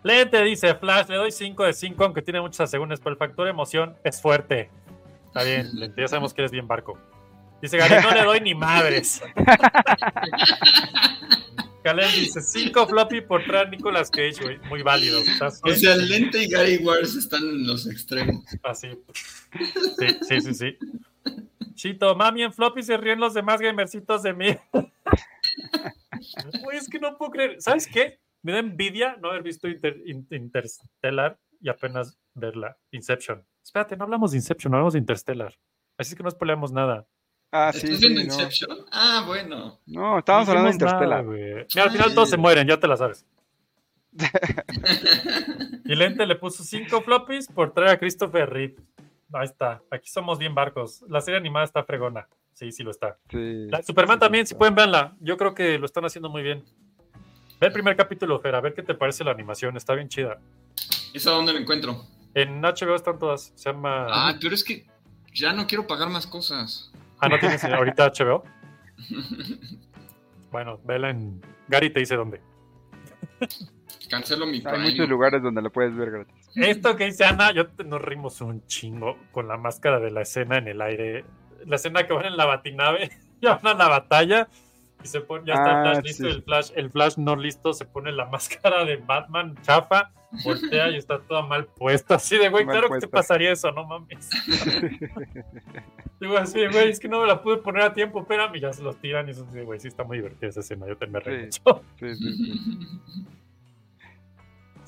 Lente 0.02 0.42
dice 0.42 0.74
Flash, 0.74 1.08
le 1.08 1.16
doy 1.16 1.30
5 1.30 1.64
de 1.64 1.72
5, 1.74 2.04
aunque 2.04 2.22
tiene 2.22 2.40
muchas 2.40 2.60
asegúnes, 2.60 3.00
pero 3.00 3.10
el 3.12 3.18
factor 3.18 3.46
emoción 3.48 3.96
es 4.02 4.22
fuerte. 4.22 4.70
Está 5.26 5.42
bien, 5.42 5.68
Lente, 5.74 6.00
ya 6.00 6.08
sabemos 6.08 6.32
que 6.32 6.40
eres 6.42 6.52
bien 6.52 6.66
barco. 6.66 6.98
Dice 7.60 7.76
Gary, 7.76 7.96
no 8.02 8.10
le 8.10 8.24
doy 8.24 8.40
ni 8.40 8.54
madres. 8.54 9.22
Kalel 11.82 12.10
dice 12.12 12.40
5 12.42 12.86
floppy 12.88 13.22
por 13.22 13.42
traer 13.44 13.70
Nicolas 13.70 14.10
Cage, 14.10 14.42
güey. 14.42 14.58
Muy 14.68 14.82
válidos. 14.82 15.26
¿Estás 15.26 15.60
O 15.64 15.70
sea, 15.74 15.96
Lente 15.96 16.44
y 16.44 16.48
Gary 16.48 16.76
Wars 16.78 17.16
están 17.16 17.42
en 17.42 17.66
los 17.66 17.86
extremos. 17.86 18.44
Así. 18.62 18.88
Sí, 19.98 20.06
sí, 20.28 20.40
sí, 20.42 20.54
sí. 20.54 20.78
Chito, 21.74 22.14
mami, 22.14 22.42
en 22.42 22.52
floppy 22.52 22.82
se 22.82 22.96
ríen 22.98 23.18
los 23.20 23.32
demás 23.34 23.60
gamercitos 23.60 24.22
de 24.22 24.34
mí. 24.34 24.56
Güey, 26.62 26.76
es 26.76 26.88
que 26.88 26.98
no 26.98 27.16
puedo 27.16 27.30
creer. 27.30 27.56
¿Sabes 27.60 27.86
qué? 27.86 28.20
Me 28.42 28.52
da 28.52 28.58
envidia 28.58 29.16
no 29.20 29.30
haber 29.30 29.42
visto 29.42 29.68
Inter- 29.68 30.02
In- 30.04 30.26
Interstellar 30.30 31.38
y 31.60 31.68
apenas 31.70 32.18
verla. 32.34 32.76
Inception. 32.90 33.44
Espérate, 33.64 33.96
no 33.96 34.04
hablamos 34.04 34.30
de 34.32 34.36
Inception, 34.38 34.74
hablamos 34.74 34.92
de 34.92 34.98
Interstellar. 34.98 35.54
Así 35.98 36.12
es 36.12 36.16
que 36.16 36.22
no 36.22 36.30
spoileamos 36.30 36.72
nada. 36.72 37.06
Ah, 37.52 37.72
sí, 37.72 37.78
¿Estás 37.86 37.98
sí, 37.98 38.08
viendo 38.08 38.20
no. 38.20 38.24
Inception? 38.26 38.78
Ah, 38.92 39.24
bueno. 39.26 39.78
No, 39.86 40.18
estábamos 40.18 40.48
hablando 40.48 40.70
de 40.70 40.78
nada, 40.78 40.92
Interstellar. 41.02 41.24
Mira, 41.24 41.84
al 41.84 41.90
final 41.90 42.14
todos 42.14 42.30
se 42.30 42.36
mueren, 42.36 42.66
ya 42.68 42.78
te 42.78 42.86
la 42.86 42.96
sabes. 42.96 43.26
y 45.84 45.94
Lente 45.94 46.26
le 46.26 46.36
puso 46.36 46.62
5 46.64 47.00
floppies 47.02 47.46
por 47.48 47.72
traer 47.72 47.90
a 47.92 47.98
Christopher 47.98 48.48
Reeve. 48.48 48.76
Ahí 49.32 49.44
está. 49.44 49.80
Aquí 49.90 50.08
somos 50.08 50.38
bien 50.38 50.54
barcos. 50.54 51.02
La 51.08 51.20
serie 51.20 51.38
animada 51.38 51.64
está 51.64 51.82
fregona. 51.84 52.26
Sí, 52.54 52.72
sí 52.72 52.82
lo 52.82 52.90
está. 52.90 53.16
Sí. 53.30 53.66
La- 53.70 53.82
Superman 53.82 54.18
también, 54.18 54.46
si 54.46 54.54
pueden 54.54 54.74
verla. 54.74 55.16
Yo 55.20 55.36
creo 55.36 55.54
que 55.54 55.78
lo 55.78 55.86
están 55.86 56.04
haciendo 56.04 56.28
muy 56.28 56.42
bien. 56.42 56.64
Ve 57.60 57.66
el 57.68 57.72
primer 57.72 57.94
capítulo, 57.96 58.40
Fer, 58.40 58.54
a 58.54 58.60
ver 58.60 58.74
qué 58.74 58.82
te 58.82 58.94
parece 58.94 59.22
la 59.22 59.30
animación. 59.32 59.76
Está 59.76 59.94
bien 59.94 60.08
chida. 60.08 60.38
¿Esa 61.14 61.30
dónde 61.30 61.52
la 61.52 61.60
encuentro? 61.60 62.04
En 62.34 62.60
HBO 62.62 62.94
están 62.94 63.18
todas. 63.18 63.52
Se 63.54 63.70
llama. 63.70 64.06
Ah, 64.08 64.34
pero 64.40 64.54
es 64.54 64.64
que 64.64 64.86
ya 65.32 65.52
no 65.52 65.66
quiero 65.66 65.86
pagar 65.86 66.08
más 66.08 66.26
cosas. 66.26 66.89
Ah, 67.20 67.28
no 67.28 67.38
tienes 67.38 67.62
ahorita 67.64 68.10
HBO. 68.16 68.42
Bueno, 70.50 70.78
vela 70.84 71.10
en. 71.10 71.40
Gary 71.68 71.90
te 71.90 72.00
dice 72.00 72.16
dónde. 72.16 72.40
Cancelo 74.08 74.46
mi 74.46 74.62
Hay 74.66 74.80
muchos 74.80 75.08
lugares 75.08 75.42
donde 75.42 75.62
lo 75.62 75.70
puedes 75.70 75.94
ver 75.94 76.10
gratis. 76.10 76.34
Esto 76.56 76.96
que 76.96 77.04
dice 77.06 77.24
Ana, 77.24 77.52
yo 77.52 77.68
te- 77.68 77.84
nos 77.84 78.02
rimos 78.02 78.40
un 78.40 78.66
chingo 78.66 79.16
con 79.30 79.46
la 79.46 79.56
máscara 79.56 80.00
de 80.00 80.10
la 80.10 80.22
escena 80.22 80.58
en 80.58 80.66
el 80.68 80.80
aire. 80.82 81.24
La 81.66 81.76
escena 81.76 82.06
que 82.06 82.12
van 82.12 82.26
en 82.26 82.36
la 82.36 82.46
batinave, 82.46 83.10
ya 83.40 83.56
van 83.56 83.76
a 83.76 83.78
la 83.84 83.88
batalla 83.88 84.48
y 85.02 85.06
se 85.08 85.20
pone, 85.20 85.44
ya 85.46 85.54
está 85.54 85.70
Ah, 85.70 85.92
el 85.92 85.92
flash 85.92 86.04
listo, 86.04 86.24
sí. 86.24 86.30
el 86.30 86.42
flash, 86.42 86.70
el 86.76 86.90
flash 86.90 87.16
no 87.16 87.36
listo, 87.36 87.72
se 87.72 87.84
pone 87.84 88.12
la 88.12 88.26
máscara 88.30 88.84
de 88.84 88.96
Batman 88.96 89.56
chafa, 89.62 90.12
voltea 90.44 90.90
y 90.90 90.96
está 90.96 91.18
toda 91.20 91.42
mal 91.42 91.66
puesta. 91.66 92.16
Así 92.16 92.36
de 92.38 92.48
güey, 92.48 92.64
Mal 92.64 92.76
claro 92.78 92.92
que 92.94 93.00
te 93.00 93.08
pasaría 93.08 93.52
eso, 93.52 93.70
no 93.72 93.84
mames. 93.86 94.28
Digo 96.20 96.36
así, 96.36 96.66
güey, 96.66 96.90
es 96.90 97.00
que 97.00 97.08
no 97.08 97.20
me 97.22 97.26
la 97.26 97.42
pude 97.42 97.56
poner 97.58 97.82
a 97.82 97.94
tiempo, 97.94 98.20
espérame, 98.20 98.56
y 98.56 98.60
ya 98.60 98.72
se 98.72 98.82
los 98.82 98.96
tiran 98.98 99.26
y 99.28 99.30
eso 99.30 99.46
güey, 99.64 99.80
sí 99.80 99.88
está 99.88 100.04
muy 100.04 100.18
divertida 100.18 100.50
esa 100.50 100.60
escena, 100.60 100.86
yo 100.86 100.96
te 100.96 101.06
me 101.06 101.18
reí 101.20 101.48
sí. 101.52 101.60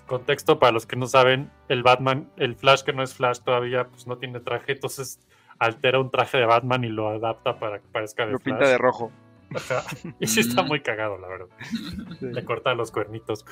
Contexto 0.06 0.58
para 0.58 0.72
los 0.72 0.84
que 0.84 0.96
no 0.96 1.06
saben, 1.06 1.50
el 1.68 1.82
Batman, 1.82 2.30
el 2.36 2.54
Flash 2.54 2.82
que 2.82 2.92
no 2.92 3.02
es 3.02 3.14
Flash 3.14 3.38
todavía, 3.40 3.88
pues 3.88 4.06
no 4.06 4.18
tiene 4.18 4.40
traje, 4.40 4.72
entonces 4.72 5.18
altera 5.58 6.00
un 6.00 6.10
traje 6.10 6.38
de 6.38 6.44
Batman 6.44 6.84
y 6.84 6.88
lo 6.88 7.08
adapta 7.08 7.58
para 7.58 7.78
que 7.78 7.86
parezca 7.88 8.26
de 8.26 8.32
Lo 8.32 8.38
Flash. 8.38 8.54
pinta 8.58 8.68
de 8.68 8.76
rojo. 8.78 9.10
Ajá. 9.54 9.84
Y 10.18 10.26
sí 10.26 10.40
está 10.40 10.62
muy 10.62 10.80
cagado, 10.80 11.18
la 11.18 11.28
verdad. 11.28 11.48
Sí. 12.18 12.26
Le 12.26 12.44
corta 12.44 12.74
los 12.74 12.90
cuernitos. 12.90 13.44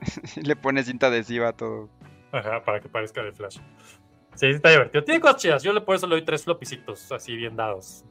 Le 0.36 0.56
pone 0.56 0.82
cinta 0.82 1.08
adhesiva 1.08 1.48
a 1.48 1.52
todo. 1.52 1.88
Ajá, 2.32 2.62
para 2.62 2.80
que 2.80 2.88
parezca 2.88 3.22
de 3.22 3.32
Flash. 3.32 3.58
Sí, 4.34 4.46
está 4.46 4.70
divertido. 4.70 5.02
Tiene 5.04 5.20
cosas 5.20 5.36
chidas. 5.42 5.62
Yo 5.62 5.72
le 5.72 5.80
por 5.80 5.96
eso 5.96 6.06
le 6.06 6.14
doy 6.16 6.24
tres 6.24 6.44
flopicitos, 6.44 7.10
así 7.10 7.34
bien 7.34 7.56
dados. 7.56 8.04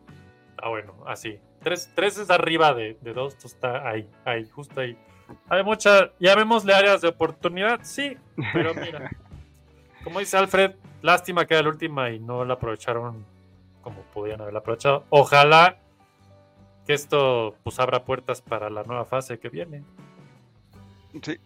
Ah, 0.57 0.69
bueno, 0.69 0.93
así. 1.05 1.39
Tres, 1.61 1.91
tres 1.95 2.17
es 2.17 2.29
arriba 2.29 2.73
de, 2.73 2.97
de 3.01 3.13
dos, 3.13 3.33
esto 3.33 3.47
está 3.47 3.87
ahí, 3.87 4.09
ahí, 4.25 4.47
justo 4.49 4.81
ahí. 4.81 4.97
Hay 5.49 5.63
mucha, 5.63 6.11
llamémosle 6.19 6.73
áreas 6.73 7.01
de 7.01 7.09
oportunidad, 7.09 7.79
sí, 7.83 8.17
pero 8.53 8.73
mira. 8.73 9.11
Como 10.03 10.19
dice 10.19 10.37
Alfred, 10.37 10.75
lástima 11.01 11.45
que 11.45 11.53
era 11.53 11.63
la 11.63 11.69
última 11.69 12.09
y 12.11 12.19
no 12.19 12.45
la 12.45 12.53
aprovecharon 12.53 13.25
como 13.81 14.01
podían 14.13 14.39
haberla 14.41 14.59
aprovechado. 14.59 15.05
Ojalá 15.09 15.79
que 16.87 16.93
esto 16.93 17.55
pues 17.63 17.77
abra 17.79 18.03
puertas 18.05 18.41
para 18.41 18.69
la 18.69 18.83
nueva 18.83 19.05
fase 19.05 19.37
que 19.37 19.49
viene. 19.49 19.83
Sí. 21.21 21.37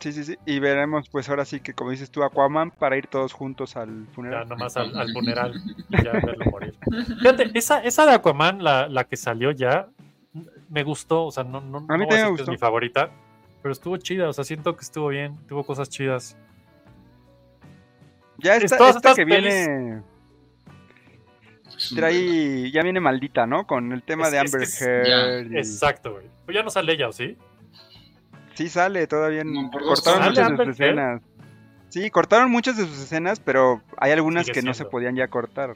Sí, 0.00 0.12
sí, 0.12 0.24
sí. 0.24 0.38
Y 0.46 0.58
veremos, 0.58 1.08
pues 1.08 1.28
ahora 1.28 1.44
sí 1.44 1.60
que, 1.60 1.74
como 1.74 1.90
dices 1.92 2.10
tú, 2.10 2.24
Aquaman 2.24 2.72
para 2.72 2.96
ir 2.96 3.06
todos 3.06 3.32
juntos 3.32 3.76
al 3.76 4.06
Ya 4.06 4.12
funeral. 4.12 4.48
nomás 4.48 4.76
al, 4.76 4.96
al 4.98 5.12
funeral 5.12 5.52
y 5.90 5.96
ya 6.04 6.12
verlo 6.12 6.44
morir. 6.50 6.74
Fíjate, 7.20 7.50
esa, 7.54 7.78
esa 7.84 8.04
de 8.06 8.12
Aquaman, 8.12 8.64
la, 8.64 8.88
la 8.88 9.04
que 9.04 9.16
salió 9.16 9.52
ya, 9.52 9.88
me 10.68 10.82
gustó. 10.82 11.24
O 11.26 11.30
sea, 11.30 11.44
no, 11.44 11.60
no, 11.60 11.78
A 11.78 11.80
mí 11.82 11.86
no 11.88 12.06
voy 12.06 12.08
que 12.08 12.22
es 12.22 12.28
gustó. 12.30 12.50
mi 12.50 12.58
favorita, 12.58 13.10
pero 13.62 13.70
estuvo 13.72 13.96
chida. 13.96 14.28
O 14.28 14.32
sea, 14.32 14.42
siento 14.42 14.74
que 14.74 14.82
estuvo 14.82 15.06
bien, 15.08 15.36
tuvo 15.46 15.62
cosas 15.64 15.88
chidas. 15.88 16.36
Ya 18.38 18.56
Es 18.56 18.64
esta, 18.64 18.88
esta 18.90 19.14
que 19.14 19.22
pelis- 19.24 19.66
viene. 19.66 20.02
Trae, 21.94 22.70
ya 22.70 22.82
viene 22.82 23.00
maldita, 23.00 23.46
¿no? 23.46 23.66
Con 23.66 23.92
el 23.92 24.02
tema 24.02 24.26
Es- 24.26 24.32
de 24.32 24.38
Amber 24.38 24.62
es- 24.62 24.80
Heard. 24.82 25.52
y- 25.52 25.56
Exacto, 25.58 26.12
güey. 26.12 26.26
Pues 26.44 26.54
ya 26.54 26.62
no 26.62 26.70
sale 26.70 26.92
ella, 26.92 27.08
¿o 27.08 27.12
sí? 27.12 27.36
Sí 28.54 28.68
sale, 28.68 29.06
todavía 29.06 29.44
No, 29.44 29.70
cortaron 29.70 30.24
dos 30.24 30.34
¿Sale 30.34 30.50
muchas 30.50 30.58
de 30.58 30.64
sus 30.64 30.68
escenas. 30.74 31.22
Sí, 31.88 32.10
cortaron 32.10 32.50
muchas 32.50 32.76
de 32.76 32.84
sus 32.86 32.98
escenas, 32.98 33.40
pero 33.40 33.82
hay 33.98 34.12
algunas 34.12 34.46
Sigue 34.46 34.60
que 34.60 34.62
no 34.66 34.74
se 34.74 34.84
podían 34.84 35.14
ya 35.16 35.28
cortar. 35.28 35.74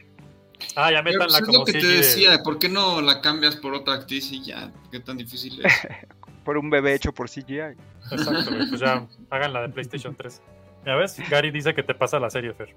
Ah, 0.74 0.90
ya 0.90 1.02
Pero, 1.02 1.18
métanla 1.18 1.26
pues, 1.26 1.34
es 1.40 1.46
como 1.46 1.58
lo 1.58 1.64
que 1.66 1.72
te 1.72 1.86
de- 1.86 1.96
decía, 1.98 2.42
¿por 2.42 2.58
qué 2.58 2.68
no 2.70 3.02
la 3.02 3.20
cambias 3.20 3.56
por 3.56 3.74
otra 3.74 3.94
actriz 3.94 4.30
y 4.32 4.42
ya? 4.42 4.70
¿Qué 4.90 5.00
tan 5.00 5.16
difícil 5.18 5.60
es? 5.64 5.72
Por 6.46 6.56
un 6.58 6.70
bebé 6.70 6.94
hecho 6.94 7.12
por 7.12 7.28
CGI. 7.28 7.74
Exacto, 8.12 8.52
güey. 8.54 8.68
Pues 8.68 8.80
ya 8.80 9.04
hagan 9.30 9.52
la 9.52 9.62
de 9.62 9.68
PlayStation 9.68 10.14
3. 10.14 10.40
Ya 10.86 10.94
ves, 10.94 11.16
Gary 11.28 11.50
dice 11.50 11.74
que 11.74 11.82
te 11.82 11.92
pasa 11.92 12.20
la 12.20 12.30
serie, 12.30 12.54
Fer. 12.54 12.72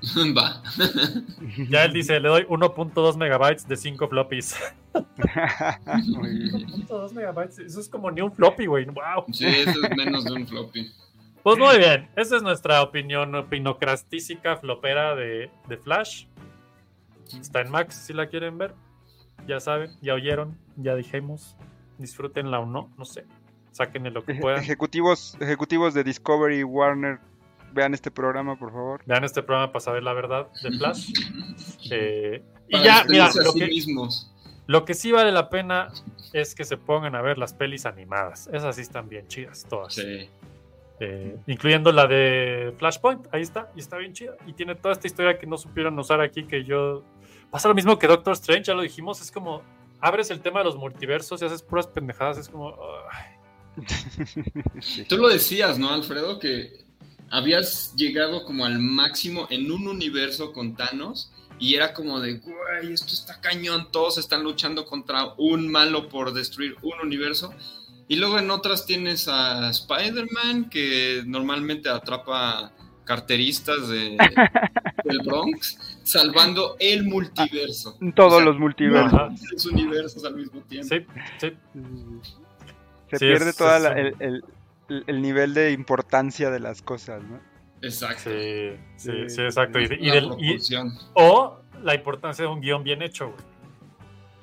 Va. 0.36 0.62
Ya 1.68 1.84
él 1.84 1.92
dice, 1.92 2.18
le 2.20 2.28
doy 2.28 2.42
1.2 2.44 3.16
megabytes 3.16 3.66
de 3.68 3.76
5 3.76 4.08
floppies. 4.08 4.56
Muy 6.06 6.38
bien. 6.38 6.66
1.2 6.88 7.12
megabytes, 7.12 7.58
eso 7.58 7.80
es 7.80 7.88
como 7.88 8.10
ni 8.10 8.20
un 8.20 8.32
floppy, 8.32 8.66
güey. 8.66 8.86
Wow. 8.86 9.26
Sí, 9.32 9.46
eso 9.46 9.70
es 9.82 9.96
menos 9.96 10.24
de 10.24 10.32
un 10.32 10.46
floppy. 10.46 10.90
Pues 11.42 11.56
muy 11.56 11.78
bien, 11.78 12.06
esa 12.16 12.36
es 12.36 12.42
nuestra 12.42 12.82
opinión 12.82 13.34
opinocrastísica 13.34 14.58
flopera 14.58 15.14
de, 15.14 15.50
de 15.68 15.76
Flash. 15.78 16.26
Está 17.40 17.62
en 17.62 17.70
Max 17.70 17.94
si 17.94 18.12
la 18.12 18.28
quieren 18.28 18.58
ver. 18.58 18.74
Ya 19.46 19.58
saben, 19.58 19.90
ya 20.02 20.14
oyeron, 20.14 20.58
ya 20.76 20.94
dijimos. 20.94 21.56
Disfrútenla 21.96 22.60
o 22.60 22.66
no, 22.66 22.90
no 22.98 23.06
sé. 23.06 23.24
Sáquenle 23.72 24.10
lo 24.10 24.22
que 24.22 24.34
puedan. 24.34 24.60
Ejecutivos, 24.60 25.36
ejecutivos 25.40 25.94
de 25.94 26.04
Discovery 26.04 26.58
y 26.58 26.64
Warner, 26.64 27.20
vean 27.72 27.94
este 27.94 28.10
programa, 28.10 28.56
por 28.56 28.72
favor. 28.72 29.02
Vean 29.06 29.24
este 29.24 29.42
programa 29.42 29.72
para 29.72 29.80
saber 29.80 30.02
la 30.02 30.12
verdad 30.12 30.48
de 30.62 30.70
Flash. 30.72 31.12
Eh, 31.92 32.42
y 32.68 32.82
ya, 32.82 33.04
mira, 33.08 33.30
lo 33.34 33.52
sí 33.52 33.58
que, 33.58 33.66
mismos. 33.66 34.30
lo 34.66 34.84
que 34.84 34.94
sí 34.94 35.10
vale 35.10 35.32
la 35.32 35.50
pena 35.50 35.88
es 36.32 36.54
que 36.54 36.64
se 36.64 36.76
pongan 36.76 37.16
a 37.16 37.22
ver 37.22 37.36
las 37.36 37.52
pelis 37.52 37.84
animadas. 37.86 38.48
Esas 38.52 38.76
sí 38.76 38.82
están 38.82 39.08
bien 39.08 39.26
chidas, 39.26 39.66
todas. 39.68 39.94
Sí. 39.94 40.28
Eh, 41.00 41.36
incluyendo 41.46 41.90
la 41.90 42.06
de 42.06 42.74
Flashpoint, 42.76 43.26
ahí 43.32 43.42
está, 43.42 43.72
y 43.74 43.80
está 43.80 43.96
bien 43.96 44.12
chida. 44.12 44.36
Y 44.46 44.52
tiene 44.52 44.74
toda 44.74 44.92
esta 44.92 45.06
historia 45.06 45.38
que 45.38 45.46
no 45.46 45.56
supieron 45.56 45.98
usar 45.98 46.20
aquí, 46.20 46.44
que 46.44 46.64
yo... 46.64 47.02
Pasa 47.50 47.66
lo 47.66 47.74
mismo 47.74 47.98
que 47.98 48.06
Doctor 48.06 48.34
Strange, 48.34 48.64
ya 48.64 48.74
lo 48.74 48.82
dijimos, 48.82 49.20
es 49.20 49.32
como, 49.32 49.62
abres 50.00 50.30
el 50.30 50.40
tema 50.40 50.60
de 50.60 50.66
los 50.66 50.76
multiversos 50.76 51.42
y 51.42 51.46
haces 51.46 51.62
puras 51.62 51.86
pendejadas, 51.86 52.38
es 52.38 52.48
como... 52.48 52.76
ay. 53.10 53.40
Tú 55.08 55.16
lo 55.16 55.28
decías, 55.28 55.78
¿no, 55.78 55.90
Alfredo? 55.90 56.38
Que 56.38 56.89
habías 57.30 57.94
llegado 57.96 58.44
como 58.44 58.64
al 58.64 58.78
máximo 58.78 59.46
en 59.50 59.70
un 59.70 59.86
universo 59.88 60.52
con 60.52 60.74
Thanos 60.76 61.32
y 61.58 61.74
era 61.74 61.92
como 61.92 62.20
de, 62.20 62.38
güey, 62.38 62.92
esto 62.92 63.12
está 63.14 63.40
cañón, 63.40 63.88
todos 63.92 64.18
están 64.18 64.42
luchando 64.42 64.84
contra 64.86 65.34
un 65.36 65.68
malo 65.70 66.08
por 66.08 66.32
destruir 66.32 66.74
un 66.82 66.94
universo. 67.06 67.52
Y 68.08 68.16
luego 68.16 68.38
en 68.38 68.50
otras 68.50 68.86
tienes 68.86 69.28
a 69.28 69.70
Spider-Man, 69.70 70.68
que 70.70 71.22
normalmente 71.26 71.88
atrapa 71.88 72.72
carteristas 73.04 73.88
de, 73.88 74.16
del 75.04 75.18
Bronx, 75.24 75.98
salvando 76.02 76.76
el 76.80 77.04
multiverso. 77.04 77.96
Todos 78.16 78.32
O 78.32 78.36
sea, 78.38 78.44
los 78.46 78.58
multiversos. 78.58 79.20
Los 79.52 79.66
universos 79.66 80.24
al 80.24 80.34
mismo 80.36 80.60
tiempo. 80.62 80.88
Sí, 80.88 81.04
sí. 81.38 81.52
Se 83.10 83.18
Sí, 83.18 83.24
pierde 83.26 83.50
es- 83.50 83.60
es 83.60 83.84
el, 83.84 84.14
el- 84.18 84.44
el- 84.90 85.04
el 85.06 85.22
nivel 85.22 85.54
de 85.54 85.72
importancia 85.72 86.50
de 86.50 86.60
las 86.60 86.82
cosas, 86.82 87.22
¿no? 87.24 87.40
Exacto. 87.82 88.24
Sí, 88.30 88.72
sí, 88.96 89.10
Sí, 89.12 89.30
sí, 89.30 89.42
exacto. 89.42 89.80
Y, 89.80 89.84
y 89.84 90.06
La 90.08 90.14
del- 90.14 90.34
y- 90.38 90.58
o 91.14 91.60
la 91.82 91.94
importancia 91.94 92.44
de 92.44 92.50
un 92.50 92.60
guion 92.60 92.82
bien 92.84 93.00
hecho, 93.00 93.28
güey. 93.30 93.40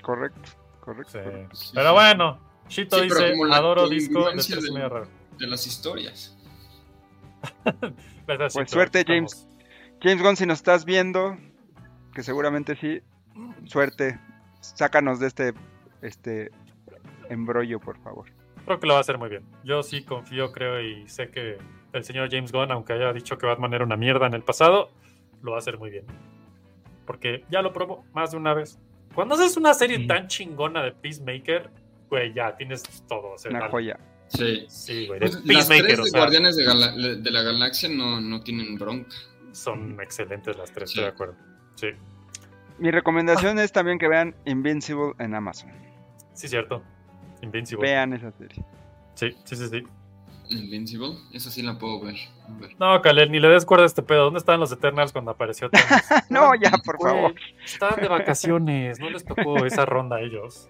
Correcto, 0.02 0.50
correcto. 0.80 1.12
Sí. 1.12 1.20
correcto. 1.24 1.56
Sí, 1.56 1.72
Pero 1.76 1.90
sí. 1.90 1.94
bueno, 1.94 2.40
pero 2.68 3.10
dice, 3.10 3.54
adoro 3.54 3.90
disco, 3.90 4.32
de 4.74 4.90
raro. 4.90 5.08
las 5.40 5.68
historias. 5.68 6.38
Gracias, 8.28 8.54
Pues 8.54 8.72
suerte, 8.72 9.04
James. 9.08 9.48
James 10.02 10.22
Gunn, 10.22 10.36
si 10.36 10.46
nos 10.46 10.60
estás 10.60 10.86
viendo, 10.86 11.38
que 12.14 12.24
seguramente 12.24 12.76
sí, 12.76 13.02
suerte. 13.66 14.20
Sácanos 14.60 15.20
de 15.20 15.28
este, 15.28 15.54
este 16.02 16.52
embrollo, 17.30 17.80
por 17.80 17.98
favor. 18.00 18.28
Creo 18.68 18.80
que 18.80 18.86
lo 18.86 18.94
va 18.94 19.00
a 19.00 19.02
hacer 19.02 19.18
muy 19.18 19.30
bien. 19.30 19.44
Yo 19.64 19.82
sí 19.82 20.04
confío, 20.04 20.52
creo 20.52 20.80
y 20.82 21.08
sé 21.08 21.30
que 21.32 21.58
el 21.94 22.04
señor 22.04 22.30
James 22.30 22.52
Gunn, 22.52 22.72
aunque 22.72 22.94
haya 22.94 23.12
dicho 23.14 23.38
que 23.40 23.48
Batman 23.48 23.74
era 23.74 23.84
una 23.86 23.98
mierda 23.98 24.28
en 24.28 24.34
el 24.36 24.44
pasado, 24.44 24.92
lo 25.42 25.52
va 25.52 25.58
a 25.58 25.60
hacer 25.60 25.80
muy 25.80 25.90
bien. 25.90 26.06
Porque 27.06 27.46
ya 27.50 27.62
lo 27.62 27.72
probó 27.74 28.04
más 28.14 28.32
de 28.32 28.38
una 28.38 28.54
vez. 28.54 28.78
Cuando 29.16 29.36
haces 29.36 29.56
una 29.58 29.74
serie 29.74 30.06
tan 30.06 30.28
chingona 30.28 30.84
de 30.84 30.92
Peacemaker, 30.92 31.70
güey, 32.10 32.34
ya 32.34 32.56
tienes 32.56 32.84
todo. 33.08 33.32
o 33.32 33.38
sea, 33.38 33.50
Una 33.52 33.62
la- 33.62 33.70
joya. 33.70 34.00
Sí. 34.28 34.66
Sí, 34.68 35.08
güey, 35.08 35.22
de 35.22 35.28
Pues, 35.28 35.36
las 35.36 35.44
Peacemaker, 35.46 35.86
tres 35.86 36.00
o 36.00 36.04
de 36.04 36.10
sea, 36.10 36.20
Guardianes 36.20 36.56
de, 36.58 36.64
Gala- 36.66 36.92
de 36.92 37.32
la 37.32 37.42
Galaxia 37.44 37.88
no, 37.90 38.20
no 38.20 38.42
tienen 38.44 38.76
bronca. 38.78 39.16
son 39.54 40.00
excelentes 40.02 40.56
las 40.58 40.72
tres, 40.72 40.92
Sí. 40.92 41.00
estoy 41.00 41.04
de 41.06 41.10
acuerdo. 41.16 41.36
Sí. 41.76 41.88
Mi 42.78 42.92
recomendación 42.92 43.58
es 43.58 43.72
también 43.72 43.98
que 43.98 44.08
vean 44.10 44.36
Invincible 44.46 45.14
en 45.18 45.34
Amazon. 45.34 45.72
Sí, 46.34 46.48
cierto. 46.50 46.84
Invincible. 47.42 47.88
Vean 47.88 48.14
esa 48.14 48.32
serie. 48.32 48.64
Sí, 49.16 49.36
sí, 49.44 49.56
sí, 49.56 49.68
sí. 49.70 49.84
Invincible, 50.50 51.10
esa 51.34 51.52
sí 51.52 51.62
la 51.62 51.78
puedo 51.78 52.00
ver. 52.02 52.16
A 52.48 52.52
ver. 52.60 52.76
No, 52.80 53.02
Khaled, 53.02 53.30
ni 53.30 53.40
le 53.40 53.50
des 53.50 53.66
cuerda 53.66 53.84
a 53.84 53.88
este 53.88 54.02
pedo. 54.02 54.26
¿Dónde 54.26 54.40
estaban 54.40 54.60
los 54.62 54.72
Eternals 54.72 55.12
cuando 55.12 55.32
apareció 55.32 55.70
Thanos? 55.70 56.02
No, 56.30 56.56
ya, 56.56 56.72
por 56.86 56.98
Güey, 56.98 57.14
favor. 57.14 57.36
Estaban 57.66 58.00
de 58.00 58.08
vacaciones, 58.08 59.00
no 59.00 59.10
les 59.10 59.26
tocó 59.26 59.66
esa 59.66 59.86
ronda 59.86 60.18
a 60.18 60.22
ellos. 60.22 60.70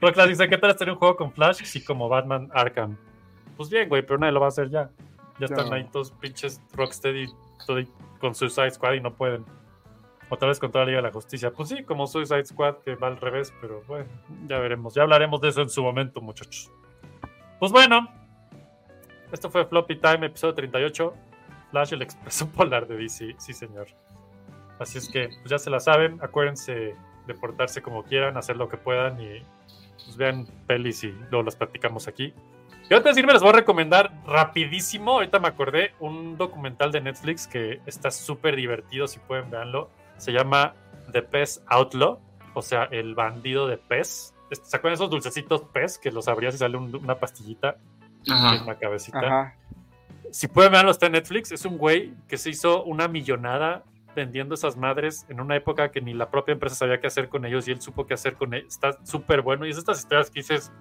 Rocklas 0.00 0.28
dice, 0.28 0.48
¿qué 0.48 0.58
tal 0.58 0.70
hacer 0.70 0.90
un 0.90 0.96
juego 0.96 1.16
con 1.16 1.32
Flash? 1.32 1.62
Sí, 1.64 1.82
como 1.82 2.08
Batman 2.08 2.48
Arkham. 2.54 2.96
Pues 3.56 3.70
bien, 3.70 3.88
güey, 3.88 4.02
pero 4.02 4.18
nadie 4.18 4.32
lo 4.32 4.40
va 4.40 4.46
a 4.46 4.48
hacer 4.50 4.68
ya. 4.70 4.90
Ya 5.40 5.46
están 5.46 5.68
No. 5.68 5.74
ahí 5.74 5.84
todos 5.90 6.12
pinches 6.12 6.60
Rocksteady 6.74 7.26
con 8.20 8.34
Suicide 8.34 8.70
Squad 8.70 8.94
y 8.94 9.00
no 9.00 9.12
pueden. 9.14 9.44
Otra 10.28 10.48
vez 10.48 10.58
con 10.58 10.72
toda 10.72 10.84
la 10.84 10.90
Liga 10.90 10.98
de 10.98 11.08
la 11.08 11.12
Justicia. 11.12 11.52
Pues 11.52 11.68
sí, 11.68 11.84
como 11.84 12.06
Suicide 12.06 12.44
Squad, 12.44 12.78
que 12.78 12.96
va 12.96 13.06
al 13.06 13.16
revés, 13.16 13.52
pero 13.60 13.82
bueno, 13.86 14.06
ya 14.48 14.58
veremos. 14.58 14.94
Ya 14.94 15.02
hablaremos 15.02 15.40
de 15.40 15.48
eso 15.50 15.62
en 15.62 15.68
su 15.68 15.82
momento, 15.82 16.20
muchachos. 16.20 16.70
Pues 17.60 17.70
bueno, 17.70 18.08
esto 19.32 19.50
fue 19.50 19.64
Floppy 19.66 19.96
Time, 19.96 20.26
episodio 20.26 20.54
38. 20.54 21.14
Flash, 21.70 21.92
el 21.92 22.02
expreso 22.02 22.48
polar 22.52 22.86
de 22.86 22.96
DC, 22.96 23.34
sí 23.38 23.52
señor. 23.52 23.86
Así 24.78 24.98
es 24.98 25.08
que 25.08 25.28
pues 25.28 25.50
ya 25.50 25.58
se 25.58 25.70
la 25.70 25.80
saben, 25.80 26.18
acuérdense 26.22 26.94
de 27.26 27.34
portarse 27.34 27.82
como 27.82 28.04
quieran, 28.04 28.36
hacer 28.36 28.56
lo 28.56 28.68
que 28.68 28.76
puedan 28.76 29.20
y 29.20 29.42
pues 30.04 30.16
vean 30.16 30.46
pelis 30.66 31.02
y 31.04 31.12
luego 31.30 31.42
las 31.42 31.56
platicamos 31.56 32.08
aquí. 32.08 32.34
Y 32.88 32.94
antes 32.94 33.14
de 33.14 33.20
irme 33.20 33.32
les 33.32 33.42
voy 33.42 33.50
a 33.50 33.54
recomendar 33.54 34.12
rapidísimo, 34.26 35.12
ahorita 35.12 35.40
me 35.40 35.48
acordé, 35.48 35.92
un 35.98 36.36
documental 36.36 36.92
de 36.92 37.00
Netflix 37.00 37.46
que 37.46 37.80
está 37.86 38.10
súper 38.10 38.54
divertido, 38.54 39.08
si 39.08 39.18
pueden 39.18 39.50
verlo. 39.50 39.90
Se 40.18 40.32
llama 40.32 40.74
The 41.12 41.22
Pez 41.22 41.62
Outlaw, 41.68 42.18
o 42.54 42.62
sea, 42.62 42.84
el 42.84 43.14
bandido 43.14 43.66
de 43.66 43.76
pez. 43.78 44.34
¿Se 44.50 44.76
acuerdan 44.76 44.92
de 44.92 44.94
esos 45.04 45.10
dulcecitos 45.10 45.62
pez 45.72 45.98
que 45.98 46.10
los 46.10 46.28
abrías 46.28 46.54
y 46.54 46.58
sale 46.58 46.76
un- 46.76 46.94
una 46.94 47.16
pastillita 47.18 47.76
Ajá. 48.28 48.56
en 48.56 48.66
la 48.66 48.78
cabecita? 48.78 49.18
Ajá. 49.18 49.54
Si 50.30 50.48
pueden 50.48 50.72
verlo, 50.72 50.90
está 50.90 51.06
en 51.06 51.12
Netflix. 51.12 51.52
Es 51.52 51.64
un 51.64 51.78
güey 51.78 52.14
que 52.28 52.36
se 52.36 52.50
hizo 52.50 52.82
una 52.84 53.08
millonada 53.08 53.84
vendiendo 54.14 54.54
esas 54.54 54.76
madres 54.76 55.26
en 55.28 55.40
una 55.40 55.56
época 55.56 55.90
que 55.90 56.00
ni 56.00 56.14
la 56.14 56.30
propia 56.30 56.52
empresa 56.52 56.74
sabía 56.76 57.00
qué 57.00 57.06
hacer 57.06 57.28
con 57.28 57.44
ellos 57.44 57.68
y 57.68 57.72
él 57.72 57.80
supo 57.82 58.06
qué 58.06 58.14
hacer 58.14 58.34
con 58.36 58.54
ellos. 58.54 58.68
Está 58.68 58.98
súper 59.04 59.42
bueno. 59.42 59.66
Y 59.66 59.70
es 59.70 59.78
estas 59.78 59.98
historias 59.98 60.30
que 60.30 60.40
dices, 60.40 60.72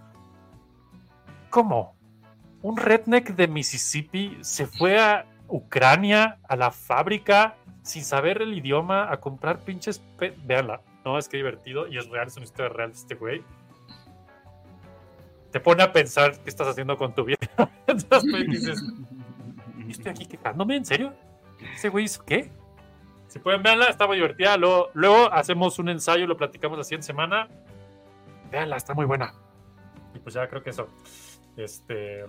¿cómo? 1.49 1.95
Un 2.61 2.77
redneck 2.77 3.29
de 3.35 3.47
Mississippi 3.47 4.37
se 4.41 4.65
fue 4.65 4.99
a 4.99 5.25
Ucrania, 5.47 6.39
a 6.47 6.55
la 6.55 6.71
fábrica, 6.71 7.55
sin 7.83 8.03
saber 8.03 8.41
el 8.41 8.53
idioma, 8.53 9.11
a 9.11 9.19
comprar 9.19 9.59
pinches... 9.59 9.99
pe- 10.17 10.33
Véanla. 10.45 10.81
No, 11.03 11.17
es 11.19 11.29
que 11.29 11.37
divertido 11.37 11.87
y 11.87 11.97
es 11.97 12.07
real, 12.09 12.27
es 12.27 12.35
una 12.37 12.45
historia 12.45 12.69
real 12.69 12.91
este 12.91 13.15
güey. 13.15 13.43
Te 15.51 15.59
pone 15.59 15.83
a 15.83 15.91
pensar 15.93 16.37
qué 16.39 16.49
estás 16.49 16.67
haciendo 16.67 16.97
con 16.97 17.13
tu 17.13 17.23
vida. 17.23 17.37
Entonces 17.87 18.47
dices, 18.47 18.83
"¿Y 19.87 19.91
estoy 19.91 20.11
aquí 20.11 20.25
quejándome, 20.25 20.75
¿en 20.77 20.85
serio? 20.85 21.13
¿Ese 21.75 21.89
güey 21.89 22.05
hizo 22.05 22.25
qué? 22.25 22.51
Si 23.27 23.39
pueden 23.39 23.63
verla, 23.63 23.85
está 23.85 24.07
muy 24.07 24.17
divertida. 24.17 24.57
Luego, 24.57 24.89
luego 24.93 25.31
hacemos 25.31 25.77
un 25.79 25.89
ensayo, 25.89 26.25
lo 26.27 26.35
platicamos 26.37 26.77
la 26.77 26.83
siguiente 26.83 27.07
semana. 27.07 27.47
Véanla, 28.51 28.77
está 28.77 28.93
muy 28.93 29.05
buena. 29.05 29.33
Y 30.13 30.19
pues 30.19 30.35
ya 30.35 30.47
creo 30.47 30.63
que 30.63 30.71
eso. 30.71 30.87
Este. 31.55 32.23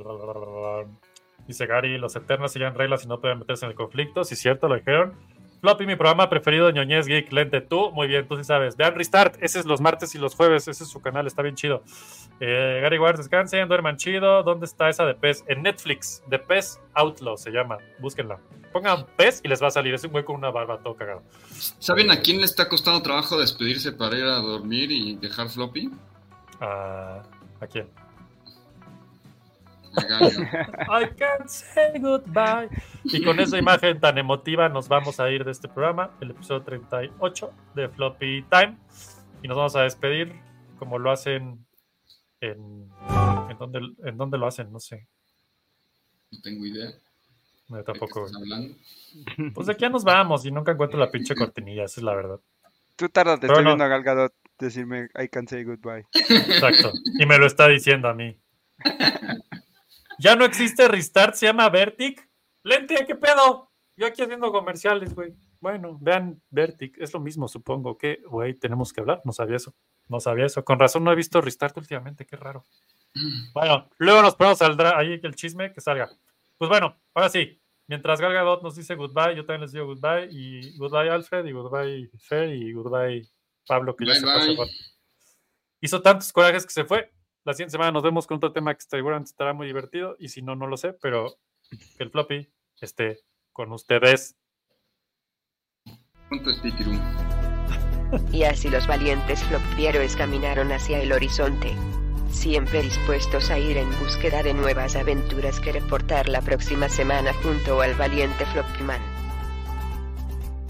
Dice 1.47 1.67
Gary, 1.67 1.99
los 1.99 2.17
Eternos 2.17 2.53
siguen 2.53 2.75
reglas 2.75 3.05
y 3.05 3.09
no 3.09 3.21
pueden 3.21 3.39
meterse 3.39 3.65
en 3.67 3.71
el 3.71 3.77
conflicto. 3.77 4.25
Sí, 4.25 4.37
cierto, 4.37 4.69
lo 4.69 4.75
dijeron. 4.77 5.15
Floppy, 5.61 5.87
mi 5.87 5.97
programa 5.97 6.29
preferido, 6.29 6.71
ñoñez, 6.71 7.07
geek, 7.07 7.33
lente. 7.33 7.61
Tú, 7.61 7.91
muy 7.93 8.07
bien, 8.09 8.29
tú 8.29 8.37
sí 8.37 8.45
sabes. 8.45 8.77
Vean 8.77 8.95
Restart, 8.95 9.37
ese 9.43 9.59
es 9.59 9.65
los 9.65 9.81
martes 9.81 10.15
y 10.15 10.19
los 10.19 10.35
jueves. 10.35 10.69
Ese 10.69 10.85
es 10.85 10.91
su 10.91 11.01
canal, 11.01 11.27
está 11.27 11.43
bien 11.43 11.55
chido. 11.55 11.83
Eh, 12.41 12.81
Gary 12.83 12.99
Ward, 12.99 13.17
descansen, 13.17 13.67
duerman 13.69 13.97
chido. 13.97 14.43
¿Dónde 14.43 14.67
está 14.67 14.89
esa 14.89 15.07
de 15.07 15.15
pez? 15.15 15.45
En 15.47 15.63
Netflix, 15.63 16.23
de 16.29 16.39
pez 16.39 16.81
Outlaw 16.95 17.37
se 17.37 17.51
llama. 17.51 17.79
Búsquenla. 17.99 18.39
Pongan 18.73 19.07
pez 19.17 19.41
y 19.43 19.49
les 19.49 19.63
va 19.63 19.69
a 19.69 19.71
salir. 19.71 19.95
Es 19.95 20.05
un 20.05 20.13
güey 20.13 20.25
con 20.25 20.37
una 20.37 20.51
barba 20.51 20.79
todo 20.79 20.95
cagado. 20.95 21.23
¿Saben 21.79 22.11
a 22.11 22.21
quién 22.21 22.39
le 22.39 22.45
está 22.45 22.69
costando 22.69 23.01
trabajo 23.03 23.39
despedirse 23.39 23.93
para 23.93 24.19
ir 24.19 24.25
a 24.25 24.37
dormir 24.37 24.91
y 24.93 25.17
dejar 25.17 25.49
floppy? 25.49 25.91
Ah, 26.61 27.23
¿A 27.61 27.67
quién? 27.67 27.89
I 29.97 31.07
can't 31.17 31.49
say 31.49 31.99
goodbye. 31.99 32.69
Y 33.05 33.25
con 33.25 33.41
esa 33.41 33.59
imagen 33.59 34.01
tan 34.01 34.19
emotiva 34.19 34.69
nos 34.69 34.89
vamos 34.89 35.21
a 35.21 35.31
ir 35.31 35.45
de 35.45 35.53
este 35.53 35.69
programa, 35.69 36.17
el 36.21 36.31
episodio 36.31 36.63
38 36.63 37.53
de 37.75 37.89
Floppy 37.89 38.45
Time. 38.51 38.77
Y 39.43 39.49
nos 39.49 39.57
vamos 39.57 39.77
a 39.77 39.83
despedir 39.83 40.35
como 40.79 40.99
lo 40.99 41.11
hacen 41.11 41.67
en... 42.41 42.91
¿En 43.49 43.59
dónde, 43.59 43.81
en 44.05 44.17
dónde 44.17 44.39
lo 44.39 44.47
hacen? 44.47 44.71
No 44.71 44.81
sé. 44.81 45.07
No 46.31 46.41
tengo 46.43 46.67
idea. 46.67 46.91
No, 47.69 47.83
tampoco. 47.83 48.27
Pues 49.55 49.67
de 49.67 49.73
aquí 49.73 49.83
ya 49.83 49.89
nos 49.89 50.05
vamos 50.05 50.45
y 50.45 50.51
nunca 50.51 50.73
encuentro 50.73 50.99
la 50.99 51.11
pinche 51.11 51.35
cortinilla, 51.35 51.85
esa 51.85 52.01
es 52.01 52.05
la 52.05 52.15
verdad. 52.15 52.41
Tú 52.97 53.09
tardas, 53.09 53.41
te 53.41 53.47
estoy 53.47 53.63
no. 53.63 53.71
viendo 53.71 53.85
a 53.85 53.89
Gal 53.89 54.03
Gadot 54.03 54.35
decirme 54.59 55.09
I 55.23 55.29
can 55.29 55.47
say 55.47 55.65
goodbye. 55.65 56.07
Exacto. 56.13 56.93
Y 57.19 57.27
me 57.27 57.39
lo 57.39 57.47
está 57.47 57.69
diciendo 57.69 58.09
a 58.09 58.15
mí. 58.15 58.39
Ya 60.19 60.37
no 60.37 60.45
existe 60.45 60.89
Restart, 60.89 61.35
se 61.35 61.47
llama 61.47 61.69
Vertic. 61.69 62.29
Lente, 62.63 63.05
¿qué 63.07 63.15
pedo? 63.15 63.71
Yo 63.97 64.07
aquí 64.07 64.23
haciendo 64.23 64.51
comerciales, 64.53 65.15
güey. 65.15 65.35
Bueno, 65.61 65.99
vean 66.01 66.43
Vertic, 66.51 66.99
es 66.99 67.13
lo 67.13 67.21
mismo, 67.21 67.49
supongo. 67.49 67.97
que, 67.97 68.21
güey, 68.27 68.55
tenemos 68.55 68.93
que 68.93 69.01
hablar. 69.01 69.23
No 69.25 69.33
sabía 69.33 69.57
eso. 69.57 69.75
No 70.09 70.21
sabía 70.21 70.47
eso. 70.47 70.65
Con 70.65 70.79
razón 70.79 71.05
no 71.05 71.13
he 71.13 71.17
visto 71.17 71.41
Restart 71.41 71.77
últimamente, 71.77 72.27
qué 72.27 72.37
raro. 72.37 72.65
Bueno, 73.55 73.89
luego 73.97 74.21
nos 74.21 74.35
ponemos 74.35 74.59
saldrá 74.59 74.99
ahí 74.99 75.19
el 75.23 75.35
chisme 75.35 75.73
que 75.73 75.81
salga. 75.81 76.11
Pues 76.59 76.69
bueno, 76.69 76.97
ahora 77.15 77.29
sí. 77.31 77.61
Mientras 77.89 78.21
Gal 78.21 78.33
Gadot 78.33 78.63
nos 78.63 78.75
dice 78.75 78.97
goodbye, 78.97 79.37
yo 79.37 79.47
también 79.47 79.63
les 79.63 79.73
digo 79.73 79.87
goodbye. 79.87 80.29
Y 80.31 80.77
goodbye 80.77 81.09
Alfred, 81.09 81.47
y 81.47 81.53
goodbye 81.53 82.11
Fer, 82.19 82.53
y 82.53 82.73
goodbye 82.73 83.27
Pablo, 83.67 83.97
que 83.97 84.07
ya 84.07 84.15
se 84.15 84.27
bye. 84.27 84.57
Hizo 85.81 86.03
tantos 86.03 86.33
corajes 86.33 86.67
que 86.67 86.73
se 86.73 86.85
fue. 86.85 87.11
La 87.47 87.55
siguiente 87.55 87.71
semana 87.71 87.93
nos 87.93 88.03
vemos 88.03 88.27
con 88.27 88.39
otro 88.39 88.53
tema 88.53 88.75
que 88.75 88.81
seguramente 88.81 89.31
estará 89.31 89.53
muy 89.53 89.69
divertido. 89.69 90.17
Y 90.19 90.31
si 90.31 90.43
no, 90.43 90.57
no 90.57 90.67
lo 90.67 90.77
sé, 90.77 90.95
pero 90.95 91.39
que 91.97 92.03
el 92.03 92.11
floppy 92.11 92.53
esté 92.81 93.21
con 93.53 93.71
ustedes. 93.71 94.37
Y 98.33 98.43
así 98.43 98.69
los 98.69 98.89
valientes 98.89 99.45
flopieros 99.45 100.17
caminaron 100.17 100.73
hacia 100.73 101.01
el 101.01 101.13
horizonte. 101.13 101.73
Siempre 102.31 102.83
dispuestos 102.83 103.49
a 103.51 103.61
ir 103.61 103.77
en 103.77 103.89
búsqueda 104.01 104.43
de 104.43 104.53
nuevas 104.53 104.97
aventuras 104.97 105.61
que 105.61 105.71
reportar 105.71 106.29
la 106.29 106.43
próxima 106.43 106.89
semana 106.89 107.33
junto 107.33 107.81
al 107.81 107.95
valiente 107.95 108.45
Floppyman. 108.47 109.01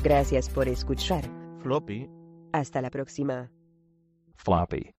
Gracias 0.03 0.51
por 0.51 0.69
escuchar. 0.69 1.25
Floppy, 1.63 2.11
Hasta 2.53 2.83
la 2.83 2.91
próxima. 2.91 3.51
floppy. 4.35 4.96